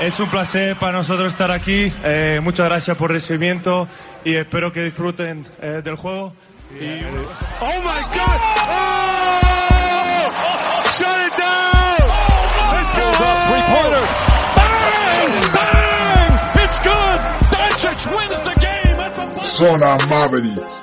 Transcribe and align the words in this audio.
Es 0.00 0.20
un 0.20 0.28
placer 0.28 0.76
para 0.76 0.98
nosotros 0.98 1.32
estar 1.32 1.50
aquí. 1.50 1.90
Eh, 2.04 2.40
muchas 2.42 2.66
gracias 2.68 2.96
por 2.96 3.10
el 3.10 3.16
recibimiento 3.16 3.88
y 4.24 4.34
espero 4.34 4.70
que 4.70 4.84
disfruten 4.84 5.46
eh, 5.60 5.80
del 5.82 5.96
juego. 5.96 6.34
Y... 6.78 7.02
¡Oh, 7.60 7.80
my 7.80 8.02
God! 8.12 8.40
¡Oh! 8.68 8.96
¡Shut 10.92 11.06
it 11.26 11.34
down! 11.38 12.06
¡Let's 12.72 12.92
go! 12.92 13.06
Three-pointer. 13.48 14.04
Bang! 14.56 15.32
Bang! 15.54 16.32
It's 16.62 16.78
good! 16.80 17.18
Doncic 17.50 18.00
wins 18.16 18.40
the 18.42 18.54
game 18.60 19.00
at 19.00 19.12
the. 19.14 19.42
Zona 19.42 19.96
Mavericks. 20.08 20.74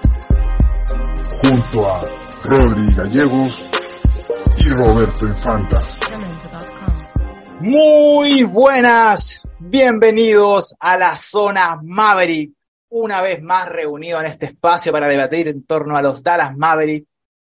Junto 1.42 1.88
a 1.88 2.02
Rodri 2.46 2.94
Gallegos 2.96 3.60
y 4.58 4.70
Roberto 4.70 5.28
Infantas. 5.28 6.03
Muy 7.66 8.44
buenas, 8.44 9.42
bienvenidos 9.58 10.76
a 10.82 10.98
la 10.98 11.16
zona 11.16 11.80
Maverick, 11.82 12.52
una 12.90 13.22
vez 13.22 13.42
más 13.42 13.70
reunido 13.70 14.20
en 14.20 14.26
este 14.26 14.48
espacio 14.48 14.92
para 14.92 15.08
debatir 15.08 15.48
en 15.48 15.66
torno 15.66 15.96
a 15.96 16.02
los 16.02 16.22
Dallas 16.22 16.58
Maverick, 16.58 17.08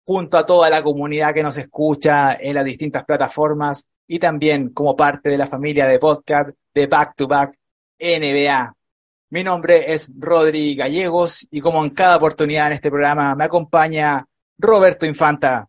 junto 0.05 0.37
a 0.37 0.45
toda 0.45 0.69
la 0.69 0.83
comunidad 0.83 1.33
que 1.33 1.41
nos 1.41 1.57
escucha 1.57 2.35
en 2.35 2.53
las 2.53 2.63
distintas 2.63 3.03
plataformas 3.03 3.87
y 4.05 4.19
también 4.19 4.69
como 4.73 4.95
parte 4.95 5.29
de 5.29 5.39
la 5.39 5.47
familia 5.47 5.87
de 5.87 5.97
podcast 5.97 6.51
de 6.71 6.85
Back 6.85 7.15
to 7.15 7.27
Back 7.27 7.57
NBA. 7.99 8.75
Mi 9.31 9.43
nombre 9.43 9.91
es 9.91 10.11
Rodri 10.19 10.75
Gallegos 10.75 11.47
y 11.49 11.59
como 11.61 11.83
en 11.83 11.89
cada 11.89 12.17
oportunidad 12.17 12.67
en 12.67 12.73
este 12.73 12.91
programa 12.91 13.33
me 13.33 13.45
acompaña 13.45 14.23
Roberto 14.59 15.07
Infanta. 15.07 15.67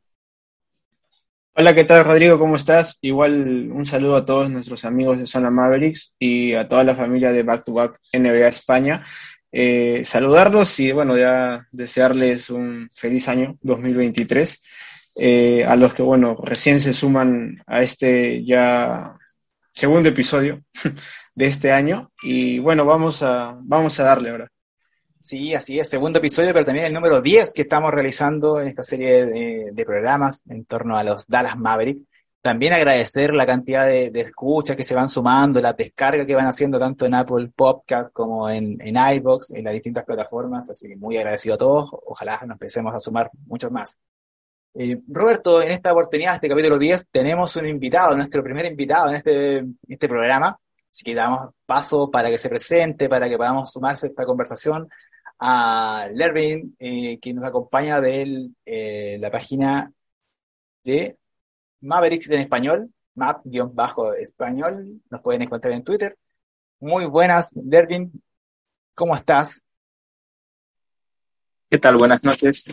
Hola, 1.59 1.75
¿qué 1.75 1.85
tal 1.85 2.05
Rodrigo? 2.05 2.39
¿Cómo 2.39 2.57
estás? 2.57 2.99
Igual 3.01 3.71
un 3.73 3.87
saludo 3.87 4.17
a 4.17 4.27
todos 4.27 4.51
nuestros 4.51 4.85
amigos 4.85 5.19
de 5.19 5.27
Zona 5.27 5.51
Mavericks 5.51 6.15
y 6.19 6.53
a 6.53 6.69
toda 6.69 6.85
la 6.85 6.95
familia 6.95 7.33
de 7.33 7.43
Back 7.45 7.65
to 7.65 7.73
Back 7.73 7.99
NBA 8.13 8.49
España. 8.49 9.07
Eh, 9.51 10.03
saludarlos 10.05 10.79
y 10.81 10.93
bueno, 10.93 11.17
ya 11.17 11.67
desearles 11.73 12.51
un 12.51 12.91
feliz 12.95 13.27
año 13.29 13.57
2023. 13.63 14.63
Eh, 15.19 15.65
a 15.65 15.77
los 15.77 15.95
que 15.95 16.03
bueno, 16.03 16.37
recién 16.43 16.79
se 16.79 16.93
suman 16.93 17.63
a 17.67 17.81
este 17.81 18.45
ya 18.45 19.17
segundo 19.73 20.11
episodio 20.11 20.63
de 21.35 21.47
este 21.47 21.73
año 21.73 22.11
y 22.23 22.59
bueno, 22.59 22.85
vamos 22.85 23.23
a, 23.23 23.57
vamos 23.63 23.99
a 23.99 24.05
darle 24.05 24.29
ahora. 24.29 24.51
Sí, 25.27 25.53
así 25.55 25.77
es, 25.77 25.89
segundo 25.91 26.21
episodio, 26.21 26.53
pero 26.53 26.65
también 26.65 26.87
el 26.87 26.93
número 26.93 27.21
10 27.21 27.53
que 27.53 27.63
estamos 27.63 27.91
realizando 27.93 28.61
en 28.61 28.69
esta 28.69 28.85
serie 28.85 29.27
de, 29.27 29.85
programas 29.85 30.41
en 30.49 30.65
torno 30.67 30.97
a 30.97 31.03
los 31.03 31.27
Dallas 31.27 31.59
Maverick. 31.59 31.99
También 32.41 32.73
agradecer 32.73 33.35
la 33.35 33.45
cantidad 33.45 33.89
de, 33.89 34.11
de 34.11 34.21
escuchas 34.21 34.77
que 34.77 34.85
se 34.85 34.95
van 34.95 35.09
sumando, 35.09 35.61
la 35.61 35.73
descarga 35.73 36.25
que 36.25 36.35
van 36.37 36.47
haciendo 36.47 36.79
tanto 36.79 37.07
en 37.07 37.15
Apple 37.15 37.51
Podcast 37.57 38.13
como 38.13 38.49
en, 38.49 38.81
en 38.81 38.97
iBox, 39.17 39.51
en 39.51 39.65
las 39.65 39.75
distintas 39.75 40.05
plataformas. 40.05 40.71
Así 40.71 40.87
que 40.87 40.95
muy 40.95 41.17
agradecido 41.17 41.57
a 41.57 41.59
todos. 41.59 41.91
Ojalá 42.07 42.39
nos 42.43 42.53
empecemos 42.53 42.95
a 42.95 43.01
sumar 43.01 43.29
muchos 43.49 43.73
más. 43.73 43.99
Eh, 44.75 44.97
Roberto, 45.09 45.61
en 45.61 45.73
esta 45.73 45.91
oportunidad, 45.91 46.37
este 46.37 46.49
capítulo 46.49 46.79
10, 46.79 47.09
tenemos 47.11 47.57
un 47.57 47.67
invitado, 47.67 48.17
nuestro 48.17 48.45
primer 48.45 48.67
invitado 48.67 49.09
en 49.09 49.17
este, 49.17 49.65
este 49.89 50.09
programa. 50.09 50.57
Así 50.89 51.03
que 51.05 51.17
damos 51.17 51.53
paso 51.67 52.09
para 52.13 52.31
que 52.31 52.39
se 52.39 52.49
presente, 52.49 53.09
para 53.09 53.29
que 53.29 53.37
podamos 53.37 53.73
sumarse 53.73 54.07
a 54.07 54.11
esta 54.11 54.25
conversación 54.25 54.89
a 55.39 56.09
Lervin, 56.13 56.77
eh, 56.79 57.19
que 57.21 57.33
nos 57.33 57.47
acompaña 57.47 58.01
de 58.01 58.51
eh, 58.65 59.19
la 59.21 59.31
página 59.31 59.93
de 60.85 61.17
Mavericks 61.81 62.31
en 62.31 62.41
español, 62.41 62.91
map-español, 63.15 65.01
nos 65.11 65.21
pueden 65.21 65.43
encontrar 65.43 65.75
en 65.75 65.85
Twitter. 65.85 66.17
Muy 66.81 67.07
buenas, 67.07 67.55
Lervin, 67.57 68.13
¿cómo 68.95 69.15
estás? 69.15 69.63
¿Qué 71.69 71.79
tal? 71.79 71.97
Buenas 71.97 72.23
noches. 72.23 72.65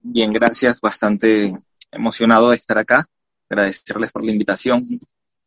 Bien, 0.00 0.30
gracias. 0.30 0.80
Bastante 0.80 1.52
emocionado 1.90 2.50
de 2.50 2.56
estar 2.56 2.78
acá. 2.78 3.04
Agradecerles 3.48 4.12
por 4.12 4.24
la 4.24 4.30
invitación. 4.30 4.84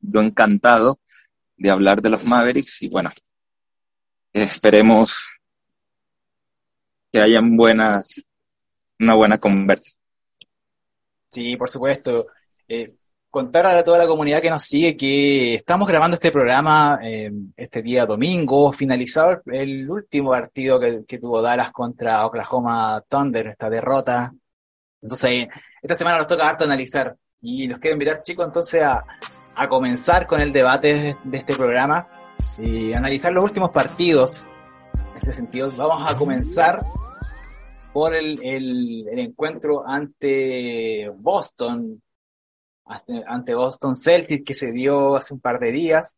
Yo 0.02 0.22
encantado 0.22 1.00
de 1.56 1.70
hablar 1.70 2.02
de 2.02 2.10
los 2.10 2.26
Mavericks 2.26 2.82
y 2.82 2.90
bueno, 2.90 3.12
esperemos 4.34 5.39
que 7.12 7.22
hayan 7.22 7.56
buenas, 7.58 8.24
una 9.00 9.14
buena 9.16 9.38
conversa. 9.38 9.92
Sí, 11.30 11.56
por 11.56 11.70
supuesto. 11.70 12.28
Eh, 12.68 12.96
contar 13.30 13.68
a 13.68 13.84
toda 13.84 14.00
la 14.00 14.08
comunidad 14.08 14.42
que 14.42 14.50
nos 14.50 14.64
sigue 14.64 14.98
que 14.98 15.56
estamos 15.56 15.88
grabando 15.88 16.16
este 16.16 16.32
programa 16.32 17.00
eh, 17.04 17.32
este 17.56 17.82
día 17.82 18.06
domingo, 18.06 18.74
finalizado 18.74 19.42
el 19.46 19.90
último 19.90 20.32
partido 20.32 20.80
que, 20.80 21.20
tuvo 21.20 21.42
Dallas 21.42 21.72
contra 21.72 22.26
Oklahoma 22.26 23.04
Thunder, 23.08 23.48
esta 23.48 23.70
derrota. 23.70 24.34
Entonces, 25.02 25.48
esta 25.82 25.96
semana 25.96 26.18
nos 26.18 26.28
toca 26.28 26.50
harto 26.50 26.66
analizar 26.66 27.16
y 27.42 27.68
nos 27.68 27.80
quiero 27.80 27.96
invitar, 27.96 28.22
chicos, 28.24 28.46
entonces 28.48 28.82
a, 28.82 29.04
a 29.56 29.68
comenzar 29.68 30.26
con 30.26 30.42
el 30.42 30.52
debate 30.52 31.18
de, 31.24 31.38
este 31.38 31.56
programa 31.56 32.08
y 32.58 32.94
analizar 32.94 33.32
los 33.32 33.44
últimos 33.44 33.72
partidos 33.72 34.48
este 35.20 35.34
sentido. 35.34 35.72
Vamos 35.76 36.10
a 36.10 36.18
comenzar 36.18 36.82
por 37.94 38.16
el, 38.16 38.40
encuentro 39.08 39.88
ante 39.88 41.10
Boston, 41.18 42.02
ante 42.86 43.54
Boston 43.54 43.96
Celtics 43.96 44.44
que 44.46 44.54
se 44.54 44.72
dio 44.72 45.16
hace 45.18 45.34
un 45.34 45.42
par 45.42 45.60
de 45.60 45.72
días. 45.72 46.18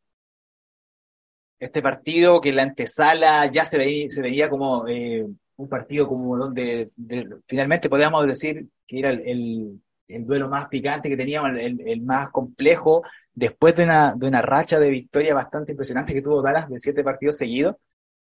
Este 1.60 1.82
partido 1.82 2.42
que 2.42 2.52
la 2.52 2.64
antesala 2.64 3.46
ya 3.48 3.64
se 3.66 3.78
veía, 3.78 4.50
como 4.50 4.88
eh, 4.88 5.26
un 5.58 5.70
partido 5.70 6.08
como 6.08 6.38
donde 6.38 6.92
de, 6.96 7.28
finalmente 7.48 7.90
podríamos 7.90 8.26
decir 8.26 8.68
que 8.88 9.00
era 9.00 9.10
el, 9.10 9.22
el, 9.28 9.82
el, 10.08 10.26
duelo 10.26 10.50
más 10.50 10.68
picante 10.68 11.10
que 11.10 11.18
teníamos, 11.18 11.58
el, 11.60 11.82
el 11.88 12.02
más 12.02 12.30
complejo, 12.32 13.04
después 13.34 13.76
de 13.76 13.84
una, 13.84 14.14
de 14.16 14.28
una 14.28 14.42
racha 14.42 14.80
de 14.80 14.90
victoria 14.90 15.36
bastante 15.36 15.72
impresionante 15.72 16.14
que 16.14 16.22
tuvo 16.22 16.42
Dallas 16.42 16.68
de 16.68 16.80
siete 16.80 17.04
partidos 17.04 17.38
seguidos, 17.38 17.76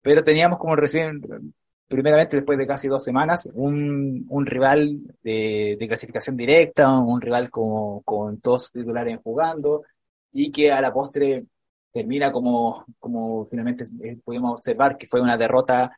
pero 0.08 0.24
teníamos 0.24 0.58
como 0.58 0.74
recién, 0.78 1.22
primeramente 1.86 2.38
después 2.38 2.58
de 2.58 2.66
casi 2.66 2.88
dos 2.88 3.04
semanas, 3.04 3.50
un, 3.54 4.26
un 4.30 4.46
rival 4.46 5.02
de, 5.22 5.76
clasificación 5.86 6.38
directa, 6.38 6.90
un 6.98 7.20
rival 7.20 7.50
con, 7.50 8.00
con 8.04 8.40
todos 8.40 8.72
titulares 8.72 9.20
jugando, 9.22 9.84
y 10.32 10.50
que 10.50 10.72
a 10.72 10.80
la 10.80 10.94
postre 10.94 11.44
termina 11.92 12.32
como, 12.32 12.86
como 13.00 13.48
finalmente 13.48 13.84
pudimos 14.24 14.60
observar, 14.60 14.98
que 14.98 15.08
fue 15.08 15.20
una 15.20 15.36
derrota 15.36 15.92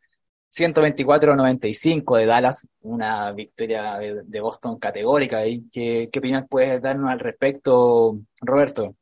124-95 0.52 2.18
de 2.18 2.26
Dallas, 2.26 2.68
una 2.82 3.32
victoria 3.32 4.00
de, 4.00 4.42
Boston 4.42 4.80
categórica. 4.80 5.46
¿Y 5.46 5.70
qué, 5.70 6.10
qué 6.12 6.18
opinión 6.18 6.48
puedes 6.50 6.82
darnos 6.82 7.12
al 7.12 7.20
respecto, 7.20 8.18
Roberto? 8.42 8.96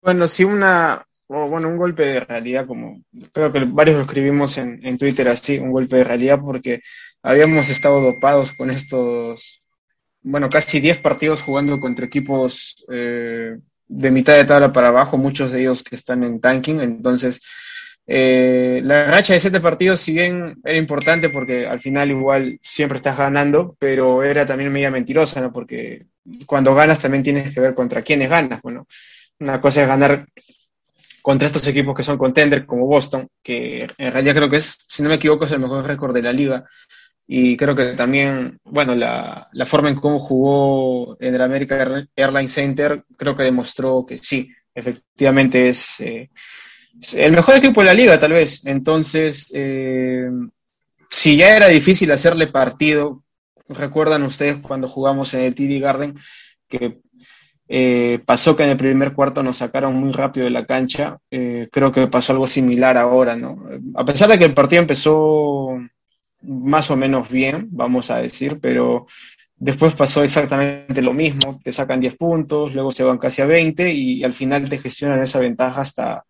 Bueno, 0.00 0.26
sí, 0.26 0.44
una, 0.44 1.04
o 1.28 1.48
bueno, 1.48 1.68
un 1.68 1.76
golpe 1.76 2.04
de 2.04 2.20
realidad, 2.20 2.66
como 2.66 3.02
creo 3.32 3.52
que 3.52 3.60
varios 3.64 3.96
lo 3.96 4.02
escribimos 4.02 4.58
en, 4.58 4.84
en, 4.84 4.98
Twitter 4.98 5.28
así, 5.28 5.58
un 5.58 5.70
golpe 5.70 5.96
de 5.96 6.04
realidad, 6.04 6.40
porque 6.40 6.80
habíamos 7.22 7.68
estado 7.68 8.00
dopados 8.00 8.52
con 8.52 8.70
estos, 8.70 9.62
bueno, 10.22 10.48
casi 10.48 10.80
10 10.80 10.98
partidos 11.00 11.42
jugando 11.42 11.78
contra 11.80 12.06
equipos 12.06 12.84
eh, 12.90 13.58
de 13.86 14.10
mitad 14.10 14.36
de 14.36 14.44
tabla 14.44 14.72
para 14.72 14.88
abajo, 14.88 15.18
muchos 15.18 15.52
de 15.52 15.60
ellos 15.60 15.82
que 15.82 15.96
están 15.96 16.24
en 16.24 16.40
tanking, 16.40 16.80
entonces 16.80 17.40
eh, 18.10 18.80
la 18.84 19.04
racha 19.04 19.34
de 19.34 19.40
siete 19.40 19.60
partidos, 19.60 20.00
si 20.00 20.14
bien 20.14 20.56
era 20.64 20.78
importante 20.78 21.28
porque 21.28 21.66
al 21.66 21.78
final 21.78 22.10
igual 22.10 22.58
siempre 22.62 22.96
estás 22.96 23.18
ganando, 23.18 23.76
pero 23.78 24.22
era 24.22 24.46
también 24.46 24.72
media 24.72 24.90
mentirosa, 24.90 25.42
¿no? 25.42 25.52
Porque 25.52 26.06
cuando 26.46 26.74
ganas 26.74 27.00
también 27.00 27.22
tienes 27.22 27.52
que 27.52 27.60
ver 27.60 27.74
contra 27.74 28.00
quiénes 28.02 28.30
ganas, 28.30 28.62
bueno. 28.62 28.86
Una 29.40 29.60
cosa 29.60 29.82
es 29.82 29.88
ganar 29.88 30.26
contra 31.28 31.44
estos 31.44 31.66
equipos 31.66 31.94
que 31.94 32.02
son 32.02 32.16
contenders 32.16 32.64
como 32.64 32.86
Boston, 32.86 33.28
que 33.42 33.86
en 33.98 34.12
realidad 34.14 34.34
creo 34.34 34.48
que 34.48 34.56
es, 34.56 34.78
si 34.88 35.02
no 35.02 35.10
me 35.10 35.16
equivoco, 35.16 35.44
es 35.44 35.52
el 35.52 35.58
mejor 35.58 35.86
récord 35.86 36.14
de 36.14 36.22
la 36.22 36.32
liga. 36.32 36.64
Y 37.26 37.54
creo 37.54 37.76
que 37.76 37.88
también, 37.88 38.58
bueno, 38.64 38.94
la, 38.94 39.46
la 39.52 39.66
forma 39.66 39.90
en 39.90 39.96
cómo 39.96 40.20
jugó 40.20 41.18
en 41.20 41.34
el 41.34 41.42
American 41.42 42.08
Airlines 42.16 42.50
Center, 42.50 43.04
creo 43.14 43.36
que 43.36 43.42
demostró 43.42 44.06
que 44.06 44.16
sí, 44.16 44.50
efectivamente 44.74 45.68
es 45.68 46.00
eh, 46.00 46.30
el 47.12 47.32
mejor 47.32 47.56
equipo 47.56 47.82
de 47.82 47.88
la 47.88 47.92
liga, 47.92 48.18
tal 48.18 48.32
vez. 48.32 48.64
Entonces, 48.64 49.50
eh, 49.52 50.30
si 51.10 51.36
ya 51.36 51.54
era 51.54 51.68
difícil 51.68 52.10
hacerle 52.10 52.46
partido, 52.46 53.22
recuerdan 53.68 54.22
ustedes 54.22 54.60
cuando 54.62 54.88
jugamos 54.88 55.34
en 55.34 55.40
el 55.40 55.54
TD 55.54 55.78
Garden, 55.78 56.14
que 56.66 57.02
eh, 57.68 58.20
pasó 58.24 58.56
que 58.56 58.64
en 58.64 58.70
el 58.70 58.76
primer 58.76 59.12
cuarto 59.12 59.42
nos 59.42 59.58
sacaron 59.58 59.94
muy 59.94 60.12
rápido 60.12 60.44
de 60.44 60.50
la 60.50 60.66
cancha. 60.66 61.18
Eh, 61.30 61.68
creo 61.70 61.92
que 61.92 62.06
pasó 62.08 62.32
algo 62.32 62.46
similar 62.46 62.96
ahora, 62.96 63.36
¿no? 63.36 63.64
A 63.94 64.04
pesar 64.04 64.28
de 64.30 64.38
que 64.38 64.44
el 64.46 64.54
partido 64.54 64.82
empezó 64.82 65.78
más 66.42 66.90
o 66.90 66.96
menos 66.96 67.28
bien, 67.28 67.68
vamos 67.70 68.10
a 68.10 68.18
decir, 68.18 68.58
pero 68.60 69.06
Después 69.60 69.94
pasó 69.94 70.22
exactamente 70.22 71.02
lo 71.02 71.12
mismo, 71.12 71.58
te 71.62 71.72
sacan 71.72 72.00
10 72.00 72.16
puntos, 72.16 72.72
luego 72.72 72.92
se 72.92 73.02
van 73.02 73.18
casi 73.18 73.42
a 73.42 73.46
20 73.46 73.92
y 73.92 74.22
al 74.22 74.32
final 74.32 74.68
te 74.68 74.78
gestionan 74.78 75.20
esa 75.20 75.40
ventaja 75.40 75.80
hasta, 75.80 76.24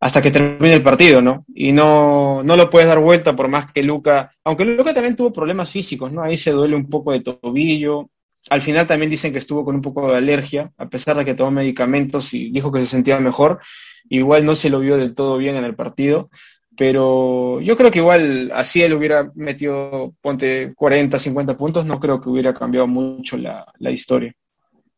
hasta 0.00 0.22
que 0.22 0.30
termine 0.30 0.72
el 0.72 0.82
partido, 0.82 1.20
¿no? 1.20 1.44
Y 1.54 1.72
no, 1.72 2.42
no 2.42 2.56
lo 2.56 2.70
puedes 2.70 2.88
dar 2.88 2.98
vuelta 2.98 3.36
por 3.36 3.48
más 3.48 3.70
que 3.70 3.82
Luca, 3.82 4.32
aunque 4.42 4.64
Luca 4.64 4.94
también 4.94 5.16
tuvo 5.16 5.34
problemas 5.34 5.70
físicos, 5.70 6.10
¿no? 6.12 6.22
Ahí 6.22 6.38
se 6.38 6.52
duele 6.52 6.76
un 6.76 6.88
poco 6.88 7.12
de 7.12 7.20
tobillo. 7.20 8.08
Al 8.48 8.62
final 8.62 8.86
también 8.86 9.10
dicen 9.10 9.32
que 9.32 9.38
estuvo 9.38 9.64
con 9.64 9.74
un 9.74 9.82
poco 9.82 10.10
de 10.10 10.16
alergia, 10.16 10.72
a 10.78 10.88
pesar 10.88 11.16
de 11.16 11.24
que 11.24 11.34
tomó 11.34 11.50
medicamentos 11.50 12.32
y 12.32 12.50
dijo 12.50 12.72
que 12.72 12.80
se 12.80 12.86
sentía 12.86 13.20
mejor. 13.20 13.60
Igual 14.08 14.44
no 14.44 14.54
se 14.54 14.70
lo 14.70 14.80
vio 14.80 14.96
del 14.96 15.14
todo 15.14 15.36
bien 15.36 15.56
en 15.56 15.64
el 15.64 15.74
partido, 15.74 16.30
pero 16.76 17.60
yo 17.60 17.76
creo 17.76 17.90
que 17.90 17.98
igual 17.98 18.50
así 18.54 18.82
él 18.82 18.94
hubiera 18.94 19.30
metido, 19.34 20.14
ponte 20.20 20.72
40, 20.74 21.18
50 21.18 21.56
puntos, 21.56 21.84
no 21.84 22.00
creo 22.00 22.20
que 22.20 22.30
hubiera 22.30 22.54
cambiado 22.54 22.86
mucho 22.86 23.36
la, 23.36 23.66
la 23.78 23.90
historia. 23.90 24.32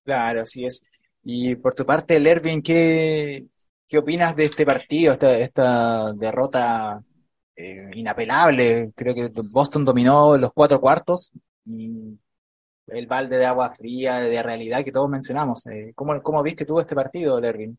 Claro, 0.05 0.43
así 0.43 0.65
es. 0.65 0.83
Y 1.25 1.57
por 1.57 1.75
tu 1.75 1.85
parte, 1.85 2.19
Lervin, 2.19 2.63
¿qué, 2.63 3.45
¿Qué 3.93 3.99
opinas 3.99 4.35
de 4.35 4.45
este 4.45 4.65
partido, 4.65 5.13
esta, 5.13 5.39
esta 5.39 6.15
derrota 6.15 7.05
eh, 7.55 7.91
inapelable? 7.93 8.91
Creo 8.97 9.15
que 9.15 9.31
Boston 9.51 9.85
dominó 9.85 10.35
los 10.39 10.51
cuatro 10.55 10.81
cuartos 10.81 11.31
y 11.67 12.19
el 12.87 13.07
balde 13.07 13.37
de 13.39 13.47
agua 13.47 13.75
fría, 13.75 14.17
de 14.21 14.43
realidad 14.43 14.85
que 14.85 14.93
todos 14.93 15.09
mencionamos. 15.09 15.67
Eh, 15.67 15.93
¿cómo, 15.95 16.21
¿Cómo 16.23 16.43
viste 16.43 16.65
tú 16.65 16.81
este 16.81 16.95
partido, 16.95 17.41
Lervin? 17.41 17.79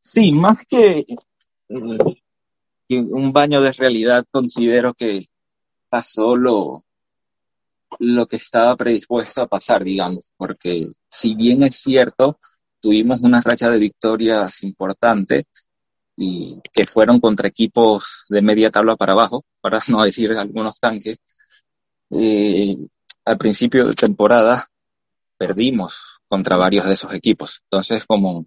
Sí, 0.00 0.32
más 0.32 0.58
que, 0.68 1.04
un 2.88 3.32
baño 3.32 3.60
de 3.60 3.72
realidad, 3.72 4.24
considero 4.30 4.94
que 4.94 5.26
pasó 5.88 6.36
lo, 6.36 6.84
lo 7.98 8.26
que 8.26 8.36
estaba 8.36 8.76
predispuesto 8.76 9.42
a 9.42 9.46
pasar, 9.48 9.84
digamos, 9.84 10.32
porque 10.36 10.88
si 11.08 11.34
bien 11.34 11.62
es 11.64 11.76
cierto, 11.76 12.38
tuvimos 12.80 13.20
una 13.22 13.40
racha 13.42 13.68
de 13.68 13.78
victorias 13.78 14.62
importantes 14.62 15.44
y 16.16 16.60
que 16.72 16.84
fueron 16.84 17.20
contra 17.20 17.48
equipos 17.48 18.24
de 18.28 18.42
media 18.42 18.70
tabla 18.70 18.96
para 18.96 19.12
abajo, 19.12 19.44
para 19.60 19.80
no 19.88 20.02
decir 20.02 20.32
algunos 20.32 20.80
tanques, 20.80 21.18
eh, 22.10 22.76
al 23.24 23.38
principio 23.38 23.86
de 23.86 23.94
temporada 23.94 24.68
perdimos 25.36 26.20
contra 26.28 26.56
varios 26.56 26.86
de 26.86 26.94
esos 26.94 27.12
equipos. 27.14 27.60
Entonces, 27.64 28.04
como 28.06 28.46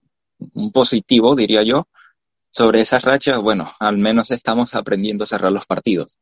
un 0.53 0.71
positivo, 0.71 1.35
diría 1.35 1.63
yo, 1.63 1.87
sobre 2.49 2.81
esas 2.81 3.03
rachas, 3.03 3.41
bueno, 3.41 3.71
al 3.79 3.97
menos 3.97 4.31
estamos 4.31 4.73
aprendiendo 4.73 5.23
a 5.23 5.27
cerrar 5.27 5.51
los 5.51 5.65
partidos. 5.65 6.19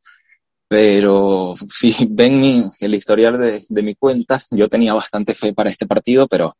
Pero 0.68 1.54
si 1.68 1.94
ven 2.10 2.70
el 2.80 2.94
historial 2.94 3.38
de, 3.38 3.62
de, 3.68 3.82
mi 3.82 3.94
cuenta, 3.94 4.42
yo 4.50 4.68
tenía 4.68 4.94
bastante 4.94 5.34
fe 5.34 5.52
para 5.54 5.70
este 5.70 5.86
partido, 5.86 6.28
pero 6.28 6.54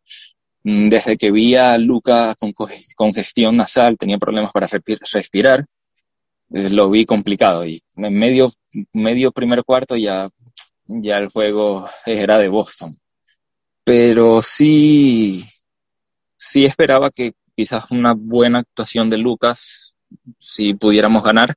desde 0.70 1.17
que 1.17 1.31
vi 1.31 1.55
a 1.55 1.79
Luca 1.79 2.35
con 2.35 2.53
congestión 2.94 3.56
nasal, 3.56 3.97
tenía 3.97 4.19
problemas 4.19 4.53
para 4.53 4.67
respirar, 4.67 5.65
eh, 6.50 6.70
lo 6.70 6.91
vi 6.91 7.06
complicado. 7.06 7.65
Y 7.65 7.82
en 7.97 8.19
medio, 8.19 8.50
medio 8.93 9.32
primer 9.32 9.65
cuarto 9.65 9.97
ya, 9.97 10.29
ya 10.87 11.17
el 11.17 11.29
juego 11.29 11.88
era 12.05 12.38
de 12.38 12.49
Boston. 12.49 12.99
Pero 13.82 14.43
sí, 14.43 15.43
sí 16.37 16.67
esperaba 16.67 17.11
que 17.11 17.32
quizás 17.56 17.91
una 17.91 18.12
buena 18.15 18.59
actuación 18.59 19.09
de 19.09 19.17
Lucas, 19.17 19.94
si 20.38 20.75
pudiéramos 20.75 21.23
ganar, 21.23 21.55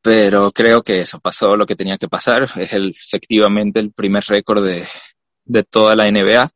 pero 0.00 0.50
creo 0.52 0.82
que 0.82 1.00
eso 1.00 1.20
pasó 1.20 1.56
lo 1.56 1.66
que 1.66 1.76
tenía 1.76 1.98
que 1.98 2.08
pasar. 2.08 2.48
Es 2.56 2.72
el, 2.72 2.90
efectivamente 2.90 3.80
el 3.80 3.92
primer 3.92 4.24
récord 4.24 4.64
de, 4.64 4.86
de 5.44 5.62
toda 5.64 5.94
la 5.94 6.10
NBA. 6.10 6.53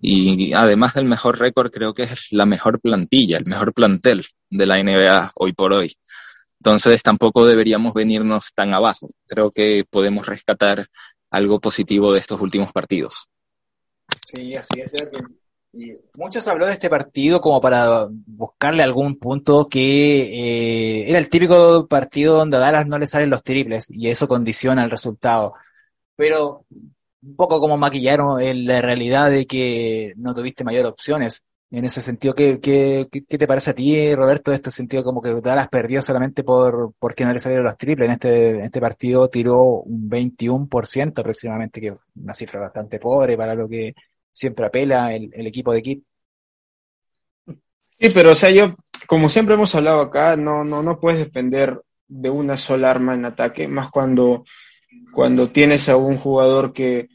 Y 0.00 0.52
además 0.52 0.94
del 0.94 1.06
mejor 1.06 1.38
récord, 1.38 1.72
creo 1.72 1.92
que 1.92 2.04
es 2.04 2.28
la 2.30 2.46
mejor 2.46 2.80
plantilla, 2.80 3.38
el 3.38 3.46
mejor 3.46 3.74
plantel 3.74 4.24
de 4.48 4.66
la 4.66 4.82
NBA 4.82 5.32
hoy 5.34 5.52
por 5.52 5.72
hoy. 5.72 5.96
Entonces 6.60 7.02
tampoco 7.02 7.46
deberíamos 7.46 7.94
venirnos 7.94 8.52
tan 8.54 8.74
abajo. 8.74 9.08
Creo 9.26 9.50
que 9.50 9.84
podemos 9.88 10.26
rescatar 10.26 10.86
algo 11.30 11.60
positivo 11.60 12.12
de 12.12 12.20
estos 12.20 12.40
últimos 12.40 12.72
partidos. 12.72 13.28
Sí, 14.24 14.54
así 14.54 14.80
es. 14.80 14.92
Y 15.72 15.92
muchos 16.16 16.48
habló 16.48 16.66
de 16.66 16.72
este 16.72 16.88
partido 16.88 17.40
como 17.40 17.60
para 17.60 18.06
buscarle 18.08 18.82
algún 18.82 19.18
punto 19.18 19.68
que 19.68 20.22
eh, 20.22 21.10
era 21.10 21.18
el 21.18 21.28
típico 21.28 21.86
partido 21.86 22.36
donde 22.36 22.56
a 22.56 22.60
Dallas 22.60 22.86
no 22.86 22.98
le 22.98 23.06
salen 23.06 23.30
los 23.30 23.42
triples 23.42 23.86
y 23.90 24.08
eso 24.08 24.26
condiciona 24.26 24.82
el 24.82 24.90
resultado. 24.90 25.54
Pero 26.16 26.64
un 27.22 27.36
poco 27.36 27.60
como 27.60 27.76
maquillaron 27.76 28.40
en 28.40 28.64
la 28.64 28.80
realidad 28.80 29.30
de 29.30 29.46
que 29.46 30.12
no 30.16 30.34
tuviste 30.34 30.64
mayor 30.64 30.86
opciones. 30.86 31.44
En 31.70 31.84
ese 31.84 32.00
sentido, 32.00 32.34
¿qué, 32.34 32.60
qué, 32.60 33.08
qué 33.10 33.38
te 33.38 33.46
parece 33.46 33.70
a 33.70 33.74
ti, 33.74 34.14
Roberto, 34.14 34.52
este 34.52 34.70
sentido 34.70 35.04
como 35.04 35.20
que 35.20 35.34
Dallas 35.34 35.68
perdió 35.68 36.00
solamente 36.00 36.42
por 36.42 36.94
porque 36.98 37.26
no 37.26 37.32
le 37.34 37.40
salieron 37.40 37.66
los 37.66 37.76
triples? 37.76 38.06
En 38.06 38.12
este, 38.12 38.50
en 38.50 38.64
este 38.64 38.80
partido 38.80 39.28
tiró 39.28 39.62
un 39.82 40.08
21% 40.08 41.18
aproximadamente, 41.18 41.80
que 41.80 41.88
es 41.88 41.94
una 42.16 42.32
cifra 42.32 42.60
bastante 42.60 42.98
pobre 42.98 43.36
para 43.36 43.54
lo 43.54 43.68
que 43.68 43.94
siempre 44.32 44.66
apela 44.66 45.12
el, 45.14 45.30
el 45.34 45.46
equipo 45.46 45.72
de 45.72 45.82
Kit. 45.82 46.04
Sí, 48.00 48.10
pero 48.14 48.30
o 48.30 48.34
sea, 48.34 48.50
yo, 48.50 48.76
como 49.06 49.28
siempre 49.28 49.54
hemos 49.54 49.74
hablado 49.74 50.00
acá, 50.00 50.36
no, 50.36 50.64
no, 50.64 50.82
no 50.82 51.00
puedes 51.00 51.18
depender 51.18 51.82
de 52.06 52.30
una 52.30 52.56
sola 52.56 52.90
arma 52.90 53.14
en 53.14 53.24
ataque, 53.24 53.68
más 53.68 53.90
cuando, 53.90 54.44
cuando 55.12 55.48
tienes 55.48 55.88
a 55.88 55.96
un 55.96 56.16
jugador 56.16 56.72
que, 56.72 57.08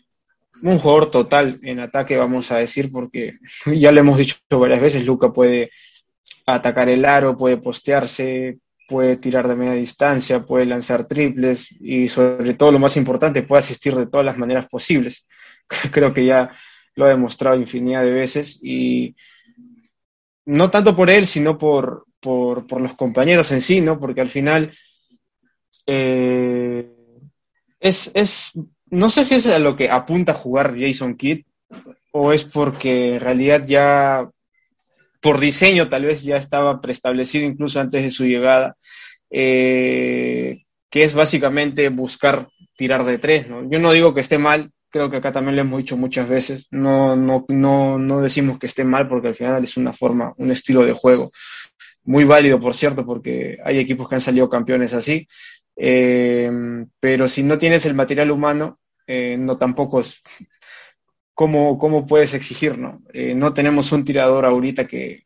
un 0.62 0.80
jugador 0.80 1.12
total 1.12 1.60
en 1.64 1.80
ataque, 1.80 2.18
vamos 2.18 2.52
a 2.52 2.58
decir, 2.58 2.92
porque 2.92 3.38
ya 3.66 3.92
lo 3.92 4.00
hemos 4.00 4.18
dicho 4.18 4.38
varias 4.52 4.82
veces, 4.82 5.06
Luca 5.06 5.32
puede 5.32 5.72
atacar 6.46 6.90
el 6.90 7.06
aro, 7.06 7.38
puede 7.38 7.58
postearse, 7.58 8.60
puede 8.88 9.18
tirar 9.18 9.48
de 9.48 9.56
media 9.56 9.74
distancia, 9.74 10.44
puede 10.44 10.66
lanzar 10.66 11.08
triples 11.08 11.70
y 11.80 12.08
sobre 12.08 12.54
todo 12.54 12.72
lo 12.72 12.80
más 12.80 12.98
importante, 12.98 13.44
puede 13.44 13.60
asistir 13.60 13.96
de 13.96 14.08
todas 14.08 14.26
las 14.26 14.38
maneras 14.38 14.68
posibles. 14.68 15.28
Creo 15.92 16.14
que 16.14 16.26
ya 16.26 16.52
lo 16.96 17.06
ha 17.06 17.10
demostrado 17.10 17.58
infinidad 17.58 18.04
de 18.04 18.12
veces 18.12 18.60
y 18.62 19.16
no 20.46 20.70
tanto 20.70 20.96
por 20.96 21.10
él, 21.10 21.26
sino 21.26 21.58
por, 21.58 22.06
por, 22.20 22.68
por 22.68 22.82
los 22.82 22.94
compañeros 22.96 23.52
en 23.52 23.62
sí, 23.62 23.82
¿no? 23.82 24.00
Porque 24.00 24.22
al 24.22 24.30
final 24.30 24.72
eh, 25.88 26.93
es, 27.84 28.12
es, 28.14 28.52
no 28.90 29.10
sé 29.10 29.26
si 29.26 29.36
es 29.36 29.46
a 29.46 29.60
lo 29.60 29.76
que 29.76 29.90
apunta 29.90 30.32
a 30.32 30.36
jugar 30.36 30.76
Jason 30.80 31.16
Kidd 31.18 31.44
o 32.12 32.32
es 32.32 32.46
porque 32.46 33.16
en 33.16 33.20
realidad 33.20 33.66
ya 33.68 34.30
por 35.20 35.40
diseño 35.40 35.90
tal 35.90 36.06
vez 36.06 36.24
ya 36.24 36.38
estaba 36.38 36.80
preestablecido 36.80 37.46
incluso 37.46 37.82
antes 37.82 38.02
de 38.02 38.12
su 38.12 38.26
llegada, 38.26 38.78
eh, 39.30 40.64
que 40.90 41.04
es 41.04 41.14
básicamente 41.14 41.90
buscar 41.90 42.48
tirar 42.78 43.04
de 43.04 43.18
tres, 43.18 43.50
¿no? 43.50 43.70
Yo 43.70 43.80
no 43.80 43.92
digo 43.92 44.14
que 44.14 44.22
esté 44.22 44.38
mal, 44.38 44.72
creo 44.90 45.10
que 45.10 45.18
acá 45.18 45.34
también 45.34 45.58
lo 45.58 45.64
hemos 45.64 45.80
dicho 45.80 45.98
muchas 45.98 46.30
veces, 46.30 46.68
no, 46.72 47.18
no, 47.18 47.44
no, 47.50 47.98
no 47.98 48.22
decimos 48.22 48.60
que 48.60 48.68
esté 48.68 48.86
mal 48.86 49.10
porque 49.10 49.28
al 49.28 49.36
final 49.36 49.62
es 49.62 49.76
una 49.76 49.92
forma, 49.92 50.34
un 50.38 50.52
estilo 50.52 50.86
de 50.86 50.94
juego 50.94 51.32
muy 52.06 52.26
válido, 52.26 52.60
por 52.60 52.76
cierto, 52.76 53.06
porque 53.06 53.58
hay 53.64 53.80
equipos 53.80 54.08
que 54.08 54.16
han 54.16 54.22
salido 54.22 54.50
campeones 54.50 54.94
así, 54.94 55.28
eh, 55.76 56.52
pero 57.00 57.28
si 57.28 57.44
no 57.44 57.58
tienes 57.58 57.86
el 57.86 57.94
material 57.94 58.32
humano, 58.32 58.80
eh, 59.08 59.38
no 59.38 59.58
tampoco 59.58 60.00
es... 60.00 60.22
¿Cómo, 61.36 61.80
cómo 61.80 62.06
puedes 62.06 62.34
exigir? 62.36 62.78
No, 62.78 63.02
eh, 63.12 63.34
no 63.34 63.54
tenemos 63.54 63.92
un 63.92 64.06
tirador 64.06 64.46
ahorita 64.46 64.86
que, 64.86 65.24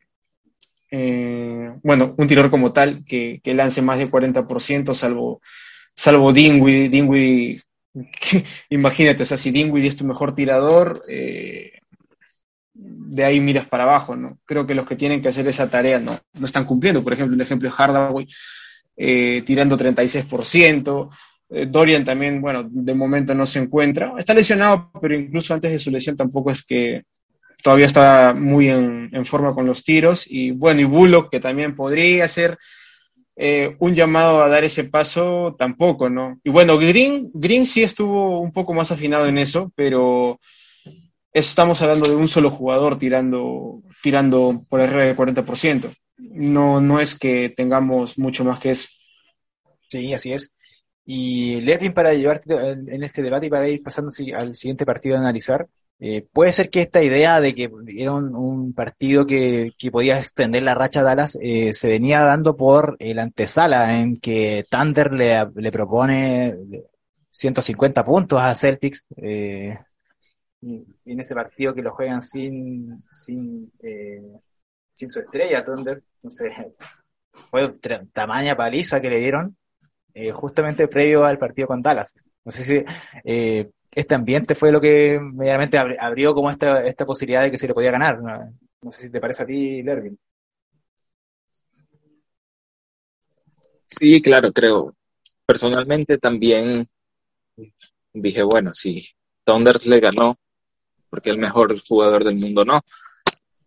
eh, 0.90 1.70
bueno, 1.82 2.14
un 2.16 2.26
tirador 2.26 2.50
como 2.50 2.72
tal 2.72 3.04
que, 3.04 3.40
que 3.44 3.52
lance 3.52 3.82
más 3.82 3.98
del 3.98 4.10
40%, 4.10 4.94
salvo, 4.94 5.42
salvo 5.94 6.32
Dingwiddie, 6.32 6.88
Dingwiddie 6.88 7.60
imagínate, 8.70 9.22
o 9.22 9.26
sea, 9.26 9.36
si 9.36 9.50
Dinwiddie 9.50 9.88
es 9.88 9.96
tu 9.98 10.06
mejor 10.06 10.34
tirador, 10.34 11.02
de 12.72 13.24
ahí 13.24 13.40
miras 13.40 13.66
para 13.66 13.84
abajo, 13.84 14.16
¿no? 14.16 14.38
Creo 14.46 14.66
que 14.66 14.74
los 14.74 14.86
que 14.86 14.96
tienen 14.96 15.20
que 15.20 15.28
hacer 15.28 15.46
esa 15.48 15.68
tarea 15.68 15.98
no, 15.98 16.18
no 16.34 16.46
están 16.46 16.64
cumpliendo. 16.64 17.02
Por 17.02 17.12
ejemplo, 17.12 17.34
el 17.34 17.40
ejemplo 17.40 17.68
es 17.68 17.74
Hardaway 17.74 18.26
eh, 18.98 19.42
tirando 19.46 19.78
36%. 19.78 21.08
Eh, 21.50 21.66
Dorian 21.66 22.04
también, 22.04 22.40
bueno, 22.40 22.66
de 22.68 22.94
momento 22.94 23.34
no 23.34 23.46
se 23.46 23.60
encuentra. 23.60 24.14
Está 24.18 24.34
lesionado, 24.34 24.90
pero 25.00 25.14
incluso 25.14 25.54
antes 25.54 25.70
de 25.70 25.78
su 25.78 25.90
lesión 25.90 26.16
tampoco 26.16 26.50
es 26.50 26.64
que 26.66 27.04
todavía 27.62 27.86
está 27.86 28.34
muy 28.36 28.68
en, 28.68 29.24
forma 29.24 29.54
con 29.54 29.66
los 29.66 29.84
tiros. 29.84 30.26
Y 30.28 30.50
bueno, 30.50 30.80
y 30.80 30.84
Bullock, 30.84 31.30
que 31.30 31.38
también 31.38 31.76
podría 31.76 32.26
ser 32.26 32.58
eh, 33.36 33.76
un 33.78 33.94
llamado 33.94 34.42
a 34.42 34.48
dar 34.48 34.64
ese 34.64 34.84
paso 34.84 35.54
tampoco, 35.56 36.10
¿no? 36.10 36.40
Y 36.42 36.50
bueno, 36.50 36.76
Green, 36.76 37.30
Green 37.32 37.66
sí 37.66 37.84
estuvo 37.84 38.40
un 38.40 38.52
poco 38.52 38.74
más 38.74 38.90
afinado 38.90 39.28
en 39.28 39.38
eso, 39.38 39.72
pero 39.76 40.40
estamos 41.32 41.80
hablando 41.82 42.08
de 42.08 42.16
un 42.16 42.26
solo 42.26 42.50
jugador 42.50 42.98
tirando, 42.98 43.80
tirando 44.02 44.64
por 44.68 44.80
arriba 44.80 45.04
del 45.04 45.16
40%. 45.16 45.94
No, 46.18 46.80
no 46.80 47.00
es 47.00 47.18
que 47.18 47.52
tengamos 47.56 48.18
mucho 48.18 48.44
más 48.44 48.58
que 48.58 48.72
eso. 48.72 48.88
Sí, 49.88 50.12
así 50.12 50.32
es. 50.32 50.52
Y 51.04 51.60
Levin, 51.62 51.94
para 51.94 52.12
llevarte 52.12 52.52
en 52.52 53.02
este 53.02 53.22
debate 53.22 53.46
y 53.46 53.50
para 53.50 53.68
ir 53.68 53.82
pasando 53.82 54.10
al 54.36 54.54
siguiente 54.54 54.84
partido 54.84 55.16
a 55.16 55.20
analizar, 55.20 55.66
eh, 56.00 56.24
puede 56.32 56.52
ser 56.52 56.70
que 56.70 56.80
esta 56.80 57.02
idea 57.02 57.40
de 57.40 57.54
que 57.54 57.70
era 57.96 58.12
un, 58.12 58.72
partido 58.72 59.26
que, 59.26 59.72
que, 59.76 59.90
podía 59.90 60.18
extender 60.18 60.62
la 60.62 60.74
racha 60.74 61.02
Dallas 61.02 61.36
eh, 61.42 61.72
se 61.72 61.88
venía 61.88 62.20
dando 62.20 62.56
por 62.56 62.96
el 63.00 63.18
antesala 63.18 63.98
en 63.98 64.20
que 64.20 64.64
Thunder 64.70 65.12
le, 65.12 65.44
le 65.56 65.72
propone 65.72 66.54
150 67.30 68.04
puntos 68.04 68.38
a 68.40 68.54
Celtics 68.54 69.04
eh, 69.16 69.76
en 70.60 71.20
ese 71.20 71.34
partido 71.34 71.74
que 71.74 71.82
lo 71.82 71.92
juegan 71.94 72.22
sin 72.22 73.02
sin 73.10 73.72
sin 74.94 75.10
su 75.10 75.20
estrella 75.20 75.64
Thunder 75.64 76.02
entonces 76.18 76.52
fue 77.50 77.74
tamaña 78.12 78.56
paliza 78.56 79.00
que 79.00 79.10
le 79.10 79.18
dieron 79.18 79.56
eh, 80.14 80.32
justamente 80.32 80.88
previo 80.88 81.24
al 81.24 81.38
partido 81.38 81.68
con 81.68 81.82
Dallas 81.82 82.14
no 82.44 82.52
sé 82.52 82.64
si 82.64 82.84
eh, 83.24 83.70
este 83.90 84.14
ambiente 84.14 84.54
fue 84.54 84.72
lo 84.72 84.80
que 84.80 85.18
medianamente 85.20 85.76
abrió 85.76 86.34
como 86.34 86.50
esta, 86.50 86.86
esta 86.86 87.04
posibilidad 87.04 87.42
de 87.42 87.50
que 87.50 87.58
se 87.58 87.66
le 87.66 87.74
podía 87.74 87.90
ganar. 87.90 88.20
No, 88.22 88.90
sé 88.90 89.02
si 89.02 89.10
te 89.10 89.20
parece 89.20 89.42
a 89.42 89.46
ti, 89.46 89.82
Lervin. 89.82 90.18
Sí, 93.86 94.22
claro, 94.22 94.52
creo. 94.52 94.94
Personalmente 95.44 96.18
también 96.18 96.86
dije, 98.12 98.42
bueno, 98.42 98.72
si 98.72 99.04
Thunder 99.44 99.84
le 99.86 99.98
ganó, 99.98 100.36
porque 101.10 101.30
el 101.30 101.38
mejor 101.38 101.78
jugador 101.86 102.24
del 102.24 102.36
mundo 102.36 102.64
no, 102.64 102.80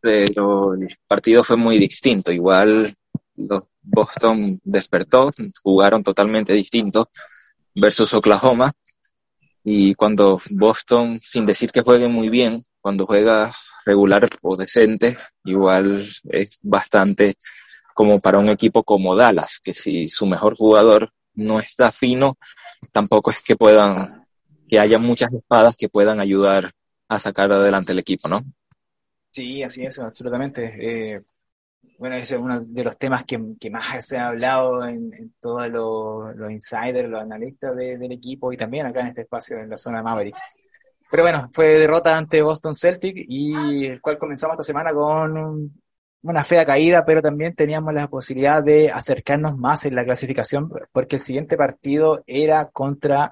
pero 0.02 0.74
el 0.74 0.88
partido 1.08 1.44
fue 1.44 1.56
muy 1.58 1.78
distinto. 1.78 2.32
Igual 2.32 2.96
los 3.36 3.64
Boston 3.82 4.60
despertó, 4.64 5.32
jugaron 5.64 6.04
totalmente 6.04 6.54
distinto 6.54 7.10
versus 7.76 8.14
Oklahoma 8.14 8.72
y 9.64 9.94
cuando 9.96 10.42
Boston, 10.52 11.20
sin 11.24 11.46
decir 11.46 11.72
que 11.72 11.82
juegue 11.82 12.08
muy 12.08 12.30
bien, 12.30 12.66
cuando 12.80 13.06
juega 13.06 13.52
regular 13.86 14.26
o 14.42 14.58
decente, 14.58 15.18
igual 15.44 16.08
es 16.24 16.60
bastante 16.62 17.36
como 17.94 18.20
para 18.20 18.40
un 18.40 18.50
equipo 18.50 18.84
como 18.84 19.16
Dallas, 19.16 19.60
que 19.64 19.74
si 19.74 20.08
su 20.10 20.26
mejor 20.26 20.56
jugador 20.56 21.12
no 21.34 21.60
está 21.60 21.92
fino, 21.92 22.38
tampoco 22.92 23.32
es 23.32 23.42
que 23.42 23.56
puedan, 23.56 24.26
que 24.68 24.80
haya 24.80 24.98
muchas 24.98 25.32
espadas 25.34 25.76
que 25.78 25.90
puedan 25.90 26.20
ayudar 26.20 26.72
a 27.08 27.20
sacar 27.20 27.52
adelante 27.52 27.92
el 27.92 28.00
equipo, 28.00 28.28
¿no? 28.28 28.44
Sí, 29.32 29.64
así 29.64 29.84
es, 29.84 29.98
absolutamente. 30.00 31.16
Eh, 31.16 31.22
bueno, 31.98 32.16
ese 32.16 32.36
es 32.36 32.42
uno 32.42 32.60
de 32.60 32.84
los 32.84 32.98
temas 32.98 33.24
que, 33.24 33.38
más 33.70 34.06
se 34.06 34.18
ha 34.18 34.28
hablado 34.28 34.86
en, 34.88 35.34
todos 35.40 35.68
los 35.70 36.52
insiders, 36.52 37.10
los 37.10 37.22
analistas 37.22 37.76
del 37.76 38.12
equipo 38.12 38.52
y 38.52 38.58
también 38.58 38.88
acá 38.88 39.02
en 39.02 39.08
este 39.08 39.22
espacio 39.22 39.58
en 39.58 39.70
la 39.70 39.78
zona 39.78 39.98
de 39.98 40.04
Maverick. 40.04 40.36
Pero 41.10 41.24
bueno, 41.24 41.50
fue 41.54 41.68
derrota 41.78 42.18
ante 42.18 42.42
Boston 42.42 42.74
Celtic 42.74 43.26
y 43.28 43.86
el 43.86 44.02
cual 44.02 44.18
comenzamos 44.18 44.56
esta 44.56 44.64
semana 44.64 44.94
con 44.94 45.72
una 46.24 46.44
fea 46.44 46.66
caída, 46.66 47.04
pero 47.06 47.22
también 47.22 47.54
teníamos 47.54 47.94
la 47.94 48.08
posibilidad 48.08 48.64
de 48.64 48.90
acercarnos 48.90 49.58
más 49.58 49.86
en 49.86 49.96
la 49.96 50.06
clasificación 50.06 50.72
porque 50.92 51.18
el 51.18 51.22
siguiente 51.22 51.58
partido 51.58 52.24
era 52.26 52.70
contra 52.70 53.32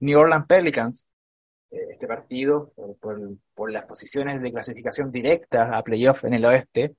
New 0.00 0.18
Orleans 0.18 0.46
Pelicans. 0.46 1.06
Este 1.90 2.06
partido, 2.06 2.72
por, 3.00 3.18
por 3.54 3.72
las 3.72 3.84
posiciones 3.84 4.40
de 4.42 4.52
clasificación 4.52 5.10
directa 5.10 5.76
a 5.76 5.82
playoff 5.82 6.24
en 6.24 6.34
el 6.34 6.44
oeste, 6.44 6.94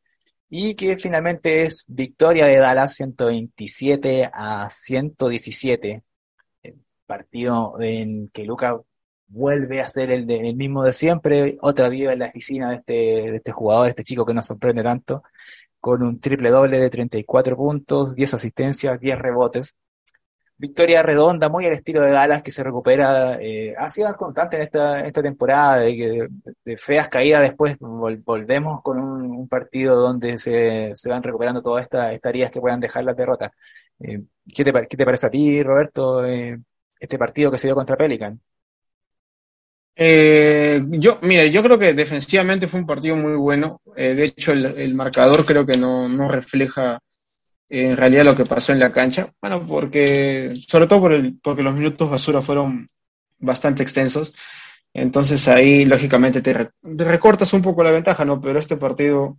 y 0.50 0.76
que 0.76 0.98
finalmente 0.98 1.64
es 1.64 1.86
victoria 1.88 2.46
de 2.46 2.58
Dallas 2.58 2.94
127 2.96 4.30
a 4.32 4.70
117. 4.70 6.04
partido 7.06 7.80
en 7.80 8.30
que 8.30 8.44
Luca 8.46 8.80
vuelve 9.28 9.82
a 9.82 9.88
ser 9.88 10.12
el, 10.12 10.30
el 10.30 10.56
mismo 10.56 10.84
de 10.84 10.94
siempre, 10.94 11.58
otra 11.62 11.90
vida 11.90 12.14
en 12.14 12.20
la 12.20 12.28
oficina 12.28 12.70
de 12.72 12.76
este, 12.78 12.94
de 12.94 13.38
este 13.38 13.52
jugador, 13.52 13.90
este 13.90 14.04
chico 14.04 14.26
que 14.26 14.34
nos 14.34 14.46
sorprende 14.46 14.84
tanto, 14.84 15.24
con 15.80 16.04
un 16.04 16.20
triple 16.20 16.50
doble 16.50 16.80
de 16.80 16.90
34 16.90 17.56
puntos, 17.56 18.16
10 18.16 18.34
asistencias, 18.36 19.00
10 19.00 19.20
rebotes 19.20 19.76
victoria 20.58 21.04
redonda, 21.04 21.50
muy 21.50 21.66
al 21.66 21.74
estilo 21.74 22.02
de 22.04 22.12
Dallas, 22.12 22.44
que 22.44 22.52
se 22.52 22.64
recupera. 22.64 23.38
Eh, 23.42 23.74
ha 23.78 23.90
sido 23.90 24.16
constante 24.16 24.58
en 24.58 24.64
esta, 24.64 25.02
esta 25.02 25.22
temporada, 25.22 25.80
de, 25.80 26.30
de 26.64 26.78
feas 26.78 27.08
caídas 27.10 27.42
después 27.42 27.78
volvemos 27.80 28.82
con 28.82 29.00
un, 29.00 29.48
partido 29.48 29.96
donde 29.96 30.38
se, 30.40 30.92
se, 30.96 31.10
van 31.10 31.22
recuperando 31.22 31.62
todas 31.62 31.84
estas, 31.84 32.14
estas 32.14 32.50
que 32.52 32.60
puedan 32.60 32.80
dejar 32.80 33.04
las 33.04 33.16
derrotas. 33.16 33.52
Eh, 34.00 34.22
¿qué, 34.54 34.64
te, 34.64 34.88
¿Qué 34.88 34.98
te 34.98 35.06
parece 35.06 35.28
a 35.28 35.30
ti, 35.30 35.62
Roberto, 35.62 36.26
eh, 36.26 36.58
este 37.00 37.18
partido 37.18 37.52
que 37.52 37.58
se 37.58 37.68
dio 37.68 37.76
contra 37.76 37.96
Pelican? 37.96 38.40
Eh, 39.98 40.82
yo, 40.90 41.20
mire, 41.22 41.52
yo 41.52 41.64
creo 41.64 41.80
que 41.80 41.94
defensivamente 41.94 42.68
fue 42.68 42.80
un 42.80 42.88
partido 42.88 43.16
muy 43.16 43.36
bueno. 43.36 43.82
De 43.96 44.24
hecho, 44.26 44.52
el, 44.52 44.66
el, 44.66 44.94
marcador 44.96 45.46
creo 45.46 45.66
que 45.66 45.78
no, 45.78 46.10
no 46.10 46.28
refleja 46.28 47.00
en 47.70 47.98
realidad 47.98 48.26
lo 48.26 48.36
que 48.36 48.46
pasó 48.46 48.72
en 48.74 48.80
la 48.80 48.92
cancha. 48.92 49.32
Bueno, 49.42 49.66
porque, 49.66 50.54
sobre 50.68 50.88
todo 50.88 51.02
por 51.02 51.14
el, 51.14 51.38
porque 51.42 51.64
los 51.64 51.76
minutos 51.76 52.10
basura 52.10 52.42
fueron 52.42 52.90
bastante 53.40 53.84
extensos. 53.84 54.34
Entonces 54.94 55.48
ahí, 55.48 55.86
lógicamente, 55.86 56.42
te, 56.42 56.70
recortas 56.82 57.52
un 57.54 57.62
poco 57.62 57.84
la 57.84 57.92
ventaja, 57.92 58.24
¿no? 58.24 58.40
Pero 58.40 58.60
este 58.60 58.78
partido 58.78 59.38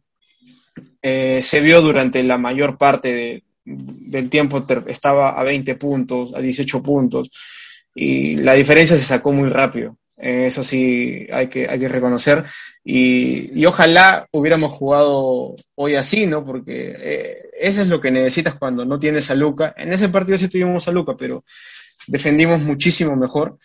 eh, 1.01 1.41
se 1.41 1.61
vio 1.61 1.81
durante 1.81 2.23
la 2.23 2.37
mayor 2.37 2.77
parte 2.77 3.45
del 3.65 4.31
tiempo, 4.31 4.65
estaba 4.87 5.39
a 5.41 5.43
20 5.43 5.75
puntos, 5.77 6.35
a 6.35 6.41
18 6.41 6.83
puntos, 6.83 7.31
y 7.95 8.37
la 8.37 8.53
diferencia 8.53 8.97
se 8.97 9.03
sacó 9.03 9.33
muy 9.33 9.49
rápido. 9.49 9.97
Eso 10.17 10.65
sí, 10.65 11.27
hay 11.31 11.49
que, 11.49 11.69
hay 11.69 11.79
que 11.79 11.89
reconocer. 11.89 12.45
Y, 12.83 13.61
y, 13.61 13.67
ojalá 13.67 14.27
hubiéramos 14.33 14.73
jugado 14.73 15.55
hoy 15.75 15.95
así, 15.95 16.27
¿no? 16.27 16.45
Porque 16.45 16.95
eh, 16.99 17.37
eso 17.61 17.83
es 17.83 17.89
lo 17.89 18.01
que 18.01 18.11
necesitas 18.11 18.55
cuando 18.55 18.85
no 18.85 18.99
tienes 18.99 19.31
a 19.31 19.35
Luca. 19.35 19.75
En 19.77 19.93
ese 19.93 20.09
partido 20.09 20.39
sí 20.39 20.49
tuvimos 20.49 20.89
a 20.89 20.93
Luca, 20.93 21.15
pero 21.19 21.45
defendimos 22.07 22.61
muchísimo 22.61 23.15
mejor. 23.17 23.59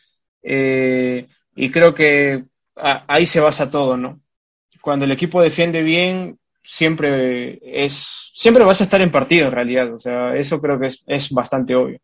Eh, 0.43 1.27
y 1.55 1.69
creo 1.71 1.93
que 1.93 2.43
ahí 2.75 3.25
se 3.25 3.39
basa 3.39 3.69
todo, 3.69 3.95
¿no? 3.97 4.21
Cuando 4.81 5.05
el 5.05 5.11
equipo 5.11 5.41
defiende 5.41 5.81
bien, 5.83 6.39
siempre 6.63 7.59
es 7.63 8.31
siempre 8.33 8.63
vas 8.63 8.81
a 8.81 8.83
estar 8.83 9.01
en 9.01 9.11
partido 9.11 9.47
en 9.47 9.53
realidad. 9.53 9.93
O 9.93 9.99
sea, 9.99 10.35
eso 10.35 10.61
creo 10.61 10.79
que 10.79 10.87
es, 10.87 11.03
es 11.07 11.29
bastante 11.29 11.75
obvio. 11.75 11.99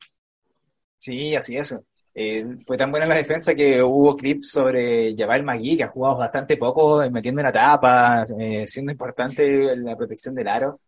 Sí, 0.98 1.36
así 1.36 1.58
es. 1.58 1.75
Eh, 2.19 2.57
fue 2.65 2.77
tan 2.77 2.89
buena 2.89 3.05
la 3.05 3.15
defensa 3.15 3.53
que 3.53 3.81
hubo 3.83 4.15
clips 4.17 4.50
sobre 4.50 5.15
Jabal 5.15 5.43
Magui, 5.43 5.77
que 5.77 5.83
ha 5.83 5.88
jugado 5.89 6.17
bastante 6.17 6.57
poco, 6.57 7.03
eh, 7.03 7.12
metiendo 7.12 7.41
en 7.41 7.45
la 7.45 7.51
tapa, 7.53 8.24
eh, 8.39 8.65
siendo 8.67 8.91
importante 8.91 9.75
la 9.75 9.95
protección 9.95 10.33
del 10.33 10.47
aro. 10.47 10.79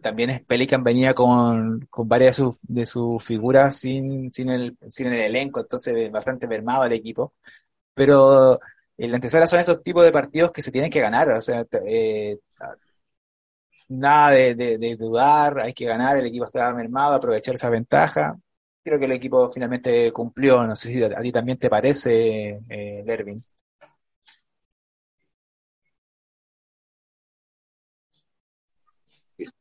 También 0.00 0.44
Pelican 0.46 0.84
venía 0.84 1.12
con, 1.12 1.88
varias 2.06 2.40
de 2.62 2.86
sus 2.86 3.24
figuras 3.24 3.76
sin, 3.80 4.32
sin, 4.32 4.48
el, 4.50 4.76
sin 4.88 5.08
el 5.08 5.22
elenco, 5.22 5.60
entonces 5.60 6.10
bastante 6.12 6.46
mermado 6.46 6.84
el 6.84 6.92
equipo. 6.92 7.34
Pero 7.94 8.60
en 8.96 9.10
la 9.10 9.16
antesala 9.16 9.46
son 9.48 9.60
esos 9.60 9.82
tipos 9.82 10.04
de 10.04 10.12
partidos 10.12 10.52
que 10.52 10.62
se 10.62 10.70
tienen 10.70 10.90
que 10.90 11.00
ganar, 11.00 11.30
o 11.30 11.40
sea, 11.40 11.66
nada 13.88 14.30
de, 14.30 14.54
de, 14.54 14.96
dudar, 14.96 15.60
hay 15.60 15.72
que 15.74 15.86
ganar, 15.86 16.16
el 16.16 16.26
equipo 16.26 16.44
está 16.44 16.72
mermado, 16.72 17.14
aprovechar 17.14 17.54
esa 17.54 17.68
ventaja 17.70 18.36
creo 18.84 18.98
que 18.98 19.06
el 19.06 19.12
equipo 19.12 19.50
finalmente 19.50 20.12
cumplió. 20.12 20.62
No 20.64 20.76
sé 20.76 20.88
si 20.88 21.02
a, 21.02 21.20
ti 21.20 21.32
también 21.32 21.58
te 21.58 21.70
parece, 21.70 22.60
eh, 22.68 23.02
Lervin. 23.06 23.42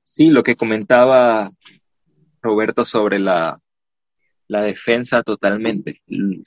Sí, 0.04 0.30
lo 0.30 0.44
que 0.44 0.56
comentaba 0.56 1.50
Roberto 2.42 2.86
sobre 2.86 3.20
la, 3.20 3.60
la 4.48 4.62
defensa 4.62 5.24
totalmente. 5.24 6.02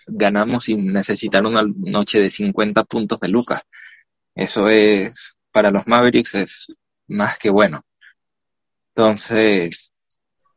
Ganamos 0.06 0.64
sin 0.64 0.92
necesitar 0.92 1.44
una 1.44 1.62
noche 1.64 2.20
de 2.20 2.30
50 2.30 2.84
puntos 2.84 3.18
de 3.20 3.28
Lucas. 3.28 3.62
Eso 4.34 4.68
es, 4.68 5.36
para 5.50 5.70
los 5.70 5.86
Mavericks 5.86 6.34
es 6.34 6.66
más 7.08 7.38
que 7.38 7.50
bueno. 7.50 7.82
Entonces, 8.94 9.92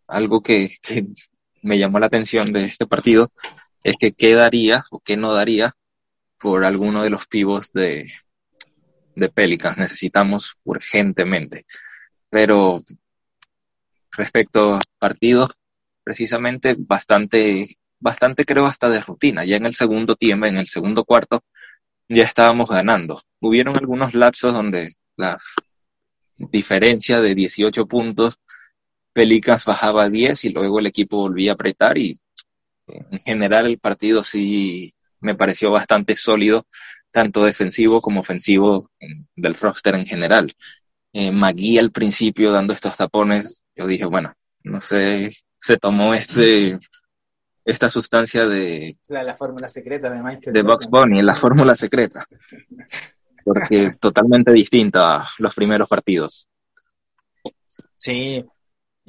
algo 0.08 0.42
que 0.42 0.78
me 1.62 1.78
llamó 1.78 2.00
la 2.00 2.08
atención 2.08 2.52
de 2.52 2.66
este 2.66 2.86
partido 2.86 3.32
es 3.84 3.96
que 4.00 4.12
qué 4.14 4.34
daría 4.34 4.86
o 4.92 5.00
qué 5.00 5.18
no 5.18 5.34
daría 5.34 5.74
por 6.40 6.64
alguno 6.64 7.04
de 7.04 7.10
los 7.10 7.28
pivos 7.28 7.72
de, 7.74 8.12
de 9.16 9.30
Pelicans. 9.30 9.78
Necesitamos 9.78 10.58
urgentemente. 10.64 11.66
Pero 12.30 12.82
respecto 14.12 14.76
a 14.76 14.82
partidos, 14.98 15.52
precisamente 16.04 16.76
bastante, 16.78 17.78
bastante 18.00 18.46
creo 18.46 18.66
hasta 18.66 18.90
de 18.90 19.02
rutina. 19.02 19.46
Ya 19.46 19.58
en 19.58 19.66
el 19.66 19.76
segundo 19.76 20.16
tiempo, 20.16 20.46
en 20.46 20.58
el 20.58 20.68
segundo 20.68 21.04
cuarto, 21.04 21.44
ya 22.08 22.24
estábamos 22.24 22.70
ganando. 22.70 23.22
Hubieron 23.40 23.78
algunos 23.78 24.14
lapsos 24.14 24.54
donde 24.54 24.96
la 25.16 25.38
diferencia 26.38 27.22
de 27.22 27.36
18 27.36 27.86
puntos 27.86 28.40
Pelicans 29.20 29.66
bajaba 29.66 30.04
a 30.04 30.10
10 30.10 30.46
y 30.46 30.50
luego 30.52 30.80
el 30.80 30.86
equipo 30.86 31.18
volvía 31.18 31.52
a 31.52 31.56
apretar 31.56 31.98
y 31.98 32.22
En 32.88 33.20
general 33.20 33.66
el 33.66 33.78
partido 33.78 34.24
sí 34.24 34.94
me 35.20 35.36
pareció 35.36 35.72
bastante 35.72 36.16
sólido, 36.16 36.68
tanto 37.12 37.44
defensivo 37.44 38.00
como 38.00 38.22
ofensivo 38.22 38.90
del 39.36 39.56
roster 39.56 39.96
en 39.96 40.06
general. 40.06 40.56
Eh, 41.12 41.34
Magui 41.34 41.78
al 41.78 41.92
principio 41.92 42.54
dando 42.54 42.72
estos 42.72 42.96
tapones, 42.96 43.66
yo 43.76 43.88
dije, 43.88 44.06
bueno, 44.06 44.34
no 44.64 44.80
sé, 44.80 45.32
se 45.58 45.76
tomó 45.76 46.14
este 46.14 46.80
esta 47.66 47.90
sustancia 47.90 48.48
de 48.48 48.98
la, 49.10 49.36
fórmula 49.36 49.68
secreta 49.68 50.10
de 50.10 50.24
Michael 50.24 50.54
de 50.54 50.62
Bugs 50.62 50.88
Bunny, 50.90 51.22
la 51.22 51.36
fórmula 51.36 51.76
secreta, 51.76 52.26
porque 53.44 53.96
totalmente 54.00 54.54
distinta 54.54 55.24
a 55.24 55.30
los 55.40 55.54
primeros 55.54 55.90
partidos. 55.90 56.48
Sí, 57.98 58.46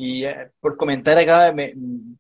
y 0.01 0.25
eh, 0.25 0.51
por 0.61 0.77
comentar 0.77 1.19
acá, 1.19 1.55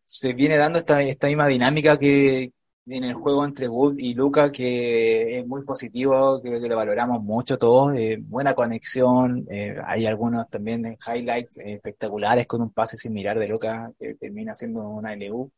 se 0.05 0.35
viene 0.35 0.57
dando 0.59 0.79
esta, 0.79 1.01
esta 1.03 1.29
misma 1.29 1.47
dinámica 1.47 1.99
que 1.99 2.53
en 2.87 3.05
el 3.05 3.15
juego 3.15 3.45
entre 3.45 3.69
Wood 3.69 3.99
y 3.99 4.13
Luca, 4.15 4.53
que 4.53 5.39
es 5.39 5.47
muy 5.47 5.65
positivo, 5.65 6.41
creo 6.43 6.61
que 6.61 6.69
lo 6.69 6.77
valoramos 6.77 7.23
mucho 7.23 7.57
todos, 7.57 7.95
eh, 7.97 8.19
buena 8.21 8.55
conexión, 8.55 9.47
eh, 9.51 9.77
hay 9.87 10.07
algunos 10.07 10.49
también 10.51 10.99
highlights 11.07 11.57
espectaculares 11.59 12.47
con 12.47 12.61
un 12.61 12.71
pase 12.71 12.99
sin 12.99 13.15
mirar 13.15 13.39
de 13.39 13.49
Luca 13.49 13.91
que 13.99 14.15
termina 14.15 14.55
siendo 14.55 14.87
una 14.87 15.15
LU. 15.15 15.51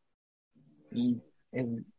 Y 0.91 1.21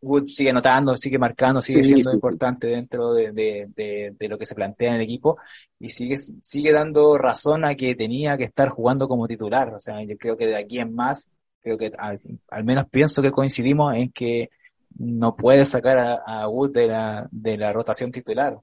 Wood 0.01 0.27
sigue 0.27 0.53
notando, 0.53 0.97
sigue 0.97 1.19
marcando, 1.19 1.61
sigue 1.61 1.85
siendo 1.85 2.13
importante 2.13 2.67
dentro 2.67 3.13
de, 3.13 4.17
lo 4.19 4.39
que 4.39 4.45
se 4.45 4.55
plantea 4.55 4.91
en 4.91 4.97
el 4.97 5.03
equipo 5.03 5.39
y 5.79 5.91
sigue, 5.91 6.17
sigue 6.17 6.73
dando 6.73 7.17
razón 7.17 7.65
a 7.65 7.75
que 7.75 7.95
tenía 7.95 8.37
que 8.37 8.45
estar 8.45 8.69
jugando 8.69 9.07
como 9.07 9.29
titular. 9.29 9.73
O 9.73 9.79
sea, 9.79 10.03
yo 10.03 10.17
creo 10.19 10.37
que 10.37 10.47
de 10.49 10.57
aquí 10.57 10.81
en 10.81 10.95
más, 10.95 11.31
creo 11.63 11.77
que 11.77 11.93
al, 11.97 12.65
menos 12.65 12.89
pienso 12.91 13.23
que 13.23 13.31
coincidimos 13.31 13.95
en 13.97 14.11
que 14.11 14.51
no 14.99 15.37
puede 15.37 15.65
sacar 15.67 16.23
a, 16.27 16.49
Wood 16.49 16.73
de 16.73 16.87
la, 16.89 17.29
de 17.31 17.57
la 17.57 17.73
rotación 17.73 18.11
titular. 18.11 18.59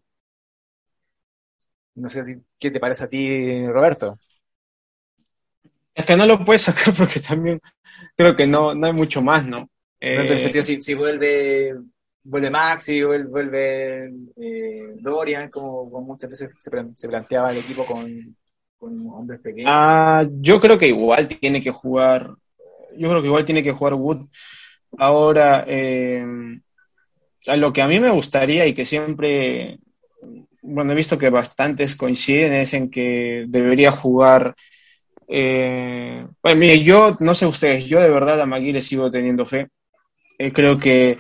No 1.95 2.09
sé 2.09 2.41
qué 2.59 2.71
te 2.71 2.79
parece 2.79 3.05
a 3.05 3.09
ti, 3.09 3.65
Roberto. 3.67 4.17
Es 5.93 6.05
que 6.05 6.15
no 6.15 6.25
lo 6.25 6.43
puedes 6.43 6.63
sacar 6.63 6.93
porque 6.97 7.19
también 7.21 7.61
creo 8.15 8.35
que 8.35 8.47
no, 8.47 8.73
no 8.73 8.87
hay 8.87 8.93
mucho 8.93 9.21
más, 9.21 9.45
¿no? 9.45 9.69
Eh, 10.03 10.63
si, 10.79 10.93
vuelve 10.95 11.75
vuelve 12.23 12.49
Maxi, 12.49 13.03
vuelve, 13.03 13.29
vuelve 13.29 14.05
eh, 14.37 14.95
Dorian, 14.99 15.49
como, 15.49 15.85
muchas 16.01 16.31
veces 16.31 16.49
se, 16.57 17.07
planteaba 17.07 17.51
el 17.51 17.59
equipo 17.59 17.85
con, 17.85 18.35
hombres 18.79 19.39
pequeños. 19.41 19.69
Ah, 19.71 20.25
yo 20.39 20.59
creo 20.59 20.79
que 20.79 20.87
igual 20.87 21.27
tiene 21.27 21.61
que 21.61 21.69
jugar, 21.69 22.31
yo 22.97 23.09
creo 23.09 23.21
que 23.21 23.27
igual 23.27 23.45
tiene 23.45 23.61
que 23.61 23.71
jugar 23.71 23.93
Wood. 23.93 24.27
Ahora, 24.97 25.65
eh, 25.67 26.25
a 27.45 27.55
lo 27.55 27.71
que 27.71 27.83
a 27.83 27.87
mí 27.87 27.99
me 27.99 28.09
gustaría 28.09 28.65
y 28.65 28.73
que 28.73 28.85
siempre, 28.85 29.77
bueno, 30.63 30.93
he 30.93 30.95
visto 30.95 31.19
que 31.19 31.29
bastantes 31.29 31.95
coinciden 31.95 32.53
es 32.53 32.73
en 32.73 32.89
que 32.89 33.45
debería 33.47 33.91
jugar 33.91 34.55
bueno, 35.31 36.59
mire, 36.59 36.83
yo 36.83 37.15
no 37.21 37.33
sé 37.33 37.45
ustedes, 37.45 37.85
yo 37.85 38.01
de 38.01 38.09
verdad 38.09 38.41
a 38.41 38.45
Magui 38.45 38.73
le 38.73 38.81
sigo 38.81 39.09
teniendo 39.09 39.45
fe. 39.45 39.69
Eh, 40.41 40.51
creo 40.51 40.79
que 40.79 41.19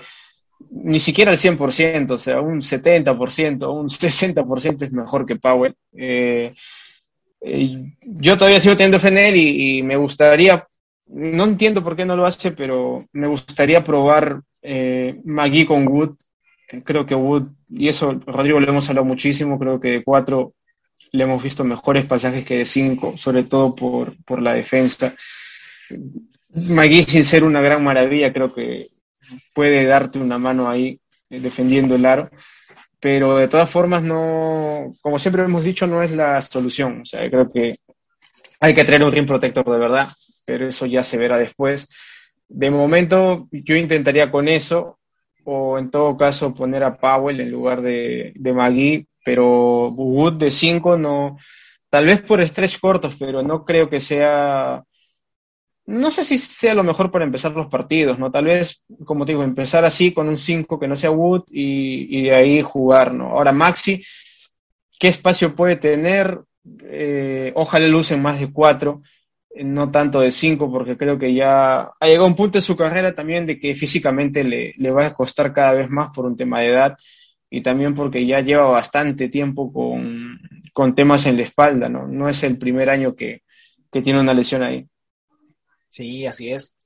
ni 0.71 0.99
siquiera 0.99 1.31
al 1.31 1.37
100%, 1.37 2.11
o 2.11 2.17
sea, 2.17 2.41
un 2.41 2.61
70%, 2.61 3.71
un 3.71 3.87
60% 3.87 4.83
es 4.83 4.91
mejor 4.91 5.27
que 5.27 5.35
Powell. 5.35 5.75
Eh, 5.95 6.53
eh, 7.41 7.93
yo 8.01 8.37
todavía 8.37 8.59
sigo 8.59 8.75
teniendo 8.75 8.99
fe 8.99 9.37
y, 9.37 9.83
me 9.83 9.95
gustaría, 9.95 10.67
no 11.05 11.43
entiendo 11.43 11.83
por 11.83 11.95
qué 11.95 12.03
no 12.05 12.15
lo 12.15 12.25
hace, 12.25 12.51
pero 12.51 13.05
me 13.13 13.27
gustaría 13.27 13.83
probar 13.83 14.41
Magui 15.23 15.65
con 15.65 15.87
Wood. 15.87 16.15
Creo 16.83 17.05
que 17.05 17.13
Wood, 17.15 17.49
y 17.69 17.87
eso 17.87 18.19
Rodrigo 18.25 18.59
lo 18.59 18.69
hemos 18.69 18.89
hablado 18.89 19.05
muchísimo, 19.05 19.59
creo 19.59 19.79
que 19.79 19.91
de 19.91 20.03
cuatro 20.03 20.53
le 21.11 21.23
hemos 21.25 21.43
visto 21.43 21.63
mejores 21.63 22.05
pasajes 22.05 22.45
que 22.45 22.59
de 22.59 22.65
cinco, 22.65 23.17
sobre 23.17 23.43
todo 23.43 23.75
por, 23.75 24.15
por 24.23 24.41
la 24.41 24.53
defensa. 24.53 25.13
Magui, 26.53 27.03
sin 27.03 27.25
ser 27.25 27.43
una 27.43 27.61
gran 27.61 27.83
maravilla, 27.83 28.33
creo 28.33 28.53
que 28.53 28.87
puede 29.53 29.85
darte 29.85 30.19
una 30.19 30.37
mano 30.37 30.69
ahí 30.69 30.99
eh, 31.29 31.39
defendiendo 31.39 31.95
el 31.95 32.05
aro, 32.05 32.29
pero 32.99 33.37
de 33.37 33.47
todas 33.47 33.69
formas 33.69 34.03
no, 34.03 34.93
como 35.01 35.19
siempre 35.19 35.43
hemos 35.43 35.63
dicho, 35.63 35.87
no 35.87 36.03
es 36.03 36.11
la 36.11 36.41
solución. 36.41 37.01
O 37.01 37.05
sea, 37.05 37.27
creo 37.29 37.47
que 37.49 37.77
hay 38.59 38.73
que 38.73 38.83
traer 38.83 39.03
un 39.03 39.11
rim 39.11 39.25
protector 39.25 39.69
de 39.69 39.79
verdad, 39.79 40.09
pero 40.45 40.67
eso 40.67 40.85
ya 40.85 41.03
se 41.03 41.17
verá 41.17 41.37
después. 41.37 41.89
De 42.47 42.69
momento 42.69 43.47
yo 43.51 43.75
intentaría 43.75 44.29
con 44.29 44.47
eso, 44.47 44.99
o 45.43 45.79
en 45.79 45.89
todo 45.89 46.17
caso 46.17 46.53
poner 46.53 46.83
a 46.83 46.97
Powell 46.97 47.39
en 47.39 47.51
lugar 47.51 47.81
de, 47.81 48.33
de 48.35 48.53
Magui, 48.53 49.07
pero 49.23 49.89
Wood 49.89 50.33
de 50.33 50.51
5 50.51 50.97
no, 50.97 51.37
tal 51.89 52.05
vez 52.05 52.21
por 52.21 52.45
stretch 52.45 52.79
cortos, 52.79 53.15
pero 53.17 53.41
no 53.41 53.65
creo 53.65 53.89
que 53.89 53.99
sea 53.99 54.83
no 55.91 56.09
sé 56.09 56.23
si 56.23 56.37
sea 56.37 56.73
lo 56.73 56.83
mejor 56.83 57.11
para 57.11 57.25
empezar 57.25 57.51
los 57.51 57.67
partidos, 57.67 58.17
¿no? 58.17 58.31
Tal 58.31 58.45
vez, 58.45 58.83
como 59.05 59.25
te 59.25 59.33
digo, 59.33 59.43
empezar 59.43 59.83
así 59.83 60.13
con 60.13 60.29
un 60.29 60.37
5 60.37 60.79
que 60.79 60.87
no 60.87 60.95
sea 60.95 61.11
Wood 61.11 61.43
y, 61.49 62.23
de 62.23 62.33
ahí 62.33 62.61
jugar, 62.61 63.13
¿no? 63.13 63.27
Ahora 63.27 63.51
Maxi, 63.51 64.01
¿qué 64.99 65.09
espacio 65.09 65.53
puede 65.55 65.75
tener? 65.75 66.39
Eh, 66.83 67.51
ojalá 67.55 67.87
lucen 67.87 68.21
más 68.21 68.39
de 68.39 68.51
4, 68.51 69.01
eh, 69.55 69.63
no 69.63 69.91
tanto 69.91 70.21
de 70.21 70.31
5, 70.31 70.71
porque 70.71 70.97
creo 70.97 71.19
que 71.19 71.33
ya 71.33 71.91
ha 71.99 72.07
llegado 72.07 72.27
un 72.27 72.35
punto 72.35 72.57
de 72.57 72.63
su 72.63 72.75
carrera 72.77 73.13
también 73.13 73.45
de 73.45 73.59
que 73.59 73.73
físicamente 73.75 74.43
le, 74.43 74.73
le 74.77 74.91
va 74.91 75.07
a 75.07 75.13
costar 75.13 75.53
cada 75.53 75.73
vez 75.73 75.89
más 75.89 76.09
por 76.15 76.25
un 76.25 76.37
tema 76.37 76.61
de 76.61 76.67
edad 76.67 76.97
y 77.49 77.61
también 77.61 77.93
porque 77.95 78.25
ya 78.25 78.39
lleva 78.39 78.67
bastante 78.67 79.27
tiempo 79.27 79.73
con, 79.73 80.39
con 80.73 80.95
temas 80.95 81.25
en 81.25 81.35
la 81.37 81.43
espalda, 81.43 81.89
¿no? 81.89 82.07
No 82.07 82.29
es 82.29 82.43
el 82.43 82.57
primer 82.57 82.89
año 82.89 83.13
que, 83.15 83.41
que 83.91 84.01
tiene 84.01 84.21
una 84.21 84.33
lesión 84.33 84.63
ahí. 84.63 84.87
Sí, 85.91 86.25
así 86.25 86.51
es. 86.51 86.77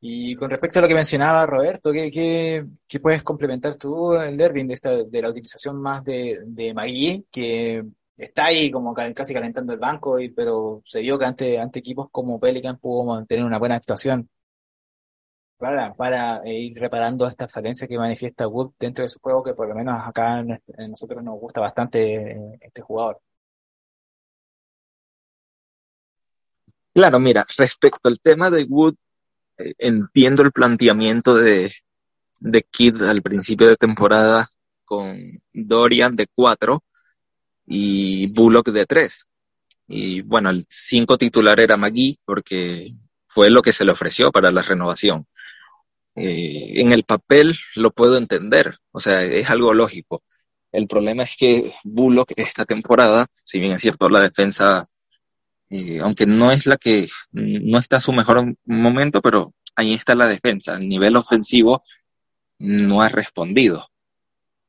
Y 0.00 0.34
con 0.36 0.50
respecto 0.50 0.78
a 0.78 0.82
lo 0.82 0.88
que 0.88 0.94
mencionaba 0.94 1.46
Roberto, 1.46 1.92
¿qué, 1.92 2.10
qué, 2.10 3.00
puedes 3.00 3.22
complementar 3.22 3.76
tú, 3.76 4.14
el 4.14 4.36
Dervin, 4.36 4.68
de, 4.68 4.74
esta, 4.74 5.02
de 5.04 5.22
la 5.22 5.30
utilización 5.30 5.80
más 5.80 6.04
de, 6.04 6.40
de 6.46 6.74
Magui, 6.74 7.26
que 7.30 7.84
está 8.16 8.46
ahí 8.46 8.70
como 8.70 8.94
casi 8.94 9.34
calentando 9.34 9.72
el 9.72 9.78
banco, 9.78 10.18
y, 10.20 10.30
pero 10.30 10.82
se 10.86 11.00
vio 11.00 11.18
que 11.18 11.24
ante, 11.26 11.58
ante 11.58 11.80
equipos 11.80 12.08
como 12.10 12.40
Pelican 12.40 12.78
pudo 12.78 13.04
mantener 13.04 13.44
una 13.44 13.58
buena 13.58 13.76
actuación 13.76 14.28
para, 15.58 15.94
para 15.94 16.42
eh, 16.44 16.52
ir 16.60 16.78
reparando 16.78 17.26
esta 17.26 17.48
falencia 17.48 17.88
que 17.88 17.98
manifiesta 17.98 18.46
Wood 18.48 18.72
dentro 18.78 19.02
de 19.02 19.08
su 19.08 19.18
juego, 19.20 19.42
que 19.42 19.54
por 19.54 19.68
lo 19.68 19.74
menos 19.74 20.00
acá 20.06 20.40
en, 20.40 20.50
en 20.78 20.90
nosotros 20.90 21.22
nos 21.22 21.38
gusta 21.40 21.60
bastante 21.60 22.32
eh, 22.32 22.58
este 22.60 22.82
jugador. 22.82 23.20
Claro, 26.94 27.18
mira, 27.18 27.44
respecto 27.58 28.08
al 28.08 28.20
tema 28.20 28.50
de 28.50 28.64
Wood, 28.64 28.94
eh, 29.58 29.74
entiendo 29.78 30.42
el 30.42 30.52
planteamiento 30.52 31.34
de, 31.34 31.72
de 32.40 32.62
Kid 32.62 33.02
al 33.02 33.22
principio 33.22 33.68
de 33.68 33.76
temporada 33.76 34.48
con 34.84 35.18
Dorian 35.52 36.14
de 36.16 36.28
4 36.32 36.84
y 37.66 38.32
Bullock 38.32 38.68
de 38.70 38.86
3. 38.86 39.26
Y 39.88 40.22
bueno, 40.22 40.50
el 40.50 40.66
5 40.68 41.18
titular 41.18 41.58
era 41.60 41.76
McGee 41.76 42.18
porque 42.24 42.90
fue 43.26 43.50
lo 43.50 43.62
que 43.62 43.72
se 43.72 43.84
le 43.84 43.92
ofreció 43.92 44.30
para 44.32 44.52
la 44.52 44.62
renovación. 44.62 45.26
Eh, 46.16 46.80
en 46.80 46.92
el 46.92 47.04
papel 47.04 47.56
lo 47.76 47.90
puedo 47.92 48.16
entender, 48.18 48.76
o 48.92 49.00
sea, 49.00 49.22
es 49.22 49.50
algo 49.50 49.74
lógico. 49.74 50.22
El 50.72 50.86
problema 50.88 51.24
es 51.24 51.36
que 51.36 51.72
Bullock 51.84 52.32
esta 52.36 52.64
temporada, 52.64 53.26
si 53.44 53.60
bien 53.60 53.72
es 53.72 53.82
cierto, 53.82 54.08
la 54.08 54.20
defensa 54.20 54.88
eh, 55.76 55.98
aunque 56.00 56.24
no 56.24 56.52
es 56.52 56.66
la 56.66 56.76
que, 56.76 57.08
no 57.32 57.78
está 57.78 58.00
su 58.00 58.12
mejor 58.12 58.54
momento, 58.64 59.20
pero 59.20 59.54
ahí 59.74 59.94
está 59.94 60.14
la 60.14 60.28
defensa. 60.28 60.76
A 60.76 60.78
nivel 60.78 61.16
ofensivo 61.16 61.82
no 62.58 63.02
ha 63.02 63.08
respondido. 63.08 63.88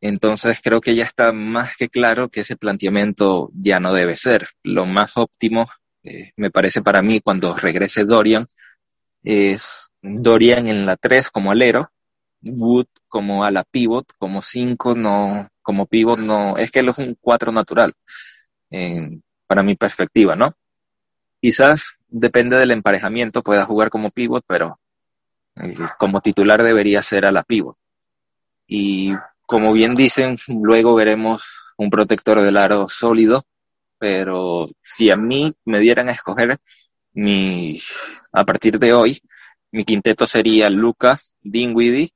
Entonces 0.01 0.59
creo 0.63 0.81
que 0.81 0.95
ya 0.95 1.03
está 1.05 1.31
más 1.31 1.77
que 1.77 1.89
claro 1.89 2.29
que 2.29 2.41
ese 2.41 2.57
planteamiento 2.57 3.51
ya 3.53 3.79
no 3.79 3.93
debe 3.93 4.15
ser. 4.17 4.47
Lo 4.63 4.87
más 4.87 5.15
óptimo, 5.17 5.67
eh, 6.03 6.31
me 6.37 6.49
parece 6.49 6.81
para 6.81 7.03
mí, 7.03 7.21
cuando 7.21 7.55
regrese 7.55 8.03
Dorian, 8.05 8.47
es 9.23 9.91
Dorian 10.01 10.67
en 10.67 10.87
la 10.87 10.97
3 10.97 11.29
como 11.29 11.51
alero, 11.51 11.91
Wood 12.41 12.87
como 13.07 13.43
a 13.45 13.51
la 13.51 13.63
pivot, 13.63 14.07
como 14.17 14.41
5 14.41 14.95
no, 14.95 15.49
como 15.61 15.85
pivot 15.85 16.19
no, 16.19 16.57
es 16.57 16.71
que 16.71 16.79
él 16.79 16.89
es 16.89 16.97
un 16.97 17.15
4 17.21 17.51
natural, 17.51 17.93
para 19.47 19.63
mi 19.63 19.75
perspectiva, 19.75 20.35
¿no? 20.35 20.55
Quizás 21.45 21.99
depende 22.07 22.57
del 22.57 22.71
emparejamiento, 22.71 23.43
pueda 23.43 23.65
jugar 23.65 23.91
como 23.91 24.09
pivot, 24.09 24.43
pero 24.47 24.79
eh, 25.57 25.75
como 25.99 26.19
titular 26.19 26.63
debería 26.63 27.03
ser 27.03 27.23
a 27.23 27.31
la 27.31 27.43
pivot. 27.43 27.77
Y 28.65 29.13
como 29.45 29.71
bien 29.71 29.93
dicen, 29.93 30.39
luego 30.47 30.95
veremos 30.95 31.43
un 31.77 31.91
protector 31.91 32.41
del 32.41 32.57
aro 32.57 32.87
sólido, 32.87 33.43
pero 33.99 34.67
si 34.81 35.11
a 35.11 35.17
mí 35.17 35.53
me 35.65 35.77
dieran 35.77 36.09
a 36.09 36.13
escoger 36.13 36.57
mi, 37.13 37.79
a 38.31 38.43
partir 38.43 38.79
de 38.79 38.93
hoy, 38.93 39.21
mi 39.69 39.85
quinteto 39.85 40.25
sería 40.25 40.67
Luca, 40.71 41.21
Dinwiddie, 41.43 42.11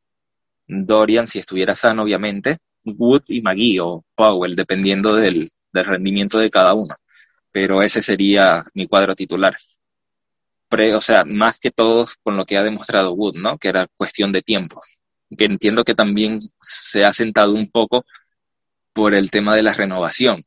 Dorian 0.66 1.28
si 1.28 1.38
estuviera 1.38 1.76
sano, 1.76 2.02
obviamente, 2.02 2.58
Wood 2.84 3.26
y 3.28 3.44
McGee 3.44 3.80
o 3.80 4.04
Powell, 4.16 4.56
dependiendo 4.56 5.14
del 5.14 5.52
rendimiento 5.72 6.40
de 6.40 6.50
cada 6.50 6.74
uno. 6.74 6.96
Pero 7.62 7.82
ese 7.82 8.02
sería 8.02 8.64
mi 8.74 8.88
cuadro 8.88 9.14
titular. 9.18 9.54
O 10.96 11.02
sea, 11.02 11.26
más 11.26 11.60
que 11.60 11.72
todo 11.72 12.08
con 12.24 12.38
lo 12.38 12.46
que 12.46 12.58
ha 12.58 12.64
demostrado 12.64 13.12
Wood, 13.12 13.36
¿no? 13.36 13.58
Que 13.58 13.68
era 13.68 13.86
cuestión 13.98 14.32
de 14.32 14.42
tiempo. 14.42 14.82
Que 15.38 15.44
entiendo 15.44 15.84
que 15.84 15.94
también 15.94 16.40
se 16.62 17.04
ha 17.04 17.12
sentado 17.12 17.52
un 17.52 17.70
poco 17.70 18.06
por 18.94 19.14
el 19.14 19.30
tema 19.30 19.58
de 19.58 19.64
la 19.64 19.74
renovación. 19.74 20.46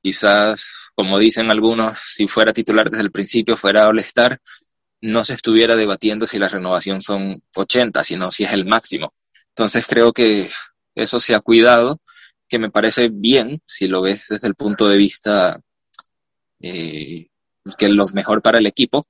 Quizás, 0.00 0.72
como 0.94 1.18
dicen 1.18 1.50
algunos, 1.50 1.98
si 1.98 2.28
fuera 2.28 2.52
titular 2.52 2.90
desde 2.90 3.02
el 3.02 3.10
principio, 3.10 3.56
fuera 3.56 3.88
All-Star, 3.88 4.40
no 5.00 5.24
se 5.24 5.34
estuviera 5.34 5.74
debatiendo 5.74 6.28
si 6.28 6.38
la 6.38 6.48
renovación 6.48 7.02
son 7.02 7.42
80, 7.56 8.04
sino 8.04 8.30
si 8.30 8.44
es 8.44 8.52
el 8.52 8.66
máximo. 8.66 9.14
Entonces 9.48 9.84
creo 9.84 10.12
que 10.12 10.48
eso 10.94 11.18
se 11.18 11.34
ha 11.34 11.40
cuidado, 11.40 12.00
que 12.48 12.60
me 12.60 12.70
parece 12.70 13.08
bien 13.12 13.60
si 13.66 13.88
lo 13.88 14.00
ves 14.00 14.26
desde 14.28 14.46
el 14.46 14.54
punto 14.54 14.86
de 14.86 14.96
vista 14.96 15.60
eh, 16.60 17.28
que 17.78 17.88
lo 17.88 18.06
mejor 18.08 18.42
para 18.42 18.58
el 18.58 18.66
equipo, 18.66 19.06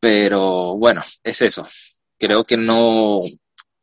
pero 0.00 0.76
bueno, 0.76 1.02
es 1.22 1.42
eso. 1.42 1.66
Creo 2.18 2.44
que 2.44 2.56
no, 2.56 3.18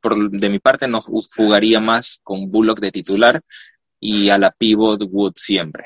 por, 0.02 0.30
de 0.30 0.50
mi 0.50 0.60
parte, 0.60 0.88
no 0.88 1.02
jugaría 1.02 1.80
más 1.80 2.20
con 2.24 2.52
Bullock 2.52 2.80
de 2.80 2.92
titular 2.92 3.42
y 4.00 4.30
a 4.30 4.38
la 4.38 4.52
pivot 4.52 5.02
Wood 5.10 5.34
siempre. 5.36 5.86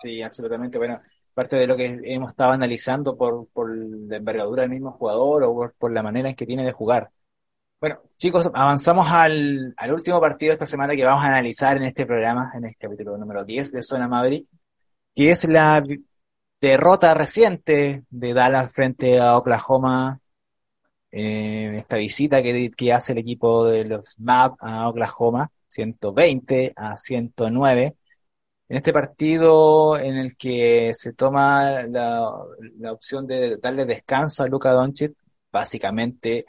Sí, 0.00 0.22
absolutamente. 0.22 0.78
Bueno, 0.78 1.00
parte 1.34 1.56
de 1.56 1.66
lo 1.66 1.76
que 1.76 2.00
hemos 2.04 2.32
estado 2.32 2.52
analizando 2.52 3.16
por, 3.16 3.48
por 3.52 3.76
la 3.76 4.16
envergadura 4.16 4.62
del 4.62 4.70
mismo 4.70 4.92
jugador 4.92 5.44
o 5.44 5.54
por, 5.54 5.74
por, 5.74 5.92
la 5.92 6.02
manera 6.02 6.28
en 6.28 6.36
que 6.36 6.46
tiene 6.46 6.64
de 6.64 6.72
jugar. 6.72 7.10
Bueno, 7.80 8.00
chicos, 8.16 8.50
avanzamos 8.52 9.08
al, 9.10 9.72
al 9.76 9.92
último 9.92 10.20
partido 10.20 10.50
de 10.50 10.54
esta 10.54 10.66
semana 10.66 10.96
que 10.96 11.04
vamos 11.04 11.24
a 11.24 11.28
analizar 11.28 11.76
en 11.76 11.84
este 11.84 12.06
programa, 12.06 12.50
en 12.54 12.64
el 12.64 12.76
capítulo 12.76 13.16
número 13.16 13.44
10 13.44 13.72
de 13.72 13.82
Zona 13.82 14.08
Maverick, 14.08 14.48
que 15.18 15.30
es 15.30 15.48
la 15.48 15.84
derrota 16.60 17.12
reciente 17.12 18.04
de 18.08 18.32
Dallas 18.32 18.72
frente 18.72 19.18
a 19.18 19.36
Oklahoma 19.36 20.20
en 21.10 21.74
esta 21.74 21.96
visita 21.96 22.40
que, 22.40 22.92
hace 22.92 23.12
el 23.12 23.18
equipo 23.18 23.64
de 23.66 23.84
los 23.84 24.16
MAP 24.20 24.54
a 24.60 24.88
Oklahoma, 24.88 25.50
120 25.66 26.72
a 26.76 26.96
109. 26.96 27.96
En 28.68 28.76
este 28.76 28.92
partido 28.92 29.98
en 29.98 30.18
el 30.18 30.36
que 30.36 30.92
se 30.94 31.12
toma 31.14 31.82
la, 31.82 32.30
opción 32.92 33.26
de 33.26 33.56
darle 33.56 33.86
descanso 33.86 34.44
a 34.44 34.46
Luka 34.46 34.70
Doncic, 34.70 35.14
básicamente 35.50 36.46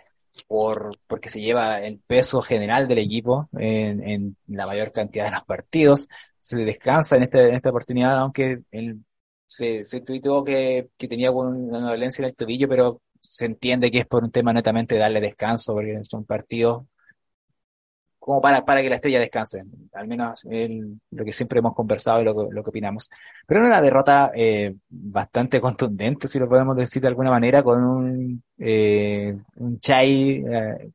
por, 0.48 0.92
porque 1.08 1.30
se 1.30 1.42
lleva 1.42 1.82
el 1.82 1.98
peso 2.06 2.40
general 2.44 2.88
del 2.88 3.00
equipo 3.00 3.50
en 3.54 4.38
la 4.46 4.68
mayor 4.68 4.92
cantidad 4.92 5.26
de 5.26 5.32
los 5.32 5.46
partidos. 5.46 6.08
Se 6.42 6.60
descansa 6.60 7.18
en, 7.18 7.24
este, 7.24 7.50
en 7.50 7.56
esta 7.56 7.70
oportunidad, 7.70 8.18
aunque 8.18 8.62
él 8.72 9.04
se, 9.46 9.84
se 9.84 10.02
que, 10.04 10.90
que 10.98 11.08
tenía 11.08 11.32
una 11.32 11.90
dolencia 11.90 12.24
en 12.24 12.30
el 12.30 12.36
tobillo, 12.36 12.68
pero 12.68 13.02
se 13.22 13.46
entiende 13.46 13.92
que 13.92 14.00
es 14.00 14.06
por 14.08 14.24
un 14.24 14.32
tema 14.32 14.54
netamente 14.54 14.98
darle 14.98 15.22
descanso, 15.22 15.74
porque 15.74 16.02
son 16.06 16.26
partidos 16.26 16.86
como 18.20 18.42
para, 18.42 18.64
para 18.64 18.82
que 18.82 18.90
la 18.90 18.96
estrella 18.96 19.20
descanse, 19.20 19.64
al 19.94 20.08
menos 20.08 20.46
el, 20.46 21.00
lo 21.12 21.26
que 21.26 21.34
siempre 21.34 21.60
hemos 21.60 21.74
conversado 21.74 22.22
y 22.22 22.26
lo, 22.26 22.52
lo 22.52 22.64
que 22.64 22.70
opinamos. 22.70 23.10
Pero 23.48 23.62
era 23.62 23.70
una 23.70 23.82
derrota 23.82 24.32
eh, 24.36 24.76
bastante 24.90 25.60
contundente, 25.62 26.28
si 26.28 26.38
lo 26.38 26.48
podemos 26.48 26.76
decir 26.76 27.02
de 27.02 27.08
alguna 27.08 27.32
manera, 27.32 27.64
con 27.64 27.84
un, 27.84 28.44
eh, 28.58 29.36
un 29.56 29.80
Chai 29.80 30.44
eh, 30.46 30.92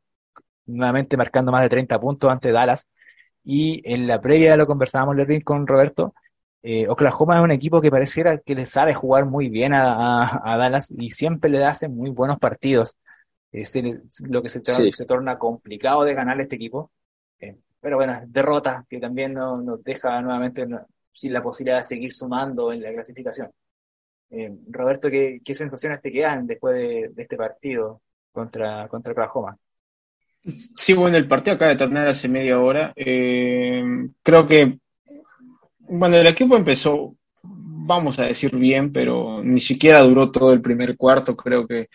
nuevamente 0.67 1.17
marcando 1.17 1.51
más 1.51 1.63
de 1.63 1.69
30 1.71 1.99
puntos 1.99 2.31
ante 2.31 2.53
Dallas. 2.53 2.87
Y 3.45 3.83
en 3.93 4.07
la 4.07 4.21
previa 4.21 4.57
lo 4.57 4.67
conversábamos, 4.67 5.17
con 5.45 5.67
Roberto. 5.67 6.15
Eh, 6.63 6.89
Oklahoma 6.89 7.37
es 7.37 7.43
un 7.43 7.51
equipo 7.51 7.81
que 7.81 7.91
pareciera 7.91 8.39
que 8.39 8.55
le 8.55 8.65
sabe 8.65 8.95
jugar 8.95 9.27
muy 9.27 9.51
bien 9.51 9.75
a, 9.75 10.23
a, 10.23 10.53
a 10.55 10.57
Dallas 10.57 10.91
y 10.97 11.11
siempre 11.11 11.51
le 11.51 11.63
hace 11.65 11.89
muy 11.89 12.11
buenos 12.11 12.39
partidos. 12.39 12.97
Es 13.53 13.75
lo 14.27 14.43
que 14.43 14.49
se, 14.49 14.61
sí. 14.65 14.91
se 14.93 15.05
torna 15.05 15.39
complicado 15.39 16.05
de 16.05 16.15
ganar 16.15 16.41
este 16.41 16.57
equipo 16.57 16.91
pero 17.85 17.99
bueno, 17.99 18.19
derrota 18.29 18.87
que 18.89 18.99
también 18.99 19.35
nos, 19.35 19.63
nos 19.63 19.85
deja 19.85 20.19
nuevamente 20.23 20.67
sin 21.13 21.35
la 21.35 21.43
posibilidad 21.43 21.77
de 21.77 21.83
seguir 21.83 22.11
sumando 22.15 22.73
en 22.73 22.81
la 22.81 22.91
clasificación. 22.91 23.51
Eh, 24.31 24.57
Roberto, 24.71 25.11
¿qué, 25.11 25.43
¿qué, 25.45 25.55
sensaciones 25.55 26.01
te 26.01 26.11
quedan 26.11 26.47
después 26.47 26.75
de, 26.77 27.11
de, 27.13 27.23
este 27.23 27.37
partido 27.37 28.01
contra, 28.33 28.89
contra 28.89 29.13
Oklahoma? 29.13 29.59
Sí, 30.77 30.93
bueno, 30.93 31.17
el 31.17 31.29
partido 31.29 31.57
acaba 31.57 31.71
de 31.71 31.77
terminar 31.77 32.09
hace 32.09 32.29
media 32.29 32.61
hora. 32.61 32.93
Eh, 32.97 33.83
creo 34.23 34.47
que, 34.47 34.79
bueno, 35.81 36.17
el 36.17 36.27
equipo 36.27 36.57
empezó, 36.57 37.17
vamos 37.43 38.19
a 38.19 38.25
decir 38.25 38.55
bien, 38.57 38.93
pero 38.93 39.43
ni 39.43 39.61
siquiera 39.61 40.01
duró 40.01 40.31
todo 40.31 40.53
el 40.53 40.61
primer 40.61 40.97
cuarto. 40.97 41.37
Creo 41.37 41.67
que 41.67 41.89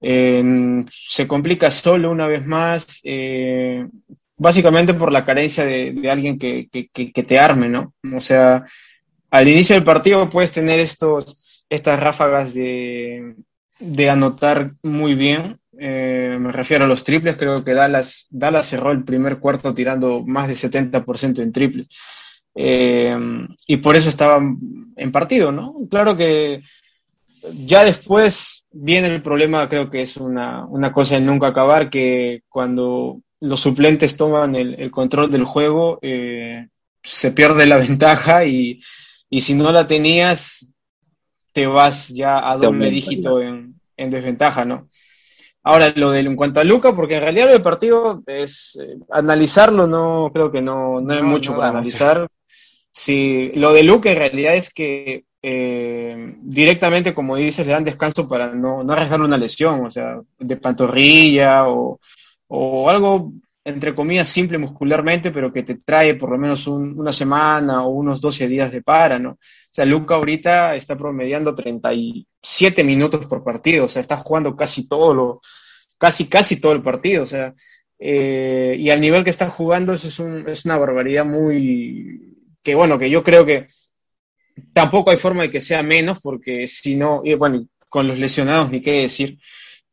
eh, 0.00 0.84
se 0.90 1.26
complica 1.26 1.70
solo 1.70 2.10
una 2.10 2.26
vez 2.26 2.46
más. 2.46 3.00
Eh, 3.04 3.86
básicamente 4.36 4.94
por 4.94 5.12
la 5.12 5.24
carencia 5.24 5.64
de, 5.64 6.08
alguien 6.10 6.38
que, 6.38 6.68
que, 6.70 6.88
que, 6.90 7.22
te 7.22 7.38
arme, 7.38 7.68
¿no? 7.68 7.94
O 8.14 8.20
sea, 8.20 8.64
al 9.30 9.48
inicio 9.48 9.74
del 9.74 9.84
partido 9.84 10.28
puedes 10.28 10.52
tener 10.52 10.78
estos, 10.78 11.64
estas 11.68 11.98
ráfagas 11.98 12.54
de, 12.54 13.34
de 13.78 14.10
anotar 14.10 14.72
muy 14.82 15.14
bien. 15.14 15.58
Eh, 15.78 16.36
me 16.40 16.52
refiero 16.52 16.84
a 16.84 16.88
los 16.88 17.04
triples, 17.04 17.36
creo 17.36 17.62
que 17.62 17.74
Dallas, 17.74 18.26
Dallas 18.30 18.66
cerró 18.66 18.92
el 18.92 19.04
primer 19.04 19.38
cuarto 19.38 19.74
tirando 19.74 20.22
más 20.24 20.48
de 20.48 20.54
70% 20.54 21.40
en 21.40 21.52
triples. 21.52 21.88
Eh, 22.54 23.16
y 23.66 23.76
por 23.78 23.96
eso 23.96 24.08
estaba 24.08 24.38
en 24.38 25.12
partido, 25.12 25.52
¿no? 25.52 25.74
Claro 25.90 26.16
que 26.16 26.62
ya 27.52 27.84
después 27.84 28.64
viene 28.72 29.08
el 29.08 29.22
problema, 29.22 29.68
creo 29.68 29.90
que 29.90 30.02
es 30.02 30.16
una, 30.16 30.64
una 30.66 30.92
cosa 30.92 31.14
de 31.16 31.20
nunca 31.20 31.48
acabar, 31.48 31.90
que 31.90 32.42
cuando 32.48 33.20
los 33.40 33.60
suplentes 33.60 34.16
toman 34.16 34.54
el, 34.54 34.74
el 34.80 34.90
control 34.90 35.30
del 35.30 35.44
juego, 35.44 35.98
eh, 36.02 36.68
se 37.02 37.32
pierde 37.32 37.66
la 37.66 37.76
ventaja 37.88 38.44
y, 38.44 38.80
y, 39.30 39.40
si 39.40 39.54
no 39.54 39.70
la 39.72 39.86
tenías, 39.86 40.66
te 41.52 41.66
vas 41.66 42.08
ya 42.08 42.50
a 42.50 42.56
doble 42.56 42.90
dígito 42.90 43.40
en, 43.40 43.80
en, 43.96 44.10
desventaja, 44.10 44.64
¿no? 44.64 44.88
Ahora, 45.68 45.92
lo 45.96 46.12
del, 46.12 46.28
en 46.28 46.36
cuanto 46.36 46.60
a 46.60 46.64
Luca, 46.64 46.94
porque 46.94 47.14
en 47.14 47.22
realidad 47.22 47.52
el 47.52 47.60
partido 47.60 48.22
es 48.24 48.78
eh, 48.80 48.98
analizarlo, 49.10 49.88
no 49.88 50.30
creo 50.32 50.52
que 50.52 50.62
no, 50.62 51.00
no 51.00 51.12
hay 51.12 51.22
no, 51.22 51.26
mucho 51.26 51.50
no 51.50 51.58
para 51.58 51.70
analizar. 51.70 52.20
Mucho. 52.20 52.32
Sí, 52.92 53.50
lo 53.56 53.72
de 53.72 53.82
Luca 53.82 54.12
en 54.12 54.16
realidad 54.16 54.54
es 54.54 54.70
que 54.72 55.24
eh, 55.42 56.36
directamente, 56.40 57.12
como 57.12 57.34
dices, 57.34 57.66
le 57.66 57.72
dan 57.72 57.82
descanso 57.82 58.28
para 58.28 58.54
no, 58.54 58.84
no 58.84 58.92
arriesgar 58.92 59.20
una 59.20 59.36
lesión, 59.36 59.84
o 59.84 59.90
sea, 59.90 60.20
de 60.38 60.56
pantorrilla 60.56 61.68
o, 61.68 61.98
o 62.46 62.88
algo 62.88 63.32
entre 63.64 63.92
comillas 63.92 64.28
simple 64.28 64.58
muscularmente, 64.58 65.32
pero 65.32 65.52
que 65.52 65.64
te 65.64 65.74
trae 65.74 66.14
por 66.14 66.30
lo 66.30 66.38
menos 66.38 66.68
un, 66.68 66.96
una 66.96 67.12
semana 67.12 67.84
o 67.84 67.88
unos 67.88 68.20
12 68.20 68.46
días 68.46 68.70
de 68.70 68.82
para, 68.82 69.18
¿no? 69.18 69.38
Sea, 69.76 69.84
Luca 69.84 70.14
ahorita 70.14 70.74
está 70.74 70.96
promediando 70.96 71.54
37 71.54 72.82
minutos 72.82 73.26
por 73.26 73.44
partido, 73.44 73.84
o 73.84 73.88
sea, 73.90 74.00
está 74.00 74.16
jugando 74.16 74.56
casi 74.56 74.88
todo 74.88 75.12
lo, 75.12 75.42
casi, 75.98 76.30
casi 76.30 76.58
todo 76.58 76.72
el 76.72 76.82
partido, 76.82 77.24
o 77.24 77.26
sea, 77.26 77.52
eh, 77.98 78.74
y 78.78 78.88
al 78.88 79.02
nivel 79.02 79.22
que 79.22 79.28
está 79.28 79.50
jugando 79.50 79.92
eso 79.92 80.08
es, 80.08 80.18
un, 80.18 80.48
es 80.48 80.64
una 80.64 80.78
barbaridad 80.78 81.26
muy, 81.26 82.56
que 82.62 82.74
bueno, 82.74 82.98
que 82.98 83.10
yo 83.10 83.22
creo 83.22 83.44
que 83.44 83.68
tampoco 84.72 85.10
hay 85.10 85.18
forma 85.18 85.42
de 85.42 85.50
que 85.50 85.60
sea 85.60 85.82
menos, 85.82 86.20
porque 86.22 86.66
si 86.66 86.96
no, 86.96 87.20
y 87.22 87.34
bueno, 87.34 87.66
con 87.90 88.08
los 88.08 88.18
lesionados 88.18 88.70
ni 88.70 88.80
qué 88.80 89.02
decir, 89.02 89.38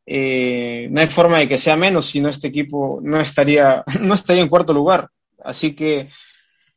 eh, 0.06 0.88
no 0.90 1.00
hay 1.02 1.08
forma 1.08 1.40
de 1.40 1.48
que 1.48 1.58
sea 1.58 1.76
menos, 1.76 2.06
si 2.06 2.20
no 2.20 2.30
este 2.30 2.48
equipo 2.48 3.00
no 3.02 3.20
estaría, 3.20 3.84
no 4.00 4.14
estaría 4.14 4.42
en 4.44 4.48
cuarto 4.48 4.72
lugar. 4.72 5.10
Así 5.44 5.74
que 5.74 6.08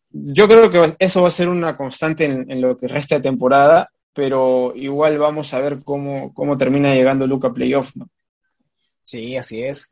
yo 0.10 0.48
creo 0.48 0.70
que 0.70 0.96
eso 1.00 1.22
va 1.22 1.28
a 1.28 1.32
ser 1.32 1.50
una 1.50 1.76
constante 1.76 2.26
en, 2.26 2.62
lo 2.62 2.78
que 2.78 2.88
resta 2.88 3.16
de 3.16 3.22
temporada, 3.22 3.90
pero 4.14 4.74
igual 4.76 5.18
vamos 5.18 5.54
a 5.54 5.60
ver 5.60 5.84
cómo, 5.84 6.34
cómo 6.34 6.58
termina 6.58 6.94
llegando 6.94 7.28
Luca 7.28 7.54
playoff, 7.54 7.96
¿no? 7.96 8.10
Sí, 9.04 9.38
así 9.38 9.64
es. 9.64 9.90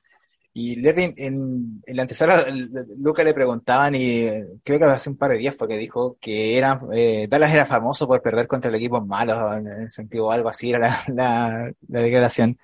Y 0.53 0.77
Levin, 0.77 1.13
en, 1.17 1.81
la 1.87 2.03
antesala, 2.03 2.45
Luca 2.97 3.23
le 3.23 3.33
preguntaban, 3.33 3.93
y 3.95 4.25
creo 4.63 4.79
que 4.79 4.85
hace 4.85 5.09
un 5.09 5.17
par 5.17 5.31
de 5.31 5.37
días 5.37 5.55
fue 5.57 5.67
que 5.67 5.77
dijo 5.77 6.17
que 6.19 6.57
era, 6.57 6.79
eh, 6.93 7.27
Dallas 7.29 7.53
era 7.53 7.65
famoso 7.65 8.07
por 8.07 8.21
perder 8.21 8.47
contra 8.47 8.69
el 8.69 8.75
equipo 8.75 9.01
malo, 9.01 9.53
en 9.53 9.67
el 9.67 9.91
sentido 9.91 10.31
algo 10.31 10.49
así 10.49 10.69
era 10.71 11.03
la 11.09 11.71
declaración. 11.81 12.57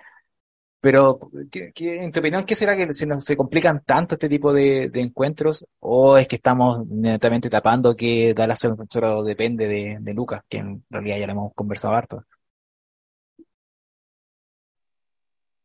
Pero, 0.82 1.20
¿qué, 1.52 1.72
en 1.78 2.12
tu 2.12 2.20
opinión, 2.20 2.44
¿qué 2.44 2.56
será 2.56 2.76
que 2.76 2.92
se 2.92 3.06
nos 3.06 3.24
se 3.24 3.38
complican 3.38 3.84
tanto 3.86 4.16
este 4.16 4.28
tipo 4.28 4.52
de, 4.52 4.90
de 4.90 5.02
encuentros? 5.02 5.64
¿O 5.80 6.18
es 6.18 6.28
que 6.28 6.38
estamos 6.38 6.88
netamente 6.88 7.52
tapando 7.52 7.96
que 7.96 8.34
Dallas 8.34 8.60
solo 8.90 9.24
depende 9.24 9.68
de, 9.68 9.98
de 10.02 10.14
Lucas, 10.14 10.42
que 10.50 10.58
en 10.58 10.84
realidad 10.90 11.20
ya 11.20 11.28
lo 11.28 11.34
hemos 11.34 11.54
conversado 11.54 11.94
harto? 11.94 12.26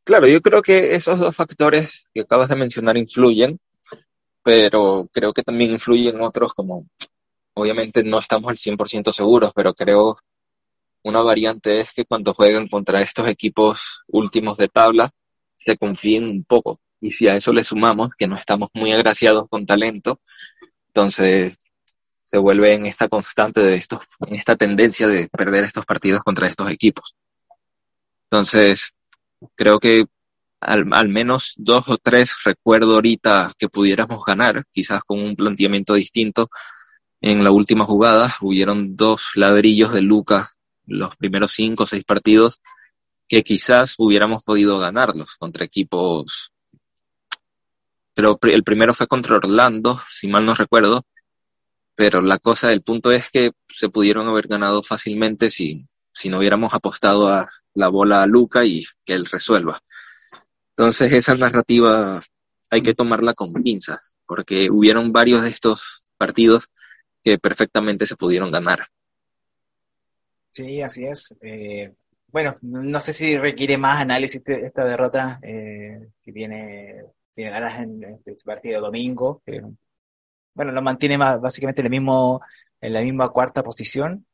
Claro, 0.05 0.29
yo 0.29 0.41
creo 0.41 0.63
que 0.63 0.95
esos 0.95 1.19
dos 1.19 1.35
factores 1.35 2.05
que 2.15 2.21
acabas 2.21 2.49
de 2.51 2.57
mencionar 2.57 2.97
influyen, 2.97 3.59
pero 4.43 5.09
creo 5.13 5.33
que 5.33 5.43
también 5.43 5.73
influyen 5.73 6.21
otros 6.21 6.55
como, 6.55 6.87
obviamente 7.55 8.05
no 8.05 8.19
estamos 8.19 8.51
al 8.51 8.57
100% 8.57 9.13
seguros, 9.13 9.53
pero 9.55 9.75
creo 9.75 10.19
una 11.07 11.21
variante 11.21 11.79
es 11.79 11.93
que 11.93 12.05
cuando 12.05 12.35
juegan 12.35 12.67
contra 12.67 13.01
estos 13.01 13.29
equipos 13.29 14.03
últimos 14.09 14.59
de 14.59 14.67
tabla, 14.67 15.09
se 15.57 15.77
confíen 15.77 16.25
un 16.25 16.43
poco. 16.43 16.81
Y 17.01 17.13
si 17.13 17.29
a 17.29 17.37
eso 17.37 17.53
le 17.53 17.63
sumamos 17.63 18.11
que 18.19 18.27
no 18.27 18.37
estamos 18.37 18.71
muy 18.75 18.91
agraciados 18.91 19.49
con 19.49 19.67
talento, 19.67 20.21
entonces 20.89 21.57
se 22.25 22.39
vuelve 22.39 22.75
en 22.75 22.87
esta 22.87 23.09
constante 23.09 23.61
de 23.61 23.77
estos, 23.77 24.01
en 24.27 24.35
esta 24.35 24.57
tendencia 24.57 25.07
de 25.07 25.29
perder 25.29 25.63
estos 25.63 25.87
partidos 25.87 26.25
contra 26.25 26.49
estos 26.49 26.69
equipos. 26.73 27.15
Entonces, 28.25 28.93
creo 29.55 29.79
que 29.79 30.07
al, 30.61 30.93
al, 30.93 31.09
menos 31.09 31.55
dos 31.57 31.89
o 31.89 31.99
tres 31.99 32.33
recuerdo 32.45 32.95
ahorita 32.95 33.53
que 33.57 33.69
pudiéramos 33.69 34.25
ganar, 34.25 34.65
quizás 34.73 35.03
con 35.07 35.21
un 35.21 35.37
planteamiento 35.37 35.95
distinto. 35.95 36.51
En 37.21 37.45
la 37.45 37.53
última 37.53 37.85
jugada 37.85 38.35
hubieron 38.41 38.97
dos 38.97 39.23
ladrillos 39.37 39.93
de 39.93 40.03
Lucas 40.03 40.56
los 40.87 41.17
primeros 41.17 41.53
cinco 41.53 41.85
o 41.85 41.87
seis 41.87 42.05
partidos 42.05 42.61
que 43.29 43.43
quizás 43.43 43.95
hubiéramos 43.99 44.45
podido 44.45 44.79
ganarlos 44.79 45.35
contra 45.39 45.65
equipos. 45.65 46.53
Pero 48.15 48.39
el 48.43 48.65
primero 48.65 48.95
fue 48.95 49.07
contra 49.07 49.37
Orlando, 49.37 50.01
si 50.11 50.29
mal 50.29 50.47
no 50.47 50.55
recuerdo. 50.55 51.05
Pero 51.95 52.21
la 52.21 52.39
cosa, 52.39 52.73
el 52.73 52.83
punto 52.83 53.11
es 53.11 53.31
que 53.31 53.53
se 53.69 53.89
pudieron 53.89 54.29
haber 54.29 54.49
ganado 54.49 54.83
fácilmente 54.83 55.51
si, 55.51 55.87
si 56.13 56.29
no 56.29 56.39
hubiéramos 56.39 56.73
apostado 56.75 57.29
a 57.29 57.49
la 57.75 57.89
bola 57.89 58.23
a 58.23 58.27
Luca 58.27 58.65
y 58.65 58.85
que 59.05 59.15
él 59.15 59.27
resuelva. 59.27 59.83
Entonces 60.71 61.13
esa 61.13 61.35
narrativa 61.35 62.23
hay 62.71 62.83
que 62.83 62.95
tomarla 62.95 63.35
con 63.35 63.53
pinzas, 63.53 64.19
porque 64.27 64.71
hubieron 64.71 65.13
varios 65.13 65.43
de 65.43 65.51
estos 65.51 66.07
partidos 66.17 66.69
que 67.23 67.39
perfectamente 67.39 68.07
se 68.07 68.17
pudieron 68.17 68.51
ganar. 68.51 68.89
Sí, 70.57 70.81
así 70.81 71.05
es. 71.05 71.37
Eh, 71.43 71.93
bueno, 72.29 72.57
no 72.63 72.99
sé 73.01 73.13
si 73.13 73.37
requiere 73.37 73.77
más 73.77 74.01
análisis 74.01 74.43
de 74.43 74.67
esta 74.67 74.87
derrota 74.87 75.39
eh, 75.43 76.09
que 76.23 76.33
tiene, 76.33 77.05
tiene 77.35 77.51
ganas 77.51 77.79
en, 77.81 78.03
este 78.25 78.37
partido 78.43 78.81
domingo. 78.81 79.43
Bueno, 80.55 80.73
lo 80.73 80.81
mantiene 80.81 81.19
más, 81.19 81.39
básicamente 81.43 81.83
en, 81.83 81.93
en 82.81 82.93
la 82.95 83.03
misma 83.03 83.29
cuarta 83.29 83.63
posición, 83.63 84.25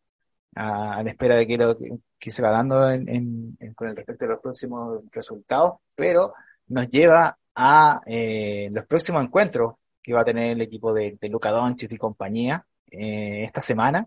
a, 0.54 1.02
la 1.02 1.11
espera 1.11 1.35
de 1.35 1.44
que 1.44 1.56
lo 1.58 1.76
que, 1.76 2.30
se 2.30 2.40
va 2.42 2.50
dando 2.50 2.88
en, 2.88 3.56
con 3.74 3.88
el 3.88 3.96
respecto 3.96 4.26
a 4.26 4.28
los 4.28 4.40
próximos 4.40 5.02
resultados, 5.11 5.80
pero 5.96 6.35
nos 6.68 6.88
lleva 6.88 7.37
a 7.56 8.00
eh, 8.06 8.68
los 8.70 8.87
próximos 8.87 9.24
encuentros 9.24 9.74
que 10.00 10.12
va 10.14 10.20
a 10.20 10.24
tener 10.24 10.52
el 10.52 10.61
equipo 10.61 10.94
de, 10.94 11.18
de 11.20 11.28
Luca 11.28 11.50
Doncic 11.50 11.92
y 11.92 11.96
compañía 11.96 12.64
eh, 12.92 13.42
esta 13.42 13.61
semana 13.61 14.06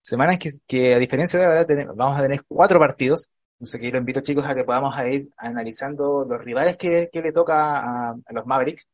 Semanas 0.00 0.38
que, 0.66 0.94
a 0.94 0.98
diferencia 0.98 1.38
de 1.38 1.46
ahora 1.46 1.92
vamos 1.94 2.18
a 2.18 2.22
tener 2.22 2.42
cuatro 2.46 2.78
partidos. 2.78 3.28
Entonces 3.54 3.80
que 3.80 3.90
lo 3.90 3.98
invito 3.98 4.20
chicos 4.20 4.46
a 4.46 4.54
que 4.54 4.64
podamos 4.64 4.94
ir 5.06 5.28
analizando 5.36 6.24
los 6.24 6.40
rivales 6.44 6.76
que, 6.76 7.08
que 7.12 7.20
le 7.20 7.32
toca 7.32 8.10
a, 8.10 8.16
los 8.30 8.46
Mavericks, 8.46 8.86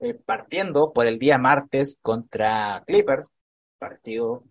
eh, 0.00 0.14
partiendo 0.14 0.92
por 0.92 1.06
el 1.06 1.18
día 1.18 1.38
martes 1.38 1.98
contra 2.02 2.82
Clippers, 2.86 3.26
partido 3.78 4.44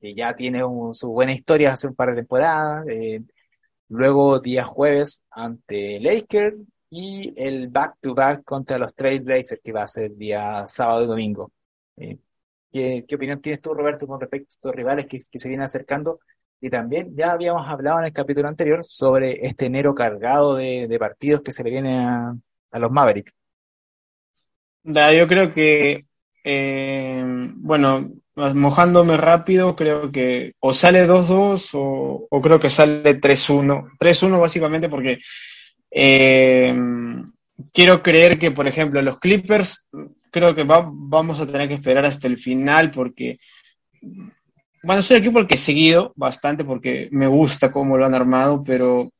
que 0.00 0.14
ya 0.14 0.34
tiene 0.36 0.60
su 0.92 1.08
buena 1.10 1.32
historia 1.32 1.72
hace 1.72 1.88
un 1.88 1.94
par 1.94 2.10
de 2.10 2.16
temporadas. 2.16 2.86
Eh, 2.88 3.22
luego 3.88 4.40
día 4.40 4.64
jueves 4.64 5.22
ante 5.30 6.00
Lakers 6.00 6.56
y 6.90 7.32
el 7.36 7.68
back-to-back 7.68 8.44
contra 8.44 8.78
los 8.78 8.94
Trailblazers 8.94 9.60
que 9.62 9.72
va 9.72 9.82
a 9.82 9.88
ser 9.88 10.14
día 10.16 10.66
sábado 10.66 11.04
y 11.04 11.06
domingo. 11.06 11.52
Eh, 11.96 12.18
¿Qué, 12.74 13.04
opinión 13.14 13.40
tienes 13.40 13.62
tú, 13.62 13.72
Roberto, 13.72 14.04
con 14.04 14.20
respecto 14.20 14.48
a 14.48 14.50
estos 14.50 14.74
rivales 14.74 15.06
que, 15.06 15.20
se 15.20 15.48
vienen 15.48 15.64
acercando? 15.64 16.18
Y 16.60 16.68
también 16.68 17.14
ya 17.14 17.30
habíamos 17.30 17.68
hablado 17.68 18.00
en 18.00 18.06
el 18.06 18.12
capítulo 18.12 18.48
anterior 18.48 18.80
sobre 18.82 19.46
este 19.46 19.66
enero 19.66 19.94
cargado 19.94 20.56
de, 20.56 20.96
partidos 20.98 21.42
que 21.42 21.52
se 21.52 21.62
le 21.62 21.70
viene 21.70 22.04
a, 22.04 22.34
los 22.80 22.90
Mavericks. 22.90 23.32
yo 24.82 25.28
creo 25.28 25.52
que, 25.52 26.06
eh, 26.42 27.22
bueno, 27.58 28.10
mojándome 28.34 29.18
rápido, 29.18 29.76
creo 29.76 30.10
que 30.10 30.54
o 30.58 30.72
sale 30.72 31.06
2-2 31.06 31.70
o, 31.74 32.40
creo 32.42 32.58
que 32.58 32.70
sale 32.70 33.20
3-1. 33.20 33.92
3-1 34.00 34.40
básicamente 34.40 34.88
porque 34.88 35.20
eh, 35.92 36.74
quiero 37.72 38.02
creer 38.02 38.36
que, 38.36 38.50
por 38.50 38.66
ejemplo, 38.66 39.00
los 39.00 39.20
Clippers 39.20 39.86
creo 40.34 40.52
que 40.52 40.64
vamos 40.64 41.38
a 41.38 41.46
tener 41.46 41.68
que 41.68 41.74
esperar 41.74 42.04
hasta 42.04 42.26
el 42.26 42.38
final 42.38 42.90
porque, 42.90 43.38
bueno, 44.82 45.00
soy 45.00 45.18
un 45.18 45.22
equipo 45.22 45.46
que 45.46 45.54
he 45.54 45.58
seguido 45.58 46.12
bastante 46.16 46.64
porque 46.64 47.08
me 47.12 47.28
gusta 47.28 47.70
cómo 47.70 47.96
lo 47.96 48.04
han 48.04 48.16
armado, 48.16 48.64
pero 48.64 49.12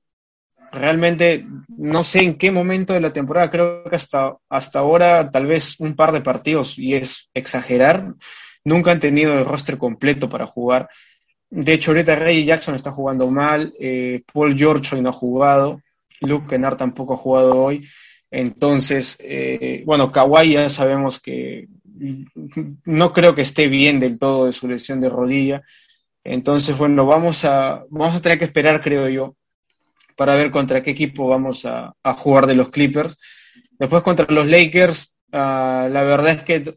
realmente 0.73 1.47
no 1.69 2.03
sé 2.03 2.25
en 2.25 2.37
qué 2.37 2.51
momento 2.51 2.95
de 2.95 3.01
la 3.01 3.13
temporada, 3.13 3.49
creo 3.49 3.85
que 3.85 3.95
hasta, 3.95 4.37
hasta 4.49 4.81
ahora 4.81 5.31
tal 5.31 5.47
vez 5.47 5.79
un 5.79 5.95
par 5.95 6.11
de 6.11 6.21
partidos, 6.21 6.81
y 6.81 6.95
es 6.95 7.31
exagerar, 7.33 8.15
nunca 8.65 8.91
han 8.91 8.99
tenido 8.99 9.35
el 9.35 9.45
roster 9.45 9.79
completo 9.79 10.29
para 10.29 10.49
jugar. 10.49 10.89
De 11.49 11.75
hecho, 11.75 11.93
ahorita 11.93 12.17
Ray 12.17 12.45
Jackson 12.45 12.75
está 12.75 12.91
jugando 12.91 13.29
mal, 13.31 13.73
eh, 13.79 14.25
Paul 14.33 14.59
George 14.59 14.97
hoy 14.97 15.01
no 15.01 15.11
ha 15.11 15.13
jugado, 15.13 15.81
Luke 16.23 16.49
Kennard 16.49 16.77
tampoco 16.77 17.15
ha 17.15 17.19
jugado 17.19 17.55
hoy. 17.55 17.87
Entonces, 18.37 19.17
eh, 19.21 19.85
bueno, 19.87 20.11
Kawhi 20.11 20.55
ya 20.55 20.69
sabemos 20.69 21.21
que 21.21 21.69
no 22.85 23.13
creo 23.13 23.33
que 23.37 23.43
esté 23.43 23.69
bien 23.69 24.01
del 24.01 24.19
todo 24.19 24.47
de 24.47 24.53
su 24.53 24.67
lesión 24.67 25.01
de 25.01 25.09
rodilla. 25.09 25.63
Entonces, 26.25 26.77
bueno, 26.77 27.07
vamos 27.07 27.45
a, 27.45 27.85
vamos 27.91 28.17
a 28.17 28.21
tener 28.21 28.41
que 28.41 28.45
esperar, 28.45 28.81
creo 28.81 29.09
yo, 29.09 29.37
para 30.17 30.35
ver 30.35 30.51
contra 30.51 30.83
qué 30.83 30.91
equipo 30.91 31.29
vamos 31.29 31.65
a, 31.65 31.95
jugar 32.17 32.49
de 32.49 32.57
los 32.57 32.71
Clippers. 32.71 33.17
Después 33.79 34.03
contra 34.03 34.27
los 34.29 34.49
Lakers, 34.49 35.15
ah, 35.31 35.89
la 35.89 36.03
verdad 36.03 36.33
es 36.33 36.43
que, 36.43 36.75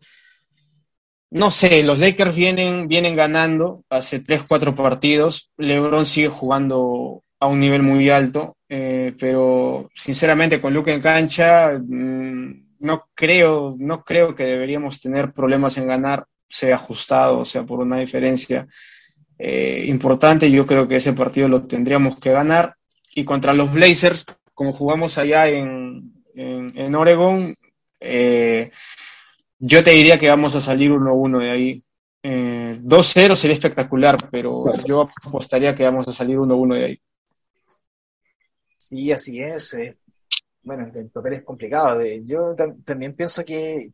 no 1.32 1.50
sé, 1.50 1.82
los 1.82 1.98
Lakers 1.98 2.36
vienen, 2.36 2.88
vienen 2.88 3.16
ganando 3.16 3.84
hace 3.90 4.20
3, 4.20 4.44
4 4.48 4.76
partidos. 4.76 5.52
LeBron 5.58 6.06
sigue 6.06 6.28
jugando 6.28 7.24
a 7.40 7.48
un 7.48 7.60
nivel 7.60 7.82
muy 7.82 8.12
alto, 8.12 8.57
eh, 8.70 9.16
pero 9.18 9.90
sinceramente 9.96 10.60
con 10.60 10.74
Luke 10.74 10.92
en 10.92 11.00
cancha 11.00 11.80
mm, 11.80 12.68
no 12.80 13.08
creo, 13.16 13.76
no 13.78 14.04
creo 14.04 14.36
que 14.36 14.44
deberíamos 14.44 15.00
tener 15.00 15.32
problemas 15.32 15.78
en 15.78 15.88
ganar, 15.88 16.26
sea 16.50 16.76
ajustado, 16.76 17.40
o 17.40 17.46
sea 17.46 17.64
por 17.64 17.80
una 17.80 18.00
diferencia 18.00 18.68
eh, 19.40 19.86
importante. 19.88 20.52
Yo 20.52 20.66
creo 20.66 20.88
que 20.88 20.98
ese 20.98 21.14
partido 21.14 21.48
lo 21.48 21.66
tendríamos 21.66 22.20
que 22.20 22.32
ganar. 22.32 22.76
Y 23.16 23.24
contra 23.24 23.54
los 23.54 23.72
Blazers, 23.74 24.26
como 24.54 24.74
jugamos 24.74 25.18
allá 25.18 25.48
en, 25.48 26.14
en, 26.36 26.96
Oregon, 26.96 27.56
eh, 28.00 28.70
yo 29.58 29.84
te 29.84 29.92
diría 29.92 30.20
que 30.20 30.30
vamos 30.30 30.56
a 30.56 30.62
salir 30.62 30.92
1-1 30.92 31.40
de 31.40 31.52
ahí. 31.52 31.84
2-0 32.24 33.36
sería 33.36 33.56
espectacular, 33.56 34.30
pero 34.30 34.66
yo 34.86 35.10
apostaría 35.26 35.74
que 35.74 35.84
vamos 35.84 36.08
a 36.08 36.14
salir 36.14 36.38
1-1 36.38 36.76
de 36.76 36.86
ahí. 36.86 37.00
Sí, 38.88 39.12
así 39.12 39.42
es. 39.42 39.74
Eh. 39.74 39.98
Bueno, 40.64 40.90
el 40.96 41.10
papel 41.10 41.34
es 41.34 41.44
complicado. 41.44 42.02
yo 42.24 42.56
también 42.86 43.16
pienso 43.16 43.44
que, 43.44 43.92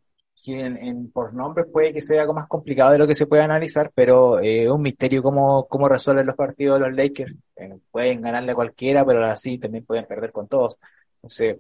en, 0.48 1.12
por 1.12 1.34
nombres 1.34 1.68
puede 1.72 1.94
que 1.94 2.02
sea 2.02 2.22
algo 2.22 2.34
más 2.34 2.48
complicado 2.48 2.92
de 2.92 3.00
lo 3.00 3.08
que 3.08 3.16
se 3.16 3.28
puede 3.28 3.44
analizar, 3.44 3.92
pero 3.96 4.40
es 4.40 4.70
un 4.70 4.82
misterio 4.82 5.24
cómo, 5.24 5.68
cómo 5.68 5.90
resuelven 5.90 6.28
los 6.28 6.36
partidos 6.36 6.80
los 6.80 6.94
Lakers. 6.94 7.36
Eh, 7.56 7.78
pueden 7.92 8.22
ganarle 8.22 8.52
a 8.52 8.56
cualquiera, 8.56 9.06
pero 9.06 9.26
así 9.26 9.58
también 9.58 9.86
pueden 9.86 10.06
perder 10.06 10.32
con 10.32 10.48
todos. 10.48 10.78
Entonces, 11.18 11.58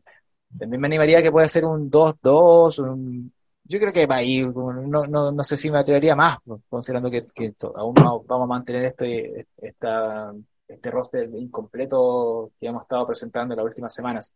también 0.57 0.81
me 0.81 0.87
animaría 0.87 1.23
que 1.23 1.31
pueda 1.31 1.47
ser 1.49 1.65
un 1.65 1.89
2-2, 1.89 2.79
un 2.79 3.33
yo 3.65 3.79
creo 3.79 3.93
que 3.93 4.05
va 4.05 4.17
a 4.17 4.23
ir, 4.23 4.47
no, 4.47 5.05
no, 5.07 5.31
no 5.31 5.43
sé 5.43 5.55
si 5.57 5.71
me 5.71 5.79
atrevería 5.79 6.15
más, 6.15 6.37
considerando 6.69 7.09
que, 7.09 7.25
que 7.33 7.53
aún 7.75 7.93
vamos 7.95 8.25
a 8.29 8.45
mantener 8.45 8.85
este, 8.85 9.47
esta, 9.57 10.33
este 10.73 10.91
roster 10.91 11.29
incompleto 11.35 12.51
que 12.59 12.67
hemos 12.67 12.83
estado 12.83 13.07
presentando 13.07 13.53
en 13.53 13.57
las 13.57 13.65
últimas 13.65 13.93
semanas. 13.93 14.33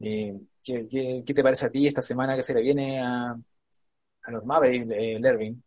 Eh, 0.00 0.38
¿qué, 0.62 0.86
qué, 1.24 1.34
te 1.34 1.42
parece 1.42 1.66
a 1.66 1.70
ti 1.70 1.86
esta 1.86 2.02
semana 2.02 2.36
que 2.36 2.42
se 2.42 2.54
le 2.54 2.62
viene 2.62 3.00
a, 3.00 3.36
a 4.22 4.30
los 4.30 4.44
Mavericks, 4.44 4.90
eh, 4.90 5.18
Lervin? 5.20 5.62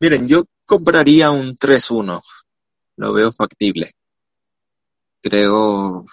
Miren, 0.00 0.26
yo 0.26 0.44
compraría 0.64 1.30
un 1.30 1.54
3-1. 1.56 2.22
Lo 2.96 3.12
veo 3.12 3.32
factible. 3.32 3.92
Creo 5.22 6.04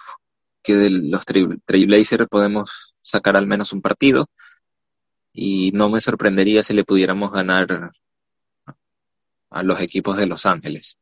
que 0.62 0.74
de 0.74 0.90
los 0.90 1.24
Trailblazers 1.24 2.28
podemos 2.28 2.96
sacar 3.00 3.36
al 3.36 3.46
menos 3.46 3.72
un 3.72 3.80
partido. 3.80 4.26
Y 5.32 5.70
no 5.72 5.88
me 5.88 6.00
sorprendería 6.00 6.62
si 6.62 6.74
le 6.74 6.84
pudiéramos 6.84 7.32
ganar 7.32 7.92
a 9.50 9.62
los 9.62 9.80
equipos 9.80 10.16
de 10.16 10.26
Los 10.26 10.46
Ángeles. 10.46 10.98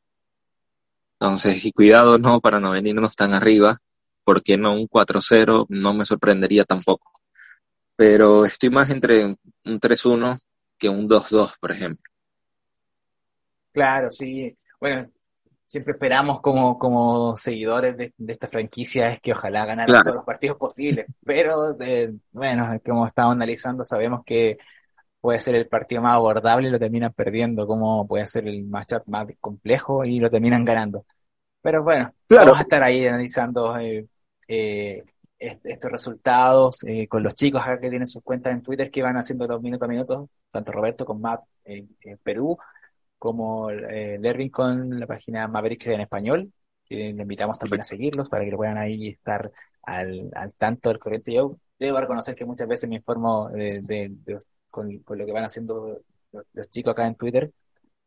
Entonces, 1.20 1.64
y 1.64 1.72
cuidado, 1.72 2.18
¿no? 2.18 2.40
Para 2.40 2.60
no 2.60 2.70
venirnos 2.70 3.16
tan 3.16 3.34
arriba 3.34 3.80
¿por 4.26 4.42
qué 4.42 4.58
no 4.58 4.74
un 4.74 4.88
4-0? 4.88 5.66
No 5.68 5.94
me 5.94 6.04
sorprendería 6.04 6.64
tampoco. 6.64 7.12
Pero 7.94 8.44
estoy 8.44 8.70
más 8.70 8.90
entre 8.90 9.24
un 9.24 9.80
3-1 9.80 10.40
que 10.76 10.88
un 10.88 11.08
2-2, 11.08 11.54
por 11.60 11.70
ejemplo. 11.70 12.10
Claro, 13.72 14.10
sí. 14.10 14.58
Bueno, 14.80 15.08
siempre 15.64 15.92
esperamos 15.92 16.40
como, 16.40 16.76
como 16.76 17.36
seguidores 17.36 17.96
de, 17.96 18.12
esta 18.26 18.48
franquicia 18.48 19.06
es 19.06 19.20
que 19.20 19.32
ojalá 19.32 19.64
ganaran 19.64 20.02
todos 20.02 20.16
los 20.16 20.24
partidos 20.24 20.58
posibles. 20.58 21.06
Pero, 21.24 21.80
eh, 21.80 22.12
bueno, 22.32 22.80
como 22.84 23.06
estamos 23.06 23.32
analizando, 23.32 23.84
sabemos 23.84 24.22
que 24.26 24.58
puede 25.26 25.40
ser 25.40 25.56
el 25.56 25.66
partido 25.66 26.02
más 26.02 26.14
abordable 26.14 26.68
y 26.68 26.70
lo 26.70 26.78
terminan 26.78 27.12
perdiendo, 27.12 27.66
como 27.66 28.06
puede 28.06 28.26
ser 28.26 28.46
el 28.46 28.62
matchup 28.62 29.02
más 29.06 29.26
complejo 29.40 30.02
y 30.04 30.20
lo 30.20 30.30
terminan 30.30 30.64
ganando. 30.64 31.04
Pero 31.60 31.82
bueno, 31.82 32.12
vamos 32.30 32.58
a 32.58 32.60
estar 32.60 32.80
ahí 32.84 33.04
analizando 33.08 33.76
eh, 33.76 34.06
eh, 34.46 35.02
estos 35.36 35.90
resultados 35.90 36.84
eh, 36.84 37.08
con 37.08 37.24
los 37.24 37.34
chicos 37.34 37.60
acá 37.60 37.80
que 37.80 37.88
tienen 37.90 38.06
sus 38.06 38.22
cuentas 38.22 38.52
en 38.52 38.62
Twitter 38.62 38.88
que 38.88 39.02
van 39.02 39.16
haciendo 39.16 39.48
los 39.48 39.60
minutos 39.60 39.88
a 39.88 39.90
minutos, 39.90 40.28
tanto 40.52 40.70
Roberto 40.70 41.04
con 41.04 41.20
Map 41.20 41.42
en, 41.64 41.88
Perú 42.22 42.56
como 43.18 43.68
Lervin 43.68 44.50
con 44.50 45.00
la 45.00 45.08
página 45.08 45.48
Mavericks 45.48 45.88
en 45.88 46.02
español, 46.02 46.52
que 46.84 47.12
le 47.12 47.22
invitamos 47.22 47.58
también 47.58 47.80
a 47.80 47.84
seguirlos 47.84 48.28
para 48.28 48.44
que 48.44 48.54
puedan 48.54 48.78
ahí 48.78 49.08
estar 49.08 49.50
al, 49.82 50.30
tanto 50.56 50.90
del 50.90 51.00
corriente. 51.00 51.32
Yo 51.32 51.56
debo 51.80 51.98
reconocer 51.98 52.36
que 52.36 52.44
muchas 52.44 52.68
veces 52.68 52.88
me 52.88 52.94
informo 52.94 53.48
de, 53.48 54.08
con, 54.76 55.18
lo 55.18 55.26
que 55.26 55.32
van 55.32 55.44
haciendo 55.44 56.00
los, 56.32 56.70
chicos 56.70 56.92
acá 56.92 57.06
en 57.06 57.14
Twitter, 57.14 57.50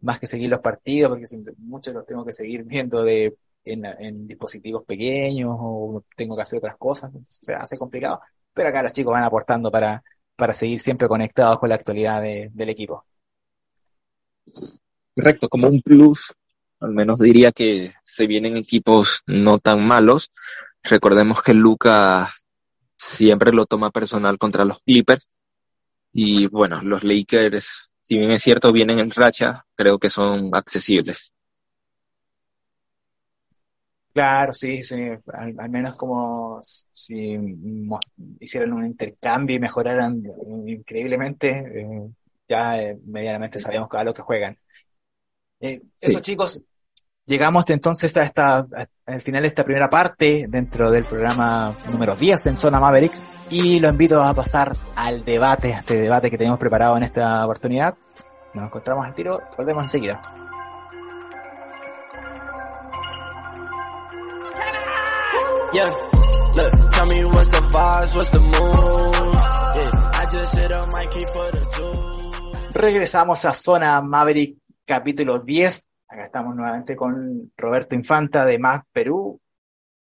más 0.02 0.20
que 0.20 0.28
seguir 0.28 0.50
los 0.50 0.62
partidos, 0.62 1.10
porque 1.10 1.26
muchos 1.58 1.94
los 1.94 2.06
tengo 2.06 2.24
que 2.24 2.32
seguir 2.32 2.64
viendo 2.64 3.04
de 3.04 3.36
en, 3.66 4.28
dispositivos 4.28 4.86
pequeños 4.86 5.56
o 5.60 6.04
tengo 6.16 6.36
que 6.36 6.42
hacer 6.44 6.60
otras 6.60 6.78
cosas, 6.78 7.12
se 7.26 7.54
hace 7.54 7.78
complicado. 7.78 8.22
Pero 8.54 8.70
acá 8.70 8.84
los 8.84 8.94
chicos 8.94 9.14
van 9.14 9.24
aportando 9.24 9.72
para, 9.72 10.04
para 10.36 10.54
seguir 10.54 10.80
siempre 10.80 11.08
conectados 11.08 11.60
con 11.60 11.70
la 11.70 11.76
actualidad 11.76 12.22
del 12.22 12.70
equipo. 12.70 13.06
Correcto, 15.16 15.50
como 15.50 15.68
un 15.68 15.82
plus, 15.82 16.34
al 16.80 16.92
menos 16.92 17.20
diría 17.20 17.52
que 17.52 17.92
se 18.04 18.26
vienen 18.26 18.58
equipos 18.58 19.22
no 19.28 19.60
tan 19.60 19.86
malos. 19.86 20.32
Recordemos 20.84 21.42
que 21.44 21.54
Luca 21.54 22.34
siempre 22.98 23.52
lo 23.54 23.66
toma 23.66 23.92
personal 23.92 24.38
contra 24.38 24.66
los 24.66 24.80
Clippers. 24.84 25.28
Y 26.14 26.48
bueno, 26.48 26.82
los 26.82 27.04
Lakers, 27.04 27.94
si 28.02 28.18
bien 28.18 28.32
es 28.32 28.42
cierto, 28.42 28.72
vienen 28.72 29.00
en 29.00 29.12
racha, 29.12 29.66
creo 29.76 30.00
que 30.00 30.10
son 30.10 30.50
accesibles. 30.54 31.34
Claro, 34.12 34.52
sí, 34.52 34.82
sí, 34.84 34.96
al, 35.34 35.70
menos 35.70 35.96
como 35.96 36.60
si 36.62 37.38
hicieran 38.40 38.74
un 38.74 38.86
intercambio 38.86 39.56
y 39.56 39.60
mejoraran 39.60 40.22
increíblemente, 40.66 41.50
eh, 41.50 42.10
ya 42.48 42.78
eh, 42.82 42.98
medianamente 43.06 43.60
sabemos 43.60 43.88
a 43.92 44.04
lo 44.04 44.14
que 44.14 44.24
juegan. 44.24 44.58
Eh, 45.60 45.80
Eso 46.02 46.20
chicos, 46.22 46.62
llegamos 47.26 47.70
entonces 47.70 48.16
a 48.18 48.24
esta, 48.24 48.68
al 49.06 49.22
final 49.22 49.44
de 49.44 49.48
esta 49.48 49.64
primera 49.64 49.90
parte 49.90 50.48
dentro 50.50 50.90
del 50.90 51.06
programa 51.06 51.74
número 51.92 52.16
10 52.16 52.48
en 52.48 52.58
Zona 52.58 52.80
Maverick 52.80 53.14
y 53.50 53.80
lo 53.80 53.90
invito 53.90 54.22
a 54.22 54.34
pasar 54.34 54.76
al 54.96 55.24
debate, 55.26 55.74
a 55.74 55.80
este 55.80 56.02
debate 56.02 56.30
que 56.30 56.38
tenemos 56.38 56.60
preparado 56.60 56.98
en 56.98 57.04
esta 57.04 57.44
oportunidad. 57.46 57.96
Nos 58.54 58.66
encontramos 58.66 59.06
al 59.06 59.14
tiro, 59.14 59.40
volvemos 59.58 59.84
enseguida. 59.84 60.22
Regresamos 72.74 73.46
a 73.46 73.54
Zona 73.54 74.02
Maverick, 74.02 74.58
capítulo 74.86 75.40
10. 75.40 75.90
Acá 76.08 76.26
estamos 76.26 76.56
nuevamente 76.56 76.96
con 76.96 77.52
Roberto 77.56 77.96
Infanta 77.96 78.46
de 78.46 78.58
Más 78.58 78.84
Perú 78.92 79.40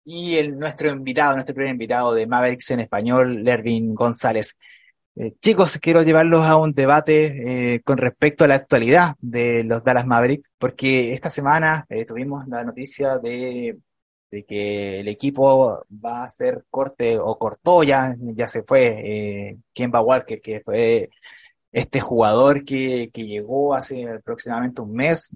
y 0.09 0.37
el, 0.37 0.57
nuestro 0.57 0.89
invitado, 0.89 1.33
nuestro 1.33 1.53
primer 1.53 1.73
invitado 1.73 2.13
de 2.13 2.25
Mavericks 2.25 2.71
en 2.71 2.79
español, 2.79 3.43
Lervin 3.43 3.93
González. 3.93 4.57
Eh, 5.15 5.31
chicos, 5.39 5.77
quiero 5.79 6.01
llevarlos 6.01 6.41
a 6.41 6.55
un 6.57 6.73
debate 6.73 7.75
eh, 7.75 7.81
con 7.83 7.97
respecto 7.97 8.43
a 8.43 8.47
la 8.47 8.55
actualidad 8.55 9.15
de 9.19 9.63
los 9.63 9.83
Dallas 9.83 10.07
Mavericks, 10.07 10.49
porque 10.57 11.13
esta 11.13 11.29
semana 11.29 11.85
eh, 11.89 12.05
tuvimos 12.05 12.47
la 12.47 12.63
noticia 12.63 13.17
de 13.17 13.77
de 14.31 14.45
que 14.45 14.99
el 14.99 15.07
equipo 15.07 15.83
va 15.89 16.21
a 16.21 16.25
hacer 16.25 16.63
corte 16.69 17.17
o 17.17 17.35
cortó 17.39 17.81
ya, 17.81 18.15
ya 18.19 18.47
se 18.47 18.61
fue 18.61 19.57
Kemba 19.73 20.01
Walker, 20.01 20.39
que 20.39 20.61
fue 20.61 21.09
este 21.71 21.99
jugador 21.99 22.63
que, 22.63 23.09
que 23.11 23.25
llegó 23.25 23.73
hace 23.73 24.07
aproximadamente 24.07 24.81
un 24.83 24.93
mes, 24.93 25.35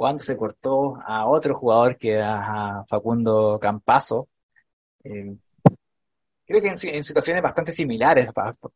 cuando 0.00 0.18
se 0.20 0.34
cortó 0.34 0.96
a 1.04 1.28
otro 1.28 1.54
jugador 1.54 1.98
que 1.98 2.12
era 2.12 2.78
a 2.78 2.84
Facundo 2.86 3.58
Campazo. 3.60 4.30
Eh, 5.04 5.36
creo 6.46 6.62
que 6.62 6.68
en, 6.68 7.04
situaciones 7.04 7.42
bastante 7.42 7.70
similares, 7.70 8.28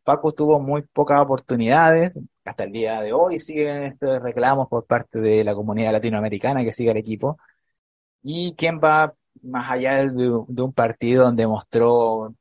Facu 0.04 0.32
tuvo 0.32 0.60
muy 0.60 0.82
pocas 0.82 1.22
oportunidades, 1.22 2.14
hasta 2.44 2.64
el 2.64 2.72
día 2.72 3.00
de 3.00 3.14
hoy 3.14 3.38
siguen 3.38 3.84
estos 3.84 4.22
reclamos 4.22 4.68
por 4.68 4.84
parte 4.84 5.18
de 5.18 5.42
la 5.44 5.54
comunidad 5.54 5.92
latinoamericana 5.92 6.62
que 6.62 6.74
sigue 6.74 6.90
el 6.90 6.98
equipo. 6.98 7.38
Y 8.22 8.54
quién 8.54 8.78
va 8.78 9.14
más 9.42 9.70
allá 9.70 10.04
de, 10.06 10.28
un 10.30 10.72
partido 10.74 11.24
donde 11.24 11.46
mostró 11.46 12.34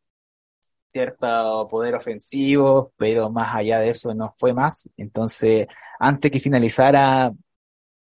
cierto 0.89 1.69
poder 1.69 1.95
ofensivo, 1.95 2.91
pero 2.97 3.29
más 3.29 3.55
allá 3.55 3.79
de 3.79 3.89
eso 3.91 4.13
no 4.13 4.33
fue 4.35 4.53
más. 4.53 4.89
Entonces, 4.97 5.67
antes 5.99 6.29
que 6.29 6.39
finalizara 6.41 7.31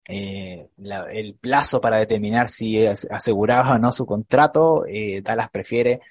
eh, 0.07 0.69
el 0.77 1.35
plazo 1.35 1.79
para 1.81 1.97
determinar 1.97 2.47
si 2.49 2.85
aseguraba 2.85 3.75
o 3.75 3.77
no 3.77 3.91
su 3.91 4.05
contrato, 4.05 4.85
eh, 4.85 5.21
Dallas 5.21 5.49
prefiere 5.49 6.01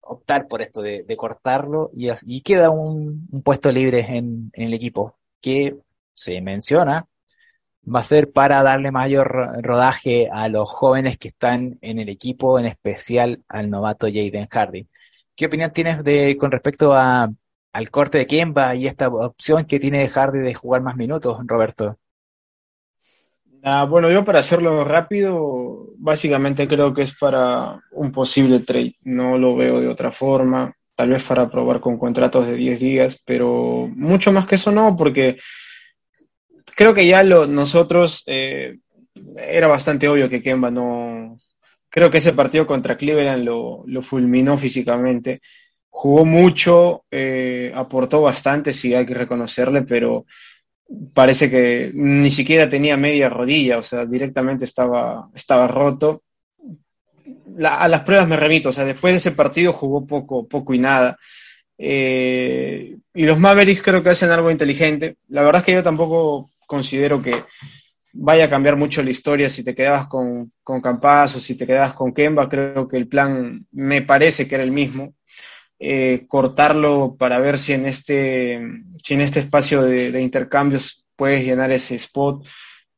optar 0.00 0.48
por 0.48 0.62
esto 0.62 0.80
de, 0.82 1.04
cortarlo 1.16 1.90
y, 1.94 2.40
queda 2.42 2.70
un, 2.70 3.28
puesto 3.44 3.70
libre 3.70 4.00
en, 4.00 4.50
en 4.54 4.66
el 4.68 4.74
equipo 4.74 5.18
que 5.40 5.76
se 6.14 6.40
menciona 6.40 7.06
va 7.94 8.00
a 8.00 8.02
ser 8.02 8.30
para 8.32 8.62
darle 8.62 8.90
mayor 8.90 9.62
rodaje 9.62 10.28
a 10.30 10.48
los 10.48 10.70
jóvenes 10.70 11.18
que 11.18 11.28
están 11.28 11.78
en 11.80 11.98
el 11.98 12.08
equipo, 12.08 12.58
en 12.58 12.66
especial 12.66 13.42
al 13.48 13.70
novato 13.70 14.06
Jaden 14.06 14.48
Hardy. 14.48 14.88
¿Qué 15.34 15.46
opinión 15.46 15.72
tienes 15.72 16.02
de 16.04 16.36
con 16.36 16.50
respecto 16.50 16.92
a, 16.92 17.30
al 17.72 17.90
corte 17.90 18.18
de 18.18 18.26
Kemba 18.26 18.74
y 18.74 18.86
esta 18.86 19.08
opción 19.08 19.64
que 19.66 19.80
tiene 19.80 20.08
Hardy 20.08 20.40
de 20.40 20.54
jugar 20.54 20.82
más 20.82 20.96
minutos, 20.96 21.38
Roberto? 21.44 21.98
Ah, 23.62 23.84
bueno, 23.84 24.10
yo 24.10 24.24
para 24.24 24.38
hacerlo 24.40 24.84
rápido, 24.84 25.88
básicamente 25.98 26.68
creo 26.68 26.94
que 26.94 27.02
es 27.02 27.14
para 27.16 27.80
un 27.92 28.12
posible 28.12 28.60
trade. 28.60 28.94
No 29.02 29.36
lo 29.38 29.56
veo 29.56 29.80
de 29.80 29.88
otra 29.88 30.10
forma. 30.12 30.72
Tal 30.94 31.10
vez 31.10 31.22
para 31.24 31.48
probar 31.48 31.80
con 31.80 31.98
contratos 31.98 32.46
de 32.46 32.54
10 32.54 32.80
días, 32.80 33.22
pero 33.24 33.88
mucho 33.94 34.32
más 34.32 34.46
que 34.46 34.56
eso 34.56 34.72
no, 34.72 34.96
porque 34.96 35.38
creo 36.76 36.94
que 36.94 37.06
ya 37.06 37.22
lo, 37.22 37.46
nosotros 37.46 38.22
eh, 38.26 38.74
era 39.36 39.66
bastante 39.68 40.08
obvio 40.08 40.28
que 40.28 40.42
Kemba 40.42 40.70
no. 40.70 41.36
Creo 41.90 42.10
que 42.10 42.18
ese 42.18 42.32
partido 42.32 42.66
contra 42.66 42.96
Cleveland 42.96 43.44
lo, 43.44 43.82
lo 43.86 44.02
fulminó 44.02 44.58
físicamente. 44.58 45.40
Jugó 45.90 46.24
mucho, 46.24 47.04
eh, 47.10 47.72
aportó 47.74 48.22
bastante, 48.22 48.72
sí 48.72 48.94
hay 48.94 49.06
que 49.06 49.14
reconocerle, 49.14 49.82
pero 49.82 50.26
parece 51.12 51.50
que 51.50 51.90
ni 51.94 52.30
siquiera 52.30 52.68
tenía 52.68 52.96
media 52.96 53.28
rodilla, 53.28 53.78
o 53.78 53.82
sea, 53.82 54.06
directamente 54.06 54.64
estaba, 54.64 55.28
estaba 55.34 55.66
roto. 55.68 56.22
a 57.64 57.88
las 57.88 58.00
pruebas 58.02 58.28
me 58.28 58.36
remito, 58.36 58.70
o 58.70 58.72
sea, 58.72 58.84
después 58.84 59.12
de 59.12 59.18
ese 59.18 59.32
partido 59.32 59.72
jugó 59.72 60.06
poco, 60.06 60.48
poco 60.48 60.74
y 60.74 60.78
nada. 60.78 61.18
Eh, 61.76 62.96
y 63.14 63.22
los 63.24 63.38
Mavericks 63.38 63.82
creo 63.82 64.02
que 64.02 64.10
hacen 64.10 64.30
algo 64.30 64.50
inteligente. 64.50 65.16
La 65.28 65.42
verdad 65.42 65.60
es 65.60 65.66
que 65.66 65.72
yo 65.74 65.82
tampoco 65.82 66.50
considero 66.66 67.22
que 67.22 67.44
vaya 68.12 68.46
a 68.46 68.50
cambiar 68.50 68.76
mucho 68.76 69.02
la 69.02 69.10
historia 69.10 69.48
si 69.48 69.62
te 69.62 69.74
quedabas 69.74 70.08
con, 70.08 70.50
con 70.62 70.80
Campas 70.80 71.36
o 71.36 71.40
si 71.40 71.54
te 71.54 71.66
quedabas 71.66 71.94
con 71.94 72.12
Kemba. 72.12 72.48
Creo 72.48 72.88
que 72.88 72.96
el 72.96 73.08
plan 73.08 73.66
me 73.72 74.02
parece 74.02 74.48
que 74.48 74.56
era 74.56 74.64
el 74.64 74.72
mismo. 74.72 75.14
Eh, 75.80 76.24
cortarlo 76.26 77.14
para 77.16 77.38
ver 77.38 77.56
si 77.56 77.72
en 77.72 77.86
este, 77.86 78.60
si 79.02 79.14
en 79.14 79.20
este 79.20 79.40
espacio 79.40 79.82
de, 79.82 80.20
intercambios 80.20 81.04
puedes 81.16 81.44
llenar 81.44 81.70
ese 81.72 81.94
spot. 81.96 82.44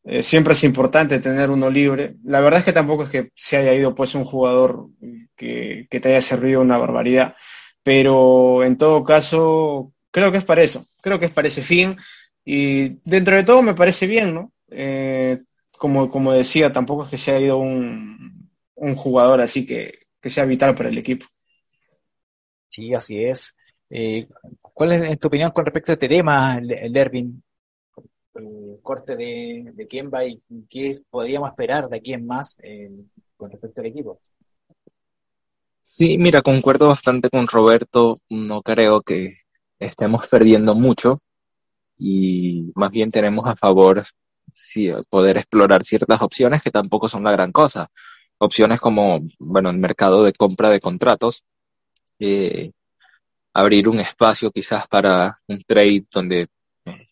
Eh, 0.05 0.23
siempre 0.23 0.55
es 0.55 0.65
importante 0.65 1.21
tener 1.21 1.51
uno 1.51 1.69
libre. 1.69 2.17
La 2.25 2.41
verdad 2.41 2.61
es 2.61 2.65
que 2.65 2.73
tampoco 2.73 3.05
es 3.05 3.11
que 3.11 3.31
se 3.35 3.59
haya 3.59 3.75
ido 3.75 3.95
pues 3.95 4.15
un 4.15 4.25
jugador 4.25 4.89
que, 5.37 5.87
que 5.91 6.01
te 6.01 6.09
haya 6.09 6.23
servido 6.23 6.63
una 6.63 6.79
barbaridad, 6.79 7.35
pero 7.83 8.65
en 8.65 8.77
todo 8.79 9.05
caso 9.05 9.93
creo 10.11 10.33
que 10.33 10.39
es 10.39 10.45
para 10.45 10.63
eso, 10.63 10.87
creo 11.03 11.19
que 11.19 11.27
es 11.27 11.33
para 11.33 11.49
ese 11.49 11.63
fin. 11.63 11.97
Y 12.45 13.01
dentro 13.05 13.37
de 13.37 13.45
todo 13.45 13.63
me 13.63 13.75
parece 13.75 14.07
bien, 14.07 14.35
¿no? 14.35 14.53
Eh, 14.71 15.41
como, 15.79 16.11
como 16.11 16.33
decía, 16.33 16.73
tampoco 16.73 17.05
es 17.05 17.11
que 17.11 17.19
se 17.19 17.33
ha 17.33 17.41
ido 17.41 17.59
un, 17.59 18.51
un 18.75 18.97
jugador 18.97 19.41
así 19.41 19.67
que, 19.67 20.01
que 20.21 20.31
sea 20.31 20.45
vital 20.45 20.75
para 20.75 20.89
el 20.89 20.99
equipo. 20.99 21.27
Sí, 22.71 22.95
así 22.95 23.23
es. 23.25 23.57
Eh, 23.91 24.29
¿Cuál 24.63 24.93
es 24.93 25.19
tu 25.19 25.29
opinión 25.29 25.51
con 25.51 25.65
respecto 25.65 25.93
a 25.93 25.95
este 25.95 26.09
tema, 26.09 26.59
Lervin? 26.61 27.43
El 28.35 28.79
corte 28.83 29.17
de, 29.17 29.73
de 29.75 29.89
Kemba 29.89 30.25
y 30.25 30.41
qué 30.71 30.93
podríamos 31.11 31.51
esperar 31.51 31.89
de 31.89 31.97
aquí 31.97 32.13
en 32.13 32.25
más 32.27 32.57
eh, 32.63 32.91
con 33.37 33.51
respecto 33.51 33.81
al 33.81 33.89
equipo. 33.89 34.21
Sí, 35.83 36.17
mira, 36.17 36.41
concuerdo 36.41 36.87
bastante 36.87 37.29
con 37.29 37.49
Roberto. 37.49 38.21
No 38.29 38.63
creo 38.63 39.03
que 39.03 39.35
estemos 39.81 40.29
perdiendo 40.29 40.77
mucho 40.77 41.19
y 41.99 42.71
más 42.77 42.93
bien 42.93 43.11
tenemos 43.11 43.47
a 43.49 43.57
favor 43.57 44.05
sí, 44.55 44.91
poder 45.09 45.39
explorar 45.39 45.85
ciertas 45.85 46.23
opciones 46.23 46.63
que 46.63 46.71
tampoco 46.71 47.09
son 47.09 47.25
la 47.25 47.33
gran 47.33 47.51
cosa. 47.51 47.91
Opciones 48.39 48.81
como, 48.81 49.21
bueno, 49.41 49.71
el 49.71 49.79
mercado 49.79 50.23
de 50.23 50.33
compra 50.33 50.71
de 50.71 50.81
contratos, 50.81 51.45
eh, 52.21 52.73
abrir 53.55 53.89
un 53.89 54.01
espacio 54.01 54.51
quizás 54.53 54.87
para 54.89 55.41
un 55.49 55.63
trade 55.65 56.07
donde 56.13 56.49
eh, 56.85 57.07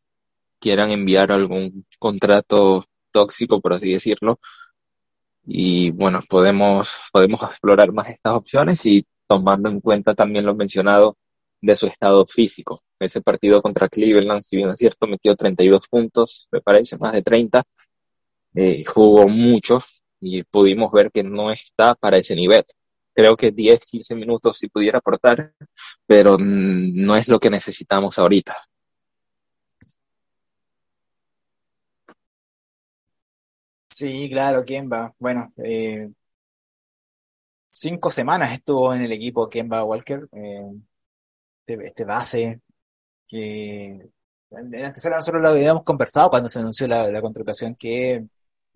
quieran 0.61 0.90
enviar 0.90 1.32
algún 1.32 1.86
contrato 1.98 2.84
tóxico, 3.11 3.61
por 3.61 3.74
así 3.74 3.92
decirlo. 3.92 4.40
Y 5.44 5.90
bueno, 5.92 6.20
podemos, 6.28 6.90
podemos 7.12 7.42
explorar 7.42 7.92
más 7.92 8.09
estas 8.11 8.34
opciones 8.34 8.84
y 8.86 9.06
tomando 9.26 9.68
en 9.70 9.80
cuenta 9.80 10.14
también 10.14 10.44
lo 10.46 10.54
mencionado 10.54 11.16
de 11.61 11.76
su 11.76 11.86
estado 11.86 12.26
físico. 12.26 12.82
Ese 12.98 13.20
partido 13.22 13.62
contra 13.62 13.88
Cleveland, 13.88 14.42
si 14.42 14.56
bien 14.56 14.70
es 14.70 14.78
cierto, 14.78 15.06
metió 15.06 15.34
32 15.36 15.88
puntos, 15.88 16.48
me 16.52 16.61
parece, 16.61 16.98
más 16.98 17.12
de 17.12 17.22
30. 17.22 17.64
Eh, 18.54 18.84
jugó 18.84 19.28
mucho 19.28 19.82
y 20.20 20.42
pudimos 20.44 20.92
ver 20.92 21.11
que 21.12 21.22
no 21.22 21.50
está 21.50 21.94
para 21.94 22.18
ese 22.18 22.34
nivel. 22.34 22.64
Creo 23.18 23.36
que 23.36 23.50
10, 23.50 23.80
15 23.80 24.14
minutos 24.14 24.58
si 24.58 24.68
pudiera 24.68 24.98
aportar, 24.98 25.52
pero 26.06 26.36
no 26.38 27.16
es 27.16 27.26
lo 27.26 27.40
que 27.40 27.50
necesitamos 27.50 28.16
ahorita. 28.16 28.54
Sí, 33.90 34.30
claro, 34.30 34.64
Kemba. 34.64 35.12
Bueno, 35.18 35.52
eh, 35.64 36.08
cinco 37.72 38.08
semanas 38.08 38.52
estuvo 38.52 38.94
en 38.94 39.02
el 39.02 39.10
equipo 39.10 39.48
Kemba 39.48 39.82
Walker, 39.82 40.28
eh, 40.30 40.70
este, 41.66 41.86
este 41.88 42.04
base 42.04 42.60
que 43.26 44.10
en 44.50 44.70
la 44.70 44.90
nosotros 44.90 45.42
lo 45.42 45.48
habíamos 45.48 45.82
conversado 45.82 46.30
cuando 46.30 46.48
se 46.48 46.60
anunció 46.60 46.86
la, 46.86 47.20
contratación 47.20 47.74
que 47.74 48.24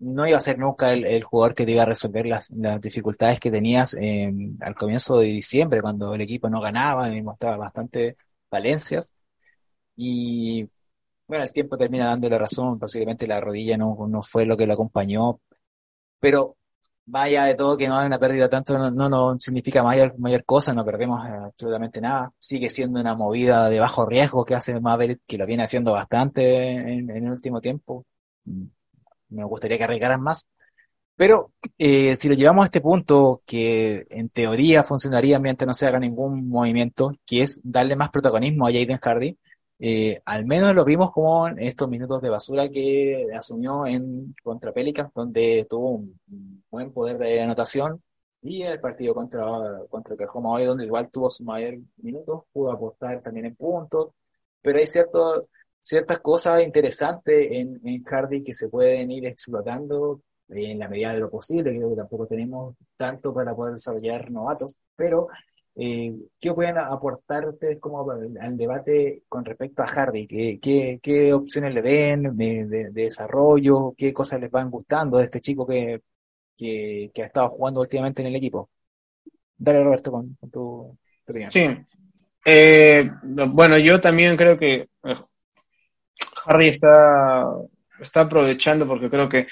no 0.03 0.27
iba 0.27 0.37
a 0.37 0.41
ser 0.41 0.57
nunca 0.59 0.91
el, 0.93 1.23
jugador 1.23 1.55
que 1.55 1.65
te 1.65 1.71
iba 1.73 1.83
a 1.83 1.85
resolver 1.85 2.25
las, 2.25 2.51
dificultades 2.81 3.39
que 3.39 3.51
tenías 3.51 3.95
al 3.95 4.75
comienzo 4.75 5.17
de 5.17 5.27
diciembre, 5.27 5.81
cuando 5.81 6.13
el 6.13 6.21
equipo 6.21 6.49
no 6.49 6.61
ganaba 6.61 7.09
y 7.15 7.21
mostraba 7.23 7.57
bastante 7.57 8.17
falencias. 8.49 9.15
Y 9.95 10.67
bueno, 11.27 11.43
el 11.43 11.51
tiempo 11.51 11.77
termina 11.77 12.07
dándole 12.07 12.37
razón, 12.37 12.79
posiblemente 12.79 13.27
la 13.27 13.39
rodilla 13.41 13.77
no, 13.77 13.97
no 14.07 14.21
fue 14.23 14.45
lo 14.45 14.57
que 14.57 14.67
lo 14.67 14.73
acompañó, 14.73 15.39
pero 16.19 16.57
vaya 17.05 17.45
de 17.45 17.55
todo 17.55 17.77
que 17.77 17.87
no 17.87 17.97
hay 17.97 18.07
una 18.07 18.19
pérdida 18.19 18.49
tanto 18.49 18.77
no, 18.91 19.09
no, 19.09 19.39
significa 19.39 19.83
mayor, 19.83 20.17
mayor 20.19 20.43
cosa, 20.45 20.73
no 20.73 20.85
perdemos 20.85 21.21
absolutamente 21.25 22.01
nada. 22.01 22.31
Sigue 22.37 22.69
siendo 22.69 22.99
una 22.99 23.15
movida 23.15 23.69
de 23.69 23.79
bajo 23.79 24.05
riesgo 24.05 24.45
que 24.45 24.55
hace 24.55 24.79
Maverick, 24.79 25.21
que 25.27 25.37
lo 25.37 25.45
viene 25.45 25.63
haciendo 25.63 25.91
bastante 25.93 26.69
en, 26.69 27.09
el 27.09 27.29
último 27.29 27.61
tiempo. 27.61 28.05
Me 29.33 29.43
gustaría 29.43 29.77
que 29.77 29.83
arriesgaran 29.85 30.21
más. 30.21 30.47
Pero 31.15 31.51
eh, 31.77 32.15
si 32.15 32.27
lo 32.27 32.35
llevamos 32.35 32.63
a 32.63 32.65
este 32.65 32.81
punto, 32.81 33.43
que 33.45 34.05
en 34.09 34.29
teoría 34.29 34.83
funcionaría 34.83 35.39
mientras 35.39 35.67
no 35.67 35.73
se 35.73 35.85
haga 35.85 35.99
ningún 35.99 36.49
movimiento, 36.49 37.11
que 37.25 37.43
es 37.43 37.61
darle 37.63 37.95
más 37.95 38.09
protagonismo 38.09 38.67
a 38.67 38.71
Jaden 38.71 38.97
Hardy, 38.97 39.37
eh, 39.79 40.21
al 40.25 40.45
menos 40.45 40.73
lo 40.73 40.85
vimos 40.85 41.11
como 41.11 41.47
en 41.47 41.59
estos 41.59 41.89
minutos 41.89 42.21
de 42.21 42.29
basura 42.29 42.69
que 42.69 43.27
asumió 43.35 43.85
en 43.85 44.33
contra 44.43 44.71
Pelicans, 44.71 45.11
donde 45.13 45.67
tuvo 45.69 45.91
un 45.91 46.19
buen 46.71 46.91
poder 46.91 47.17
de 47.17 47.41
anotación, 47.41 48.01
y 48.41 48.63
el 48.63 48.79
partido 48.79 49.13
contra, 49.13 49.45
contra 49.89 50.15
Oklahoma 50.15 50.51
hoy, 50.51 50.65
donde 50.65 50.85
igual 50.85 51.09
tuvo 51.11 51.29
su 51.29 51.43
mayor 51.43 51.75
minutos, 51.97 52.43
pudo 52.51 52.71
aportar 52.71 53.21
también 53.21 53.47
en 53.47 53.55
puntos, 53.55 54.11
pero 54.61 54.79
hay 54.79 54.87
cierto, 54.87 55.47
ciertas 55.83 56.19
cosas 56.19 56.65
interesantes 56.65 57.49
en, 57.51 57.79
en 57.85 58.03
Hardy 58.03 58.43
que 58.43 58.53
se 58.53 58.69
pueden 58.69 59.11
ir 59.11 59.27
explotando 59.27 60.21
en 60.49 60.79
la 60.79 60.89
medida 60.89 61.13
de 61.13 61.19
lo 61.19 61.29
posible, 61.29 61.71
creo 61.71 61.89
que 61.91 61.95
tampoco 61.95 62.27
tenemos 62.27 62.75
tanto 62.97 63.33
para 63.33 63.55
poder 63.55 63.73
desarrollar 63.75 64.31
novatos, 64.31 64.75
pero 64.95 65.27
eh, 65.75 66.13
¿Qué 66.39 66.53
pueden 66.53 66.77
aportar 66.77 67.47
ustedes 67.47 67.79
como 67.79 68.05
al 68.11 68.57
debate 68.57 69.23
con 69.27 69.43
respecto 69.43 69.81
a 69.81 69.87
Hardy? 69.87 70.27
¿Qué, 70.27 70.99
qué, 71.01 71.33
opciones 71.33 71.73
le 71.73 71.81
ven 71.81 72.37
de, 72.37 72.89
desarrollo? 72.91 73.93
¿Qué 73.97 74.13
cosas 74.13 74.39
les 74.39 74.51
van 74.51 74.69
gustando 74.69 75.17
de 75.17 75.25
este 75.25 75.41
chico 75.41 75.65
que, 75.65 76.01
que, 76.55 77.11
ha 77.17 77.25
estado 77.25 77.49
jugando 77.49 77.81
últimamente 77.81 78.21
en 78.21 78.27
el 78.27 78.35
equipo? 78.35 78.69
Dale, 79.57 79.83
Roberto, 79.83 80.11
con, 80.11 80.37
tu, 80.51 80.97
opinión. 81.27 81.49
Sí. 81.49 81.65
Eh, 82.45 83.09
bueno, 83.23 83.77
yo 83.79 83.99
también 83.99 84.37
creo 84.37 84.57
que 84.57 84.89
eh, 85.03 85.15
Hardy 86.45 86.67
está, 86.67 87.45
está 87.99 88.21
aprovechando 88.21 88.87
porque 88.87 89.09
creo 89.09 89.29
que 89.29 89.47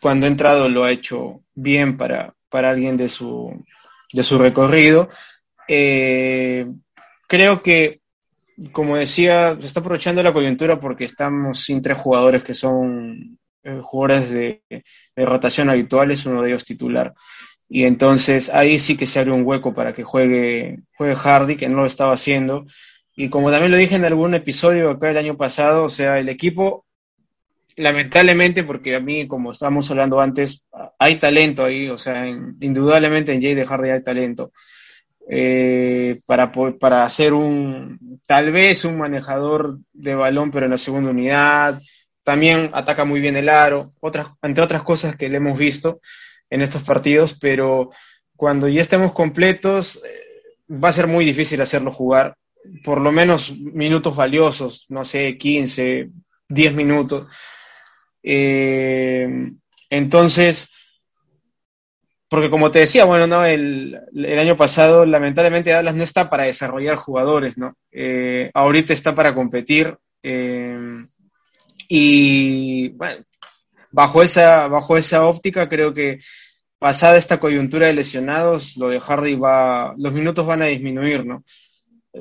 cuando 0.00 0.26
ha 0.26 0.28
entrado 0.28 0.68
lo 0.68 0.84
ha 0.84 0.92
hecho 0.92 1.42
bien 1.54 1.96
para, 1.96 2.34
para 2.48 2.70
alguien 2.70 2.96
de 2.96 3.08
su, 3.08 3.64
de 4.12 4.22
su 4.22 4.38
recorrido. 4.38 5.08
Eh, 5.68 6.66
creo 7.26 7.62
que, 7.62 8.00
como 8.72 8.96
decía, 8.96 9.56
se 9.60 9.66
está 9.66 9.80
aprovechando 9.80 10.22
la 10.22 10.32
coyuntura 10.32 10.78
porque 10.78 11.04
estamos 11.04 11.60
sin 11.60 11.80
tres 11.80 11.98
jugadores 11.98 12.42
que 12.42 12.54
son 12.54 13.38
eh, 13.62 13.80
jugadores 13.82 14.30
de, 14.30 14.62
rotación 15.16 15.70
habituales, 15.70 16.26
uno 16.26 16.42
de 16.42 16.50
ellos 16.50 16.64
titular. 16.64 17.14
Y 17.68 17.84
entonces 17.84 18.50
ahí 18.50 18.78
sí 18.80 18.96
que 18.96 19.06
se 19.06 19.20
abre 19.20 19.32
un 19.32 19.46
hueco 19.46 19.72
para 19.72 19.94
que 19.94 20.02
juegue, 20.02 20.80
juegue 20.96 21.14
Hardy, 21.14 21.56
que 21.56 21.68
no 21.68 21.82
lo 21.82 21.86
estaba 21.86 22.12
haciendo. 22.12 22.66
Y 23.16 23.28
como 23.28 23.50
también 23.50 23.72
lo 23.72 23.78
dije 23.78 23.96
en 23.96 24.04
algún 24.04 24.34
episodio 24.34 24.90
acá 24.90 25.10
el 25.10 25.18
año 25.18 25.36
pasado, 25.36 25.84
o 25.84 25.88
sea, 25.88 26.18
el 26.18 26.28
equipo, 26.28 26.86
lamentablemente, 27.76 28.64
porque 28.64 28.96
a 28.96 29.00
mí, 29.00 29.26
como 29.26 29.52
estábamos 29.52 29.90
hablando 29.90 30.20
antes, 30.20 30.66
hay 30.98 31.16
talento 31.16 31.64
ahí, 31.64 31.88
o 31.88 31.98
sea, 31.98 32.26
indudablemente 32.26 33.32
en 33.32 33.42
Jay 33.42 33.54
de 33.54 33.66
Hardy 33.66 33.90
hay 33.90 34.02
talento 34.02 34.52
eh, 35.32 36.18
para, 36.26 36.50
para 36.50 37.04
hacer 37.04 37.32
un, 37.32 38.20
tal 38.26 38.50
vez 38.50 38.84
un 38.84 38.98
manejador 38.98 39.78
de 39.92 40.14
balón, 40.16 40.50
pero 40.50 40.66
en 40.66 40.72
la 40.72 40.78
segunda 40.78 41.10
unidad. 41.10 41.80
También 42.24 42.70
ataca 42.72 43.04
muy 43.04 43.20
bien 43.20 43.36
el 43.36 43.48
aro, 43.48 43.92
otras, 44.00 44.26
entre 44.42 44.64
otras 44.64 44.82
cosas 44.82 45.16
que 45.16 45.28
le 45.28 45.36
hemos 45.36 45.56
visto 45.56 46.00
en 46.50 46.62
estos 46.62 46.82
partidos, 46.82 47.36
pero 47.40 47.90
cuando 48.36 48.66
ya 48.68 48.82
estemos 48.82 49.12
completos, 49.12 50.00
eh, 50.04 50.72
va 50.72 50.88
a 50.88 50.92
ser 50.92 51.06
muy 51.06 51.24
difícil 51.24 51.60
hacerlo 51.60 51.92
jugar, 51.92 52.36
por 52.84 53.00
lo 53.00 53.12
menos 53.12 53.56
minutos 53.56 54.14
valiosos, 54.14 54.86
no 54.88 55.04
sé, 55.04 55.36
15, 55.36 56.10
10 56.48 56.74
minutos. 56.74 57.26
Eh, 58.22 59.52
entonces, 59.88 60.72
porque 62.28 62.50
como 62.50 62.70
te 62.70 62.80
decía, 62.80 63.04
bueno, 63.04 63.26
no, 63.26 63.44
el, 63.44 63.98
año 64.38 64.56
pasado 64.56 65.04
lamentablemente 65.04 65.70
Dallas 65.70 65.94
no 65.94 66.04
está 66.04 66.30
para 66.30 66.44
desarrollar 66.44 66.96
jugadores, 66.96 67.58
¿no? 67.58 67.74
Eh, 67.90 68.50
ahorita 68.54 68.92
está 68.92 69.14
para 69.14 69.34
competir 69.34 69.96
eh, 70.22 70.78
y 71.88 72.90
bueno, 72.90 73.24
bajo 73.90 74.22
esa, 74.22 74.68
bajo 74.68 74.96
esa 74.96 75.26
óptica 75.26 75.68
creo 75.68 75.92
que 75.92 76.20
pasada 76.78 77.16
esta 77.16 77.40
coyuntura 77.40 77.88
de 77.88 77.94
lesionados, 77.94 78.76
lo 78.76 78.88
de 78.88 79.00
Hardy 79.00 79.34
va, 79.34 79.92
los 79.98 80.12
minutos 80.12 80.46
van 80.46 80.62
a 80.62 80.66
disminuir, 80.66 81.24
¿no? 81.24 81.42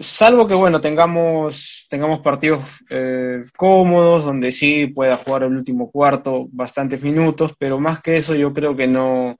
Salvo 0.01 0.47
que, 0.47 0.53
bueno, 0.53 0.79
tengamos, 0.79 1.87
tengamos 1.89 2.19
partidos 2.19 2.63
eh, 2.89 3.41
cómodos, 3.57 4.23
donde 4.23 4.51
sí 4.51 4.87
pueda 4.87 5.17
jugar 5.17 5.43
el 5.43 5.55
último 5.55 5.89
cuarto 5.89 6.47
bastantes 6.51 7.01
minutos, 7.01 7.53
pero 7.57 7.79
más 7.79 8.01
que 8.01 8.17
eso 8.17 8.35
yo 8.35 8.53
creo 8.53 8.75
que 8.75 8.85
no, 8.85 9.39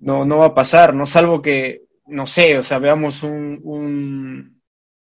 no, 0.00 0.24
no 0.24 0.38
va 0.38 0.46
a 0.46 0.54
pasar, 0.54 0.94
¿no? 0.94 1.06
Salvo 1.06 1.40
que, 1.40 1.82
no 2.06 2.26
sé, 2.26 2.58
o 2.58 2.62
sea, 2.62 2.78
veamos 2.80 3.22
un, 3.22 3.60
un, 3.62 4.60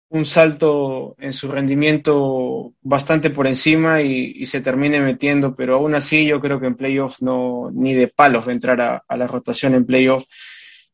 un 0.09 0.25
salto 0.25 1.17
en 1.19 1.33
su 1.33 1.49
rendimiento 1.49 2.75
bastante 2.83 3.31
por 3.31 3.47
encima 3.47 4.03
y, 4.03 4.45
se 4.47 4.61
termine 4.61 5.01
metiendo, 5.01 5.55
pero 5.55 5.77
aún 5.77 5.95
así 5.95 6.27
yo 6.27 6.41
creo 6.41 6.61
que 6.61 6.67
en 6.67 6.77
playoffs 6.77 7.23
no, 7.23 7.71
ni 7.73 7.95
de 7.95 8.09
palos 8.09 8.47
va 8.47 8.51
a 8.53 8.55
entrar 8.55 8.81
a, 8.81 9.17
la 9.17 9.27
rotación 9.27 9.75
en 9.75 9.87
playoffs. 9.87 10.27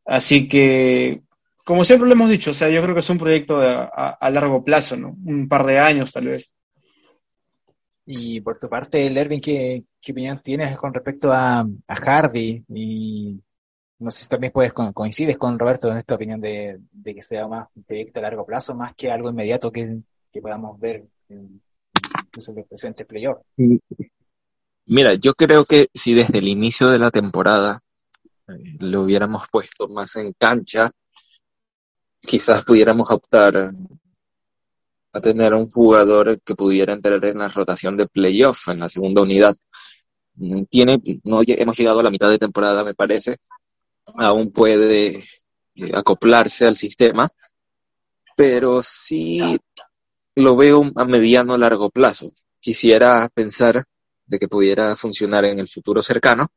Así 0.04 0.48
que, 0.48 1.22
como 1.64 1.84
siempre 1.84 2.08
lo 2.08 2.14
hemos 2.14 2.30
dicho, 2.30 2.50
o 2.50 2.54
sea, 2.54 2.68
yo 2.68 2.82
creo 2.82 2.94
que 2.94 3.00
es 3.00 3.10
un 3.10 3.18
proyecto 3.18 3.58
a, 3.60 4.30
largo 4.30 4.64
plazo, 4.64 4.96
¿no? 4.96 5.14
Un 5.24 5.48
par 5.48 5.64
de 5.66 5.78
años 5.78 6.12
tal 6.12 6.28
vez. 6.28 6.52
Y 8.04 8.40
por 8.40 8.58
tu 8.58 8.68
parte, 8.68 9.08
Lervin, 9.08 9.40
¿qué, 9.40 9.84
qué 10.00 10.12
opinión 10.12 10.40
tienes 10.42 10.76
con 10.76 10.92
respecto 10.92 11.30
a, 11.30 11.60
a 11.60 11.96
Hardy 11.96 12.64
y 12.68 13.40
no 14.02 14.10
sé 14.10 14.24
si 14.24 14.28
también 14.28 14.52
puedes 14.52 14.72
coincides 14.72 15.38
con 15.38 15.58
Roberto 15.58 15.90
en 15.90 15.98
esta 15.98 16.16
opinión 16.16 16.40
de, 16.40 16.80
que 17.04 17.22
sea 17.22 17.46
más 17.46 17.68
un 17.74 17.84
proyecto 17.84 18.18
a 18.18 18.22
largo 18.22 18.44
plazo, 18.44 18.74
más 18.74 18.94
que 18.96 19.10
algo 19.10 19.30
inmediato 19.30 19.70
que, 19.70 20.00
podamos 20.40 20.78
ver 20.80 21.04
en, 21.28 21.60
el 22.34 22.64
presente 22.64 23.04
playoff. 23.04 23.38
Mira, 24.86 25.14
yo 25.14 25.34
creo 25.34 25.64
que 25.64 25.88
si 25.94 26.14
desde 26.14 26.38
el 26.38 26.48
inicio 26.48 26.88
de 26.88 26.98
la 26.98 27.10
temporada 27.10 27.80
eh, 28.48 28.76
lo 28.80 29.02
hubiéramos 29.02 29.46
puesto 29.50 29.86
más 29.88 30.16
en 30.16 30.32
cancha, 30.32 30.90
quizás 32.22 32.64
pudiéramos 32.64 33.10
optar 33.10 33.72
a 35.12 35.20
tener 35.20 35.54
un 35.54 35.70
jugador 35.70 36.40
que 36.40 36.54
pudiera 36.54 36.92
entrar 36.94 37.22
en 37.24 37.38
la 37.38 37.48
rotación 37.48 37.96
de 37.96 38.06
playoff 38.06 38.68
en 38.68 38.80
la 38.80 38.88
segunda 38.88 39.22
unidad. 39.22 39.54
Mm, 40.36 40.64
tiene, 40.64 41.00
no 41.24 41.42
hemos 41.46 41.76
llegado 41.76 42.00
a 42.00 42.02
la 42.02 42.10
mitad 42.10 42.30
de 42.30 42.38
temporada, 42.38 42.84
me 42.84 42.94
parece. 42.94 43.38
Aún 44.16 44.52
puede 44.52 45.24
eh, 45.74 45.92
acoplarse 45.94 46.66
al 46.66 46.76
sistema, 46.76 47.28
pero 48.36 48.82
sí 48.82 49.40
lo 50.34 50.56
veo 50.56 50.90
a 50.96 51.04
mediano 51.04 51.58
largo 51.58 51.90
plazo. 51.90 52.32
Quisiera 52.58 53.28
pensar 53.34 53.84
de 54.24 54.38
que 54.38 54.48
pudiera 54.48 54.96
funcionar 54.96 55.44
en 55.44 55.58
el 55.58 55.68
futuro 55.68 56.02
cercano, 56.02 56.48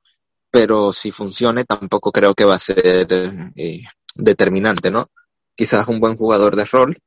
pero 0.49 0.93
si 0.93 1.11
funcione 1.11 1.65
tampoco 1.65 2.11
creo 2.11 2.33
que 2.33 2.45
va 2.45 2.55
a 2.55 2.59
ser 2.59 3.07
eh, 3.55 3.81
determinante, 4.15 4.89
¿no? 4.89 5.09
Quizás 5.55 5.87
un 5.87 5.99
buen 5.99 6.17
jugador 6.17 6.55
de 6.55 6.65
rol 6.65 6.97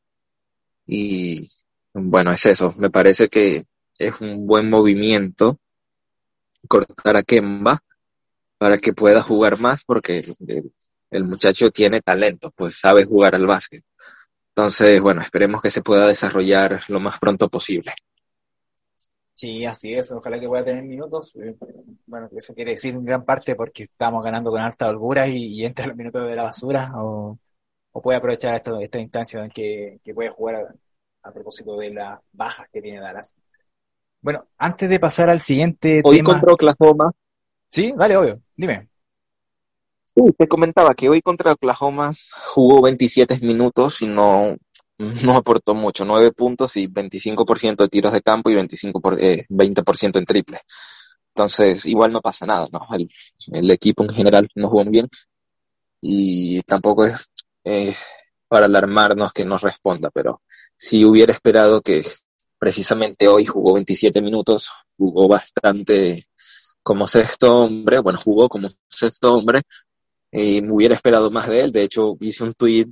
y 0.87 1.49
bueno, 1.93 2.33
es 2.33 2.47
eso. 2.47 2.75
Me 2.77 2.91
parece 2.91 3.29
que 3.29 3.67
es 3.99 4.21
un 4.21 4.47
buen 4.47 4.71
movimiento 4.71 5.59
cortar 6.67 7.17
a 7.17 7.23
Kemba 7.23 7.81
para 8.59 8.79
que 8.79 8.93
pueda 8.93 9.23
jugar 9.23 9.61
más 9.61 9.85
porque 9.85 10.35
el, 11.11 11.25
muchacho 11.25 11.71
tiene 11.71 12.01
talento, 12.01 12.53
pues 12.55 12.79
sabe 12.79 13.05
jugar 13.05 13.35
al 13.35 13.47
básquet. 13.47 13.85
Entonces, 14.49 15.01
bueno, 15.01 15.21
esperemos 15.21 15.63
que 15.63 15.71
se 15.71 15.83
pueda 15.83 16.07
desarrollar 16.07 16.81
lo 16.89 17.01
más 17.01 17.19
pronto 17.19 17.49
posible. 17.49 17.93
Sí, 19.35 19.65
así 19.65 19.95
es. 19.95 20.11
Ojalá 20.11 20.41
que 20.41 20.49
pueda 20.49 20.65
tener 20.65 20.83
minutos. 20.83 21.37
Eh, 21.37 21.55
bueno, 22.07 22.29
eso 22.37 22.55
quiere 22.55 22.73
decir 22.73 22.95
en 22.95 23.05
gran 23.05 23.25
parte 23.25 23.55
porque 23.55 23.85
estamos 23.85 24.25
ganando 24.25 24.51
con 24.51 24.61
alta 24.61 24.89
holgura 24.89 25.29
y, 25.29 25.65
entra 25.65 25.87
los 25.87 25.97
minutos 25.97 26.27
de 26.27 26.35
la 26.35 26.43
basura 26.43 26.91
o, 26.97 27.39
puede 28.01 28.19
aprovechar 28.19 28.55
esto, 28.55 28.81
esta 28.81 28.99
instancia 28.99 29.45
en 29.45 29.51
que, 29.51 30.01
que 30.05 30.15
puede 30.15 30.31
jugar 30.31 30.75
a, 31.23 31.33
propósito 31.33 31.77
de 31.77 31.91
las 31.91 32.19
bajas 32.33 32.67
que 32.73 32.81
tiene 32.81 33.01
Dallas. 33.01 33.35
Bueno, 34.21 34.47
antes 34.57 34.89
de 34.89 34.99
pasar 34.99 35.29
al 35.29 35.41
siguiente 35.41 36.01
hoy 36.05 36.23
contra 36.23 36.53
Oklahoma. 36.53 37.13
Sí, 37.71 37.93
vale, 37.93 38.17
obvio. 38.17 38.41
Dime. 38.57 38.89
Sí, 40.05 40.23
te 40.37 40.49
comentaba 40.49 40.95
que 40.95 41.09
hoy 41.09 41.21
contra 41.21 41.53
Oklahoma 41.53 42.13
jugó 42.55 42.83
27 42.83 43.39
minutos 43.41 44.01
y 44.01 44.07
no, 44.07 44.57
no 44.99 45.37
aportó 45.37 45.75
mucho, 45.75 46.05
9 46.05 46.33
puntos 46.33 46.77
y 46.77 46.89
25% 46.89 47.77
de 47.77 47.89
tiros 47.89 48.13
de 48.13 48.23
campo 48.23 48.51
y 48.51 48.55
25 48.55 49.01
por, 49.01 49.19
20% 49.19 50.17
eh, 50.17 50.19
en 50.19 50.25
triple. 50.25 50.61
Entonces, 51.35 51.87
igual 51.87 52.13
no 52.13 52.21
pasa 52.21 52.47
nada, 52.47 52.67
¿no? 52.73 52.81
El, 52.93 53.09
el 53.53 53.71
equipo 53.71 54.03
en 54.03 54.11
general 54.11 54.49
no 54.57 54.69
jugó 54.69 54.85
bien 54.87 55.09
y 56.01 56.63
tampoco 56.63 57.05
es 57.05 57.29
eh, 57.69 57.95
para 58.49 58.67
alarmarnos 58.67 59.33
que 59.33 59.45
nos 59.45 59.61
responda, 59.61 60.11
pero 60.11 60.43
si 60.77 61.05
hubiera 61.05 61.33
esperado 61.33 61.83
que 61.83 62.05
precisamente 62.59 63.29
hoy 63.29 63.47
jugó 63.47 63.75
27 63.75 64.23
minutos, 64.23 64.71
jugó 64.97 65.29
bastante 65.29 66.27
como 66.83 67.07
sexto 67.07 67.65
hombre, 67.65 67.99
bueno, 67.99 68.19
jugó 68.19 68.49
como 68.49 68.71
sexto 68.89 69.35
hombre, 69.35 69.61
y 70.33 70.63
me 70.63 70.73
hubiera 70.73 70.95
esperado 70.95 71.31
más 71.31 71.49
de 71.49 71.61
él. 71.61 71.73
De 71.73 71.83
hecho, 71.83 72.17
hice 72.21 72.45
un 72.45 72.55
tweet 72.55 72.87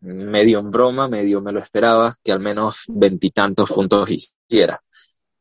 medio 0.00 0.58
en 0.60 0.70
broma, 0.70 1.08
medio 1.08 1.40
me 1.40 1.52
lo 1.52 1.60
esperaba, 1.60 2.14
que 2.22 2.32
al 2.32 2.40
menos 2.40 2.84
veintitantos 2.88 3.70
puntos 3.70 4.08
hiciera. 4.10 4.80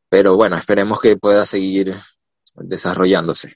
Pero 0.10 0.36
bueno, 0.36 0.58
esperemos 0.58 1.00
que 1.00 1.18
pueda 1.18 1.46
seguir 1.46 1.96
desarrollándose. 2.56 3.56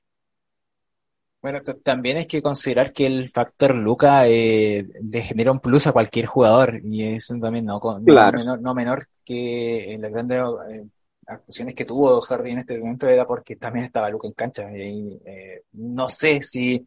Bueno, 1.45 1.61
también 1.83 2.17
hay 2.17 2.25
que 2.25 2.41
considerar 2.41 2.91
que 2.91 3.05
el 3.05 3.29
factor 3.29 3.75
Luca 3.75 4.27
eh, 4.27 4.83
le 4.99 5.21
genera 5.21 5.51
un 5.51 5.59
plus 5.59 5.85
a 5.85 5.91
cualquier 5.91 6.25
jugador 6.25 6.81
y 6.83 7.03
eso 7.13 7.37
también 7.39 7.65
no, 7.65 7.79
no, 7.99 8.73
menor, 8.73 9.05
que 9.23 9.93
en 9.93 10.01
las 10.01 10.11
grandes 10.11 10.41
eh, 10.71 10.87
actuaciones 11.27 11.75
que 11.75 11.85
tuvo 11.85 12.19
Hardy 12.19 12.49
en 12.49 12.57
este 12.57 12.79
momento 12.79 13.07
era 13.07 13.27
porque 13.27 13.57
también 13.57 13.85
estaba 13.85 14.09
Luca 14.09 14.27
en 14.27 14.33
cancha 14.33 14.75
y 14.75 15.21
eh, 15.23 15.65
no 15.73 16.09
sé 16.09 16.41
si 16.41 16.83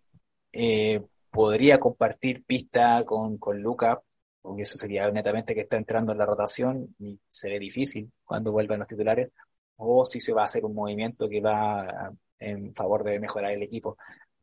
eh, 0.51 1.03
podría 1.31 1.79
compartir 1.79 2.43
pista 2.45 3.05
con, 3.05 3.39
con 3.39 3.63
Luca 3.63 4.01
porque 4.43 4.63
eso 4.63 4.77
sería 4.77 5.09
netamente 5.13 5.55
que 5.55 5.61
está 5.61 5.77
entrando 5.77 6.11
en 6.11 6.19
la 6.19 6.27
rotación 6.27 6.97
y 6.99 7.17
se 7.29 7.49
ve 7.49 7.61
difícil 7.61 8.11
cuando 8.25 8.51
vuelvan 8.51 8.81
los 8.81 8.89
titulares 8.89 9.31
o 9.77 10.05
si 10.05 10.19
se 10.19 10.33
va 10.33 10.43
a 10.43 10.47
hacer 10.47 10.65
un 10.65 10.75
movimiento 10.75 11.29
que 11.29 11.41
va 11.41 12.11
en 12.41 12.75
favor 12.75 13.05
de 13.05 13.21
mejorar 13.21 13.53
el 13.53 13.63
equipo. 13.63 13.97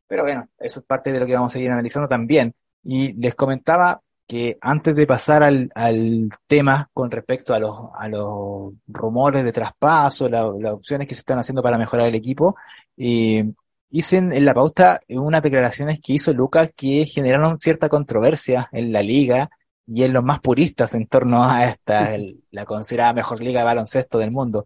Pero 0.08 0.24
bueno, 0.24 0.48
eso 0.60 0.80
es 0.80 0.86
parte 0.86 1.12
de 1.12 1.20
lo 1.20 1.26
que 1.26 1.34
vamos 1.34 1.52
a 1.52 1.56
seguir 1.56 1.72
analizando 1.72 2.08
también. 2.08 2.54
Y 2.84 3.14
les 3.14 3.36
comentaba 3.36 4.02
que 4.28 4.58
antes 4.62 4.96
de 4.96 5.08
pasar 5.08 5.44
al, 5.44 5.72
al 5.76 6.30
tema 6.48 6.90
con 6.94 7.12
respecto 7.12 7.54
a 7.54 7.60
los, 7.60 7.76
a 7.96 8.08
los 8.08 8.74
rumores 8.88 9.44
de 9.44 9.52
traspaso, 9.52 10.28
las 10.30 10.44
opciones 10.74 11.08
que 11.08 11.16
se 11.16 11.20
están 11.20 11.40
haciendo 11.40 11.62
para 11.62 11.78
mejorar 11.78 12.08
el 12.08 12.16
equipo, 12.16 12.56
eh, 12.98 13.46
hice 13.92 14.18
en, 14.18 14.46
la 14.46 14.54
pauta 14.54 15.02
unas 15.10 15.44
declaraciones 15.44 16.00
que 16.02 16.14
hizo 16.14 16.34
Lucas 16.34 16.72
que 16.76 17.06
generaron 17.06 17.60
cierta 17.60 17.90
controversia 17.90 18.70
en 18.72 18.92
la 18.92 19.02
liga 19.02 19.50
y 19.88 20.04
en 20.04 20.14
los 20.14 20.24
más 20.24 20.40
puristas 20.42 20.94
en 20.96 21.08
torno 21.08 21.44
a 21.44 21.70
esta, 21.70 22.16
la 22.52 22.66
considerada 22.66 23.14
mejor 23.14 23.42
liga 23.42 23.60
de 23.62 23.66
baloncesto 23.66 24.18
del 24.18 24.32
mundo. 24.32 24.66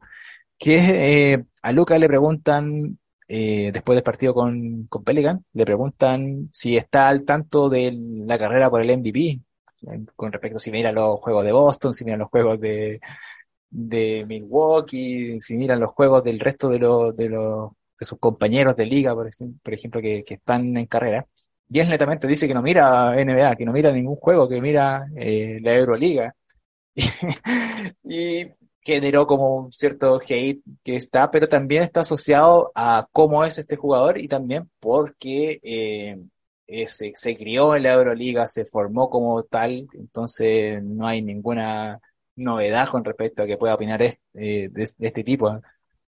Que 0.57 1.33
eh, 1.33 1.45
a 1.61 1.71
Lucas 1.71 1.99
le 1.99 2.07
preguntan 2.07 2.97
eh, 3.31 3.69
después 3.71 3.95
del 3.95 4.03
partido 4.03 4.33
con, 4.33 4.87
con 4.87 5.03
Pelican, 5.03 5.45
le 5.53 5.63
preguntan 5.63 6.49
si 6.51 6.75
está 6.75 7.07
al 7.07 7.25
tanto 7.25 7.69
de 7.69 7.95
la 8.25 8.39
carrera 8.39 8.71
por 8.71 8.81
el 8.81 8.97
MVP, 8.97 9.39
con 10.15 10.31
respecto 10.31 10.57
a 10.57 10.59
si 10.59 10.71
mira 10.71 10.91
los 10.91 11.19
juegos 11.19 11.45
de 11.45 11.51
Boston, 11.51 11.93
si 11.93 12.03
miran 12.05 12.21
los 12.21 12.29
juegos 12.29 12.59
de, 12.59 12.99
de 13.69 14.25
Milwaukee, 14.27 15.39
si 15.39 15.57
miran 15.57 15.79
los 15.79 15.91
juegos 15.91 16.23
del 16.23 16.39
resto 16.39 16.69
de, 16.69 16.79
los 16.79 17.15
de, 17.15 17.29
los 17.29 17.71
de 17.99 18.05
sus 18.05 18.17
compañeros 18.19 18.75
de 18.75 18.85
liga, 18.87 19.13
por, 19.13 19.27
ejemplo, 19.27 20.01
que, 20.01 20.23
que, 20.23 20.33
están 20.35 20.75
en 20.75 20.87
carrera. 20.87 21.25
Y 21.69 21.79
él 21.79 21.89
netamente 21.89 22.27
dice 22.27 22.47
que 22.47 22.53
no 22.55 22.63
mira 22.63 23.13
NBA, 23.13 23.55
que 23.55 23.65
no 23.65 23.73
mira 23.73 23.91
ningún 23.91 24.15
juego, 24.15 24.49
que 24.49 24.59
mira 24.59 25.05
eh, 25.15 25.59
la 25.61 25.75
Euroliga. 25.75 26.33
y 28.03 28.43
generó 28.89 29.27
como 29.27 29.55
un 29.57 29.73
cierto 29.73 30.19
hate 30.27 30.61
que 30.83 30.95
está, 30.97 31.31
pero 31.31 31.47
también 31.47 31.83
está 31.83 32.01
asociado 32.01 32.71
a 32.75 33.07
cómo 33.11 33.45
es 33.45 33.57
este 33.59 33.75
jugador 33.75 34.17
y 34.19 34.27
también 34.27 34.69
porque 34.79 35.59
eh, 36.67 36.87
se, 36.87 37.11
se, 37.15 37.37
crió 37.37 37.75
en 37.75 37.83
la 37.83 37.93
Euroliga, 37.93 38.47
se 38.47 38.65
formó 38.65 39.09
como 39.09 39.43
tal, 39.43 39.87
entonces 39.93 40.83
no 40.83 41.07
hay 41.07 41.21
ninguna 41.21 41.99
novedad 42.35 42.89
con 42.89 43.03
respecto 43.05 43.43
a 43.43 43.47
que 43.47 43.57
pueda 43.57 43.75
opinar 43.75 44.01
eh, 44.01 44.15
de, 44.33 44.83
este 44.83 45.23
tipo. 45.23 45.61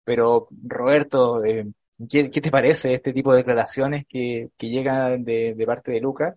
Pero 0.04 0.48
Roberto, 0.64 1.44
eh, 1.44 1.66
¿qué, 2.08 2.28
te 2.30 2.50
parece 2.50 2.94
este 2.94 3.12
tipo 3.12 3.32
de 3.32 3.38
declaraciones 3.38 4.06
que, 4.08 4.50
que 4.56 4.68
llegan 4.68 5.24
de, 5.24 5.54
parte 5.66 5.92
de 5.92 6.00
Lucas? 6.00 6.36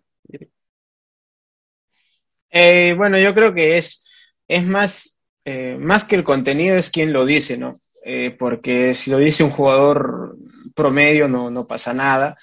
bueno, 2.98 3.18
yo 3.20 3.34
creo 3.34 3.54
que 3.54 3.78
es, 3.78 4.04
es 4.48 4.66
más 4.66 5.13
eh, 5.46 5.78
más 5.80 6.06
que 6.06 6.16
el 6.16 6.24
contenido 6.24 6.78
es 6.78 6.90
quien 6.90 7.14
lo 7.14 7.26
dice, 7.26 7.58
¿no? 7.58 7.80
Eh, 8.06 8.36
porque 8.38 8.94
si 8.94 9.12
lo 9.12 9.18
dice 9.18 9.44
un 9.44 9.50
jugador 9.50 10.36
promedio 10.76 11.28
no, 11.28 11.50
no 11.50 11.66
pasa 11.66 11.94
nada. 11.94 12.38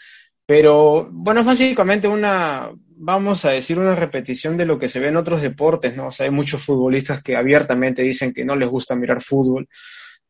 Pero 0.46 1.08
bueno, 1.10 1.40
es 1.40 1.46
básicamente 1.46 2.08
una, 2.08 2.70
vamos 2.96 3.44
a 3.44 3.50
decir, 3.50 3.78
una 3.78 3.94
repetición 3.94 4.56
de 4.56 4.66
lo 4.66 4.78
que 4.78 4.88
se 4.88 5.00
ve 5.00 5.08
en 5.08 5.16
otros 5.16 5.42
deportes, 5.42 5.96
¿no? 5.96 6.08
O 6.08 6.12
sea, 6.12 6.26
hay 6.26 6.32
muchos 6.32 6.62
futbolistas 6.62 7.22
que 7.22 7.36
abiertamente 7.36 8.02
dicen 8.02 8.32
que 8.32 8.44
no 8.44 8.56
les 8.56 8.68
gusta 8.68 8.96
mirar 8.96 9.22
fútbol. 9.22 9.68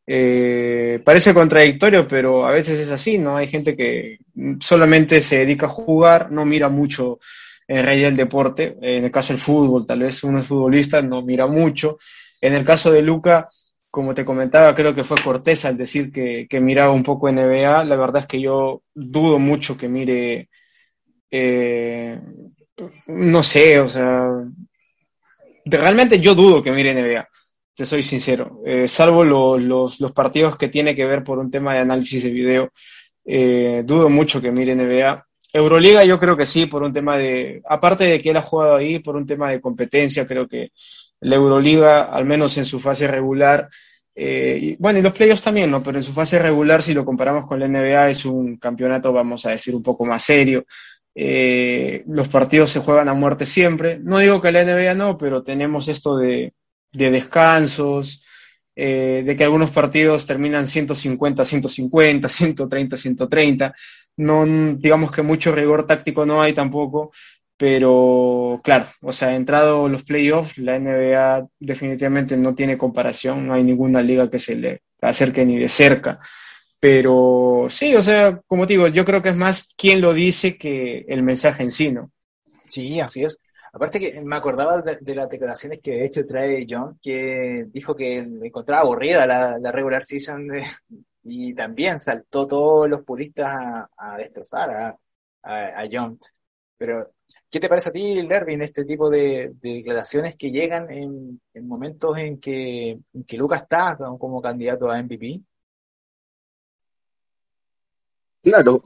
Eh, 0.05 1.01
parece 1.03 1.33
contradictorio, 1.33 2.07
pero 2.07 2.45
a 2.45 2.51
veces 2.51 2.79
es 2.79 2.91
así, 2.91 3.17
¿no? 3.17 3.37
Hay 3.37 3.47
gente 3.47 3.75
que 3.75 4.17
solamente 4.59 5.21
se 5.21 5.39
dedica 5.39 5.65
a 5.65 5.69
jugar, 5.69 6.31
no 6.31 6.45
mira 6.45 6.69
mucho 6.69 7.19
en 7.67 7.85
realidad 7.85 8.09
el 8.09 8.17
deporte, 8.17 8.77
en 8.81 9.05
el 9.05 9.11
caso 9.11 9.33
del 9.33 9.41
fútbol, 9.41 9.87
tal 9.87 9.99
vez 9.99 10.23
uno 10.23 10.39
es 10.39 10.45
futbolista, 10.45 11.01
no 11.01 11.21
mira 11.21 11.47
mucho, 11.47 11.99
en 12.41 12.53
el 12.53 12.65
caso 12.65 12.91
de 12.91 13.01
Luca, 13.01 13.49
como 13.91 14.15
te 14.15 14.25
comentaba, 14.25 14.73
creo 14.73 14.95
que 14.95 15.03
fue 15.03 15.17
Cortés 15.23 15.65
al 15.65 15.77
decir 15.77 16.11
que, 16.11 16.47
miraba 16.61 16.93
un 16.93 17.03
poco 17.03 17.29
NBA. 17.29 17.83
La 17.83 17.95
verdad 17.97 18.21
es 18.23 18.27
que 18.27 18.41
yo 18.41 18.83
dudo 18.93 19.37
mucho 19.37 19.77
que 19.77 19.89
mire, 19.89 20.49
eh, 21.29 22.19
no 23.07 23.43
sé, 23.43 23.79
o 23.79 23.89
sea, 23.89 24.27
realmente 25.65 26.19
yo 26.19 26.33
dudo 26.35 26.63
que 26.63 26.71
mire 26.71 26.93
NBA, 26.93 27.27
te 27.75 27.85
soy 27.85 28.01
sincero, 28.01 28.61
eh, 28.65 28.87
salvo 28.87 29.23
los, 29.23 29.97
partidos 30.13 30.57
que 30.57 30.69
tiene 30.69 30.95
que 30.95 31.05
ver 31.05 31.23
por 31.23 31.37
un 31.37 31.51
tema 31.51 31.73
de 31.73 31.79
análisis 31.81 32.23
de 32.23 32.31
video, 32.31 32.71
eh, 33.25 33.83
dudo 33.85 34.09
mucho 34.09 34.41
que 34.41 34.51
mire 34.51 34.75
NBA. 34.75 35.25
Euroliga 35.53 36.05
yo 36.05 36.17
creo 36.17 36.37
que 36.37 36.45
sí, 36.45 36.65
por 36.65 36.81
un 36.81 36.93
tema 36.93 37.17
de, 37.17 37.61
aparte 37.67 38.05
de 38.05 38.21
que 38.21 38.29
él 38.29 38.37
ha 38.37 38.41
jugado 38.41 38.77
ahí, 38.77 38.99
por 38.99 39.17
un 39.17 39.25
tema 39.25 39.51
de 39.51 39.59
competencia, 39.59 40.25
creo 40.25 40.47
que 40.47 40.71
la 41.21 41.35
Euroliga, 41.35 42.03
al 42.03 42.25
menos 42.25 42.57
en 42.57 42.65
su 42.65 42.79
fase 42.79 43.07
regular, 43.07 43.69
eh, 44.13 44.59
y, 44.61 44.75
bueno, 44.75 44.99
y 44.99 45.01
los 45.01 45.13
playoffs 45.13 45.43
también, 45.43 45.71
¿no? 45.71 45.81
Pero 45.81 45.97
en 45.97 46.03
su 46.03 46.11
fase 46.11 46.37
regular, 46.39 46.83
si 46.83 46.93
lo 46.93 47.05
comparamos 47.05 47.47
con 47.47 47.59
la 47.59 47.67
NBA, 47.67 48.09
es 48.09 48.25
un 48.25 48.57
campeonato, 48.57 49.13
vamos 49.13 49.45
a 49.45 49.51
decir, 49.51 49.75
un 49.75 49.83
poco 49.83 50.05
más 50.05 50.23
serio. 50.23 50.65
Eh, 51.13 52.03
los 52.07 52.27
partidos 52.27 52.71
se 52.71 52.79
juegan 52.79 53.09
a 53.09 53.13
muerte 53.13 53.45
siempre. 53.45 53.99
No 53.99 54.19
digo 54.19 54.41
que 54.41 54.51
la 54.51 54.63
NBA 54.63 54.93
no, 54.95 55.17
pero 55.17 55.43
tenemos 55.43 55.87
esto 55.87 56.17
de, 56.17 56.53
de 56.91 57.11
descansos, 57.11 58.23
eh, 58.75 59.23
de 59.25 59.35
que 59.35 59.43
algunos 59.43 59.71
partidos 59.71 60.25
terminan 60.25 60.67
150, 60.67 61.45
150, 61.45 62.27
130, 62.27 62.97
130. 62.97 63.75
No, 64.17 64.45
digamos 64.77 65.11
que 65.11 65.21
mucho 65.21 65.51
rigor 65.53 65.85
táctico 65.85 66.25
no 66.25 66.41
hay 66.41 66.53
tampoco, 66.53 67.11
pero 67.61 68.59
claro, 68.63 68.87
o 69.01 69.13
sea, 69.13 69.35
entrado 69.35 69.87
los 69.87 70.01
playoffs, 70.03 70.57
la 70.57 70.79
NBA 70.79 71.47
definitivamente 71.59 72.35
no 72.35 72.55
tiene 72.55 72.75
comparación, 72.75 73.45
no 73.45 73.53
hay 73.53 73.63
ninguna 73.63 74.01
liga 74.01 74.31
que 74.31 74.39
se 74.39 74.55
le 74.55 74.81
acerque 74.99 75.45
ni 75.45 75.59
de 75.59 75.69
cerca. 75.69 76.19
Pero 76.79 77.67
sí, 77.69 77.93
o 77.93 78.01
sea, 78.01 78.41
como 78.47 78.65
digo, 78.65 78.87
yo 78.87 79.05
creo 79.05 79.21
que 79.21 79.29
es 79.29 79.35
más 79.35 79.69
quien 79.77 80.01
lo 80.01 80.11
dice 80.11 80.57
que 80.57 81.05
el 81.07 81.21
mensaje 81.21 81.61
en 81.61 81.69
sí, 81.69 81.91
¿no? 81.91 82.09
Sí, 82.67 82.99
así 82.99 83.25
es. 83.25 83.37
Aparte 83.71 83.99
que 83.99 84.19
me 84.23 84.37
acordaba 84.37 84.81
de, 84.81 85.13
las 85.13 85.29
declaraciones 85.29 85.81
que 85.83 85.91
de 85.91 86.05
hecho 86.05 86.25
trae 86.25 86.65
John, 86.67 86.97
que 86.99 87.67
dijo 87.67 87.95
que 87.95 88.17
encontraba 88.17 88.81
aburrida 88.81 89.27
la, 89.27 89.71
regular 89.71 90.03
season 90.03 90.47
y 91.23 91.53
también 91.53 91.99
saltó 91.99 92.47
todos 92.47 92.89
los 92.89 93.03
puristas 93.03 93.85
a, 93.95 94.17
destrozar 94.17 94.97
a, 95.43 95.83
John. 95.91 96.17
Pero, 96.75 97.11
¿qué 97.51 97.59
te 97.59 97.67
parece 97.67 97.89
a 97.89 97.91
ti, 97.91 98.21
Lervin, 98.21 98.61
este 98.61 98.85
tipo 98.85 99.09
de, 99.09 99.51
declaraciones 99.61 100.35
que 100.37 100.49
llegan 100.49 100.89
en, 100.89 101.41
momentos 101.67 102.17
en 102.17 102.39
que, 102.39 102.91
en 102.91 103.23
que 103.27 103.37
Lucas 103.37 103.63
está 103.63 103.97
como 104.17 104.41
candidato 104.41 104.89
a 104.89 104.97
MVP? 104.97 105.41
Claro, 108.41 108.81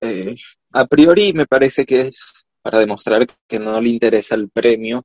eh, 0.00 0.34
a 0.70 0.86
priori 0.86 1.32
me 1.32 1.46
parece 1.46 1.84
que 1.84 2.02
es 2.02 2.46
para 2.62 2.78
demostrar 2.78 3.26
que 3.48 3.58
no 3.58 3.80
le 3.80 3.88
interesa 3.90 4.36
el 4.36 4.48
premio, 4.48 5.04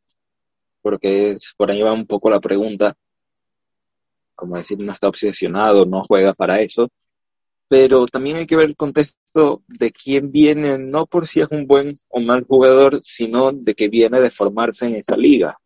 porque 0.81 1.35
por 1.57 1.71
ahí 1.71 1.81
va 1.81 1.91
un 1.91 2.05
poco 2.05 2.29
la 2.29 2.39
pregunta, 2.39 2.93
como 4.35 4.55
decir, 4.55 4.77
no 4.83 4.93
está 4.93 5.07
obsesionado, 5.07 5.85
no 5.85 6.03
juega 6.03 6.33
para 6.33 6.61
eso, 6.61 6.89
pero 7.67 8.05
también 8.05 8.37
hay 8.37 8.47
que 8.47 8.55
ver 8.55 8.69
el 8.69 8.75
contexto 8.75 9.63
de 9.67 9.91
quién 9.91 10.31
viene, 10.31 10.77
no 10.77 11.05
por 11.05 11.27
si 11.27 11.41
es 11.41 11.47
un 11.51 11.67
buen 11.67 11.99
o 12.07 12.19
mal 12.19 12.45
jugador, 12.45 13.01
sino 13.03 13.51
de 13.51 13.75
que 13.75 13.89
viene 13.89 14.21
de 14.21 14.29
formarse 14.29 14.87
en 14.87 14.95
esa 14.95 15.17
liga. 15.17 15.57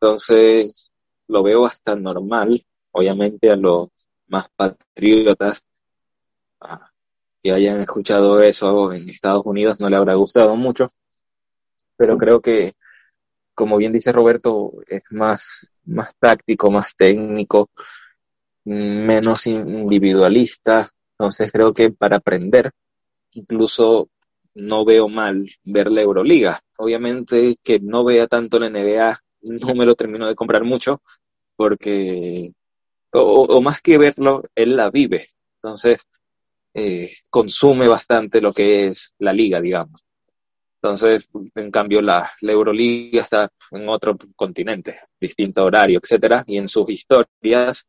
Entonces, 0.00 0.90
lo 1.28 1.42
veo 1.42 1.66
hasta 1.66 1.94
normal, 1.94 2.64
obviamente 2.92 3.50
a 3.50 3.56
los 3.56 3.88
más 4.28 4.46
patriotas, 4.56 5.62
que 7.42 7.52
hayan 7.52 7.80
escuchado 7.80 8.40
eso 8.40 8.92
en 8.92 9.08
Estados 9.08 9.44
Unidos 9.44 9.78
no 9.78 9.90
le 9.90 9.96
habrá 9.96 10.14
gustado 10.14 10.56
mucho, 10.56 10.88
pero 11.96 12.16
creo 12.16 12.40
que, 12.40 12.72
como 13.54 13.76
bien 13.76 13.92
dice 13.92 14.12
Roberto, 14.12 14.72
es 14.88 15.02
más, 15.10 15.70
más 15.84 16.14
táctico, 16.18 16.70
más 16.70 16.96
técnico, 16.96 17.68
menos 18.64 19.46
individualista, 19.46 20.90
entonces 21.24 21.50
creo 21.50 21.72
que 21.72 21.90
para 21.90 22.16
aprender, 22.16 22.70
incluso 23.32 24.10
no 24.54 24.84
veo 24.84 25.08
mal 25.08 25.48
ver 25.64 25.90
la 25.90 26.02
Euroliga. 26.02 26.60
Obviamente 26.76 27.56
que 27.62 27.80
no 27.80 28.04
vea 28.04 28.26
tanto 28.26 28.58
la 28.58 28.68
NBA, 28.68 29.20
no 29.42 29.74
me 29.74 29.86
lo 29.86 29.94
termino 29.94 30.26
de 30.26 30.34
comprar 30.34 30.64
mucho, 30.64 31.00
porque, 31.56 32.52
o 33.12 33.60
más 33.62 33.80
que 33.80 33.96
verlo, 33.98 34.44
él 34.54 34.76
la 34.76 34.90
vive. 34.90 35.30
Entonces, 35.62 36.06
eh, 36.74 37.12
consume 37.30 37.88
bastante 37.88 38.40
lo 38.40 38.52
que 38.52 38.88
es 38.88 39.14
la 39.18 39.32
liga, 39.32 39.60
digamos. 39.60 40.04
Entonces, 40.82 41.28
en 41.54 41.70
cambio, 41.70 42.02
la, 42.02 42.32
Euroliga 42.42 43.22
está 43.22 43.50
en 43.70 43.88
otro 43.88 44.18
continente, 44.36 44.98
distinto 45.18 45.64
horario, 45.64 45.98
etcétera, 46.02 46.44
y 46.46 46.58
en 46.58 46.68
sus 46.68 46.90
historias 46.90 47.86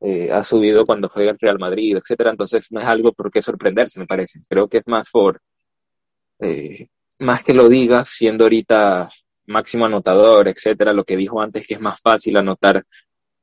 eh, 0.00 0.30
ha 0.32 0.42
subido 0.42 0.86
cuando 0.86 1.08
juega 1.08 1.32
el 1.32 1.38
Real 1.38 1.58
Madrid, 1.58 1.96
etcétera. 1.96 2.30
Entonces, 2.30 2.66
no 2.70 2.80
es 2.80 2.86
algo 2.86 3.12
por 3.12 3.30
qué 3.30 3.42
sorprenderse, 3.42 4.00
me 4.00 4.06
parece. 4.06 4.40
Creo 4.48 4.68
que 4.68 4.78
es 4.78 4.86
más 4.86 5.10
por, 5.10 5.40
eh, 6.40 6.88
más 7.18 7.44
que 7.44 7.54
lo 7.54 7.68
diga, 7.68 8.04
siendo 8.06 8.44
ahorita 8.44 9.10
máximo 9.46 9.86
anotador, 9.86 10.48
etcétera, 10.48 10.92
lo 10.92 11.04
que 11.04 11.16
dijo 11.16 11.40
antes 11.42 11.66
que 11.66 11.74
es 11.74 11.80
más 11.80 12.00
fácil 12.00 12.36
anotar 12.36 12.84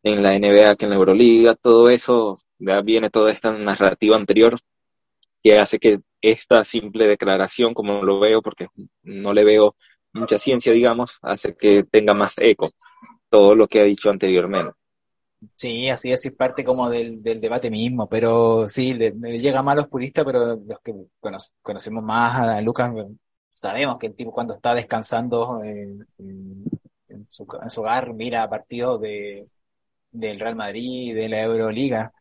en 0.03 0.23
la 0.23 0.33
NBA 0.37 0.75
que 0.75 0.85
en 0.85 0.91
la 0.91 0.95
Euroliga, 0.97 1.55
todo 1.55 1.89
eso 1.89 2.39
ya 2.59 2.81
viene 2.81 3.09
toda 3.09 3.31
esta 3.31 3.51
narrativa 3.51 4.15
anterior 4.15 4.57
que 5.43 5.59
hace 5.59 5.79
que 5.79 5.99
esta 6.21 6.63
simple 6.63 7.07
declaración, 7.07 7.73
como 7.73 8.03
lo 8.03 8.19
veo, 8.19 8.41
porque 8.41 8.67
no 9.03 9.33
le 9.33 9.43
veo 9.43 9.75
mucha 10.13 10.37
ciencia, 10.39 10.73
digamos, 10.73 11.17
hace 11.21 11.55
que 11.55 11.83
tenga 11.83 12.13
más 12.13 12.35
eco 12.37 12.71
todo 13.29 13.55
lo 13.55 13.67
que 13.67 13.81
ha 13.81 13.83
dicho 13.83 14.09
anteriormente. 14.09 14.73
Sí, 15.55 15.89
así 15.89 16.11
es, 16.11 16.25
es 16.25 16.33
parte 16.33 16.63
como 16.63 16.89
del, 16.89 17.21
debate 17.21 17.69
mismo, 17.69 18.07
pero 18.09 18.67
sí, 18.67 18.93
le, 18.93 19.11
llega 19.37 19.61
más 19.61 19.73
a 19.73 19.81
los 19.81 19.87
puristas, 19.87 20.25
pero 20.25 20.55
los 20.55 20.79
que 20.81 20.93
conocemos 21.61 22.03
más 22.03 22.39
a 22.39 22.61
Lucas 22.61 22.91
sabemos 23.53 23.97
que 23.97 24.07
el 24.07 24.15
tipo 24.15 24.31
cuando 24.31 24.53
está 24.53 24.73
descansando 24.73 25.63
en, 25.63 26.05
su, 27.29 27.47
en 27.61 27.69
su, 27.69 27.81
hogar 27.81 28.13
mira 28.13 28.49
partidos 28.49 29.01
de, 29.01 29.47
del 30.11 30.39
Real 30.39 30.55
Madrid, 30.55 31.15
de 31.15 31.29
la 31.29 31.41
Euroliga, 31.41 32.11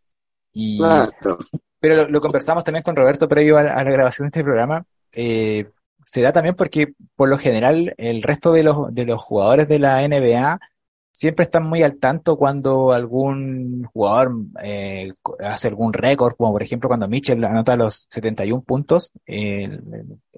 pero 1.81 2.09
lo, 2.09 2.21
conversamos 2.21 2.65
también 2.65 2.83
con 2.83 2.97
Roberto 2.97 3.29
previo 3.29 3.59
a, 3.59 3.63
la 3.63 3.85
grabación 3.85 4.27
de 4.27 4.29
este 4.29 4.45
programa. 4.45 4.85
Eh, 5.13 5.71
se 6.05 6.23
da 6.23 6.33
también 6.33 6.55
porque, 6.55 6.95
por 7.17 7.29
lo 7.29 7.37
general, 7.37 7.95
el 7.99 8.23
resto 8.23 8.53
de 8.53 8.63
los, 8.63 8.95
de 8.95 9.05
los 9.05 9.23
jugadores 9.23 9.69
de 9.69 9.79
la 9.79 10.07
NBA 10.07 10.61
siempre 11.17 11.45
están 11.45 11.65
muy 11.65 11.83
al 11.83 11.99
tanto 11.99 12.37
cuando 12.37 12.93
algún 12.93 13.85
jugador 13.85 14.33
eh, 14.63 15.13
hace 15.41 15.69
algún 15.69 15.95
récord, 15.95 16.35
como 16.37 16.53
por 16.53 16.63
ejemplo 16.63 16.89
cuando 16.89 17.09
Mitchell 17.09 17.43
anota 17.43 17.75
los 17.75 18.07
71 18.11 18.63
puntos, 18.63 19.11
eh, 19.27 19.81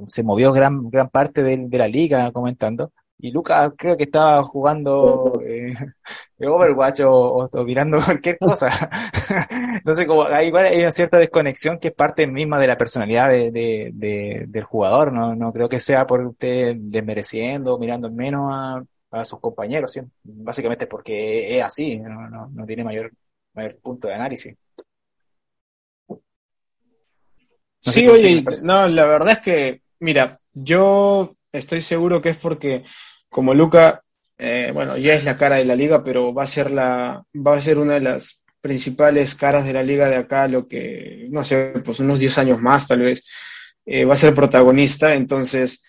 se 0.07 0.23
movió 0.23 0.53
gran, 0.53 0.89
gran 0.89 1.09
parte 1.09 1.43
de, 1.43 1.69
la 1.77 1.89
liga 1.89 2.31
comentando. 2.31 2.93
Y 3.21 3.33
Lucas 3.33 3.73
creo 3.77 3.97
que 3.97 4.05
estaba 4.05 4.41
jugando 4.45 5.33
eh, 5.45 5.75
Overwatch 6.47 7.01
o, 7.05 7.51
mirando 7.65 7.99
cualquier 8.05 8.39
cosa. 8.39 8.69
sé, 9.93 10.07
como 10.07 10.27
hay, 10.27 10.53
hay 10.55 10.81
una 10.81 10.93
cierta 10.93 11.19
desconexión 11.19 11.81
que 11.81 11.89
es 11.89 11.95
parte 11.95 12.29
misma 12.29 12.61
de 12.61 12.69
la 12.69 12.79
personalidad 12.79 13.31
de, 13.31 14.45
del 14.47 14.63
jugador. 14.63 15.13
¿no? 15.13 15.35
no 15.35 15.53
creo 15.53 15.69
que 15.69 15.81
sea 15.81 16.07
por 16.07 16.25
usted 16.25 16.77
desmereciendo, 16.77 17.79
mirando 17.81 18.09
menos 18.13 18.49
a, 18.53 18.81
a 19.11 19.25
sus 19.25 19.41
compañeros. 19.41 19.93
¿sí? 19.93 20.01
Básicamente 20.23 20.87
porque 20.87 21.57
es 21.57 21.63
así, 21.63 21.97
no, 21.97 22.29
no, 22.29 22.49
no 22.49 22.67
tiene 22.67 22.85
mayor, 22.85 23.13
mayor 23.55 23.77
punto 23.81 24.09
de 24.09 24.15
análisis. 24.15 24.57
sí, 27.81 28.09
oye, 28.09 28.45
no, 28.63 28.87
la 28.89 29.07
verdad 29.07 29.35
es 29.35 29.39
que, 29.39 29.83
mira, 30.01 30.41
yo 30.53 31.37
estoy 31.53 31.81
seguro 31.81 32.21
que 32.21 32.31
es 32.31 32.37
porque 32.37 32.85
como 33.29 33.55
Luca, 33.55 34.03
eh, 34.37 34.71
bueno, 34.73 34.97
ya 34.97 35.15
es 35.15 35.25
la 35.25 35.37
cara 35.37 35.57
de 35.57 35.65
la 35.65 35.77
liga, 35.77 36.03
pero 36.03 36.33
va 36.33 36.45
a 36.45 36.47
ser 36.47 36.71
la, 36.71 37.23
va 37.35 37.57
a 37.57 37.61
ser 37.61 37.79
una 37.79 37.95
de 37.95 38.01
las 38.01 38.41
principales 38.61 39.35
caras 39.35 39.65
de 39.65 39.73
la 39.73 39.83
liga 39.83 40.09
de 40.09 40.17
acá, 40.17 40.49
lo 40.49 40.67
que, 40.67 41.29
no 41.31 41.45
sé, 41.45 41.75
pues 41.85 42.01
unos 42.01 42.21
10 42.21 42.39
años 42.39 42.61
más 42.61 42.89
tal 42.89 43.01
vez, 43.01 43.25
eh, 43.87 44.05
va 44.05 44.15
a 44.15 44.17
ser 44.17 44.35
protagonista, 44.35 45.15
entonces 45.15 45.83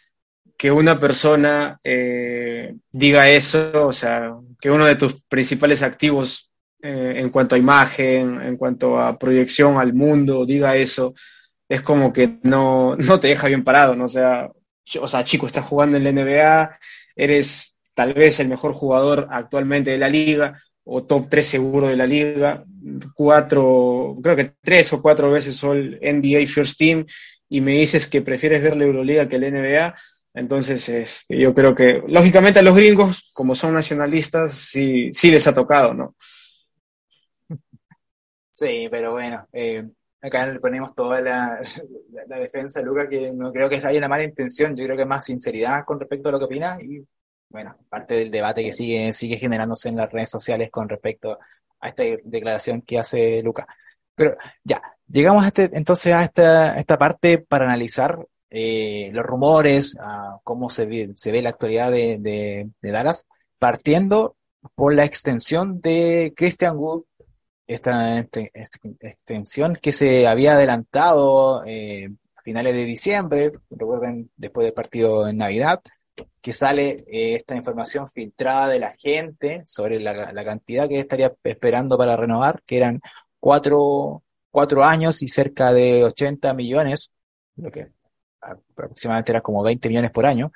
que 0.59 0.69
una 0.69 0.99
persona 0.99 1.79
eh, 1.85 2.75
diga 2.91 3.29
eso, 3.29 3.87
o 3.87 3.93
sea, 3.93 4.33
que 4.59 4.69
uno 4.69 4.85
de 4.85 4.97
tus 4.97 5.23
principales 5.23 5.81
activos 5.81 6.51
en 6.81 7.29
cuanto 7.29 7.55
a 7.55 7.57
imagen, 7.57 8.41
en 8.41 8.57
cuanto 8.57 8.99
a 8.99 9.17
proyección 9.17 9.77
al 9.77 9.93
mundo, 9.93 10.45
diga 10.45 10.75
eso, 10.75 11.13
es 11.69 11.81
como 11.81 12.11
que 12.11 12.39
no, 12.43 12.97
no 12.97 13.19
te 13.21 13.29
deja 13.29 13.47
bien 13.47 13.63
parado, 13.63 13.95
¿no? 13.95 14.05
O 14.05 14.09
sea, 14.09 14.49
o 14.99 15.07
sea, 15.07 15.23
chico, 15.23 15.47
estás 15.47 15.65
jugando 15.65 15.95
en 15.95 16.03
la 16.03 16.11
NBA, 16.11 16.77
eres 17.15 17.77
tal 17.93 18.13
vez 18.13 18.41
el 18.41 18.49
mejor 18.49 18.73
jugador 18.73 19.29
actualmente 19.31 19.91
de 19.91 19.97
la 19.97 20.09
liga, 20.09 20.61
o 20.83 21.05
top 21.05 21.27
3 21.29 21.47
seguro 21.47 21.87
de 21.87 21.95
la 21.95 22.05
liga, 22.05 22.65
cuatro, 23.13 24.17
creo 24.21 24.35
que 24.35 24.51
tres 24.61 24.91
o 24.91 25.01
cuatro 25.01 25.31
veces 25.31 25.63
All 25.63 25.99
NBA 26.01 26.47
First 26.47 26.77
Team, 26.77 27.05
y 27.47 27.61
me 27.61 27.73
dices 27.73 28.07
que 28.07 28.21
prefieres 28.21 28.61
ver 28.61 28.75
la 28.75 28.85
Euroliga 28.85 29.29
que 29.29 29.39
la 29.39 29.49
NBA, 29.49 29.95
entonces 30.39 30.87
este, 30.87 31.37
yo 31.37 31.53
creo 31.53 31.75
que, 31.75 32.01
lógicamente 32.07 32.59
a 32.59 32.63
los 32.63 32.75
gringos, 32.75 33.29
como 33.33 33.55
son 33.55 33.73
nacionalistas, 33.73 34.53
sí, 34.53 35.11
sí 35.13 35.29
les 35.29 35.45
ha 35.47 35.53
tocado, 35.53 35.93
¿no? 35.93 36.15
Sí, 38.51 38.87
pero 38.89 39.11
bueno, 39.11 39.47
eh, 39.53 39.87
acá 40.21 40.45
le 40.45 40.59
ponemos 40.59 40.95
toda 40.95 41.21
la, 41.21 41.59
defensa, 42.39 42.81
Luca, 42.81 43.07
que 43.07 43.31
no 43.31 43.51
creo 43.51 43.69
que 43.69 43.75
haya 43.75 43.97
una 43.97 44.07
mala 44.07 44.23
intención, 44.23 44.75
yo 44.75 44.85
creo 44.85 44.97
que 44.97 45.05
más 45.05 45.25
sinceridad 45.25 45.83
con 45.85 45.99
respecto 45.99 46.29
a 46.29 46.31
lo 46.31 46.39
que 46.39 46.45
opina 46.45 46.77
y 46.81 47.05
bueno, 47.49 47.75
parte 47.89 48.13
del 48.15 48.31
debate 48.31 48.63
que 48.63 48.71
sigue, 48.71 49.11
sigue 49.11 49.37
generándose 49.37 49.89
en 49.89 49.97
las 49.97 50.11
redes 50.11 50.29
sociales 50.29 50.69
con 50.71 50.87
respecto 50.87 51.37
a 51.81 51.87
esta 51.89 52.03
declaración 52.23 52.81
que 52.83 52.99
hace 52.99 53.41
Luca. 53.41 53.67
Pero 54.15 54.37
ya, 54.63 54.81
llegamos 55.07 55.43
a 55.43 55.47
este, 55.47 55.69
entonces 55.73 56.13
a 56.13 56.23
esta, 56.23 56.77
esta 56.77 56.97
parte 56.97 57.39
para 57.39 57.65
analizar 57.65 58.19
eh, 58.49 59.09
los 59.13 59.23
rumores, 59.25 59.95
a 59.99 60.39
cómo 60.43 60.69
se 60.69 60.85
ve, 60.85 61.11
se 61.15 61.31
ve 61.31 61.41
la 61.41 61.49
actualidad 61.49 61.91
de, 61.91 62.17
de, 62.19 62.69
de 62.81 62.91
Dallas, 62.91 63.27
partiendo 63.59 64.35
por 64.75 64.93
la 64.93 65.05
extensión 65.05 65.81
de 65.81 66.33
Christian 66.35 66.77
Wood 66.77 67.03
esta, 67.69 68.19
este, 68.19 68.51
extensión 68.99 69.77
que 69.79 69.91
se 69.91 70.27
había 70.27 70.53
adelantado 70.53 71.63
eh, 71.65 72.09
a 72.35 72.41
finales 72.41 72.73
de 72.73 72.83
diciembre, 72.83 73.51
recuerden, 73.69 74.31
después 74.35 74.65
del 74.65 74.73
partido 74.73 75.27
en 75.27 75.37
Navidad, 75.37 75.79
que 76.41 76.51
sale 76.51 77.05
eh, 77.07 77.35
esta 77.35 77.55
información 77.55 78.09
filtrada 78.09 78.69
de 78.69 78.79
la 78.79 78.95
gente 78.97 79.61
sobre 79.67 79.99
la, 79.99 80.33
la, 80.33 80.43
cantidad 80.43 80.89
que 80.89 80.99
estaría 80.99 81.31
esperando 81.43 81.95
para 81.95 82.15
renovar, 82.15 82.63
que 82.65 82.77
eran 82.77 83.01
cuatro, 83.39 84.23
cuatro 84.49 84.83
años 84.83 85.21
y 85.21 85.27
cerca 85.27 85.71
de 85.71 86.03
80 86.03 86.53
millones, 86.55 87.11
lo 87.55 87.69
que 87.69 87.91
aproximadamente 88.41 89.31
era 89.31 89.41
como 89.41 89.63
20 89.63 89.89
millones 89.89 90.11
por 90.11 90.25
año. 90.25 90.51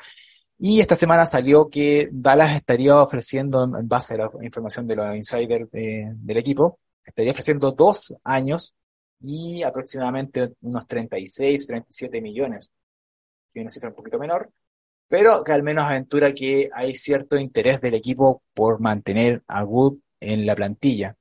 Y 0.58 0.80
esta 0.80 0.96
semana 0.96 1.26
salió 1.26 1.70
que 1.70 2.10
Dallas 2.12 2.56
estaría 2.56 2.96
ofreciendo, 3.02 3.64
en 3.64 3.88
base 3.88 4.14
a 4.14 4.18
la 4.18 4.30
información 4.42 4.88
de 4.88 4.96
los 4.96 5.16
insiders 5.16 5.70
del 5.72 6.38
equipo, 6.38 6.80
estaría 7.04 7.32
ofreciendo 7.32 7.72
dos 7.72 8.14
años 8.24 8.76
y 9.20 9.64
aproximadamente 9.64 10.54
unos 10.62 10.88
36, 10.88 11.68
37 11.68 12.22
millones, 12.22 12.72
que 13.54 13.60
es 13.60 13.64
una 13.64 13.70
cifra 13.70 13.90
un 13.90 13.96
poquito 13.96 14.20
menor, 14.20 14.52
pero 15.08 15.44
que 15.44 15.52
al 15.52 15.64
menos 15.64 15.86
aventura 15.86 16.34
que 16.34 16.70
hay 16.74 16.96
cierto 16.96 17.38
interés 17.38 17.82
del 17.82 17.96
equipo 17.96 18.44
por 18.54 18.80
mantener 18.80 19.44
a 19.48 19.64
Wood 19.64 19.98
en 20.20 20.46
la 20.46 20.56
plantilla. 20.56 21.16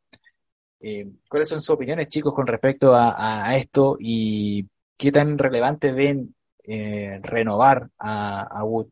Eh, 0.80 1.08
¿Cuáles 1.28 1.48
son 1.48 1.60
sus 1.60 1.70
opiniones, 1.70 2.08
chicos, 2.08 2.34
con 2.34 2.46
respecto 2.46 2.92
a, 2.94 3.56
esto 3.56 3.96
y 4.00 4.66
qué 4.96 5.12
tan 5.12 5.38
relevante 5.38 5.92
ven 5.92 6.34
eh, 6.64 7.20
renovar 7.22 7.88
a, 7.98 8.62
Wood? 8.64 8.88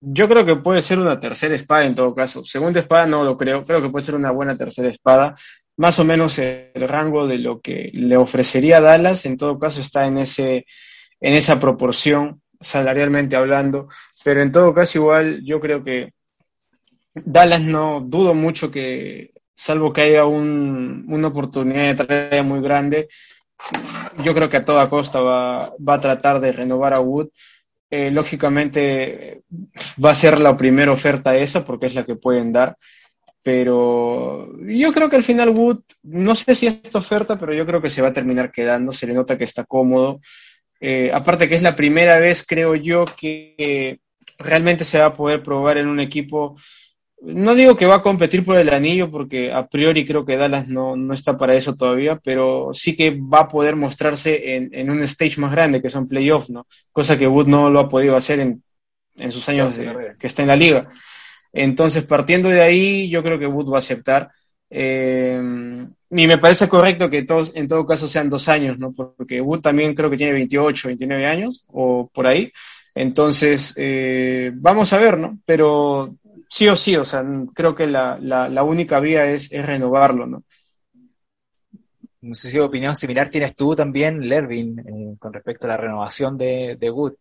Yo 0.00 0.28
creo 0.28 0.44
que 0.44 0.56
puede 0.56 0.82
ser 0.82 0.98
una 0.98 1.18
tercera 1.18 1.54
espada 1.54 1.86
en 1.86 1.94
todo 1.94 2.14
caso. 2.14 2.44
Segunda 2.44 2.80
espada 2.80 3.06
no 3.06 3.24
lo 3.24 3.38
creo. 3.38 3.62
Creo 3.62 3.80
que 3.80 3.88
puede 3.88 4.04
ser 4.04 4.14
una 4.14 4.30
buena 4.30 4.56
tercera 4.56 4.88
espada. 4.88 5.34
Más 5.76 5.98
o 5.98 6.04
menos 6.04 6.38
el 6.38 6.88
rango 6.88 7.26
de 7.26 7.38
lo 7.38 7.60
que 7.60 7.90
le 7.94 8.16
ofrecería 8.16 8.80
Dallas, 8.80 9.24
en 9.26 9.38
todo 9.38 9.58
caso, 9.58 9.80
está 9.80 10.06
en, 10.06 10.18
ese, 10.18 10.66
en 11.20 11.34
esa 11.34 11.58
proporción, 11.58 12.42
salarialmente 12.60 13.36
hablando. 13.36 13.88
Pero 14.22 14.42
en 14.42 14.52
todo 14.52 14.74
caso, 14.74 14.98
igual, 14.98 15.42
yo 15.44 15.60
creo 15.60 15.82
que 15.82 16.12
Dallas 17.14 17.62
no 17.62 18.00
dudo 18.00 18.34
mucho 18.34 18.70
que, 18.70 19.32
salvo 19.56 19.92
que 19.92 20.02
haya 20.02 20.26
un, 20.26 21.06
una 21.08 21.28
oportunidad 21.28 21.94
de 21.94 22.04
traer 22.04 22.44
muy 22.44 22.60
grande, 22.60 23.08
yo 24.22 24.34
creo 24.34 24.48
que 24.48 24.58
a 24.58 24.64
toda 24.64 24.88
costa 24.88 25.20
va, 25.20 25.72
a 25.86 26.00
tratar 26.00 26.40
de 26.40 26.52
renovar 26.52 26.94
a 26.94 27.00
Wood 27.00 27.28
eh, 27.90 28.10
lógicamente 28.10 29.42
va 30.04 30.10
a 30.10 30.14
ser 30.14 30.40
la 30.40 30.56
primera 30.56 30.92
oferta 30.92 31.36
esa 31.36 31.64
porque 31.64 31.86
es 31.86 31.94
la 31.94 32.04
que 32.04 32.16
pueden 32.16 32.52
dar. 32.52 32.76
Pero 33.42 34.48
yo 34.66 34.92
creo 34.92 35.10
que 35.10 35.16
al 35.16 35.22
final 35.22 35.50
Wood, 35.50 35.80
no 36.02 36.34
sé 36.34 36.54
si 36.54 36.66
esta 36.66 36.98
oferta, 36.98 37.38
pero 37.38 37.52
yo 37.52 37.66
creo 37.66 37.82
que 37.82 37.90
se 37.90 38.00
va 38.00 38.08
a 38.08 38.12
terminar 38.12 38.50
quedando, 38.50 38.92
se 38.92 39.06
le 39.06 39.12
nota 39.12 39.36
que 39.36 39.44
está 39.44 39.64
cómodo. 39.64 40.20
Eh, 40.80 41.10
aparte 41.12 41.48
que 41.48 41.54
es 41.54 41.62
la 41.62 41.76
primera 41.76 42.18
vez, 42.18 42.44
creo 42.46 42.74
yo, 42.74 43.04
que 43.04 44.00
realmente 44.38 44.84
se 44.84 44.98
va 44.98 45.06
a 45.06 45.12
poder 45.12 45.42
probar 45.42 45.78
en 45.78 45.88
un 45.88 46.00
equipo 46.00 46.56
no 47.20 47.54
digo 47.54 47.76
que 47.76 47.86
va 47.86 47.96
a 47.96 48.02
competir 48.02 48.44
por 48.44 48.56
el 48.56 48.68
anillo, 48.70 49.10
porque 49.10 49.52
a 49.52 49.66
priori 49.66 50.04
creo 50.04 50.24
que 50.24 50.36
Dallas 50.36 50.68
no, 50.68 50.96
no 50.96 51.14
está 51.14 51.36
para 51.36 51.54
eso 51.54 51.74
todavía, 51.74 52.20
pero 52.22 52.70
sí 52.72 52.96
que 52.96 53.10
va 53.10 53.40
a 53.40 53.48
poder 53.48 53.76
mostrarse 53.76 54.56
en, 54.56 54.70
en 54.72 54.90
un 54.90 55.02
stage 55.04 55.40
más 55.40 55.52
grande, 55.52 55.80
que 55.80 55.90
son 55.90 56.08
playoffs, 56.08 56.50
¿no? 56.50 56.66
Cosa 56.92 57.18
que 57.18 57.26
Wood 57.26 57.46
no 57.46 57.70
lo 57.70 57.80
ha 57.80 57.88
podido 57.88 58.16
hacer 58.16 58.40
en, 58.40 58.62
en 59.16 59.32
sus 59.32 59.48
años 59.48 59.78
que 60.18 60.26
está 60.26 60.42
en 60.42 60.48
la 60.48 60.56
liga. 60.56 60.90
Entonces, 61.52 62.04
partiendo 62.04 62.48
de 62.48 62.62
ahí, 62.62 63.08
yo 63.08 63.22
creo 63.22 63.38
que 63.38 63.46
Wood 63.46 63.70
va 63.70 63.76
a 63.76 63.78
aceptar. 63.78 64.30
Eh, 64.68 65.40
y 66.10 66.26
me 66.26 66.38
parece 66.38 66.68
correcto 66.68 67.08
que 67.08 67.22
todos, 67.22 67.52
en 67.54 67.68
todo 67.68 67.86
caso 67.86 68.08
sean 68.08 68.28
dos 68.28 68.48
años, 68.48 68.78
¿no? 68.78 68.92
Porque 68.92 69.40
Wood 69.40 69.60
también 69.60 69.94
creo 69.94 70.10
que 70.10 70.16
tiene 70.16 70.32
28, 70.32 70.88
29 70.88 71.26
años, 71.26 71.64
o 71.68 72.10
por 72.12 72.26
ahí. 72.26 72.52
Entonces, 72.94 73.72
eh, 73.76 74.52
vamos 74.54 74.92
a 74.92 74.98
ver, 74.98 75.18
¿no? 75.18 75.38
Pero 75.44 76.16
sí 76.54 76.68
o 76.68 76.76
sí, 76.76 76.94
o 76.96 77.04
sea, 77.04 77.24
creo 77.52 77.74
que 77.74 77.88
la, 77.88 78.16
la, 78.20 78.62
única 78.62 79.00
vía 79.00 79.26
es, 79.26 79.50
renovarlo, 79.50 80.24
¿no? 80.24 80.44
No 82.20 82.34
sé 82.34 82.48
si 82.48 82.60
opinión 82.60 82.94
similar 82.94 83.28
tienes 83.28 83.56
tú 83.56 83.74
también, 83.74 84.20
Lervin, 84.20 84.78
eh, 84.78 85.16
con 85.18 85.32
respecto 85.32 85.66
a 85.66 85.70
la 85.70 85.76
renovación 85.76 86.38
de, 86.38 86.76
de 86.78 86.90
Wood. 86.90 87.14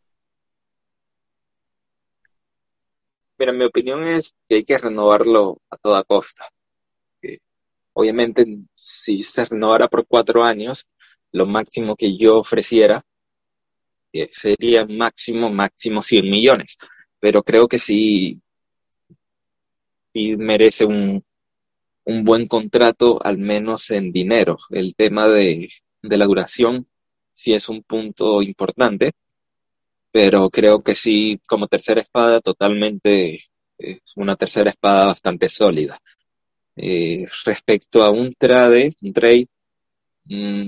Mira, 3.39 3.51
mi 3.53 3.65
opinión 3.65 4.07
es 4.07 4.35
que 4.47 4.57
hay 4.57 4.63
que 4.63 4.77
renovarlo 4.77 5.57
a 5.71 5.77
toda 5.77 6.03
costa. 6.03 6.47
obviamente, 7.93 8.45
si 8.75 9.23
se 9.23 9.45
renovara 9.45 9.87
por 9.87 10.05
cuatro 10.05 10.43
años, 10.43 10.85
lo 11.31 11.47
máximo 11.47 11.95
que 11.95 12.15
yo 12.15 12.37
ofreciera 12.37 13.03
eh, 14.13 14.29
sería 14.31 14.85
máximo, 14.85 15.49
máximo 15.49 16.03
100 16.03 16.29
millones. 16.29 16.77
Pero 17.19 17.41
creo 17.41 17.67
que 17.67 17.79
si 17.79 18.42
y 20.13 20.37
merece 20.37 20.85
un, 20.85 21.23
un 22.05 22.23
buen 22.23 22.47
contrato, 22.47 23.19
al 23.23 23.37
menos 23.37 23.91
en 23.91 24.11
dinero. 24.11 24.57
El 24.69 24.95
tema 24.95 25.27
de, 25.27 25.69
de 26.01 26.17
la 26.17 26.25
duración 26.25 26.87
sí 27.31 27.53
es 27.53 27.69
un 27.69 27.83
punto 27.83 28.41
importante, 28.41 29.11
pero 30.11 30.49
creo 30.49 30.83
que 30.83 30.95
sí, 30.95 31.39
como 31.47 31.67
tercera 31.67 32.01
espada, 32.01 32.39
totalmente 32.41 33.39
es 33.77 34.01
una 34.15 34.35
tercera 34.35 34.69
espada 34.69 35.07
bastante 35.07 35.49
sólida. 35.49 35.99
Eh, 36.75 37.25
respecto 37.45 38.03
a 38.03 38.11
un 38.11 38.33
trade, 38.35 38.95
un 39.01 39.13
trade, 39.13 39.47
mm, 40.25 40.67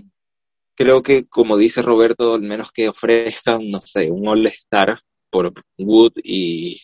creo 0.76 1.02
que 1.04 1.26
como 1.28 1.58
dice 1.58 1.82
Roberto, 1.82 2.36
al 2.36 2.42
menos 2.42 2.72
que 2.72 2.90
ofrezcan, 2.90 3.70
no 3.70 3.82
sé, 3.82 4.12
un 4.12 4.28
All-Star 4.28 5.00
por 5.30 5.54
Wood 5.78 6.14
y, 6.24 6.82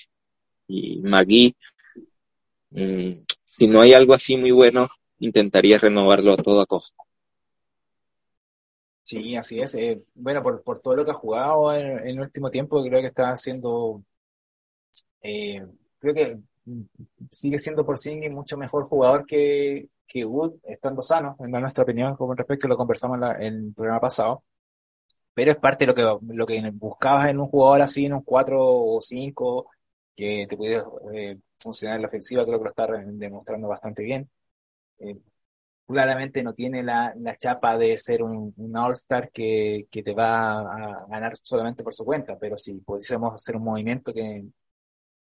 y 0.67 0.99
McGee, 1.01 1.55
Mm, 2.71 3.23
si 3.45 3.67
no 3.67 3.81
hay 3.81 3.93
algo 3.93 4.13
así 4.13 4.37
muy 4.37 4.51
bueno, 4.51 4.87
intentaría 5.19 5.77
renovarlo 5.77 6.33
a 6.33 6.37
toda 6.37 6.65
costa. 6.65 7.03
Sí, 9.03 9.35
así 9.35 9.59
es. 9.59 9.75
Eh, 9.75 10.01
bueno, 10.13 10.41
por, 10.41 10.63
por, 10.63 10.79
todo 10.79 10.95
lo 10.95 11.05
que 11.05 11.11
ha 11.11 11.15
jugado 11.15 11.73
en, 11.73 12.07
el 12.07 12.19
último 12.19 12.49
tiempo, 12.49 12.81
creo 12.83 13.01
que 13.01 13.07
está 13.07 13.31
haciendo, 13.31 14.03
eh, 15.21 15.61
creo 15.99 16.13
que 16.13 16.37
sigue 17.31 17.57
siendo 17.59 17.85
por 17.85 17.97
sí 17.97 18.19
mucho 18.29 18.57
mejor 18.57 18.85
jugador 18.85 19.25
que, 19.25 19.89
que 20.07 20.25
Wood, 20.25 20.55
estando 20.63 21.01
sano, 21.01 21.35
en 21.39 21.51
nuestra 21.51 21.83
opinión, 21.83 22.15
como 22.15 22.35
respecto 22.35 22.67
lo 22.67 22.77
conversamos 22.77 23.17
en, 23.39 23.43
el 23.43 23.73
programa 23.73 24.01
pasado. 24.01 24.43
Pero 25.33 25.51
es 25.51 25.57
parte 25.57 25.85
de 25.85 25.87
lo 25.87 25.95
que, 25.95 26.33
lo 26.33 26.45
que 26.45 26.71
buscabas 26.71 27.29
en 27.29 27.39
un 27.39 27.47
jugador 27.47 27.81
así, 27.81 28.05
en 28.05 28.13
un 28.13 28.21
4 28.23 28.57
o 28.59 29.01
5, 29.01 29.69
que 30.15 30.45
te 30.47 30.57
pudiera 30.57 30.85
eh, 31.13 31.37
funcionar 31.61 31.97
en 31.97 32.03
la 32.03 32.07
ofensiva, 32.07 32.45
creo 32.45 32.59
que 32.59 32.65
lo 32.65 32.69
está 32.71 32.87
demostrando 32.87 33.67
bastante 33.67 34.03
bien. 34.03 34.29
Eh, 34.99 35.17
claramente 35.87 36.43
no 36.43 36.53
tiene 36.53 36.83
la, 36.83 37.13
la, 37.17 37.35
chapa 37.37 37.77
de 37.77 37.97
ser 37.97 38.23
un, 38.23 38.53
un 38.57 38.77
All-Star 38.77 39.31
que, 39.31 39.87
que, 39.91 40.03
te 40.03 40.13
va 40.13 40.61
a 40.61 41.05
ganar 41.07 41.33
solamente 41.41 41.83
por 41.83 41.93
su 41.93 42.05
cuenta, 42.05 42.37
pero 42.39 42.57
si 42.57 42.75
pudiésemos 42.75 43.35
hacer 43.35 43.55
un 43.57 43.63
movimiento 43.63 44.13
que, 44.13 44.45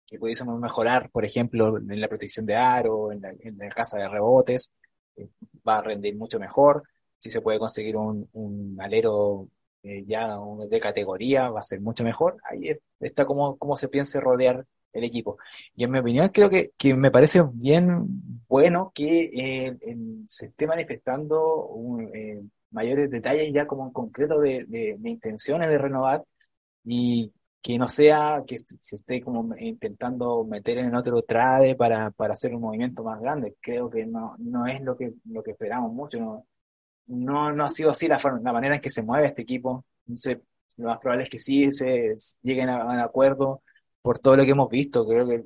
que 0.07 0.19
pudiésemos 0.19 0.59
mejorar, 0.59 1.09
por 1.11 1.25
ejemplo, 1.25 1.77
en 1.77 2.01
la 2.01 2.07
protección 2.07 2.45
de 2.45 2.55
aro, 2.55 3.11
en 3.11 3.21
la, 3.21 3.29
en 3.39 3.57
la 3.57 3.69
casa 3.69 3.97
de 3.97 4.07
rebotes, 4.07 4.71
eh, 5.17 5.29
va 5.67 5.79
a 5.79 5.81
rendir 5.81 6.15
mucho 6.15 6.39
mejor. 6.39 6.83
Si 7.17 7.29
se 7.29 7.41
puede 7.41 7.59
conseguir 7.59 7.97
un, 7.97 8.29
un 8.33 8.77
alero 8.79 9.49
eh, 9.83 10.03
ya 10.07 10.37
de 10.69 10.79
categoría, 10.79 11.49
va 11.49 11.61
a 11.61 11.63
ser 11.63 11.81
mucho 11.81 12.03
mejor. 12.03 12.37
Ahí 12.43 12.71
está 12.99 13.25
como, 13.25 13.57
como 13.57 13.75
se 13.75 13.89
piensa 13.89 14.19
rodear 14.19 14.65
el 14.97 15.05
equipo. 15.05 15.37
Y 15.75 15.83
en 15.83 15.91
mi 15.91 15.99
opinión 15.99 16.29
creo 16.29 16.49
que, 16.49 16.71
que 16.77 16.93
me 16.93 17.11
parece 17.11 17.41
bien 17.53 18.43
bueno 18.47 18.91
que 18.93 19.25
eh, 19.25 19.77
se 20.27 20.47
esté 20.47 20.67
manifestando 20.67 21.69
eh, 22.13 22.41
mayores 22.71 23.09
detalles 23.09 23.53
ya 23.53 23.65
como 23.67 23.85
en 23.85 23.93
concreto 23.93 24.39
de, 24.39 24.65
de, 24.67 24.97
intenciones 25.09 25.69
de 25.69 25.77
renovar 25.77 26.23
y 26.83 27.31
que 27.61 27.77
no 27.77 27.87
sea 27.87 28.43
que 28.47 28.57
se 28.57 28.95
esté 28.95 29.21
como 29.21 29.49
intentando 29.59 30.43
meter 30.45 30.77
en 30.79 30.95
otro 30.95 31.21
trade 31.21 31.75
para, 31.75 32.11
para 32.11 32.33
hacer 32.33 32.55
un 32.55 32.61
movimiento 32.61 33.03
más 33.03 33.19
grande. 33.19 33.55
Creo 33.61 33.89
que 33.89 34.05
no, 34.05 34.35
no 34.39 34.67
es 34.67 34.81
lo 34.81 34.95
que, 34.95 35.13
lo 35.25 35.43
que 35.43 35.51
esperamos 35.51 35.91
mucho. 35.93 36.45
no, 37.07 37.53
no 37.53 37.63
ha 37.65 37.69
sido 37.69 37.89
así 37.91 38.07
la, 38.07 38.19
la 38.43 38.53
manera 38.53 38.75
en 38.75 38.81
que 38.81 38.89
se 38.89 39.01
mueve 39.01 39.27
este 39.27 39.41
equipo. 39.41 39.85
Entonces, 40.07 40.39
lo 40.77 40.89
más 40.89 40.99
probable 40.99 41.23
es 41.25 41.29
que 41.29 41.39
sí 41.39 41.71
se, 41.71 42.09
lleguen 42.41 42.69
a 42.69 42.85
un 42.85 42.99
acuerdo 42.99 43.63
por 44.07 44.19
todo 44.19 44.37
lo 44.37 44.45
que 44.45 44.51
hemos 44.51 44.69
visto. 44.69 45.05
Creo 45.05 45.27
que 45.27 45.43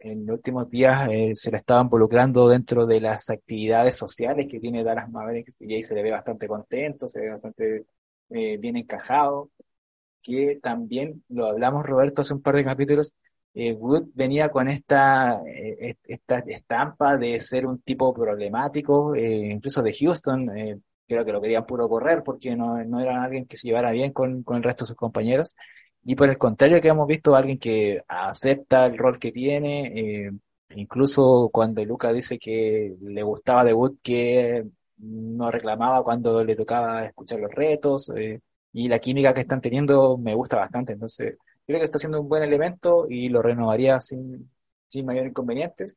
en 0.00 0.26
los 0.26 0.36
últimos 0.36 0.70
días 0.70 1.06
eh, 1.10 1.32
se 1.34 1.50
le 1.50 1.58
estaba 1.58 1.82
involucrando 1.82 2.48
dentro 2.48 2.86
de 2.86 2.98
las 2.98 3.28
actividades 3.28 3.94
sociales 3.94 4.46
que 4.50 4.58
tiene 4.58 4.82
Dallas 4.82 5.10
Mavericks 5.10 5.54
y 5.60 5.74
ahí 5.74 5.82
se 5.82 5.94
le 5.94 6.02
ve 6.02 6.10
bastante 6.10 6.48
contento, 6.48 7.06
se 7.06 7.20
ve 7.20 7.28
bastante 7.28 7.84
eh, 8.30 8.56
bien 8.56 8.78
encajado. 8.78 9.50
Que 10.22 10.58
también 10.62 11.22
lo 11.28 11.44
hablamos, 11.48 11.84
Roberto, 11.84 12.22
hace 12.22 12.32
un 12.32 12.40
par 12.40 12.56
de 12.56 12.64
capítulos. 12.64 13.12
Eh, 13.52 13.74
Wood 13.74 14.12
venía 14.14 14.48
con 14.48 14.68
esta, 14.68 15.42
esta 16.04 16.38
estampa 16.38 17.18
de 17.18 17.38
ser 17.38 17.66
un 17.66 17.82
tipo 17.82 18.14
problemático, 18.14 19.14
incluso 19.14 19.82
de 19.82 19.92
Houston. 19.92 20.46
creo 21.06 21.24
que 21.26 21.32
lo 21.32 21.40
querían 21.42 21.66
puro 21.66 21.86
correr 21.86 22.22
porque 22.24 22.56
no, 22.56 22.82
no 22.82 22.98
era 22.98 23.22
alguien 23.22 23.44
que 23.44 23.58
se 23.58 23.68
llevara 23.68 23.90
bien 23.92 24.12
con, 24.14 24.42
con 24.42 24.56
el 24.56 24.62
resto 24.62 24.84
de 24.84 24.88
sus 24.88 24.96
compañeros. 24.96 25.54
Y 26.04 26.14
por 26.14 26.30
el 26.30 26.38
contrario, 26.38 26.80
que 26.80 26.88
hemos 26.88 27.06
visto 27.06 27.34
a 27.34 27.38
alguien 27.38 27.58
que 27.58 28.02
acepta 28.08 28.86
el 28.86 28.96
rol 28.98 29.18
que 29.18 29.32
tiene, 29.32 30.26
eh, 30.26 30.30
incluso 30.70 31.50
cuando 31.52 31.84
Luca 31.84 32.12
dice 32.12 32.38
que 32.38 32.96
le 33.02 33.22
gustaba 33.22 33.64
debut, 33.64 33.98
que 34.02 34.64
no 34.98 35.50
reclamaba 35.50 36.02
cuando 36.02 36.42
le 36.44 36.56
tocaba 36.56 37.04
escuchar 37.06 37.40
los 37.40 37.52
retos, 37.52 38.10
eh, 38.16 38.40
y 38.72 38.88
la 38.88 38.98
química 38.98 39.34
que 39.34 39.42
están 39.42 39.60
teniendo 39.60 40.16
me 40.18 40.34
gusta 40.34 40.56
bastante, 40.56 40.92
entonces 40.94 41.36
creo 41.66 41.78
que 41.78 41.84
está 41.84 41.98
siendo 41.98 42.20
un 42.20 42.28
buen 42.28 42.42
elemento 42.42 43.06
y 43.08 43.28
lo 43.28 43.42
renovaría 43.42 44.00
sin, 44.00 44.50
sin 44.88 45.06
mayor 45.06 45.26
inconvenientes. 45.26 45.96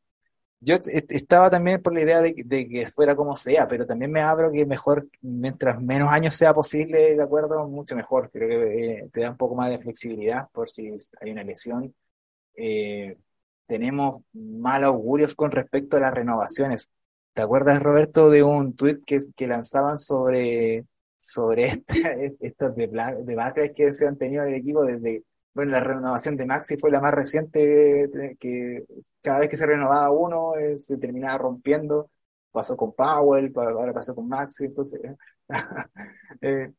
Yo 0.63 0.77
estaba 1.09 1.49
también 1.49 1.81
por 1.81 1.93
la 1.93 2.01
idea 2.01 2.21
de, 2.21 2.33
que 2.33 2.87
fuera 2.87 3.15
como 3.15 3.35
sea, 3.35 3.67
pero 3.67 3.85
también 3.85 4.11
me 4.11 4.21
abro 4.21 4.51
que 4.51 4.65
mejor, 4.65 5.07
mientras 5.21 5.81
menos 5.81 6.11
años 6.11 6.35
sea 6.35 6.53
posible, 6.53 7.15
de 7.15 7.23
acuerdo, 7.23 7.67
mucho 7.67 7.95
mejor. 7.95 8.29
Creo 8.31 8.47
que 8.47 8.93
eh, 8.93 9.09
te 9.11 9.21
da 9.21 9.31
un 9.31 9.37
poco 9.37 9.55
más 9.55 9.69
de 9.69 9.79
flexibilidad 9.79 10.47
por 10.51 10.69
si 10.69 10.95
hay 11.21 11.31
una 11.31 11.43
lesión. 11.43 11.93
Eh, 12.55 13.17
tenemos 13.67 14.23
malos 14.33 14.89
augurios 14.89 15.35
con 15.35 15.51
respecto 15.51 15.97
a 15.97 16.01
las 16.01 16.13
renovaciones. 16.13 16.91
¿Te 17.33 17.41
acuerdas, 17.41 17.81
Roberto, 17.81 18.29
de 18.29 18.43
un 18.43 18.75
tweet 18.75 18.99
que, 19.05 19.17
que 19.35 19.47
lanzaban 19.47 19.97
sobre, 19.97 20.85
sobre 21.19 21.65
este, 21.87 22.35
estos 22.39 22.75
debates 22.75 23.71
que 23.75 23.91
se 23.91 24.07
han 24.07 24.17
tenido 24.17 24.43
en 24.43 24.49
el 24.49 24.55
equipo 24.55 24.85
desde 24.85 25.23
bueno, 25.53 25.71
la 25.71 25.79
renovación 25.81 26.35
de 26.35 26.45
Maxi 26.45 26.77
fue 26.77 26.91
la 26.91 26.99
más 26.99 27.13
reciente, 27.13 28.09
que 28.39 28.83
cada 29.21 29.39
vez 29.39 29.49
que 29.49 29.57
se 29.57 29.65
renovaba 29.67 30.11
uno 30.11 30.55
eh, 30.55 30.77
se 30.77 30.97
terminaba 30.97 31.37
rompiendo. 31.37 32.09
Pasó 32.51 32.77
con 32.77 32.93
Powell, 32.93 33.51
ahora 33.55 33.93
pasó 33.93 34.13
con 34.15 34.27
Maxi, 34.27 34.65
entonces, 34.65 35.01
eh, 36.41 36.71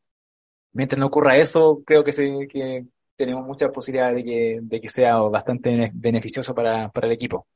mientras 0.73 0.99
no 0.99 1.07
ocurra 1.07 1.37
eso, 1.37 1.81
creo 1.85 2.03
que, 2.03 2.13
se, 2.13 2.47
que 2.49 2.85
tenemos 3.15 3.45
muchas 3.45 3.71
posibilidades 3.71 4.17
de 4.17 4.23
que, 4.23 4.59
de 4.61 4.81
que 4.81 4.89
sea 4.89 5.17
bastante 5.17 5.91
beneficioso 5.93 6.55
para, 6.55 6.89
para 6.89 7.07
el 7.07 7.13
equipo. 7.13 7.47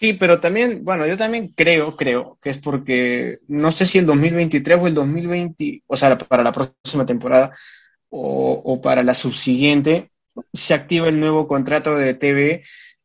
Sí, 0.00 0.14
pero 0.14 0.40
también, 0.40 0.82
bueno, 0.82 1.06
yo 1.06 1.16
también 1.16 1.48
creo, 1.54 1.94
creo 1.94 2.38
que 2.40 2.50
es 2.50 2.58
porque 2.58 3.36
no 3.48 3.70
sé 3.70 3.84
si 3.84 3.98
el 3.98 4.06
2023 4.06 4.78
o 4.78 4.86
el 4.86 4.94
2020, 4.94 5.84
o 5.86 5.96
sea, 5.96 6.16
para 6.16 6.42
la 6.42 6.52
próxima 6.52 7.04
temporada, 7.04 7.54
o, 8.10 8.80
para 8.82 9.02
la 9.02 9.14
subsiguiente, 9.14 10.10
se 10.52 10.74
activa 10.74 11.08
el 11.08 11.20
nuevo 11.20 11.46
contrato 11.46 11.96
de 11.96 12.14
TV 12.14 12.64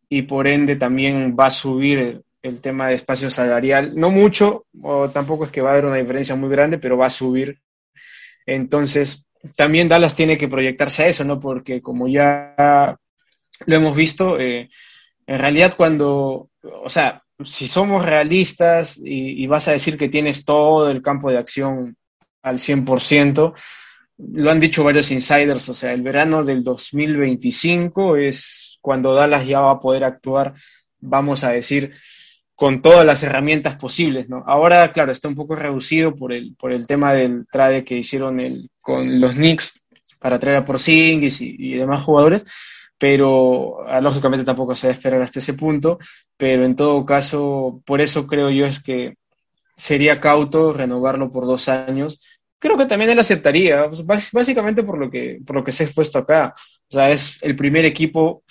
y 0.09 0.23
por 0.23 0.47
ende 0.47 0.75
también 0.75 1.35
va 1.39 1.47
a 1.47 1.51
subir 1.51 2.21
el, 2.41 2.61
tema 2.61 2.89
de 2.89 2.95
espacio 2.95 3.29
salarial. 3.29 3.93
No 3.95 4.09
mucho, 4.11 4.65
o 4.81 5.09
tampoco 5.09 5.45
es 5.45 5.51
que 5.51 5.61
va 5.61 5.69
a 5.69 5.73
haber 5.73 5.85
una 5.85 5.97
diferencia 5.97 6.35
muy 6.35 6.49
grande, 6.49 6.77
pero 6.77 6.97
va 6.97 7.07
a 7.07 7.11
subir. 7.11 7.59
Entonces, 8.45 9.27
también 9.55 9.87
Dallas 9.87 10.15
tiene 10.15 10.37
que 10.37 10.47
proyectarse 10.47 11.03
a 11.03 11.07
eso, 11.07 11.23
¿no? 11.23 11.39
Porque 11.39 11.81
como 11.81 12.07
ya 12.07 12.97
lo 13.65 13.75
hemos 13.75 13.95
visto, 13.95 14.39
eh, 14.39 14.69
en 15.25 15.39
realidad 15.39 15.73
cuando, 15.75 16.49
o 16.61 16.89
sea, 16.89 17.23
si 17.43 17.67
somos 17.67 18.05
realistas 18.05 18.97
y, 18.97 19.43
y, 19.43 19.47
vas 19.47 19.67
a 19.67 19.71
decir 19.71 19.97
que 19.97 20.07
tienes 20.07 20.45
todo 20.45 20.89
el 20.89 21.01
campo 21.01 21.31
de 21.31 21.37
acción 21.37 21.97
al 22.43 22.59
100%, 22.59 23.53
lo 24.17 24.51
han 24.51 24.59
dicho 24.59 24.83
varios 24.83 25.11
insiders, 25.11 25.67
o 25.69 25.73
sea, 25.73 25.93
el 25.93 26.01
verano 26.01 26.43
del 26.43 26.63
2025 26.63 28.15
es 28.17 28.77
cuando 28.81 29.13
Dallas 29.13 29.45
ya 29.45 29.61
va 29.61 29.71
a 29.71 29.79
poder 29.79 30.03
actuar, 30.03 30.53
vamos 30.99 31.43
a 31.43 31.51
decir, 31.51 31.93
con 32.55 32.81
todas 32.81 33.05
las 33.05 33.21
herramientas 33.23 33.75
posibles, 33.75 34.29
¿no? 34.29 34.43
Ahora, 34.47 34.91
claro, 34.93 35.11
está 35.11 35.27
un 35.27 35.35
poco 35.35 35.55
reducido 35.55 36.15
por 36.15 36.31
el, 36.31 36.55
por 36.55 36.71
el 36.71 36.87
tema 36.87 37.13
del 37.13 37.45
trade 37.47 37.83
que 37.83 37.97
hicieron 37.97 38.39
el, 38.39 38.69
con 38.79 39.19
los 39.19 39.33
Knicks 39.35 39.81
para 40.19 40.39
traer 40.39 40.57
a 40.57 40.65
Porzingis 40.65 41.41
y, 41.41 41.55
y 41.59 41.73
demás 41.73 42.03
jugadores, 42.03 42.45
pero 42.97 43.85
ah, 43.87 43.99
lógicamente 43.99 44.45
tampoco 44.45 44.75
se 44.75 44.87
debe 44.87 44.95
esperar 44.95 45.21
hasta 45.21 45.39
ese 45.39 45.53
punto, 45.53 45.99
pero 46.37 46.63
en 46.63 46.75
todo 46.75 47.05
caso, 47.05 47.81
por 47.85 47.99
eso 47.99 48.25
creo 48.25 48.49
yo 48.49 48.65
es 48.65 48.81
que 48.81 49.15
sería 49.75 50.21
cauto 50.21 50.71
renovarlo 50.71 51.31
por 51.31 51.45
dos 51.45 51.67
años 51.67 52.21
creo 52.59 52.77
que 52.77 52.85
también 52.85 53.11
él 53.11 53.19
aceptaría, 53.19 53.89
básicamente 54.31 54.83
por 54.83 54.97
lo 54.97 55.09
que, 55.09 55.39
por 55.45 55.55
lo 55.55 55.63
que 55.63 55.71
se 55.71 55.83
ha 55.83 55.85
expuesto 55.85 56.19
acá. 56.19 56.53
O 56.89 56.93
sea, 56.93 57.11
es 57.11 57.37
el 57.41 57.55
primer 57.55 57.85
equipo 57.85 58.43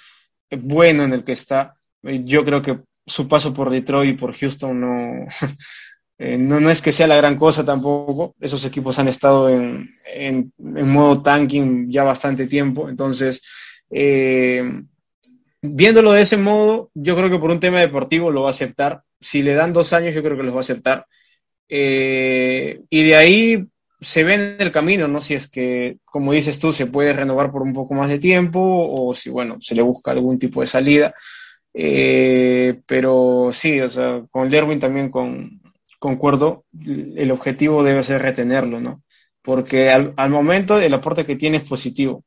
bueno 0.50 1.04
en 1.04 1.12
el 1.12 1.24
que 1.24 1.32
está. 1.32 1.74
Yo 2.02 2.44
creo 2.44 2.62
que 2.62 2.80
su 3.06 3.28
paso 3.28 3.52
por 3.52 3.70
Detroit 3.70 4.14
y 4.14 4.18
por 4.18 4.34
Houston 4.34 4.80
no, 4.80 5.26
eh, 6.18 6.38
no, 6.38 6.60
no, 6.60 6.70
es 6.70 6.80
que 6.80 6.92
sea 6.92 7.06
la 7.06 7.16
gran 7.16 7.36
cosa 7.36 7.64
tampoco. 7.64 8.34
Esos 8.40 8.64
equipos 8.64 8.98
han 8.98 9.08
estado 9.08 9.50
en, 9.50 9.88
en, 10.14 10.52
modo 10.58 11.22
tanking 11.22 11.90
ya 11.90 12.04
bastante 12.04 12.46
tiempo. 12.46 12.88
Entonces, 12.88 13.42
eh, 13.90 14.82
viéndolo 15.62 16.12
de 16.12 16.22
ese 16.22 16.36
modo, 16.36 16.90
yo 16.94 17.16
creo 17.16 17.30
que 17.30 17.38
por 17.38 17.50
un 17.50 17.60
tema 17.60 17.80
deportivo 17.80 18.30
lo 18.30 18.42
va 18.42 18.48
a 18.48 18.50
aceptar. 18.50 19.02
Si 19.20 19.42
le 19.42 19.54
dan 19.54 19.72
dos 19.72 19.92
años, 19.92 20.14
yo 20.14 20.22
creo 20.22 20.36
que 20.36 20.42
los 20.42 20.54
va 20.54 20.58
a 20.58 20.60
aceptar. 20.60 21.06
Eh, 21.68 22.82
y 22.90 23.02
de 23.02 23.16
ahí 23.16 23.66
se 24.04 24.22
ve 24.22 24.34
en 24.34 24.56
el 24.60 24.70
camino, 24.70 25.08
¿no? 25.08 25.20
Si 25.20 25.34
es 25.34 25.48
que, 25.48 25.98
como 26.04 26.32
dices 26.32 26.58
tú, 26.58 26.72
se 26.72 26.86
puede 26.86 27.12
renovar 27.12 27.50
por 27.50 27.62
un 27.62 27.72
poco 27.72 27.94
más 27.94 28.08
de 28.08 28.18
tiempo 28.18 28.60
o 28.60 29.14
si, 29.14 29.30
bueno, 29.30 29.56
se 29.60 29.74
le 29.74 29.82
busca 29.82 30.10
algún 30.10 30.38
tipo 30.38 30.60
de 30.60 30.66
salida. 30.66 31.14
Eh, 31.72 32.80
pero 32.86 33.50
sí, 33.52 33.80
o 33.80 33.88
sea, 33.88 34.22
con 34.30 34.48
Derwin 34.48 34.78
también 34.78 35.10
con, 35.10 35.60
concuerdo, 35.98 36.66
el 36.78 37.30
objetivo 37.30 37.82
debe 37.82 38.02
ser 38.02 38.22
retenerlo, 38.22 38.80
¿no? 38.80 39.02
Porque 39.42 39.90
al, 39.90 40.14
momento 40.30 40.78
el 40.78 40.94
aporte 40.94 41.24
que 41.24 41.36
tiene 41.36 41.58
es 41.58 41.64
positivo, 41.64 42.24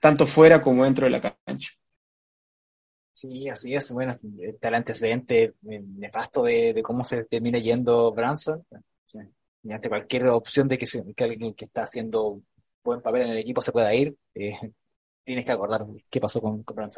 tanto 0.00 0.26
fuera 0.26 0.60
como 0.62 0.84
dentro 0.84 1.04
de 1.04 1.10
la 1.10 1.36
cancha. 1.44 1.70
Sí, 3.12 3.48
así 3.48 3.74
es. 3.74 3.92
Bueno, 3.92 4.18
está 4.40 4.68
el 4.68 4.74
antecedente 4.74 5.54
nefasto 5.62 6.42
de, 6.42 6.72
de 6.74 6.82
cómo 6.82 7.04
se 7.04 7.22
termina 7.24 7.58
yendo 7.58 8.12
Branson 8.12 8.64
y 9.64 9.72
ante 9.72 9.88
cualquier 9.88 10.28
opción 10.28 10.68
de 10.68 10.78
que, 10.78 10.86
alguien 11.24 11.54
que 11.54 11.64
está 11.64 11.82
haciendo 11.84 12.42
buen 12.84 13.00
papel 13.00 13.22
en 13.22 13.28
el 13.30 13.38
equipo 13.38 13.62
se 13.62 13.72
pueda 13.72 13.94
ir, 13.94 14.14
eh, 14.34 14.54
tienes 15.24 15.44
que 15.44 15.52
acordar 15.52 15.86
qué 16.10 16.20
pasó 16.20 16.40
con, 16.40 16.62
con. 16.62 16.88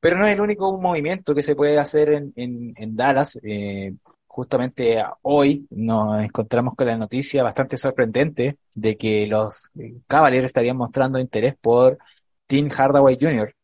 Pero 0.00 0.16
no 0.16 0.26
es 0.26 0.32
el 0.32 0.40
único 0.40 0.78
movimiento 0.80 1.34
que 1.34 1.42
se 1.42 1.54
puede 1.54 1.78
hacer 1.78 2.10
en, 2.34 2.96
Dallas. 2.96 3.38
Eh, 3.42 3.94
justamente 4.26 5.02
hoy 5.22 5.66
nos 5.70 6.24
encontramos 6.24 6.74
con 6.74 6.86
la 6.86 6.96
noticia 6.96 7.42
bastante 7.42 7.76
sorprendente 7.76 8.56
de 8.74 8.96
que 8.96 9.26
los 9.26 9.70
Cavaliers 10.06 10.46
estarían 10.46 10.76
mostrando 10.78 11.18
interés 11.18 11.54
por 11.60 11.98
Tim 12.46 12.68
Hardaway 12.70 13.18
Jr. 13.20 13.54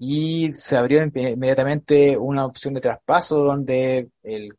Y 0.00 0.52
se 0.54 0.76
abrió 0.76 1.02
inmediatamente 1.02 2.16
una 2.16 2.44
opción 2.46 2.74
de 2.74 2.80
traspaso 2.80 3.38
donde 3.38 4.08
el 4.22 4.56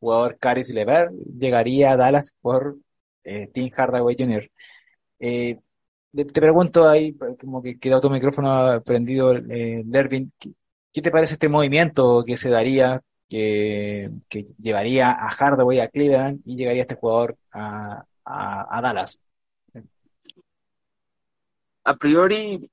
jugador 0.00 0.38
Caris 0.38 0.70
Lever 0.70 1.10
llegaría 1.10 1.92
a 1.92 1.96
Dallas 1.96 2.34
por 2.40 2.76
eh, 3.24 3.48
Tim 3.52 3.70
Hardaway 3.76 4.16
Jr. 4.18 4.50
Eh, 5.20 5.58
te 6.14 6.24
pregunto 6.24 6.88
ahí, 6.88 7.14
como 7.40 7.62
que 7.62 7.78
quedó 7.78 8.00
tu 8.00 8.10
micrófono 8.10 8.82
prendido, 8.82 9.36
eh, 9.36 9.84
¿qué, 10.92 11.02
te 11.02 11.10
parece 11.10 11.34
este 11.34 11.48
movimiento 11.48 12.24
que 12.26 12.36
se 12.36 12.48
daría, 12.48 13.02
que, 13.28 14.10
llevaría 14.58 15.10
a 15.10 15.28
Hardaway 15.30 15.80
a 15.80 15.88
Cleveland 15.88 16.40
y 16.44 16.56
llegaría 16.56 16.82
este 16.82 16.94
jugador 16.94 17.36
a, 17.52 18.04
a, 18.24 18.80
Dallas? 18.80 19.20
A 21.84 21.94
priori, 21.96 22.70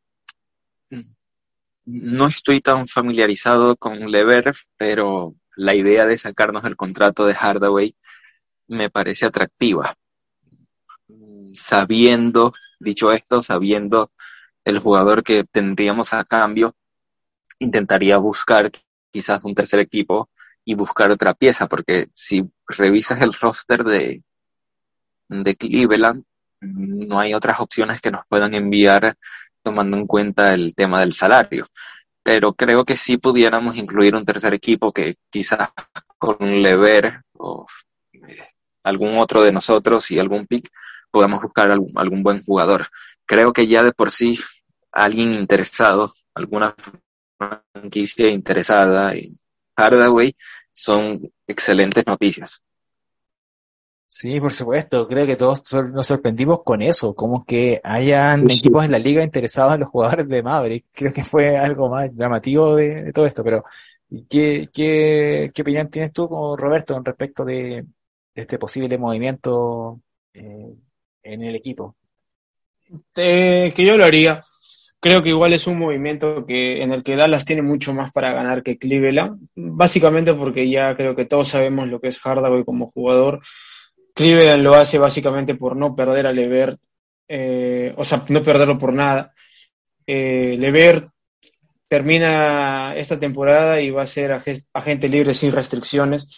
no 1.86 2.28
estoy 2.28 2.62
tan 2.62 2.88
familiarizado 2.88 3.76
con 3.76 4.12
Lever, 4.12 4.54
pero 4.78 5.36
la 5.56 5.76
idea 5.76 6.06
de 6.06 6.18
sacarnos 6.18 6.66
el 6.66 6.76
contrato 6.76 7.26
de 7.26 7.34
Hardaway 7.34 7.96
me 8.68 8.90
parece 8.90 9.26
atractiva. 9.26 9.96
Sabiendo, 11.54 12.54
dicho 12.80 13.12
esto, 13.12 13.42
sabiendo 13.42 14.12
el 14.64 14.80
jugador 14.80 15.24
que 15.24 15.44
tendríamos 15.44 16.14
a 16.14 16.24
cambio, 16.24 16.76
intentaría 17.60 18.18
buscar 18.18 18.72
quizás 19.12 19.44
un 19.44 19.56
tercer 19.56 19.80
equipo 19.80 20.30
y 20.66 20.74
buscar 20.74 21.12
otra 21.12 21.34
pieza, 21.34 21.68
porque 21.68 22.08
si 22.14 22.44
revisas 22.68 23.22
el 23.22 23.34
roster 23.34 23.84
de, 23.84 24.24
de 25.30 25.56
Cleveland, 25.56 26.26
no 26.60 27.20
hay 27.20 27.34
otras 27.34 27.60
opciones 27.60 28.02
que 28.02 28.12
nos 28.12 28.26
puedan 28.28 28.54
enviar 28.54 29.18
tomando 29.62 29.98
en 29.98 30.08
cuenta 30.08 30.54
el 30.54 30.74
tema 30.76 31.00
del 31.00 31.14
salario. 31.14 31.68
Pero 32.26 32.54
creo 32.54 32.86
que 32.86 32.98
sí 32.98 33.18
pudiéramos 33.18 33.78
incluir 33.78 34.16
un 34.16 34.26
tercer 34.26 34.56
equipo 34.56 34.92
que 34.92 35.14
quizás 35.30 35.70
con 36.18 36.38
Lever 36.64 37.22
o 37.34 37.68
eh, 38.14 38.50
algún 38.84 39.20
otro 39.20 39.44
de 39.44 39.52
nosotros 39.52 40.10
y 40.10 40.18
algún 40.18 40.48
pick 40.48 40.72
podamos 41.12 41.44
buscar 41.44 41.70
algún, 41.70 41.92
algún 41.96 42.24
buen 42.24 42.44
jugador. 42.44 42.88
Creo 43.28 43.54
que 43.54 43.68
ya 43.68 43.84
de 43.84 43.92
por 43.92 44.10
sí 44.10 44.40
alguien 44.92 45.36
interesado, 45.36 46.16
alguna 46.34 46.74
franquicia 47.38 48.28
interesada 48.30 49.14
en 49.14 49.38
Hardaway 49.78 50.36
son 50.74 51.32
excelentes 51.46 52.08
noticias. 52.08 52.65
Sí, 54.08 54.40
por 54.40 54.54
supuesto. 54.54 55.08
Creo 55.08 55.26
que 55.26 55.36
todos 55.36 55.62
nos 55.92 56.08
sorprendimos 56.08 56.64
con 56.64 56.82
eso, 56.82 57.14
como 57.14 57.46
que 57.46 57.82
hayan 57.84 58.50
equipos 58.50 58.86
en 58.86 58.92
la 58.92 59.00
liga 59.00 59.24
interesados 59.24 59.74
en 59.74 59.82
los 59.82 59.90
jugadores 59.90 60.28
de 60.28 60.44
Maverick. 60.44 60.86
Creo 60.94 61.14
que 61.14 61.24
fue 61.24 61.58
algo 61.58 61.90
más 61.90 62.12
llamativo 62.14 62.76
de, 62.76 63.12
todo 63.14 63.26
esto. 63.26 63.44
Pero, 63.44 63.66
¿qué, 64.30 64.70
qué, 64.74 65.52
qué 65.54 65.62
opinión 65.62 65.90
tienes 65.90 66.14
tú, 66.14 66.30
como 66.30 66.56
Roberto, 66.56 66.96
en 66.96 67.06
respecto 67.06 67.44
de, 67.46 67.86
este 68.36 68.58
posible 68.60 68.98
movimiento 68.98 70.02
eh, 70.34 70.74
en 71.24 71.44
el 71.44 71.56
equipo? 71.56 71.96
que 73.14 73.74
yo 73.78 73.98
lo 73.98 74.06
haría. 74.06 74.42
Creo 75.00 75.22
que 75.22 75.30
igual 75.30 75.54
es 75.54 75.68
un 75.68 75.78
movimiento 75.78 76.46
que 76.46 76.82
en 76.82 76.92
el 76.92 77.04
que 77.04 77.16
Dallas 77.16 77.46
tiene 77.46 77.62
mucho 77.62 77.94
más 77.94 78.12
para 78.12 78.34
ganar 78.34 78.64
que 78.64 78.78
Cleveland, 78.78 79.50
básicamente 79.56 80.34
porque 80.34 80.70
ya 80.70 80.96
creo 80.96 81.16
que 81.16 81.26
todos 81.26 81.50
sabemos 81.50 81.88
lo 81.88 82.00
que 82.00 82.08
es 82.08 82.20
Hardaway 82.20 82.64
como 82.64 82.88
jugador. 82.88 83.42
Cleveland 84.16 84.64
lo 84.64 84.74
hace 84.76 84.98
básicamente 84.98 85.56
por 85.56 85.76
no 85.76 85.94
perder 85.94 86.26
a 86.26 86.32
Levert, 86.32 86.80
eh, 87.28 87.94
o 87.98 88.06
sea, 88.06 88.24
no 88.30 88.42
perderlo 88.42 88.80
por 88.80 88.94
nada. 88.94 89.34
Eh, 90.08 90.56
Levert 90.58 91.10
termina 91.88 92.96
esta 92.96 93.20
temporada 93.20 93.82
y 93.82 93.92
va 93.92 94.04
a 94.04 94.08
ser 94.08 94.32
agente 94.74 95.10
libre 95.10 95.34
sin 95.34 95.52
restricciones. 95.52 96.30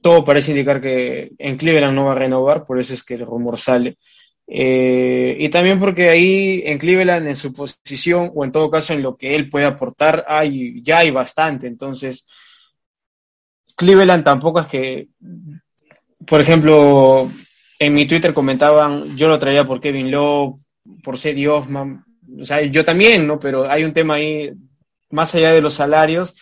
Todo 0.00 0.24
parece 0.24 0.52
indicar 0.52 0.80
que 0.80 1.32
en 1.36 1.56
Cleveland 1.56 1.94
no 1.94 2.06
va 2.06 2.12
a 2.12 2.14
renovar, 2.14 2.64
por 2.64 2.78
eso 2.78 2.94
es 2.94 3.02
que 3.02 3.14
el 3.14 3.26
rumor 3.26 3.58
sale. 3.58 3.98
Eh, 4.46 5.36
y 5.38 5.48
también 5.48 5.80
porque 5.80 6.10
ahí 6.10 6.62
en 6.64 6.78
Cleveland, 6.78 7.26
en 7.26 7.36
su 7.36 7.52
posición, 7.52 8.30
o 8.34 8.44
en 8.44 8.52
todo 8.52 8.70
caso 8.70 8.92
en 8.92 9.02
lo 9.02 9.16
que 9.16 9.34
él 9.34 9.50
puede 9.50 9.66
aportar, 9.66 10.24
hay, 10.28 10.80
ya 10.80 10.98
hay 10.98 11.10
bastante. 11.10 11.66
Entonces, 11.66 12.28
Cleveland 13.76 14.24
tampoco 14.24 14.60
es 14.60 14.66
que, 14.68 15.08
por 16.26 16.40
ejemplo, 16.40 17.30
en 17.78 17.94
mi 17.94 18.06
Twitter 18.06 18.32
comentaban, 18.32 19.16
yo 19.16 19.28
lo 19.28 19.38
traía 19.38 19.64
por 19.64 19.80
Kevin 19.80 20.10
Love, 20.10 20.60
por 21.02 21.18
Cedi 21.18 21.46
Osman, 21.46 22.04
o 22.40 22.44
sea, 22.44 22.62
yo 22.62 22.84
también, 22.84 23.26
¿no? 23.26 23.38
Pero 23.38 23.70
hay 23.70 23.84
un 23.84 23.92
tema 23.92 24.14
ahí, 24.14 24.52
más 25.10 25.34
allá 25.34 25.52
de 25.52 25.60
los 25.60 25.74
salarios, 25.74 26.34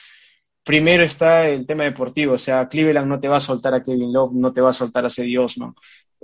primero 0.64 1.03
está 1.03 1.49
el 1.49 1.66
tema 1.66 1.85
deportivo, 1.85 2.35
o 2.35 2.39
sea, 2.39 2.68
Cleveland 2.68 3.09
no 3.09 3.20
te 3.20 3.29
va 3.29 3.39
a 3.39 3.41
soltar 3.41 3.75
a 3.75 3.83
Kevin 3.83 4.12
Love, 4.12 4.33
no 4.35 4.53
te 4.53 4.61
va 4.61 4.70
a 4.70 4.75
soltar 4.75 5.05
a 5.05 5.11
Cedi 5.11 5.37
Osman. 5.37 5.75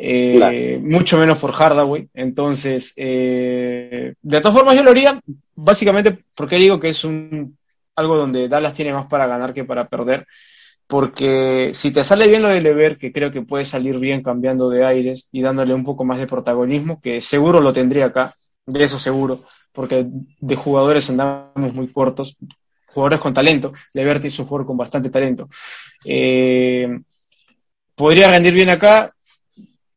Eh, 0.01 0.79
mucho 0.81 1.19
menos 1.19 1.39
por 1.39 1.51
Hardaway. 1.51 2.09
Entonces, 2.15 2.93
eh, 2.95 4.15
de 4.23 4.41
todas 4.41 4.57
formas 4.57 4.77
yo 4.77 4.85
lo 4.85 4.91
haría, 4.91 5.21
básicamente 5.57 6.25
porque 6.35 6.57
digo 6.57 6.79
que 6.79 6.91
es 6.91 7.03
un 7.05 7.59
algo 7.97 8.17
donde 8.17 8.49
Dallas 8.49 8.75
tiene 8.75 8.93
más 8.93 9.07
para 9.07 9.27
ganar 9.27 9.53
que 9.53 9.65
para 9.65 9.89
perder. 9.89 10.25
Porque 10.89 11.71
si 11.75 11.91
te 11.91 12.03
sale 12.03 12.29
bien 12.29 12.41
lo 12.41 12.49
de 12.49 12.63
Lever, 12.63 12.97
que 12.97 13.13
creo 13.13 13.31
que 13.31 13.43
puede 13.43 13.67
salir 13.67 13.99
bien 13.99 14.23
cambiando 14.23 14.71
de 14.71 14.87
aires 14.87 15.29
y 15.31 15.43
dándole 15.43 15.75
un 15.75 15.85
poco 15.85 16.03
más 16.05 16.19
de 16.19 16.27
protagonismo, 16.27 17.01
que 17.01 17.21
seguro 17.21 17.61
lo 17.61 17.75
tendría 17.75 18.07
acá, 18.07 18.35
de 18.65 18.85
eso 18.85 18.99
seguro, 18.99 19.45
porque 19.73 20.07
de 20.09 20.57
jugadores 20.57 21.11
andamos 21.11 21.75
muy 21.75 21.89
cortos, 21.89 22.37
jugadores 22.87 23.21
con 23.21 23.35
talento. 23.35 23.75
Levert 23.93 24.25
es 24.25 24.39
un 24.39 24.47
jugador 24.47 24.67
con 24.67 24.79
bastante 24.79 25.11
talento. 25.11 25.51
Eh, 26.07 26.99
podría 27.95 28.31
rendir 28.31 28.55
bien 28.55 28.71
acá, 28.71 29.13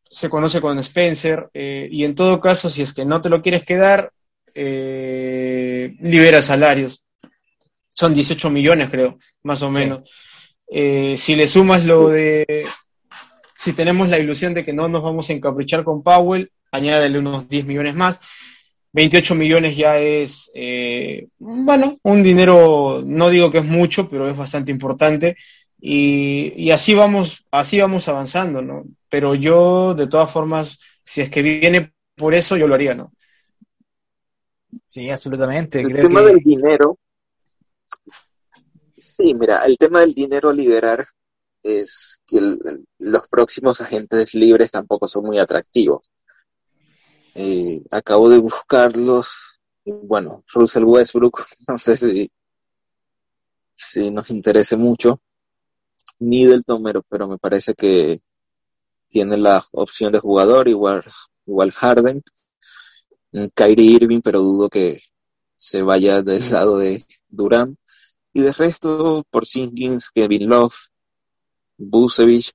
se 0.10 0.30
conoce 0.30 0.60
con 0.60 0.78
Spencer, 0.80 1.50
eh, 1.54 1.88
y 1.90 2.04
en 2.04 2.16
todo 2.16 2.42
caso, 2.42 2.70
si 2.70 2.82
es 2.82 2.94
que 2.94 3.06
no 3.06 3.22
te 3.22 3.30
lo 3.30 3.42
quieres 3.42 3.64
quedar, 3.64 4.12
eh, 4.54 5.96
libera 6.02 6.42
salarios. 6.42 7.06
Son 7.88 8.14
18 8.14 8.50
millones, 8.50 8.90
creo, 8.90 9.18
más 9.44 9.62
o 9.62 9.72
menos. 9.72 10.10
Eh, 10.74 11.16
si 11.18 11.36
le 11.36 11.48
sumas 11.48 11.86
lo 11.86 12.08
de, 12.08 12.66
si 13.56 13.74
tenemos 13.74 14.08
la 14.08 14.18
ilusión 14.18 14.54
de 14.54 14.64
que 14.64 14.72
no 14.72 14.88
nos 14.88 15.04
vamos 15.04 15.30
a 15.30 15.34
encaprichar 15.34 15.84
con 15.84 16.02
Powell, 16.02 16.50
añádele 16.72 17.20
unos 17.20 17.50
10 17.50 17.66
millones 17.66 17.94
más. 17.94 18.20
28 18.94 19.36
millones 19.36 19.76
ya 19.78 20.00
es, 20.00 20.52
bueno, 21.40 21.98
un 22.04 22.24
dinero, 22.24 23.02
no 23.06 23.30
digo 23.30 23.52
que 23.52 23.60
es 23.60 23.66
mucho, 23.66 24.08
pero 24.10 24.30
es 24.30 24.36
bastante 24.36 24.72
importante. 24.72 25.36
Y, 25.80 26.54
y, 26.56 26.72
así 26.72 26.94
vamos, 26.94 27.46
así 27.52 27.80
vamos 27.80 28.08
avanzando, 28.08 28.62
¿no? 28.62 28.86
Pero 29.10 29.34
yo, 29.36 29.96
de 29.96 30.08
todas 30.08 30.32
formas, 30.32 30.80
si 31.04 31.22
es 31.22 31.30
que 31.30 31.42
viene 31.42 31.92
por 32.16 32.36
eso, 32.36 32.56
yo 32.56 32.68
lo 32.68 32.76
haría, 32.76 32.94
¿no? 32.94 33.12
Sí, 34.90 35.10
absolutamente. 35.10 35.80
El 35.82 35.94
tema 35.94 36.22
del 36.22 36.38
dinero. 36.38 36.98
Sí, 39.02 39.34
mira, 39.34 39.66
el 39.66 39.80
tema 39.80 40.02
del 40.02 40.14
dinero 40.14 40.50
a 40.50 40.54
liberar 40.54 41.08
es 41.64 42.22
que 42.28 42.40
los 43.00 43.28
próximos 43.28 43.82
agentes 43.82 44.36
libres 44.36 44.70
tampoco 44.70 45.08
son 45.08 45.26
muy 45.26 45.40
atractivos. 45.40 46.12
Eh, 47.34 47.82
acabo 47.90 48.30
de 48.30 48.38
buscarlos. 48.38 49.60
Bueno, 49.86 50.44
Russell 50.54 50.84
Westbrook, 50.84 51.44
no 51.68 51.78
sé 51.80 51.98
si, 51.98 52.32
si 53.76 54.12
nos 54.12 54.30
interese 54.30 54.78
mucho 54.78 55.20
Middleton, 56.20 56.84
pero 57.10 57.28
me 57.28 57.40
parece 57.40 57.74
que 57.74 58.22
tiene 59.10 59.38
la 59.38 59.66
opción 59.72 60.12
de 60.14 60.20
jugador, 60.20 60.68
igual, 60.68 61.04
igual 61.48 61.72
Harden, 61.72 62.22
Kyrie 63.56 63.96
Irving, 63.96 64.22
pero 64.22 64.42
dudo 64.42 64.70
que 64.70 65.00
se 65.56 65.82
vaya 65.82 66.22
del 66.22 66.52
lado 66.52 66.78
de 66.78 67.04
Durant. 67.30 67.80
Y 68.34 68.42
de 68.42 68.52
resto, 68.54 69.24
por 69.30 69.46
Sinkins, 69.46 70.10
Kevin 70.10 70.48
Love, 70.48 70.76
Busevich, 71.78 72.52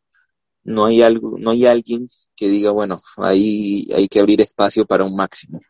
no 0.65 0.87
hay 0.87 1.03
algo, 1.03 1.37
no 1.39 1.51
hay 1.51 1.67
alguien 1.67 2.09
que 2.35 2.49
diga, 2.49 2.71
bueno, 2.71 3.01
ahí 3.19 3.89
hay 3.95 4.09
que 4.09 4.21
abrir 4.21 4.41
espacio 4.41 4.87
para 4.87 5.05
un 5.05 5.15
máximo. 5.15 5.61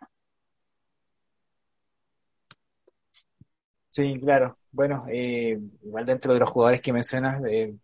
Sí, 3.90 4.20
claro. 4.20 4.58
Bueno, 4.70 5.06
eh, 5.08 5.58
igual 5.82 6.04
dentro 6.04 6.34
de 6.34 6.40
los 6.40 6.50
jugadores 6.50 6.82
que 6.82 6.92
mencionas, 6.92 7.42
eh, 7.48 7.74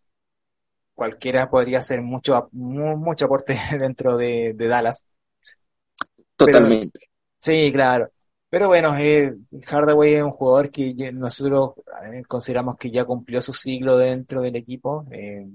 cualquiera 0.95 1.49
podría 1.49 1.79
hacer 1.79 2.03
mucho, 2.03 2.49
mucho 2.53 3.25
aporte 3.25 3.59
dentro 3.81 4.19
de, 4.19 4.55
Dallas. 4.55 5.07
Totalmente. 6.37 7.01
sí, 7.39 7.73
claro. 7.73 8.12
Pero 8.53 8.69
bueno, 8.69 8.95
eh, 8.99 9.35
Hardaway 9.67 10.15
es 10.17 10.23
un 10.23 10.31
jugador 10.33 10.71
que 10.71 11.11
nosotros 11.13 11.73
eh, 12.13 12.23
consideramos 12.29 12.77
que 12.77 12.91
ya 12.91 13.05
cumplió 13.07 13.41
su 13.41 13.55
siglo 13.55 13.97
dentro 13.97 14.43
del 14.43 14.57
equipo. 14.57 15.07
Eh, 15.11 15.49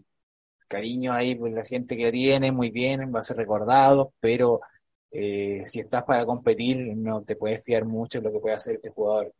cariño 0.67 1.13
ahí 1.13 1.35
por 1.35 1.51
la 1.51 1.63
gente 1.65 1.95
que 1.97 2.11
tiene, 2.11 2.51
muy 2.51 2.71
bien, 2.71 3.13
va 3.13 3.19
a 3.19 3.23
ser 3.23 3.37
recordado, 3.37 4.13
pero 4.19 4.61
eh, 5.11 5.61
si 5.65 5.81
estás 5.81 6.03
para 6.05 6.25
competir, 6.25 6.77
no 6.97 7.23
te 7.23 7.35
puedes 7.35 7.63
fiar 7.63 7.85
mucho 7.85 8.17
en 8.19 8.25
lo 8.25 8.31
que 8.31 8.39
puede 8.39 8.55
hacer 8.55 8.75
este 8.75 8.89
jugador. 8.89 9.33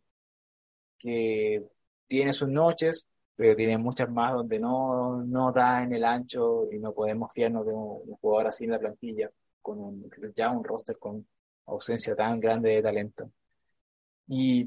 Que 0.99 1.63
tiene 2.07 2.33
sus 2.33 2.49
noches, 2.49 3.07
pero 3.35 3.55
tiene 3.55 3.77
muchas 3.77 4.09
más 4.09 4.33
donde 4.33 4.59
no, 4.59 5.23
no 5.23 5.51
da 5.51 5.83
en 5.83 5.93
el 5.93 6.03
ancho 6.03 6.71
y 6.71 6.79
no 6.79 6.93
podemos 6.93 7.31
fiarnos 7.33 7.65
de 7.65 7.73
un, 7.73 8.15
jugador 8.21 8.47
así 8.47 8.65
en 8.65 8.71
la 8.71 8.79
plantilla, 8.79 9.29
con 9.61 9.79
un, 9.79 10.11
ya 10.35 10.51
un 10.51 10.63
roster 10.63 10.97
con 10.99 11.25
ausencia 11.65 12.15
tan 12.15 12.39
grande 12.39 12.69
de 12.71 12.81
talento. 12.83 13.31
Y 14.27 14.65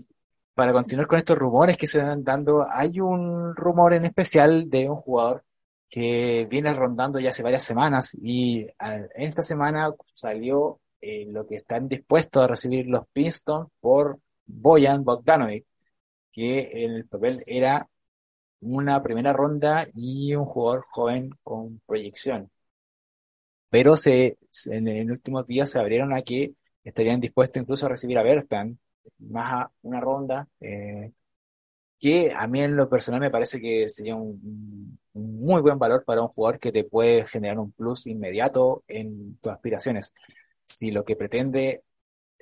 para 0.54 0.72
continuar 0.72 1.06
con 1.06 1.18
estos 1.18 1.38
rumores 1.38 1.76
que 1.76 1.86
se 1.86 1.98
están 1.98 2.24
dando, 2.24 2.66
hay 2.70 3.00
un 3.00 3.54
rumor 3.56 3.94
en 3.94 4.04
especial 4.06 4.68
de 4.70 4.88
un 4.88 4.96
jugador 4.96 5.44
que 5.88 6.46
viene 6.48 6.72
rondando 6.72 7.18
ya 7.18 7.30
hace 7.30 7.42
varias 7.42 7.64
semanas 7.64 8.16
y 8.22 8.66
esta 9.16 9.42
semana 9.42 9.92
salió 10.12 10.80
eh, 11.00 11.26
lo 11.28 11.46
que 11.46 11.56
están 11.56 11.88
dispuestos 11.88 12.44
a 12.44 12.46
recibir 12.46 12.86
los 12.86 13.06
Pistons 13.12 13.68
por 13.80 14.20
Boyan 14.46 15.04
Bogdanovic, 15.04 15.66
que 16.32 16.84
en 16.84 16.92
el 16.92 17.06
papel 17.08 17.42
era 17.46 17.88
una 18.60 19.02
primera 19.02 19.32
ronda 19.32 19.88
y 19.94 20.34
un 20.34 20.44
jugador 20.46 20.82
joven 20.90 21.30
con 21.42 21.80
proyección. 21.86 22.50
Pero 23.68 23.96
se, 23.96 24.38
en, 24.66 24.88
en 24.88 25.10
últimos 25.10 25.46
días 25.46 25.70
se 25.70 25.78
abrieron 25.78 26.12
a 26.12 26.22
que 26.22 26.54
estarían 26.84 27.20
dispuestos 27.20 27.62
incluso 27.62 27.86
a 27.86 27.90
recibir 27.90 28.18
a 28.18 28.22
Bertan, 28.22 28.78
más 29.18 29.52
a 29.52 29.72
una 29.82 30.00
ronda, 30.00 30.48
eh, 30.60 31.12
que 31.98 32.32
a 32.32 32.46
mí 32.46 32.62
en 32.62 32.76
lo 32.76 32.88
personal 32.88 33.20
me 33.20 33.30
parece 33.30 33.60
que 33.60 33.88
sería 33.88 34.16
un, 34.16 34.98
muy 35.12 35.60
buen 35.60 35.78
valor 35.78 36.04
para 36.04 36.22
un 36.22 36.28
jugador 36.28 36.58
que 36.58 36.72
te 36.72 36.84
puede 36.84 37.26
generar 37.26 37.58
un 37.58 37.72
plus 37.72 38.06
inmediato 38.06 38.84
en 38.88 39.38
tus 39.40 39.52
aspiraciones. 39.52 40.14
Si 40.66 40.90
lo 40.90 41.04
que 41.04 41.16
pretende 41.16 41.82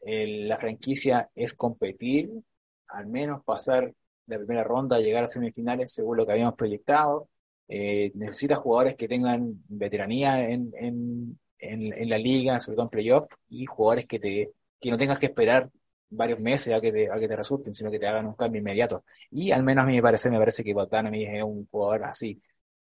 la 0.04 0.56
franquicia 0.58 1.28
es 1.34 1.54
competir, 1.54 2.30
al 2.88 3.06
menos 3.08 3.44
pasar 3.44 3.92
la 4.26 4.36
primera 4.36 4.64
ronda, 4.64 5.00
llegar 5.00 5.24
a 5.24 5.28
semifinales 5.28 5.92
según 5.92 6.18
lo 6.18 6.26
que 6.26 6.32
habíamos 6.32 6.54
proyectado, 6.54 7.28
eh, 7.68 8.12
necesita 8.14 8.56
jugadores 8.56 8.96
que 8.96 9.08
tengan 9.08 9.62
veteranía 9.68 10.48
en, 10.48 10.72
en, 10.76 11.38
en, 11.58 12.08
la 12.08 12.18
liga, 12.18 12.60
sobre 12.60 12.76
todo 12.76 12.86
en 12.86 12.90
playoff, 12.90 13.28
y 13.48 13.66
jugadores 13.66 14.06
que, 14.06 14.18
te, 14.18 14.52
que 14.80 14.90
no 14.90 14.98
tengas 14.98 15.18
que 15.18 15.26
esperar 15.26 15.70
varios 16.10 16.40
meses 16.40 16.74
a 16.74 16.80
que, 16.80 16.92
te, 16.92 17.10
a 17.10 17.18
que 17.18 17.28
te 17.28 17.36
resulten, 17.36 17.74
sino 17.74 17.90
que 17.90 17.98
te 17.98 18.06
hagan 18.06 18.26
un 18.26 18.34
cambio 18.34 18.60
inmediato. 18.60 19.04
Y 19.30 19.50
al 19.50 19.62
menos 19.62 19.84
a 19.84 19.86
mí 19.86 19.94
me 19.96 20.02
parece, 20.02 20.30
me 20.30 20.38
parece 20.38 20.64
que 20.64 20.74
Bogdanovic 20.74 21.28
es 21.28 21.42
un 21.42 21.66
jugador 21.70 22.04
así. 22.04 22.40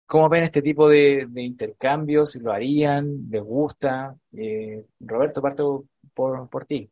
¿Cómo 0.07 0.29
ven 0.29 0.45
este 0.45 0.63
tipo 0.63 0.89
de, 0.89 1.27
de 1.29 1.43
intercambios? 1.43 2.37
¿Lo 2.37 2.53
harían? 2.53 3.29
¿Les 3.31 3.43
gusta? 3.43 4.17
Eh, 4.33 4.85
Roberto, 5.01 5.43
parto 5.43 5.85
por, 6.15 6.49
por 6.49 6.65
ti. 6.67 6.91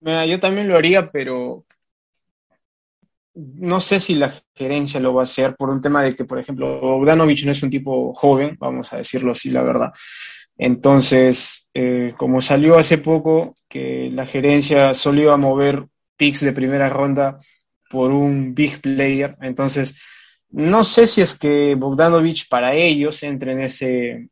Yo 0.00 0.40
también 0.40 0.68
lo 0.68 0.76
haría, 0.76 1.10
pero 1.12 1.64
no 3.34 3.80
sé 3.80 4.00
si 4.00 4.14
la 4.14 4.32
gerencia 4.54 5.00
lo 5.00 5.14
va 5.14 5.22
a 5.22 5.24
hacer 5.24 5.54
por 5.56 5.70
un 5.70 5.80
tema 5.80 6.02
de 6.02 6.14
que, 6.14 6.24
por 6.24 6.38
ejemplo, 6.38 6.80
Bogdanovich 6.80 7.44
no 7.44 7.52
es 7.52 7.62
un 7.62 7.70
tipo 7.70 8.12
joven, 8.14 8.56
vamos 8.58 8.92
a 8.92 8.98
decirlo 8.98 9.32
así, 9.32 9.50
la 9.50 9.62
verdad. 9.62 9.92
Entonces, 10.56 11.68
eh, 11.74 12.14
como 12.16 12.40
salió 12.40 12.78
hace 12.78 12.98
poco 12.98 13.54
que 13.68 14.10
la 14.12 14.26
gerencia 14.26 14.94
solo 14.94 15.22
iba 15.22 15.34
a 15.34 15.38
mover 15.38 15.86
picks 16.16 16.40
de 16.40 16.52
primera 16.52 16.88
ronda 16.88 17.38
por 17.90 18.10
un 18.10 18.54
big 18.54 18.80
player, 18.80 19.36
entonces 19.40 20.00
no 20.50 20.84
sé 20.84 21.06
si 21.06 21.22
es 21.22 21.38
que 21.38 21.74
Bogdanovich 21.74 22.48
para 22.48 22.74
ellos 22.74 23.22
entre 23.22 23.52
en 23.52 23.60
ese, 23.60 24.28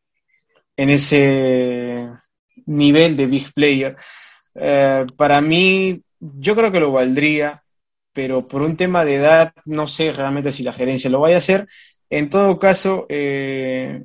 en 0.76 0.90
ese 0.90 2.10
nivel 2.66 3.16
de 3.16 3.26
big 3.26 3.52
player. 3.52 3.96
Eh, 4.54 5.06
para 5.16 5.40
mí, 5.40 6.02
yo 6.20 6.54
creo 6.56 6.70
que 6.72 6.80
lo 6.80 6.92
valdría 6.92 7.62
pero 8.12 8.46
por 8.48 8.62
un 8.62 8.76
tema 8.76 9.04
de 9.04 9.16
edad 9.16 9.52
no 9.64 9.86
sé 9.86 10.10
realmente 10.12 10.52
si 10.52 10.62
la 10.62 10.72
gerencia 10.72 11.10
lo 11.10 11.20
vaya 11.20 11.36
a 11.36 11.38
hacer. 11.38 11.68
En 12.08 12.28
todo 12.28 12.58
caso, 12.58 13.06
eh, 13.08 14.02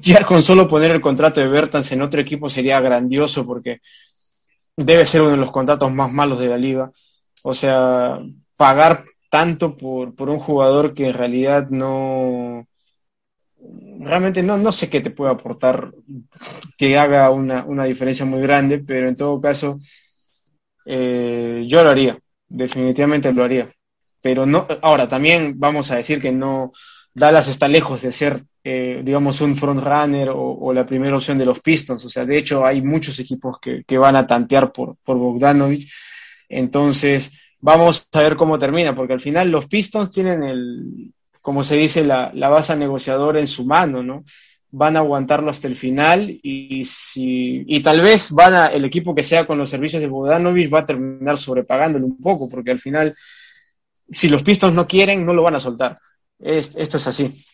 ya 0.00 0.24
con 0.24 0.42
solo 0.42 0.68
poner 0.68 0.90
el 0.90 1.00
contrato 1.00 1.40
de 1.40 1.48
Bertans 1.48 1.92
en 1.92 2.02
otro 2.02 2.20
equipo 2.20 2.48
sería 2.48 2.80
grandioso 2.80 3.46
porque 3.46 3.80
debe 4.76 5.06
ser 5.06 5.22
uno 5.22 5.32
de 5.32 5.36
los 5.36 5.50
contratos 5.50 5.92
más 5.92 6.12
malos 6.12 6.38
de 6.38 6.48
la 6.48 6.56
liga. 6.56 6.90
O 7.42 7.54
sea, 7.54 8.20
pagar 8.56 9.04
tanto 9.30 9.76
por, 9.76 10.14
por 10.14 10.30
un 10.30 10.38
jugador 10.38 10.94
que 10.94 11.08
en 11.08 11.14
realidad 11.14 11.68
no, 11.70 12.66
realmente 14.00 14.42
no, 14.42 14.56
no 14.58 14.72
sé 14.72 14.88
qué 14.88 15.00
te 15.00 15.10
puede 15.10 15.32
aportar 15.32 15.92
que 16.76 16.98
haga 16.98 17.30
una, 17.30 17.64
una 17.64 17.84
diferencia 17.84 18.24
muy 18.24 18.40
grande, 18.40 18.78
pero 18.78 19.08
en 19.08 19.16
todo 19.16 19.40
caso, 19.40 19.78
eh, 20.86 21.64
yo 21.68 21.84
lo 21.84 21.90
haría 21.90 22.18
definitivamente 22.48 23.32
lo 23.32 23.44
haría. 23.44 23.70
Pero 24.20 24.46
no, 24.46 24.66
ahora 24.82 25.06
también 25.06 25.58
vamos 25.58 25.90
a 25.90 25.96
decir 25.96 26.20
que 26.20 26.32
no, 26.32 26.72
Dallas 27.18 27.48
está 27.48 27.68
lejos 27.68 28.02
de 28.02 28.12
ser, 28.12 28.42
eh, 28.64 29.00
digamos, 29.04 29.40
un 29.40 29.56
frontrunner 29.56 30.30
o, 30.32 30.72
la 30.72 30.86
primera 30.86 31.16
opción 31.16 31.38
de 31.38 31.46
los 31.46 31.60
Pistons. 31.60 32.04
O 32.04 32.10
sea, 32.10 32.24
de 32.24 32.38
hecho 32.38 32.64
hay 32.64 32.82
muchos 32.82 33.18
equipos 33.18 33.58
que, 33.60 33.98
van 33.98 34.16
a 34.16 34.26
tantear 34.26 34.72
por, 34.72 34.96
por 35.04 35.16
Bogdanovich. 35.18 35.92
Entonces, 36.48 37.32
vamos 37.60 38.08
a 38.12 38.20
ver 38.20 38.36
cómo 38.36 38.58
termina, 38.58 38.94
porque 38.94 39.12
al 39.12 39.20
final 39.20 39.50
los 39.50 39.66
Pistons 39.66 40.10
tienen 40.10 40.42
el, 40.42 41.12
como 41.42 41.64
se 41.64 41.76
dice, 41.76 42.04
la, 42.04 42.30
la 42.34 42.48
base 42.48 42.76
negociadora 42.76 43.40
en 43.40 43.46
su 43.46 43.64
mano, 43.64 44.02
¿no? 44.02 44.24
van 44.70 44.96
a 44.96 45.00
aguantarlo 45.00 45.50
hasta 45.50 45.66
el 45.66 45.76
final 45.76 46.38
y 46.42 46.84
si 46.84 47.64
y 47.66 47.82
tal 47.82 48.02
vez 48.02 48.30
van 48.32 48.54
a, 48.54 48.66
el 48.66 48.84
equipo 48.84 49.14
que 49.14 49.22
sea 49.22 49.46
con 49.46 49.56
los 49.56 49.70
servicios 49.70 50.02
de 50.02 50.08
Bogdanovich 50.08 50.72
va 50.72 50.80
a 50.80 50.86
terminar 50.86 51.38
sobrepagándolo 51.38 52.04
un 52.04 52.20
poco 52.20 52.48
porque 52.48 52.70
al 52.70 52.78
final 52.78 53.16
si 54.10 54.28
los 54.28 54.42
Pistons 54.42 54.74
no 54.74 54.86
quieren 54.86 55.24
no 55.24 55.32
lo 55.32 55.42
van 55.42 55.54
a 55.54 55.60
soltar 55.60 55.98
esto 56.38 56.96
es 56.96 57.06
así. 57.06 57.44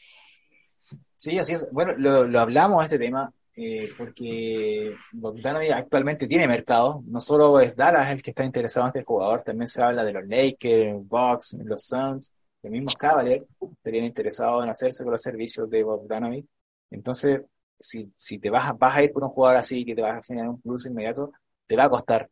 Sí 1.16 1.38
así 1.38 1.54
es. 1.54 1.68
Bueno 1.72 1.94
lo, 1.96 2.26
lo 2.26 2.40
hablamos 2.40 2.84
este 2.84 2.98
tema 2.98 3.32
eh, 3.56 3.90
porque 3.96 4.94
Bogdanovich 5.12 5.72
actualmente 5.72 6.26
tiene 6.26 6.46
mercado. 6.46 7.02
No 7.06 7.20
solo 7.20 7.60
es 7.60 7.74
Dallas 7.76 8.10
el 8.12 8.22
que 8.22 8.30
está 8.30 8.44
interesado 8.44 8.86
en 8.86 8.88
este 8.88 9.04
jugador 9.04 9.42
también 9.42 9.68
se 9.68 9.82
habla 9.82 10.04
de 10.04 10.12
los 10.12 10.26
Lakers 10.26 11.08
Bucks 11.08 11.56
los 11.64 11.82
Suns 11.84 12.32
los 12.62 12.70
mismos 12.72 12.94
Cavaliers 12.96 13.44
estarían 13.60 14.06
interesados 14.06 14.64
en 14.64 14.70
hacerse 14.70 15.04
con 15.04 15.12
los 15.12 15.22
servicios 15.22 15.68
de 15.68 15.82
Bogdanovich 15.82 16.46
entonces, 16.94 17.42
si, 17.78 18.38
te 18.38 18.50
vas, 18.50 18.72
a 18.80 19.02
ir 19.02 19.12
por 19.12 19.24
un 19.24 19.30
jugador 19.30 19.58
así 19.58 19.84
que 19.84 19.94
te 19.94 20.02
vas 20.02 20.18
a 20.18 20.22
generar 20.22 20.48
un 20.50 20.60
plus 20.60 20.86
inmediato, 20.86 21.32
te 21.66 21.76
va 21.76 21.84
a 21.84 21.90
costar. 21.90 22.30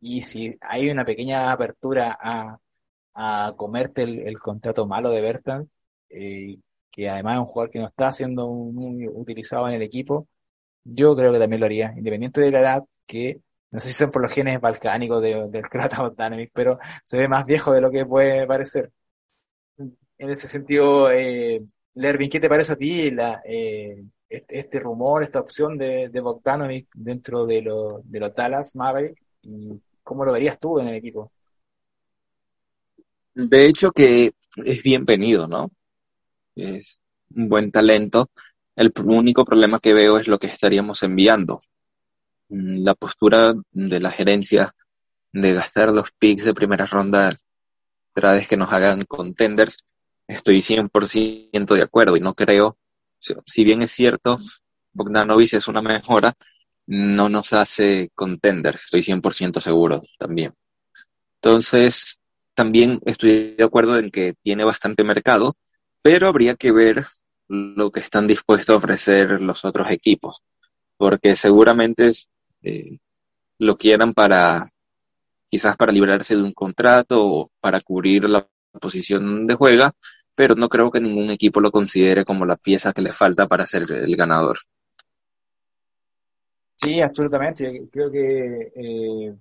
Y 0.00 0.22
si 0.22 0.56
hay 0.60 0.90
una 0.90 1.04
pequeña 1.04 1.52
apertura 1.52 2.18
a, 2.20 2.58
a 3.14 3.52
comerte 3.56 4.02
el, 4.02 4.38
contrato 4.40 4.86
malo 4.86 5.10
de 5.10 5.20
Bertrand, 5.20 5.68
eh, 6.10 6.58
que 6.90 7.08
además 7.08 7.34
es 7.34 7.40
un 7.40 7.46
jugador 7.46 7.70
que 7.70 7.78
no 7.78 7.88
está 7.88 8.12
siendo 8.12 8.48
muy 8.48 9.08
utilizado 9.08 9.68
en 9.68 9.74
el 9.74 9.82
equipo, 9.82 10.28
yo 10.84 11.14
creo 11.16 11.32
que 11.32 11.38
también 11.38 11.60
lo 11.60 11.66
haría, 11.66 11.94
independiente 11.96 12.40
de 12.40 12.50
la 12.50 12.60
edad, 12.60 12.84
que 13.06 13.40
no 13.70 13.80
sé 13.80 13.88
si 13.88 13.94
son 13.94 14.10
por 14.10 14.22
los 14.22 14.32
genes 14.32 14.60
balcánicos 14.60 15.22
del 15.22 15.62
Krata 15.70 16.10
Dynamic, 16.10 16.50
pero 16.52 16.78
se 17.04 17.18
ve 17.18 17.28
más 17.28 17.46
viejo 17.46 17.72
de 17.72 17.80
lo 17.80 17.90
que 17.90 18.04
puede 18.06 18.46
parecer. 18.46 18.90
En 20.18 20.30
ese 20.30 20.48
sentido, 20.48 21.10
eh, 21.10 21.58
Lervin, 21.94 22.28
¿qué 22.30 22.40
te 22.40 22.48
parece 22.48 22.74
a 22.74 22.76
ti 22.76 23.10
eh, 23.44 24.04
este, 24.28 24.78
rumor, 24.78 25.22
esta 25.22 25.40
opción 25.40 25.78
de, 25.78 26.08
de 26.10 26.20
Bogdanovic 26.20 26.88
dentro 26.94 27.46
de, 27.46 27.62
de 28.04 28.20
los 28.20 28.34
Dallas 28.34 28.76
Maverick? 28.76 29.16
¿Y 29.42 29.80
cómo 30.02 30.24
lo 30.24 30.32
verías 30.32 30.58
tú 30.58 30.78
en 30.78 30.88
el 30.88 30.96
equipo? 30.96 31.32
De 33.34 33.66
hecho 33.66 33.92
que 33.92 34.32
es 34.56 34.82
bienvenido, 34.82 35.46
¿no? 35.46 35.70
Es 36.60 37.00
un 37.34 37.48
buen 37.48 37.70
talento. 37.70 38.30
El 38.76 38.92
único 39.04 39.44
problema 39.44 39.78
que 39.78 39.94
veo 39.94 40.18
es 40.18 40.28
lo 40.28 40.38
que 40.38 40.46
estaríamos 40.46 41.02
enviando. 41.02 41.62
Mm, 42.48 42.84
la 42.84 42.94
postura 42.94 43.54
de 43.72 44.00
la 44.00 44.10
gerencia 44.10 44.74
de 45.32 45.54
gastar 45.54 45.92
los 45.92 46.10
picks 46.12 46.44
de 46.44 46.54
primera 46.54 46.86
ronda 46.86 47.36
cada 48.12 48.34
vez 48.34 48.48
que 48.48 48.56
nos 48.56 48.72
hagan 48.72 49.02
contenders 49.02 49.84
estoy 50.30 50.62
100% 50.62 51.74
de 51.74 51.82
acuerdo 51.82 52.16
y 52.16 52.20
no 52.20 52.34
creo, 52.34 52.78
si 53.18 53.64
bien 53.64 53.82
es 53.82 53.90
cierto, 53.90 54.38
Bogdanovic 54.92 55.54
es 55.54 55.68
una 55.68 55.82
mejora, 55.82 56.34
no 56.86 57.28
nos 57.28 57.52
hace 57.52 58.10
contender, 58.14 58.76
estoy 58.76 59.02
100% 59.02 59.60
seguro 59.60 60.02
también. 60.18 60.54
Entonces, 61.36 62.20
también 62.54 63.00
estoy 63.04 63.54
de 63.56 63.64
acuerdo 63.64 63.98
en 63.98 64.10
que 64.10 64.34
tiene 64.42 64.64
bastante 64.64 65.04
mercado, 65.04 65.56
pero 66.02 66.28
habría 66.28 66.56
que 66.56 66.72
ver 66.72 67.06
lo 67.48 67.90
que 67.90 68.00
están 68.00 68.26
dispuestos 68.26 68.74
a 68.74 68.78
ofrecer 68.78 69.40
los 69.40 69.64
otros 69.64 69.90
equipos, 69.90 70.42
porque 70.96 71.34
seguramente 71.36 72.10
eh, 72.62 72.98
lo 73.58 73.76
quieran 73.76 74.14
para, 74.14 74.70
quizás 75.48 75.76
para 75.76 75.92
librarse 75.92 76.36
de 76.36 76.42
un 76.42 76.52
contrato 76.52 77.24
o 77.24 77.50
para 77.60 77.80
cubrir 77.80 78.28
la 78.28 78.46
posición 78.80 79.46
de 79.46 79.54
juega, 79.54 79.92
pero 80.34 80.54
no 80.54 80.68
creo 80.68 80.90
que 80.90 81.00
ningún 81.00 81.30
equipo 81.30 81.60
lo 81.60 81.70
considere 81.70 82.24
como 82.24 82.46
la 82.46 82.56
pieza 82.56 82.92
que 82.92 83.02
le 83.02 83.10
falta 83.10 83.46
para 83.46 83.66
ser 83.66 83.90
el 83.90 84.16
ganador. 84.16 84.58
Sí, 86.76 87.00
absolutamente. 87.00 87.88
Creo 87.92 88.10
que 88.10 88.72
eh, 88.74 89.34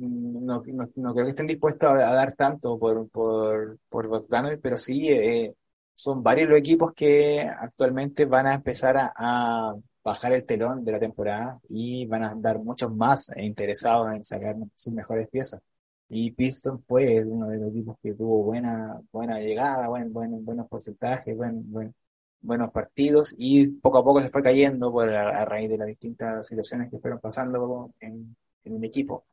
no, 0.00 0.62
creo 0.62 1.24
que 1.24 1.30
estén 1.30 1.46
dispuestos 1.46 1.90
a, 1.90 1.94
dar 1.94 2.34
tanto 2.34 2.78
por, 2.78 3.08
por, 3.10 3.78
por 3.88 4.26
pero 4.62 4.76
sí 4.76 5.08
eh, 5.08 5.54
son 5.94 6.22
varios 6.22 6.48
los 6.48 6.58
equipos 6.58 6.92
que 6.94 7.42
actualmente 7.42 8.24
van 8.24 8.46
a 8.46 8.54
empezar 8.54 8.96
a, 8.98 9.74
bajar 10.02 10.32
el 10.32 10.46
telón 10.46 10.82
de 10.82 10.92
la 10.92 10.98
temporada 10.98 11.60
y 11.68 12.06
van 12.06 12.24
a 12.24 12.34
dar 12.34 12.58
muchos 12.58 12.90
más 12.94 13.30
interesados 13.36 14.14
en 14.14 14.24
sacar 14.24 14.56
sus 14.74 14.92
mejores 14.94 15.28
piezas. 15.28 15.60
Y 16.08 16.32
Piston 16.32 16.82
fue 16.82 17.22
uno 17.22 17.48
de 17.48 17.58
los 17.58 17.68
equipos 17.68 17.98
que 18.02 18.14
tuvo 18.14 18.42
buena, 18.44 18.98
buena 19.12 19.38
llegada, 19.40 19.88
buen, 19.88 20.10
buen, 20.12 20.42
buenos 20.44 20.68
porcentajes, 20.68 21.36
buen, 21.36 21.94
buenos 22.40 22.70
partidos 22.70 23.34
y 23.36 23.68
poco 23.68 23.98
a 23.98 24.04
poco 24.04 24.22
se 24.22 24.30
fue 24.30 24.42
cayendo 24.42 24.90
por 24.90 25.10
a, 25.10 25.44
raíz 25.44 25.68
de 25.68 25.78
las 25.78 25.86
distintas 25.88 26.46
situaciones 26.46 26.90
que 26.90 26.98
fueron 26.98 27.20
pasando 27.20 27.92
en, 28.00 28.34
en 28.64 28.76
el 28.76 28.84
equipo. 28.84 29.24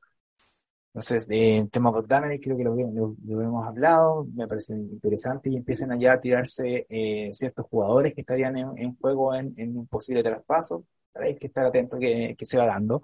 Entonces, 0.98 1.28
en 1.30 1.70
tema 1.70 1.92
Bogdanovic 1.92 2.44
creo 2.44 2.58
que 2.58 2.64
lo, 2.64 2.76
lo, 3.24 3.42
hemos 3.42 3.68
hablado, 3.68 4.26
me 4.34 4.48
parece 4.48 4.74
interesante 4.74 5.48
y 5.52 5.56
empiezan 5.56 5.92
allá 5.92 6.14
a 6.14 6.20
tirarse 6.20 6.88
eh, 6.90 7.30
ciertos 7.34 7.68
jugadores 7.68 8.16
que 8.16 8.22
estarían 8.22 8.58
en, 8.58 8.96
juego 8.98 9.36
en, 9.36 9.78
un 9.78 9.86
posible 9.86 10.24
traspaso. 10.24 10.86
Hay 11.14 11.36
que 11.36 11.48
estar 11.48 11.68
atento 11.68 12.00
que, 12.00 12.36
que 12.36 12.46
se 12.46 12.58
va 12.58 12.66
dando 12.66 13.04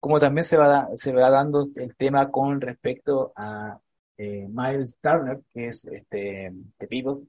como 0.00 0.18
también 0.18 0.44
se 0.44 0.56
va, 0.56 0.88
se 0.94 1.12
va 1.12 1.30
dando 1.30 1.68
el 1.76 1.94
tema 1.94 2.30
con 2.30 2.60
respecto 2.60 3.32
a 3.36 3.78
eh, 4.16 4.48
Miles 4.50 4.98
Turner, 5.00 5.40
que 5.52 5.68
es 5.68 5.84
este, 5.84 6.52
de 6.78 6.86
Pivot, 6.88 7.22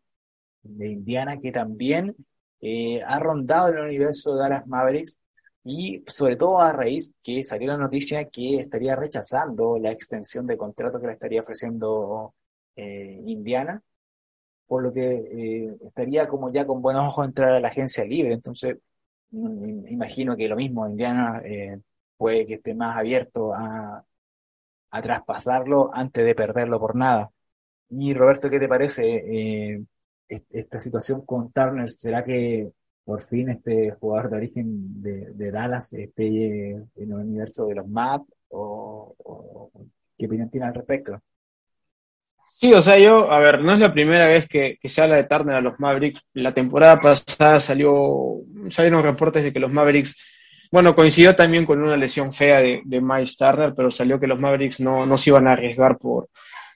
de 0.63 0.87
Indiana 0.89 1.37
que 1.39 1.51
también 1.51 2.15
eh, 2.61 3.01
ha 3.05 3.19
rondado 3.19 3.69
en 3.69 3.77
el 3.77 3.85
universo 3.85 4.33
de 4.33 4.41
Dallas 4.41 4.67
Mavericks 4.67 5.19
y 5.63 6.03
sobre 6.07 6.35
todo 6.37 6.59
a 6.59 6.73
raíz 6.73 7.13
que 7.23 7.43
salió 7.43 7.67
la 7.67 7.77
noticia 7.77 8.25
que 8.29 8.57
estaría 8.61 8.95
rechazando 8.95 9.77
la 9.77 9.91
extensión 9.91 10.47
de 10.47 10.57
contrato 10.57 10.99
que 10.99 11.07
le 11.07 11.13
estaría 11.13 11.41
ofreciendo 11.41 12.33
eh, 12.75 13.21
Indiana, 13.25 13.81
por 14.67 14.83
lo 14.83 14.93
que 14.93 15.01
eh, 15.01 15.77
estaría 15.87 16.27
como 16.27 16.51
ya 16.51 16.65
con 16.65 16.81
buenos 16.81 17.07
ojos 17.13 17.27
entrar 17.27 17.51
a 17.53 17.59
la 17.59 17.69
agencia 17.69 18.05
libre. 18.05 18.33
Entonces, 18.33 18.77
mm, 19.31 19.87
imagino 19.87 20.35
que 20.37 20.47
lo 20.47 20.55
mismo, 20.55 20.87
Indiana 20.87 21.41
eh, 21.45 21.79
puede 22.17 22.45
que 22.45 22.55
esté 22.55 22.73
más 22.75 22.97
abierto 22.97 23.53
a, 23.53 24.03
a 24.91 25.01
traspasarlo 25.01 25.91
antes 25.93 26.25
de 26.25 26.35
perderlo 26.35 26.79
por 26.79 26.95
nada. 26.95 27.31
Y 27.89 28.13
Roberto, 28.13 28.49
¿qué 28.49 28.59
te 28.59 28.67
parece 28.67 29.83
esta 30.27 30.79
situación 30.79 31.25
con 31.25 31.51
Turner? 31.51 31.89
¿Será 31.89 32.23
que 32.23 32.71
por 33.03 33.19
fin 33.21 33.49
este 33.49 33.91
jugador 33.91 34.29
de 34.29 34.37
origen 34.37 35.01
de, 35.01 35.51
Dallas 35.51 35.93
esté 35.93 36.71
en 36.71 36.89
el 36.95 37.13
universo 37.13 37.65
de 37.67 37.75
los 37.75 37.87
Mavs 37.87 38.25
o, 38.49 39.71
qué 40.17 40.25
opinión 40.25 40.49
tiene 40.49 40.67
al 40.67 40.75
respecto. 40.75 41.19
Sí, 42.59 42.73
o 42.73 42.81
sea, 42.81 42.99
yo, 42.99 43.31
a 43.31 43.39
ver, 43.39 43.63
no 43.63 43.73
es 43.73 43.79
la 43.79 43.91
primera 43.91 44.27
vez 44.27 44.47
que, 44.47 44.77
se 44.83 45.01
habla 45.01 45.15
de 45.15 45.23
Turner 45.23 45.55
a 45.55 45.61
los 45.61 45.79
Mavericks. 45.79 46.23
La 46.33 46.53
temporada 46.53 47.01
pasada 47.01 47.59
salió, 47.59 48.41
salieron 48.69 49.03
reportes 49.03 49.43
de 49.43 49.51
que 49.51 49.59
los 49.59 49.71
Mavericks, 49.71 50.15
bueno, 50.71 50.95
coincidió 50.95 51.35
también 51.35 51.65
con 51.65 51.81
una 51.81 51.97
lesión 51.97 52.31
fea 52.31 52.59
de, 52.59 52.81
de 52.85 53.01
Miles 53.01 53.35
Turner, 53.35 53.73
pero 53.75 53.89
salió 53.89 54.19
que 54.19 54.27
los 54.27 54.39
Mavericks 54.39 54.79
no, 54.79 55.07
no 55.07 55.17
se 55.17 55.31
iban 55.31 55.47
a 55.47 55.53
arriesgar 55.53 55.97
por, 55.97 56.29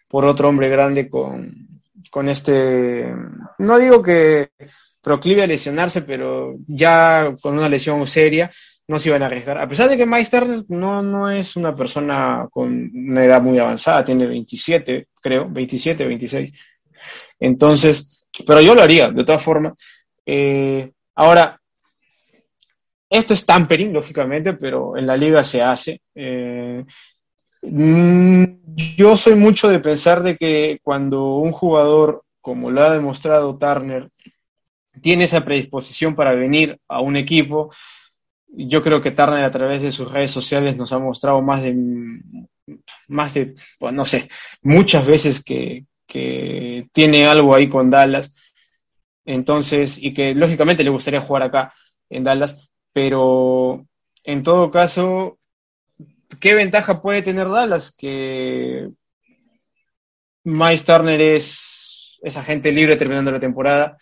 por 0.07 0.25
otro 0.25 0.49
hombre 0.49 0.69
grande 0.69 1.07
con, 1.07 1.75
con 2.09 2.29
este, 2.29 3.13
no 3.59 3.77
digo 3.77 4.01
que 4.01 4.49
proclive 5.05 5.43
a 5.43 5.47
lesionarse, 5.47 6.01
pero 6.01 6.55
ya 6.65 7.35
con 7.39 7.59
una 7.59 7.69
lesión 7.69 8.07
seria 8.07 8.49
no 8.87 8.97
se 8.97 9.09
iban 9.09 9.21
a 9.21 9.27
arriesgar. 9.27 9.59
A 9.59 9.67
pesar 9.67 9.87
de 9.87 9.97
que 9.97 10.07
Meister 10.07 10.47
no, 10.69 11.03
no 11.03 11.29
es 11.29 11.55
una 11.55 11.75
persona 11.75 12.47
con 12.49 12.89
una 12.91 13.23
edad 13.23 13.39
muy 13.39 13.59
avanzada, 13.59 14.03
tiene 14.03 14.25
27, 14.25 15.09
creo, 15.21 15.47
27, 15.47 16.07
26. 16.07 16.51
Entonces, 17.39 18.25
pero 18.47 18.61
yo 18.61 18.73
lo 18.73 18.81
haría, 18.81 19.11
de 19.11 19.23
todas 19.23 19.43
formas. 19.43 19.73
Eh, 20.25 20.91
ahora, 21.13 21.61
esto 23.07 23.35
es 23.35 23.45
tampering, 23.45 23.93
lógicamente, 23.93 24.53
pero 24.53 24.97
en 24.97 25.05
la 25.05 25.15
liga 25.15 25.43
se 25.43 25.61
hace. 25.61 26.01
Eh, 26.15 26.83
mm, 27.61 28.43
yo 28.97 29.15
soy 29.15 29.35
mucho 29.35 29.69
de 29.69 29.77
pensar 29.77 30.23
de 30.23 30.35
que 30.35 30.79
cuando 30.81 31.35
un 31.35 31.51
jugador, 31.51 32.23
como 32.41 32.71
lo 32.71 32.81
ha 32.81 32.91
demostrado 32.91 33.55
Turner, 33.59 34.09
tiene 35.01 35.25
esa 35.25 35.43
predisposición 35.43 36.15
para 36.15 36.33
venir 36.33 36.79
a 36.87 37.01
un 37.01 37.15
equipo. 37.15 37.73
Yo 38.47 38.81
creo 38.81 39.01
que 39.01 39.11
Turner 39.11 39.43
a 39.43 39.51
través 39.51 39.81
de 39.81 39.91
sus 39.91 40.11
redes 40.11 40.31
sociales 40.31 40.77
nos 40.77 40.91
ha 40.93 40.99
mostrado 40.99 41.41
más 41.41 41.63
de, 41.63 41.75
más 43.07 43.33
de, 43.33 43.55
pues, 43.79 43.93
no 43.93 44.05
sé, 44.05 44.29
muchas 44.61 45.05
veces 45.05 45.43
que, 45.43 45.85
que 46.07 46.87
tiene 46.93 47.27
algo 47.27 47.53
ahí 47.53 47.67
con 47.67 47.89
Dallas. 47.89 48.33
Entonces, 49.25 49.97
y 49.97 50.13
que 50.13 50.33
lógicamente 50.35 50.83
le 50.83 50.91
gustaría 50.91 51.21
jugar 51.21 51.43
acá 51.43 51.73
en 52.09 52.23
Dallas, 52.23 52.69
pero 52.93 53.85
en 54.23 54.43
todo 54.43 54.71
caso, 54.71 55.39
¿qué 56.39 56.53
ventaja 56.53 57.01
puede 57.01 57.21
tener 57.23 57.49
Dallas? 57.49 57.91
Que 57.91 58.89
Miles 60.43 60.85
Turner 60.85 61.19
es, 61.19 62.19
es 62.21 62.37
agente 62.37 62.71
libre 62.71 62.97
terminando 62.97 63.31
la 63.31 63.39
temporada 63.39 63.97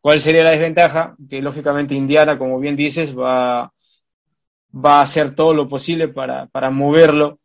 ¿Cuál 0.00 0.20
sería 0.20 0.44
la 0.44 0.52
desventaja? 0.52 1.14
Que 1.28 1.42
lógicamente 1.42 1.94
Indiana, 1.94 2.38
como 2.38 2.58
bien 2.58 2.76
dices, 2.76 3.16
va, 3.16 3.72
va 4.72 4.98
a 4.98 5.02
hacer 5.02 5.34
todo 5.34 5.52
lo 5.52 5.68
posible 5.68 6.08
para, 6.08 6.46
para 6.46 6.70
moverlo. 6.70 7.40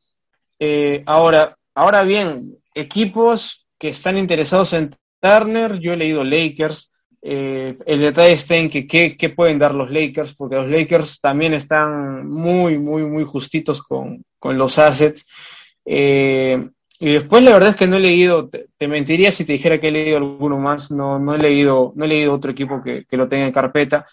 Eh, 0.59 1.03
ahora, 1.05 1.57
ahora 1.73 2.03
bien, 2.03 2.57
equipos 2.73 3.67
que 3.77 3.89
están 3.89 4.17
interesados 4.17 4.73
en 4.73 4.95
Turner, 5.19 5.79
yo 5.79 5.93
he 5.93 5.97
leído 5.97 6.23
Lakers. 6.23 6.91
Eh, 7.21 7.77
el 7.85 7.99
detalle 7.99 8.33
está 8.33 8.55
en 8.55 8.69
que 8.69 8.87
qué, 8.87 9.29
pueden 9.35 9.59
dar 9.59 9.73
los 9.73 9.91
Lakers, 9.91 10.35
porque 10.35 10.55
los 10.55 10.69
Lakers 10.69 11.19
también 11.19 11.53
están 11.53 12.29
muy, 12.29 12.77
muy, 12.77 13.03
muy 13.03 13.23
justitos 13.23 13.81
con, 13.81 14.23
con 14.39 14.57
los 14.57 14.79
assets. 14.79 15.25
Eh, 15.83 16.69
y 16.99 17.13
después 17.13 17.43
la 17.43 17.51
verdad 17.51 17.69
es 17.69 17.75
que 17.75 17.87
no 17.87 17.97
he 17.97 17.99
leído, 17.99 18.49
te, 18.49 18.87
mentiría 18.87 19.31
si 19.31 19.43
te 19.45 19.53
dijera 19.53 19.79
que 19.79 19.89
he 19.89 19.91
leído 19.91 20.17
alguno 20.17 20.57
más, 20.57 20.91
no, 20.91 21.19
no 21.19 21.35
he 21.35 21.37
leído, 21.37 21.91
no 21.95 22.05
he 22.05 22.07
leído 22.07 22.33
otro 22.33 22.51
equipo 22.51 22.81
que, 22.81 23.05
lo 23.11 23.27
tenga 23.27 23.45
en 23.45 23.51
carpeta. 23.51 24.05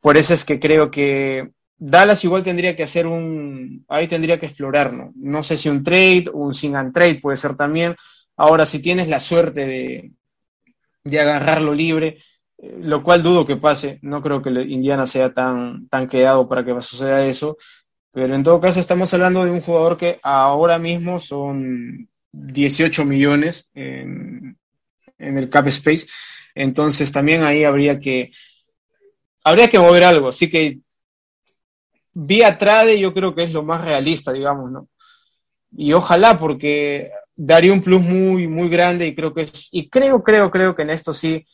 Por 0.00 0.16
eso 0.16 0.34
es 0.34 0.44
que 0.44 0.58
creo 0.58 0.90
que 0.90 1.50
Dallas 1.76 2.24
igual 2.24 2.42
tendría 2.42 2.76
que 2.76 2.82
hacer 2.82 3.06
un, 3.06 3.84
ahí 3.88 4.06
tendría 4.06 4.40
que 4.40 4.46
explorar, 4.46 4.92
¿no? 4.92 5.12
No 5.16 5.42
sé 5.42 5.58
si 5.58 5.68
un 5.68 5.82
trade, 5.82 6.26
un 6.32 6.54
sin 6.54 6.76
and 6.76 6.94
trade 6.94 7.20
puede 7.20 7.36
ser 7.36 7.56
también. 7.56 7.94
Ahora, 8.36 8.66
si 8.66 8.80
tienes 8.80 9.08
la 9.08 9.20
suerte 9.20 9.66
de, 9.66 10.12
de 11.04 11.20
agarrarlo 11.20 11.74
libre, 11.74 12.18
eh, 12.58 12.78
lo 12.80 13.02
cual 13.02 13.22
dudo 13.22 13.46
que 13.46 13.56
pase, 13.56 13.98
no 14.02 14.22
creo 14.22 14.42
que 14.42 14.50
Indiana 14.50 15.06
sea 15.06 15.32
tan, 15.34 15.88
tan 15.88 16.08
quedado 16.08 16.48
para 16.48 16.64
que 16.64 16.80
suceda 16.80 17.26
eso, 17.26 17.58
pero 18.12 18.34
en 18.34 18.44
todo 18.44 18.60
caso 18.60 18.80
estamos 18.80 19.12
hablando 19.12 19.44
de 19.44 19.50
un 19.50 19.60
jugador 19.60 19.96
que 19.98 20.20
ahora 20.22 20.78
mismo 20.78 21.20
son 21.20 22.08
18 22.34 23.04
millones 23.04 23.68
en, 23.74 24.56
el 25.18 25.48
cap 25.48 25.66
space. 25.68 26.06
Entonces 26.54 27.10
también 27.12 27.42
ahí 27.42 27.64
habría 27.64 27.98
que 27.98 28.30
habría 29.42 29.68
que 29.68 29.78
mover 29.78 30.04
algo. 30.04 30.28
Así 30.28 30.50
que 30.50 30.78
vía 32.12 32.56
trade 32.58 32.98
yo 32.98 33.12
creo 33.12 33.34
que 33.34 33.44
es 33.44 33.52
lo 33.52 33.62
más 33.62 33.84
realista, 33.84 34.32
digamos, 34.32 34.70
¿no? 34.70 34.88
Y 35.76 35.92
ojalá 35.92 36.38
porque 36.38 37.10
daría 37.34 37.72
un 37.72 37.82
plus 37.82 38.00
muy, 38.00 38.46
muy 38.46 38.68
grande 38.68 39.06
y 39.06 39.14
creo 39.14 39.34
que 39.34 39.42
es, 39.42 39.68
y 39.72 39.88
creo, 39.88 40.22
creo, 40.22 40.50
creo 40.50 40.74
que 40.74 40.82
en 40.82 40.90
esto 40.90 41.12
sí 41.12 41.44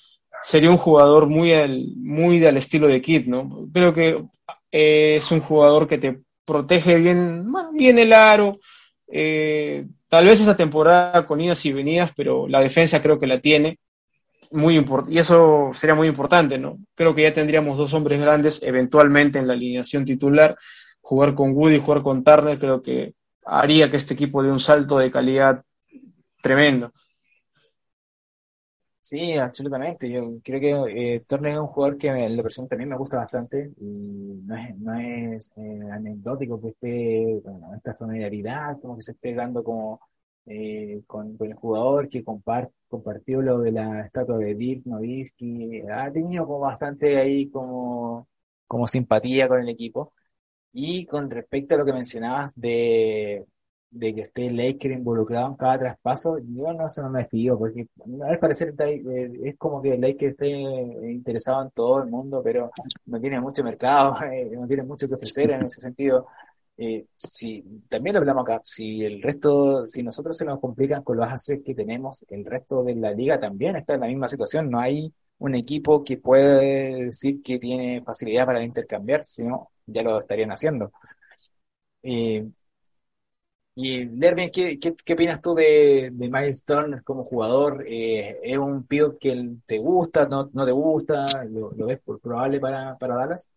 sería 0.43 0.71
un 0.71 0.77
jugador 0.77 1.27
muy 1.27 1.53
al, 1.53 1.87
muy 1.97 2.45
estilo 2.45 2.87
de 2.87 3.01
Kid, 3.01 3.27
¿no? 3.27 3.69
Creo 3.73 3.95
que 3.95 4.23
es 4.71 5.31
un 5.31 5.41
jugador 5.41 5.89
que 5.89 5.99
te 5.99 6.21
protege 6.45 6.97
bien, 6.97 7.47
bien 7.73 7.99
el 7.99 8.13
aro, 8.13 8.59
eh, 9.09 9.87
Tal 10.11 10.27
vez 10.27 10.41
esa 10.41 10.57
temporada 10.57 11.25
con 11.25 11.41
idas 11.41 11.65
y 11.65 11.73
venidas, 11.73 12.11
pero 12.17 12.49
la 12.49 12.61
defensa 12.61 13.01
creo 13.01 13.21
que 13.21 13.29
la 13.29 13.39
tiene. 13.39 13.79
Muy 14.51 14.85
y 15.09 15.19
eso 15.19 15.71
sería 15.73 15.95
muy 15.95 16.09
importante, 16.09 16.59
¿no? 16.59 16.79
Creo 16.97 17.15
que 17.15 17.23
ya 17.23 17.33
tendríamos 17.33 17.79
dos 17.79 17.95
hombres 17.95 18.21
grandes 18.21 18.61
eventualmente 18.65 19.39
en 19.39 19.47
la 19.47 19.53
alineación 19.53 20.05
titular. 20.05 20.59
Jugar 21.01 21.35
con 21.35 21.53
Woody, 21.53 21.79
jugar 21.79 22.03
con 22.03 22.25
Turner, 22.25 22.59
creo 22.59 22.83
que 22.83 23.15
haría 23.47 23.89
que 23.89 23.97
este 23.97 24.15
equipo 24.15 24.43
dé 24.43 24.51
un 24.51 24.59
salto 24.59 24.99
de 24.99 25.13
calidad 25.13 25.63
tremendo. 26.43 26.93
Sí, 29.03 29.33
absolutamente. 29.37 30.11
Yo 30.11 30.39
creo 30.45 30.61
que 30.61 31.15
eh, 31.15 31.21
Turner 31.27 31.55
es 31.55 31.59
un 31.61 31.67
jugador 31.69 31.97
que 31.99 32.09
en 32.09 32.37
la 32.37 32.43
versión 32.43 32.69
también 32.69 32.91
me 32.91 32.97
gusta 32.99 33.17
bastante 33.17 33.73
y 33.79 33.85
no 34.45 34.57
es, 34.57 34.77
no 34.79 34.95
es 34.95 35.51
eh, 35.57 35.81
anecdótico 35.91 36.61
que 36.61 36.69
esté, 36.69 37.41
bueno, 37.43 37.75
esta 37.75 37.95
familiaridad, 37.95 38.79
como 38.81 38.97
que 38.97 39.03
se 39.03 39.13
esté 39.13 39.35
dando 39.35 39.65
como 39.65 40.01
eh, 40.47 41.03
con, 41.07 41.37
el 41.41 41.55
jugador 41.55 42.09
que 42.11 42.23
compartió 42.23 43.41
lo 43.41 43.59
de 43.61 43.73
la 43.73 44.03
estatua 44.03 44.37
de 44.39 44.55
Dirk 44.55 44.85
Nowitzki, 44.87 45.83
ha 45.91 46.13
tenido 46.13 46.47
como 46.47 46.61
bastante 46.61 47.17
ahí 47.19 47.49
como, 47.51 48.29
como 48.67 48.87
simpatía 48.87 49.49
con 49.49 49.61
el 49.61 49.69
equipo. 49.69 50.13
Y 50.73 51.07
con 51.07 51.31
respecto 51.31 51.75
a 51.75 51.79
lo 51.79 51.85
que 51.85 51.93
mencionabas 51.93 52.55
de 52.61 53.45
de 53.91 54.15
que 54.15 54.21
esté 54.21 54.51
Laker 54.51 54.93
involucrado 54.93 55.49
en 55.49 55.57
cada 55.57 55.79
traspaso, 55.79 56.39
yo 56.39 56.73
no 56.73 56.89
se 56.89 57.03
me 57.03 57.27
fío, 57.27 57.59
porque 57.59 57.89
al 58.25 58.39
parecer 58.39 58.75
eh, 58.79 59.31
es 59.45 59.59
como 59.59 59.83
que 59.83 59.99
Laker 59.99 60.31
esté 60.31 60.49
interesado 60.49 61.63
en 61.63 61.71
todo 61.71 62.03
el 62.03 62.09
mundo, 62.09 62.41
pero 62.43 62.71
no 63.07 63.21
tiene 63.21 63.41
mucho 63.41 63.65
mercado, 63.65 64.15
eh, 64.33 64.51
no 64.53 64.67
tiene 64.67 64.85
mucho 64.85 65.09
que 65.09 65.15
ofrecer 65.15 65.51
en 65.51 65.65
ese 65.65 65.81
sentido. 65.81 66.27
Eh, 66.77 67.07
si, 67.17 67.63
también 67.91 68.15
lo 68.15 68.21
hablamos 68.21 68.43
acá, 68.45 68.61
si 68.65 69.05
el 69.05 69.21
resto, 69.23 69.85
si 69.87 70.03
nosotros 70.03 70.37
se 70.37 70.47
nos 70.47 70.61
complican 70.61 71.03
con 71.03 71.19
los 71.19 71.29
assets 71.29 71.63
que 71.65 71.75
tenemos, 71.75 72.25
el 72.31 72.45
resto 72.45 72.83
de 72.83 72.95
la 72.95 73.13
liga 73.13 73.39
también 73.39 73.77
está 73.77 73.95
en 73.95 74.01
la 74.01 74.07
misma 74.07 74.29
situación, 74.29 74.71
no 74.71 74.81
hay 74.81 75.13
un 75.39 75.55
equipo 75.55 76.03
que 76.05 76.17
puede 76.19 77.05
decir 77.07 77.43
que 77.43 77.59
tiene 77.59 78.03
facilidad 78.03 78.47
para 78.47 78.63
intercambiar, 78.65 79.25
sino 79.27 79.71
ya 79.87 80.03
lo 80.03 80.19
estarían 80.19 80.53
haciendo. 80.53 80.93
Eh, 82.03 82.49
y 83.83 84.05
Nervin, 84.05 84.51
¿qué, 84.51 84.79
qué, 84.79 85.13
opinas 85.15 85.41
tú 85.41 85.55
de, 85.55 86.11
de 86.13 86.31
Miles 86.31 86.65
Turner 86.65 87.03
como 87.03 87.25
jugador? 87.25 87.83
Eh, 87.87 88.39
¿Es 88.43 88.59
un 88.59 88.87
build 88.87 89.17
que 89.19 89.57
te 89.65 89.79
gusta, 89.79 90.27
no, 90.27 90.51
no 90.53 90.67
te 90.67 90.73
gusta? 90.73 91.25
¿Lo, 91.49 91.71
ves 91.87 91.99
probable 92.23 92.61
para, 92.61 92.99
para 92.99 93.15
Dallas? 93.17 93.49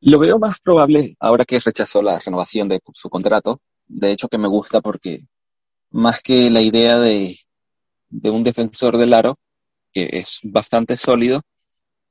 Lo 0.00 0.18
veo 0.18 0.40
más 0.40 0.58
probable 0.58 1.14
ahora 1.20 1.44
que 1.44 1.60
rechazó 1.60 2.02
la 2.02 2.18
renovación 2.18 2.68
de 2.68 2.80
su 2.92 3.08
contrato. 3.08 3.60
De 3.86 4.10
hecho, 4.10 4.28
que 4.28 4.38
me 4.38 4.48
gusta 4.48 4.80
porque 4.80 5.20
más 5.90 6.20
que 6.20 6.50
la 6.50 6.60
idea 6.60 6.98
de, 6.98 7.36
de 8.08 8.30
un 8.30 8.42
defensor 8.42 8.96
del 8.96 9.14
aro 9.14 9.38
que 9.92 10.08
es 10.10 10.40
bastante 10.42 10.96
sólido, 10.96 11.40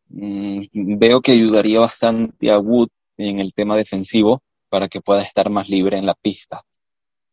mm, 0.07 0.61
veo 0.97 1.21
que 1.21 1.33
ayudaría 1.33 1.81
bastante 1.81 2.49
a 2.49 2.59
Wood 2.59 2.87
en 3.17 3.39
el 3.39 3.53
tema 3.53 3.75
defensivo 3.75 4.41
para 4.69 4.87
que 4.87 5.01
pueda 5.01 5.21
estar 5.21 5.49
más 5.49 5.69
libre 5.69 5.97
en 5.97 6.05
la 6.05 6.13
pista. 6.15 6.63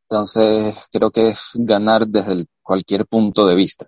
Entonces, 0.08 0.88
creo 0.92 1.10
que 1.10 1.28
es 1.28 1.40
ganar 1.54 2.06
desde 2.06 2.46
cualquier 2.62 3.06
punto 3.06 3.46
de 3.46 3.56
vista. 3.56 3.86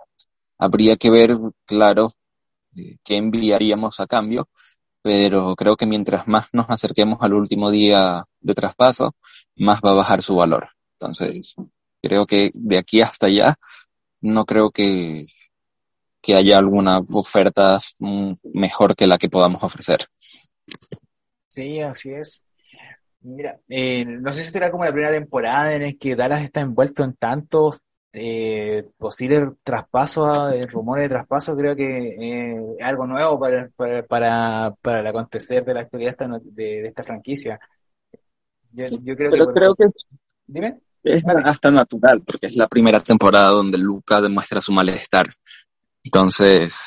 Habría 0.58 0.96
que 0.96 1.10
ver, 1.10 1.36
claro, 1.64 2.12
eh, 2.76 2.98
qué 3.04 3.16
enviaríamos 3.16 4.00
a 4.00 4.06
cambio, 4.06 4.48
pero 5.02 5.54
creo 5.56 5.76
que 5.76 5.86
mientras 5.86 6.26
más 6.28 6.46
nos 6.52 6.70
acerquemos 6.70 7.18
al 7.22 7.34
último 7.34 7.70
día 7.70 8.24
de 8.40 8.54
traspaso, 8.54 9.14
más 9.56 9.80
va 9.84 9.90
a 9.90 9.94
bajar 9.94 10.22
su 10.22 10.34
valor. 10.36 10.70
Entonces, 10.98 11.54
creo 12.02 12.26
que 12.26 12.50
de 12.54 12.78
aquí 12.78 13.00
hasta 13.00 13.26
allá, 13.26 13.54
no 14.20 14.44
creo 14.44 14.70
que, 14.70 15.26
que 16.20 16.34
haya 16.34 16.58
alguna 16.58 16.98
oferta 16.98 17.80
mejor 18.52 18.96
que 18.96 19.06
la 19.06 19.18
que 19.18 19.30
podamos 19.30 19.62
ofrecer. 19.62 20.08
Sí, 21.48 21.80
así 21.80 22.12
es. 22.12 22.42
Mira, 23.20 23.58
eh, 23.68 24.04
no 24.04 24.30
sé 24.30 24.42
si 24.42 24.52
será 24.52 24.70
como 24.70 24.84
la 24.84 24.92
primera 24.92 25.12
temporada 25.12 25.74
en 25.74 25.82
la 25.82 25.92
que 25.92 26.14
Dallas 26.14 26.42
está 26.42 26.60
envuelto 26.60 27.02
en 27.02 27.14
tantos 27.14 27.82
eh, 28.12 28.84
posibles 28.96 29.48
traspasos, 29.62 30.52
eh, 30.54 30.66
rumores 30.66 31.04
de 31.04 31.08
traspaso, 31.10 31.56
creo 31.56 31.76
que 31.76 32.08
eh, 32.08 32.74
es 32.78 32.84
algo 32.84 33.06
nuevo 33.06 33.38
para, 33.38 33.68
para, 33.76 34.02
para, 34.06 34.74
para 34.80 35.00
el 35.00 35.06
acontecer 35.06 35.64
de 35.64 35.74
la 35.74 35.80
actualidad 35.80 36.16
de, 36.42 36.82
de 36.82 36.88
esta 36.88 37.02
franquicia. 37.02 37.60
Yo, 38.72 38.86
yo 39.02 39.16
creo 39.16 39.30
Pero 39.30 39.46
que, 39.46 39.52
creo 39.52 39.74
que 39.74 39.84
Dime. 40.46 40.80
es 41.02 41.22
hasta 41.44 41.70
natural, 41.70 42.22
porque 42.22 42.46
es 42.46 42.56
la 42.56 42.68
primera 42.68 43.00
temporada 43.00 43.48
donde 43.48 43.78
Luca 43.78 44.20
demuestra 44.20 44.60
su 44.60 44.72
malestar. 44.72 45.26
Entonces, 46.02 46.80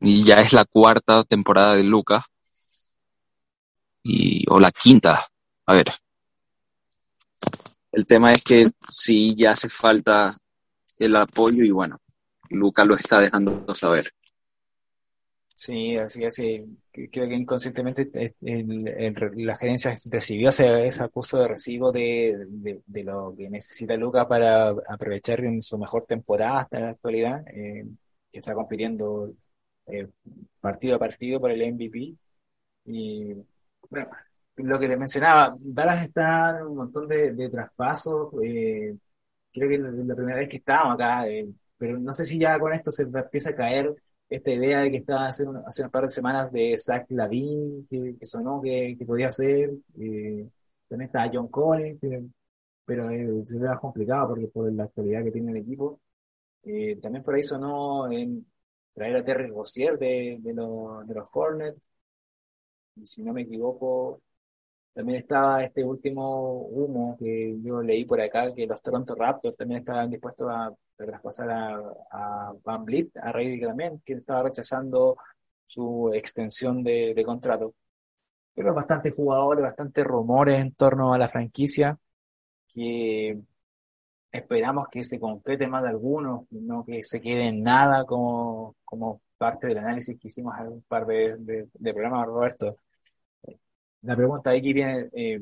y 0.00 0.22
ya 0.24 0.40
es 0.40 0.52
la 0.52 0.64
cuarta 0.64 1.24
temporada 1.24 1.74
de 1.74 1.84
Luca, 1.84 2.24
y, 4.02 4.44
o 4.48 4.58
la 4.58 4.70
quinta, 4.70 5.26
a 5.66 5.74
ver. 5.74 5.86
El 7.92 8.06
tema 8.06 8.32
es 8.32 8.44
que 8.44 8.70
sí 8.88 9.34
ya 9.34 9.52
hace 9.52 9.68
falta 9.68 10.38
el 10.98 11.16
apoyo 11.16 11.64
y 11.64 11.70
bueno, 11.70 11.98
Luca 12.50 12.84
lo 12.84 12.94
está 12.94 13.20
dejando 13.20 13.64
saber. 13.74 14.10
Sí, 15.54 15.94
así 15.96 16.24
es. 16.24 16.36
Creo 16.90 17.28
que 17.28 17.34
inconscientemente 17.34 18.10
la 18.40 19.56
gerencia 19.56 19.92
recibió 20.10 20.48
ese, 20.48 20.86
ese 20.86 21.04
acuso 21.04 21.38
de 21.38 21.48
recibo 21.48 21.92
de, 21.92 22.46
de, 22.48 23.04
lo 23.04 23.34
que 23.36 23.50
necesita 23.50 23.94
Luca 23.94 24.26
para 24.26 24.70
aprovechar 24.70 25.44
en 25.44 25.60
su 25.60 25.76
mejor 25.76 26.06
temporada 26.06 26.60
hasta 26.60 26.80
la 26.80 26.90
actualidad, 26.90 27.46
eh, 27.48 27.84
que 28.32 28.38
está 28.38 28.54
compitiendo 28.54 29.34
eh, 29.86 30.08
partido 30.60 30.96
a 30.96 30.98
partido 30.98 31.40
por 31.40 31.50
el 31.50 31.74
MVP. 31.74 32.14
Y 32.86 33.34
bueno, 33.90 34.10
lo 34.56 34.78
que 34.78 34.88
le 34.88 34.96
mencionaba, 34.96 35.56
Dallas 35.58 36.04
está 36.04 36.58
en 36.58 36.66
un 36.66 36.76
montón 36.76 37.08
de, 37.08 37.48
traspasos. 37.50 38.32
Eh, 38.42 38.96
creo 39.52 39.68
que 39.68 39.74
es 39.76 39.80
la 39.80 40.14
primera 40.14 40.38
vez 40.38 40.48
que 40.48 40.58
estamos 40.58 40.94
acá, 40.94 41.28
eh, 41.28 41.48
pero 41.76 41.98
no 41.98 42.12
sé 42.12 42.24
si 42.24 42.38
ya 42.38 42.58
con 42.58 42.72
esto 42.72 42.90
se 42.90 43.04
empieza 43.04 43.50
a 43.50 43.54
caer 43.56 43.94
esta 44.28 44.50
idea 44.52 44.80
de 44.80 44.90
que 44.90 44.98
estaba 44.98 45.26
hace, 45.26 45.44
un, 45.46 45.56
hace 45.66 45.82
un 45.84 45.90
par 45.90 46.04
de 46.04 46.08
semanas 46.10 46.52
de 46.52 46.76
Zach 46.78 47.06
Lavin, 47.10 47.86
que, 47.90 48.16
sonó 48.22 48.60
que, 48.62 48.96
podía 49.06 49.30
ser. 49.30 49.70
Eh, 49.98 50.48
también 50.88 51.08
está 51.08 51.30
John 51.32 51.48
Collins, 51.48 52.00
pero 52.84 53.08
se 53.44 53.58
ve 53.58 53.68
complicado 53.80 54.28
porque 54.28 54.48
por 54.48 54.72
la 54.72 54.84
actualidad 54.84 55.24
que 55.24 55.32
tiene 55.32 55.52
el 55.52 55.58
equipo. 55.58 56.00
también 57.02 57.24
por 57.24 57.34
ahí 57.34 57.42
sonó 57.42 58.08
traer 58.94 59.16
a 59.16 59.24
Terry 59.24 59.48
Rozier 59.48 59.98
de, 59.98 60.38
de, 60.40 60.52
de 60.52 61.14
los 61.14 61.28
Hornets 61.32 61.80
y 63.00 63.06
si 63.06 63.22
no 63.22 63.32
me 63.32 63.42
equivoco, 63.42 64.20
también 64.92 65.20
estaba 65.20 65.62
este 65.64 65.84
último 65.84 66.62
humo 66.62 67.16
que 67.18 67.56
yo 67.62 67.82
leí 67.82 68.04
por 68.04 68.20
acá, 68.20 68.52
que 68.54 68.66
los 68.66 68.82
Toronto 68.82 69.14
Raptors 69.14 69.56
también 69.56 69.80
estaban 69.80 70.10
dispuestos 70.10 70.48
a, 70.50 70.72
traspasar 70.96 71.50
a, 71.50 72.52
Van 72.62 72.84
Vliet, 72.84 73.16
a 73.16 73.32
Ray 73.32 73.60
también, 73.60 74.02
que 74.04 74.14
estaba 74.14 74.42
rechazando 74.44 75.16
su 75.66 76.10
extensión 76.14 76.82
de, 76.82 77.22
contrato. 77.24 77.74
Pero 78.54 78.74
bastante 78.74 79.10
jugadores, 79.10 79.62
bastante 79.62 80.04
rumores 80.04 80.60
en 80.60 80.72
torno 80.74 81.14
a 81.14 81.18
la 81.18 81.28
franquicia, 81.28 81.98
que 82.68 83.38
esperamos 84.32 84.88
que 84.88 85.04
se 85.04 85.18
concrete 85.18 85.66
más 85.66 85.82
de 85.82 85.88
algunos, 85.88 86.42
no 86.50 86.84
que 86.84 87.02
se 87.02 87.20
quede 87.20 87.46
en 87.46 87.62
nada 87.62 88.04
como, 88.04 88.76
como 88.84 89.20
parte 89.38 89.68
del 89.68 89.78
análisis 89.78 90.18
que 90.20 90.28
hicimos 90.28 90.54
hace 90.54 90.68
un 90.68 90.82
par 90.82 91.06
de, 91.06 91.36
de, 91.38 91.94
programas, 91.94 92.26
Roberto. 92.26 92.76
La 94.02 94.16
pregunta 94.16 94.50
aquí 94.50 94.72
viene, 94.72 95.08
eh, 95.12 95.40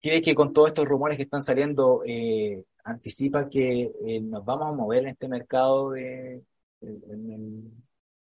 ¿crees 0.00 0.22
que 0.22 0.34
con 0.34 0.52
todos 0.52 0.68
estos 0.68 0.86
rumores 0.86 1.16
que 1.16 1.24
están 1.24 1.42
saliendo, 1.42 2.02
eh, 2.06 2.64
anticipa 2.84 3.48
que 3.48 3.92
eh, 4.06 4.20
nos 4.20 4.44
vamos 4.44 4.68
a 4.68 4.76
mover 4.76 5.02
en 5.02 5.08
este 5.08 5.28
mercado 5.28 5.92
de, 5.92 6.42
en, 6.80 7.72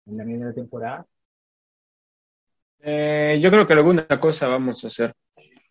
la 0.06 0.24
media 0.24 0.46
de 0.46 0.52
temporada? 0.52 1.06
Eh, 2.80 3.38
yo 3.40 3.50
creo 3.50 3.66
que 3.66 3.72
alguna 3.72 4.06
cosa 4.20 4.48
vamos 4.48 4.82
a 4.84 4.88
hacer. 4.88 5.14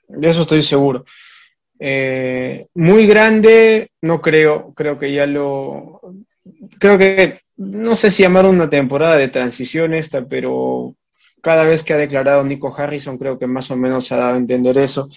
De 0.08 0.30
eso 0.30 0.42
estoy 0.42 0.62
seguro. 0.62 1.06
muy 2.74 3.08
grande, 3.08 3.92
no 4.02 4.22
creo, 4.22 4.74
creo 4.74 4.98
que 4.98 5.12
ya 5.14 5.26
lo, 5.26 6.02
creo 6.80 6.98
que 6.98 7.42
no 7.58 7.96
sé 7.96 8.10
si 8.10 8.24
llamar 8.24 8.46
una 8.46 8.70
temporada 8.70 9.18
de 9.18 9.28
transición 9.28 9.94
esta, 9.94 10.26
pero 10.26 10.96
cada 11.42 11.66
vez 11.66 11.84
que 11.84 11.94
ha 11.94 11.98
declarado 11.98 12.44
Nico 12.44 12.74
Harrison, 12.76 13.18
creo 13.18 13.38
que 13.38 13.48
más 13.48 13.70
o 13.72 13.76
menos 13.76 14.06
se 14.06 14.14
ha 14.14 14.18
dado 14.18 14.36
a 14.36 14.38
entender 14.38 14.78
eso, 14.78 15.10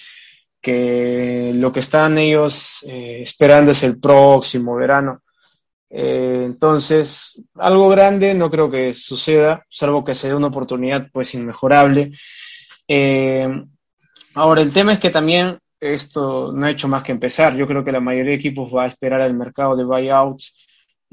que 0.60 1.52
lo 1.55 1.72
que 1.72 1.80
están 1.80 2.16
ellos 2.18 2.84
eh, 2.88 3.20
esperando 3.22 3.72
es 3.72 3.82
el 3.82 4.01
próximo 4.01 4.74
verano. 4.76 5.22
Eh, 5.90 6.42
entonces, 6.46 7.40
algo 7.55 7.88
grande 7.88 8.34
no 8.34 8.51
creo 8.51 8.70
que 8.70 8.94
suceda, 8.94 9.64
salvo 9.68 10.05
que 10.05 10.14
se 10.14 10.28
dé 10.28 10.34
una 10.34 10.48
oportunidad 10.48 11.09
pues 11.12 11.34
inmejorable. 11.34 12.12
Eh, 12.88 13.46
ahora, 14.34 14.62
el 14.62 14.72
tema 14.72 14.94
es 14.94 14.98
que 14.98 15.10
también 15.10 15.59
esto 15.78 16.51
no 16.52 16.66
ha 16.66 16.70
hecho 16.70 16.88
más 16.88 17.02
que 17.02 17.12
empezar. 17.12 17.55
Yo 17.55 17.66
creo 17.66 17.84
que 17.84 17.92
la 17.92 18.01
mayoría 18.01 18.30
de 18.30 18.38
equipos 18.38 18.74
va 18.74 18.84
a 18.84 18.88
esperar 18.88 19.20
al 19.20 19.34
mercado 19.34 19.76
de 19.76 19.84
buyouts 19.84 20.63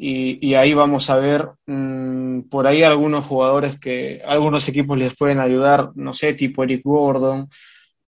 y, 0.04 0.56
ahí 0.56 0.74
vamos 0.74 1.12
a 1.12 1.18
ver 1.18 1.48
mm, 1.68 2.50
por 2.50 2.66
ahí 2.66 2.82
algunos 2.82 3.24
jugadores 3.24 3.80
que 3.80 4.20
algunos 4.26 4.68
equipos 4.68 4.98
les 4.98 5.16
pueden 5.16 5.40
ayudar, 5.40 5.92
no 5.94 6.16
sé, 6.16 6.34
tipo 6.34 6.64
Eric 6.64 6.82
Gordon, 6.84 7.48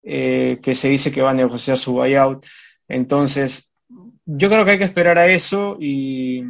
eh, 0.05 0.61
que 0.63 0.77
se 0.77 0.89
dice 0.89 1.11
que 1.11 1.21
va 1.21 1.31
a 1.31 1.35
negociar 1.35 1.77
su 1.79 1.95
buyout. 1.95 2.47
Entonces, 2.89 3.73
yo 4.25 4.49
creo 4.49 4.65
que 4.65 4.71
hay 4.71 4.79
que 4.79 4.85
esperar 4.85 5.19
a 5.19 5.27
eso 5.27 5.79
y, 5.81 6.45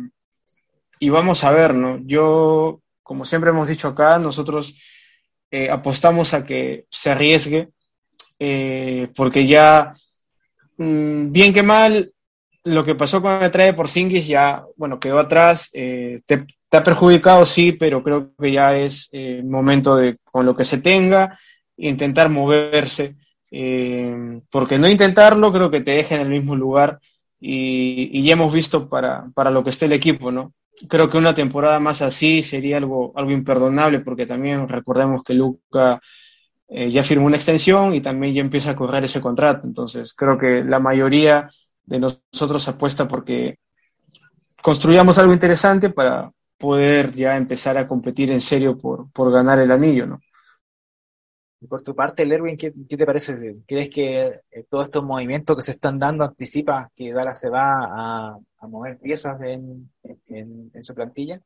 y 0.98 1.08
vamos 1.08 1.42
a 1.42 1.50
ver, 1.52 1.72
¿no? 1.72 1.98
Yo, 2.04 2.82
como 3.02 3.24
siempre 3.24 3.48
hemos 3.48 3.66
dicho 3.66 3.88
acá, 3.88 4.18
nosotros 4.18 4.74
eh, 5.50 5.70
apostamos 5.70 6.34
a 6.34 6.44
que 6.44 6.84
se 6.90 7.12
arriesgue, 7.12 7.70
eh, 8.38 9.08
porque 9.16 9.46
ya, 9.46 9.94
mm, 10.76 11.32
bien 11.32 11.54
que 11.54 11.62
mal, 11.62 12.12
lo 12.64 12.84
que 12.84 12.94
pasó 12.94 13.22
con 13.22 13.42
el 13.42 13.50
traje 13.50 13.72
por 13.72 13.88
Singis 13.88 14.26
ya, 14.26 14.64
bueno, 14.76 14.98
quedó 14.98 15.18
atrás. 15.18 15.70
Eh, 15.72 16.20
te, 16.26 16.46
ha 16.72 16.82
perjudicado, 16.82 17.46
sí, 17.46 17.72
pero 17.72 18.02
creo 18.02 18.32
que 18.38 18.52
ya 18.52 18.76
es 18.76 19.08
eh, 19.12 19.42
momento 19.44 19.96
de, 19.96 20.18
con 20.24 20.46
lo 20.46 20.54
que 20.54 20.64
se 20.64 20.78
tenga, 20.78 21.38
intentar 21.76 22.28
moverse. 22.28 23.14
Eh, 23.50 24.40
porque 24.50 24.78
no 24.78 24.88
intentarlo 24.88 25.52
creo 25.52 25.70
que 25.70 25.80
te 25.80 25.90
deja 25.90 26.14
en 26.14 26.20
el 26.20 26.28
mismo 26.28 26.54
lugar 26.54 27.00
y, 27.40 28.22
ya 28.22 28.34
hemos 28.34 28.52
visto 28.52 28.88
para, 28.88 29.28
para, 29.34 29.50
lo 29.50 29.64
que 29.64 29.70
esté 29.70 29.86
el 29.86 29.92
equipo, 29.92 30.30
¿no? 30.30 30.54
Creo 30.88 31.10
que 31.10 31.18
una 31.18 31.34
temporada 31.34 31.80
más 31.80 32.00
así 32.00 32.42
sería 32.44 32.76
algo, 32.76 33.12
algo 33.16 33.32
imperdonable 33.32 34.00
porque 34.00 34.26
también 34.26 34.68
recordemos 34.68 35.24
que 35.24 35.34
Luca 35.34 36.00
ya 36.68 37.02
firmó 37.02 37.26
una 37.26 37.36
extensión 37.36 37.96
y 37.96 38.00
también 38.00 38.32
ya 38.32 38.40
empieza 38.40 38.70
a 38.70 38.76
correr 38.76 39.02
ese 39.02 39.20
contrato. 39.20 39.66
Entonces 39.66 40.14
creo 40.14 40.38
que 40.38 40.62
la 40.62 40.78
mayoría 40.78 41.50
de 41.90 41.98
nosotros 41.98 42.68
apuesta 42.68 43.06
porque 43.08 43.58
construyamos 44.62 45.18
algo 45.18 45.32
interesante 45.32 45.90
para 45.90 46.32
poder 46.56 47.12
ya 47.14 47.36
empezar 47.36 47.76
a 47.76 47.88
competir 47.88 48.30
en 48.30 48.40
serio 48.40 48.78
por, 48.78 49.10
por 49.10 49.32
ganar 49.32 49.58
el 49.58 49.72
anillo, 49.72 50.06
¿no? 50.06 50.20
por 51.68 51.82
tu 51.82 51.94
parte, 51.94 52.24
Lerwin, 52.24 52.56
¿qué, 52.56 52.72
¿qué, 52.88 52.96
te 52.96 53.04
parece? 53.04 53.58
¿Crees 53.66 53.90
que 53.90 54.40
eh, 54.50 54.64
todos 54.70 54.86
estos 54.86 55.04
movimientos 55.04 55.54
que 55.56 55.62
se 55.62 55.72
están 55.72 55.98
dando 55.98 56.24
anticipa 56.24 56.90
que 56.96 57.12
Dallas 57.12 57.38
se 57.38 57.50
va 57.50 57.84
a, 57.84 58.38
a 58.58 58.66
mover 58.66 58.98
piezas 58.98 59.38
en, 59.42 59.92
en, 60.28 60.70
en, 60.72 60.84
su 60.84 60.94
plantilla? 60.94 61.38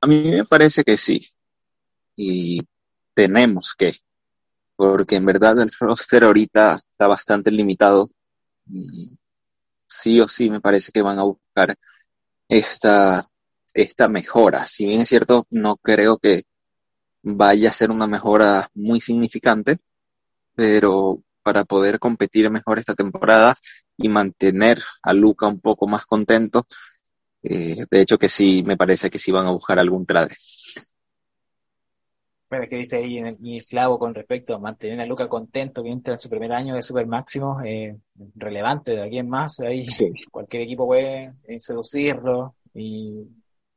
A 0.00 0.06
mí 0.08 0.32
me 0.32 0.44
parece 0.44 0.82
que 0.82 0.96
sí. 0.96 1.20
Y 2.16 2.60
tenemos 3.14 3.72
que 3.78 3.92
porque 4.74 5.16
en 5.16 5.26
verdad 5.26 5.60
el 5.60 5.70
roster 5.80 6.24
ahorita 6.24 6.80
está 6.98 7.06
bastante 7.06 7.52
limitado. 7.52 8.10
sí 9.86 10.20
o 10.20 10.28
sí 10.28 10.50
me 10.50 10.60
parece 10.60 10.92
que 10.92 11.02
van 11.02 11.18
a 11.18 11.24
buscar 11.24 11.76
esta, 12.48 13.28
esta 13.74 14.08
mejora. 14.08 14.66
Si 14.66 14.86
bien 14.86 15.02
es 15.02 15.08
cierto, 15.08 15.46
no 15.50 15.76
creo 15.76 16.18
que 16.18 16.42
vaya 17.22 17.70
a 17.70 17.72
ser 17.72 17.90
una 17.90 18.06
mejora 18.08 18.68
muy 18.74 19.00
significante, 19.00 19.78
pero 20.54 21.22
para 21.42 21.64
poder 21.64 21.98
competir 22.00 22.50
mejor 22.50 22.78
esta 22.78 22.94
temporada 22.94 23.56
y 23.96 24.08
mantener 24.08 24.80
a 25.02 25.12
Luca 25.12 25.46
un 25.48 25.60
poco 25.60 25.86
más 25.86 26.06
contento, 26.06 26.66
eh, 27.42 27.84
de 27.90 28.00
hecho 28.00 28.18
que 28.18 28.28
sí, 28.28 28.62
me 28.66 28.76
parece 28.76 29.10
que 29.10 29.18
sí 29.18 29.32
van 29.32 29.46
a 29.46 29.52
buscar 29.52 29.78
algún 29.78 30.06
trade. 30.06 30.36
Bueno, 32.50 32.66
que 32.68 32.76
viste 32.76 32.96
ahí 32.96 33.18
en 33.18 33.26
el, 33.26 33.38
mi 33.40 33.60
clavo 33.60 33.98
con 33.98 34.14
respecto 34.14 34.54
a 34.54 34.58
mantener 34.58 35.00
a 35.00 35.06
Luca 35.06 35.28
contento 35.28 35.82
que 35.82 35.90
entra 35.90 36.14
en 36.14 36.18
su 36.18 36.30
primer 36.30 36.50
año 36.52 36.74
de 36.74 36.82
super 36.82 37.06
máximo, 37.06 37.60
eh, 37.62 37.94
relevante 38.36 38.92
de 38.92 39.02
aquí 39.02 39.18
en 39.18 39.28
más, 39.28 39.60
ahí 39.60 39.86
Sí. 39.86 40.10
cualquier 40.30 40.62
equipo 40.62 40.86
puede 40.86 41.34
eh, 41.46 41.60
seducirlo 41.60 42.54
y 42.72 43.26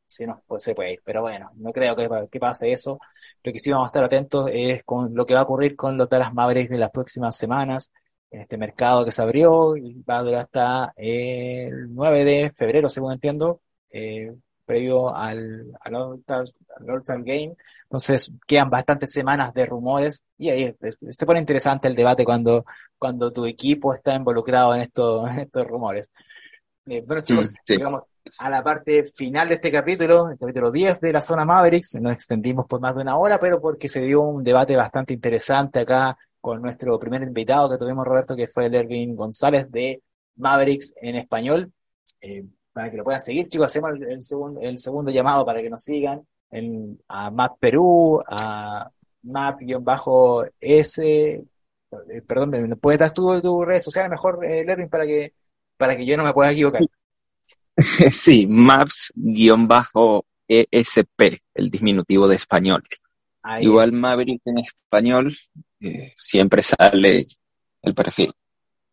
si 0.07 0.25
no, 0.25 0.41
pues 0.47 0.63
se 0.63 0.73
puede 0.73 0.93
ir. 0.93 0.99
Pero 1.03 1.21
bueno, 1.21 1.51
no 1.55 1.71
creo 1.71 1.95
que, 1.95 2.07
que 2.31 2.39
pase 2.39 2.71
eso. 2.71 2.97
Lo 3.43 3.51
que 3.51 3.59
sí 3.59 3.71
vamos 3.71 3.85
a 3.85 3.89
estar 3.89 4.03
atentos 4.05 4.49
es 4.53 4.83
con 4.83 5.13
lo 5.15 5.25
que 5.25 5.33
va 5.33 5.41
a 5.41 5.43
ocurrir 5.43 5.75
con 5.75 5.97
los 5.97 6.09
Dallas 6.09 6.33
Mavericks 6.33 6.69
de 6.69 6.77
las 6.77 6.91
próximas 6.91 7.35
semanas, 7.35 7.91
en 8.29 8.41
este 8.41 8.57
mercado 8.57 9.03
que 9.03 9.11
se 9.11 9.21
abrió 9.21 9.75
y 9.75 10.01
va 10.03 10.19
a 10.19 10.23
durar 10.23 10.41
hasta 10.43 10.93
el 10.95 11.93
9 11.93 12.23
de 12.23 12.51
febrero, 12.55 12.87
según 12.87 13.11
entiendo, 13.13 13.61
eh, 13.89 14.31
previo 14.71 15.13
al, 15.15 15.65
al 15.81 15.95
All-Star 15.95 16.45
al 16.77 16.89
All-Star 16.89 17.23
Game. 17.23 17.55
Entonces 17.83 18.31
quedan 18.47 18.69
bastantes 18.69 19.11
semanas 19.11 19.53
de 19.53 19.65
rumores 19.65 20.23
y 20.37 20.49
ahí 20.49 20.73
se 21.09 21.25
pone 21.25 21.39
interesante 21.39 21.87
el 21.89 21.95
debate 21.95 22.23
cuando, 22.23 22.63
cuando 22.97 23.31
tu 23.33 23.45
equipo 23.45 23.93
está 23.93 24.15
involucrado 24.15 24.73
en 24.75 24.81
estos, 24.81 25.27
en 25.31 25.39
estos 25.39 25.67
rumores. 25.67 26.09
Eh, 26.85 27.03
bueno, 27.05 27.21
chicos, 27.21 27.51
Mm, 27.51 27.55
sí. 27.63 27.73
llegamos 27.75 28.03
a 28.39 28.49
la 28.49 28.63
parte 28.63 29.03
final 29.03 29.49
de 29.49 29.55
este 29.55 29.71
capítulo, 29.71 30.29
el 30.31 30.37
capítulo 30.37 30.71
10 30.71 30.99
de 31.01 31.11
la 31.13 31.21
zona 31.21 31.43
Mavericks. 31.45 31.95
Nos 31.99 32.13
extendimos 32.13 32.65
por 32.67 32.79
más 32.79 32.95
de 32.95 33.01
una 33.01 33.17
hora, 33.17 33.37
pero 33.39 33.59
porque 33.59 33.89
se 33.89 34.01
dio 34.01 34.21
un 34.21 34.43
debate 34.43 34.75
bastante 34.75 35.13
interesante 35.13 35.79
acá 35.79 36.17
con 36.39 36.61
nuestro 36.61 36.97
primer 36.97 37.21
invitado 37.23 37.69
que 37.69 37.77
tuvimos, 37.77 38.05
Roberto, 38.05 38.35
que 38.35 38.47
fue 38.47 38.67
el 38.67 38.75
Ervin 38.75 39.15
González 39.15 39.69
de 39.69 40.01
Mavericks 40.37 40.93
en 41.01 41.15
español. 41.17 41.71
Eh, 42.21 42.45
para 42.73 42.89
que 42.89 42.97
lo 42.97 43.03
puedan 43.03 43.19
seguir, 43.19 43.47
chicos, 43.47 43.65
hacemos 43.65 43.91
el, 43.95 44.03
el 44.03 44.21
segundo, 44.21 44.61
el 44.61 44.77
segundo 44.77 45.11
llamado 45.11 45.45
para 45.45 45.61
que 45.61 45.69
nos 45.69 45.81
sigan 45.81 46.21
en, 46.51 46.99
a 47.07 47.29
Map 47.31 47.57
Perú, 47.59 48.21
a 48.27 48.89
Map-S, 49.23 51.01
eh, 51.03 52.21
perdón, 52.25 52.49
¿me 52.51 52.75
puedes 52.75 52.99
dar 52.99 53.13
tu, 53.13 53.41
tu 53.41 53.63
redes 53.63 53.83
sociales 53.83 54.09
mejor, 54.11 54.45
eh, 54.45 54.63
Lervin, 54.63 54.89
para 54.89 55.05
que, 55.05 55.33
para 55.77 55.97
que 55.97 56.05
yo 56.05 56.15
no 56.17 56.23
me 56.23 56.33
pueda 56.33 56.51
equivocar? 56.51 56.81
Sí, 58.11 58.45
Maps-ESP, 58.47 59.11
el 61.55 61.71
disminutivo 61.71 62.27
de 62.27 62.35
español. 62.35 62.83
Ahí 63.41 63.63
Igual 63.63 63.87
es. 63.87 63.93
Maverick 63.93 64.41
en 64.45 64.59
español, 64.59 65.35
eh, 65.79 66.13
siempre 66.15 66.61
sale 66.61 67.25
el 67.81 67.95
perfil. 67.95 68.31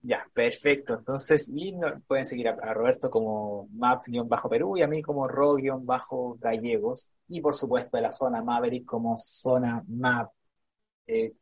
Ya, 0.00 0.24
perfecto. 0.32 0.94
Entonces, 0.94 1.50
y 1.52 1.72
no- 1.72 2.00
pueden 2.06 2.24
seguir 2.24 2.48
a, 2.48 2.52
a 2.52 2.72
Roberto 2.72 3.10
como 3.10 3.68
Maps-Perú 3.72 4.76
y 4.76 4.82
a 4.82 4.88
mí 4.88 5.02
como 5.02 5.26
Ro-Gallegos. 5.26 7.10
Y 7.28 7.40
por 7.40 7.54
supuesto, 7.54 7.96
de 7.96 8.02
la 8.04 8.12
zona 8.12 8.42
Maverick 8.42 8.84
como 8.86 9.16
zona 9.18 9.82
Map. 9.88 10.30
Eh, 11.06 11.32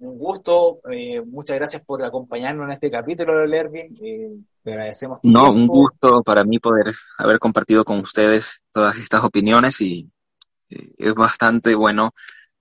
un 0.00 0.18
gusto, 0.18 0.80
eh, 0.90 1.22
muchas 1.22 1.56
gracias 1.56 1.82
por 1.84 2.02
acompañarnos 2.04 2.66
en 2.66 2.72
este 2.72 2.90
capítulo, 2.90 3.46
Lervin. 3.46 3.96
Eh, 4.02 4.30
te 4.62 4.72
agradecemos 4.72 5.20
No, 5.22 5.50
un 5.52 5.68
gusto 5.68 6.22
para 6.22 6.44
mí 6.44 6.58
poder 6.58 6.92
haber 7.18 7.38
compartido 7.38 7.84
con 7.84 7.98
ustedes 8.00 8.62
todas 8.72 8.96
estas 8.98 9.22
opiniones 9.24 9.80
y 9.80 10.10
eh, 10.70 10.94
es 10.98 11.14
bastante 11.14 11.74
bueno 11.74 12.12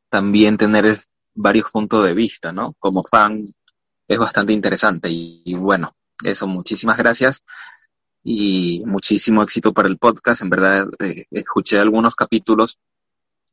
también 0.10 0.58
tener 0.58 0.98
varios 1.34 1.72
puntos 1.72 2.06
de 2.06 2.14
vista, 2.14 2.52
¿no? 2.52 2.74
Como 2.80 3.04
fan 3.04 3.46
es 4.12 4.20
bastante 4.20 4.52
interesante 4.52 5.08
y, 5.10 5.56
bueno, 5.56 5.96
eso, 6.22 6.46
muchísimas 6.46 6.98
gracias 6.98 7.44
y 8.24 8.84
muchísimo 8.86 9.42
éxito 9.42 9.74
para 9.74 9.88
el 9.88 9.98
podcast. 9.98 10.42
En 10.42 10.50
verdad, 10.50 10.86
eh, 11.00 11.26
escuché 11.32 11.80
algunos 11.80 12.14
capítulos 12.14 12.78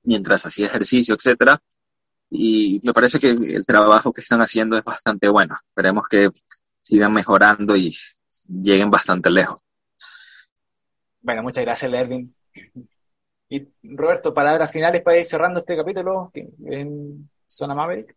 mientras 0.03 0.45
hacía 0.47 0.67
ejercicio, 0.67 1.15
etcétera, 1.15 1.63
y 2.29 2.81
me 2.83 2.93
parece 2.93 3.21
que 3.21 3.31
el 3.31 3.65
trabajo 3.65 4.13
que 4.13 4.21
están 4.21 4.41
haciendo 4.41 4.77
es 4.77 4.83
bastante 4.83 5.29
bueno. 5.29 5.55
Esperemos 5.67 6.09
que 6.09 6.31
sigan 6.83 7.13
mejorando 7.13 7.77
y 7.77 7.97
lleguen 8.49 8.91
bastante 8.91 9.31
lejos. 9.31 9.61
Bueno, 11.21 11.45
muchas 11.45 11.65
gracias, 11.65 11.89
Lervin. 11.89 12.35
Y 13.49 13.69
Roberto, 13.83 14.35
palabras 14.35 14.73
finales 14.73 15.03
para 15.03 15.19
ir 15.19 15.25
cerrando 15.25 15.61
este 15.61 15.77
capítulo 15.77 16.33
en 16.35 17.31
Zona 17.47 17.77
Maverick. 17.77 18.17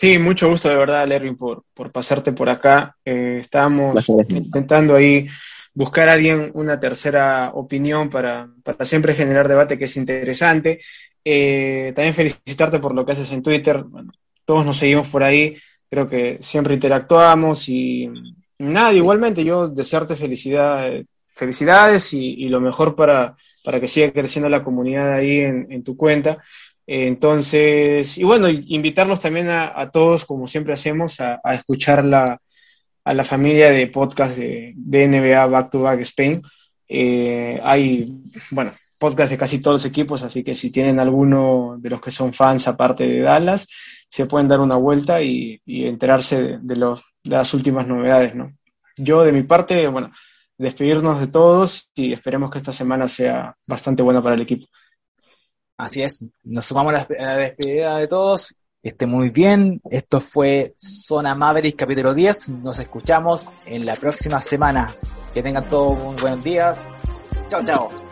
Sí, 0.00 0.18
mucho 0.18 0.48
gusto 0.48 0.70
de 0.70 0.76
verdad, 0.76 1.06
Lervin, 1.06 1.36
por, 1.36 1.64
por 1.74 1.92
pasarte 1.92 2.32
por 2.32 2.48
acá. 2.48 2.96
Eh, 3.04 3.36
estábamos 3.38 4.08
intentando 4.30 4.94
ahí 4.94 5.26
buscar 5.74 6.08
a 6.08 6.14
alguien 6.14 6.50
una 6.54 6.80
tercera 6.80 7.50
opinión 7.52 8.08
para, 8.08 8.48
para 8.64 8.86
siempre 8.86 9.14
generar 9.14 9.46
debate 9.46 9.76
que 9.76 9.84
es 9.84 9.96
interesante. 9.98 10.80
Eh, 11.22 11.92
también 11.94 12.14
felicitarte 12.14 12.78
por 12.78 12.94
lo 12.94 13.04
que 13.04 13.12
haces 13.12 13.30
en 13.30 13.42
Twitter. 13.42 13.82
Bueno, 13.82 14.10
todos 14.46 14.64
nos 14.64 14.78
seguimos 14.78 15.06
por 15.08 15.22
ahí, 15.22 15.54
creo 15.90 16.08
que 16.08 16.38
siempre 16.40 16.72
interactuamos 16.72 17.68
y 17.68 18.08
nada, 18.56 18.94
igualmente 18.94 19.44
yo 19.44 19.68
desearte 19.68 20.16
felicidad, 20.16 20.90
felicidades 21.34 22.14
y, 22.14 22.44
y 22.44 22.48
lo 22.48 22.58
mejor 22.58 22.96
para, 22.96 23.36
para 23.62 23.78
que 23.78 23.86
siga 23.86 24.10
creciendo 24.12 24.48
la 24.48 24.64
comunidad 24.64 25.12
ahí 25.12 25.40
en, 25.40 25.70
en 25.70 25.84
tu 25.84 25.94
cuenta. 25.94 26.38
Entonces, 26.92 28.18
y 28.18 28.24
bueno, 28.24 28.48
invitarlos 28.48 29.20
también 29.20 29.48
a, 29.48 29.90
todos, 29.92 30.24
como 30.24 30.48
siempre 30.48 30.72
hacemos, 30.72 31.20
a, 31.20 31.40
escuchar 31.54 32.04
la, 32.04 32.36
a 33.04 33.14
la 33.14 33.22
familia 33.22 33.70
de 33.70 33.86
podcast 33.86 34.36
de, 34.36 34.74
NBA 34.76 35.46
Back 35.46 35.70
to 35.70 35.82
Back 35.82 36.00
Spain. 36.00 36.42
Eh, 36.88 37.60
hay, 37.62 38.12
bueno, 38.50 38.72
podcast 38.98 39.30
de 39.30 39.38
casi 39.38 39.62
todos 39.62 39.76
los 39.76 39.84
equipos, 39.84 40.24
así 40.24 40.42
que 40.42 40.56
si 40.56 40.72
tienen 40.72 40.98
alguno 40.98 41.76
de 41.78 41.90
los 41.90 42.00
que 42.00 42.10
son 42.10 42.32
fans 42.32 42.66
aparte 42.66 43.06
de 43.06 43.20
Dallas, 43.20 43.68
se 44.08 44.26
pueden 44.26 44.48
dar 44.48 44.58
una 44.58 44.74
vuelta 44.74 45.22
y, 45.22 45.62
enterarse 45.64 46.42
de, 46.42 46.58
de 46.60 46.74
los, 46.74 47.04
de 47.22 47.36
las 47.36 47.54
últimas 47.54 47.86
novedades, 47.86 48.34
¿no? 48.34 48.50
Yo, 48.96 49.22
de 49.22 49.30
mi 49.30 49.44
parte, 49.44 49.86
bueno, 49.86 50.10
despedirnos 50.58 51.20
de 51.20 51.28
todos 51.28 51.88
y 51.94 52.12
esperemos 52.12 52.50
que 52.50 52.58
esta 52.58 52.72
semana 52.72 53.06
sea 53.06 53.54
bastante 53.68 54.02
buena 54.02 54.20
para 54.20 54.34
el 54.34 54.42
equipo. 54.42 54.66
Así 55.80 56.02
es, 56.02 56.24
nos 56.44 56.66
sumamos 56.66 56.92
a 56.92 57.06
la, 57.08 57.36
despedida 57.36 57.96
de 57.96 58.06
todos. 58.06 58.54
Que 58.82 58.90
esté 58.90 59.06
muy 59.06 59.30
bien. 59.30 59.80
Esto 59.90 60.20
fue 60.20 60.74
Zona 60.78 61.34
Maverick 61.34 61.76
capítulo 61.76 62.14
10. 62.14 62.48
Nos 62.48 62.78
escuchamos 62.78 63.48
en 63.66 63.84
la 63.84 63.94
próxima 63.94 64.40
semana. 64.40 64.94
Que 65.34 65.42
tengan 65.42 65.68
todos 65.68 65.98
un 65.98 66.16
buen 66.16 66.42
día. 66.42 66.74
Chao, 67.48 67.62
chao. 67.64 68.09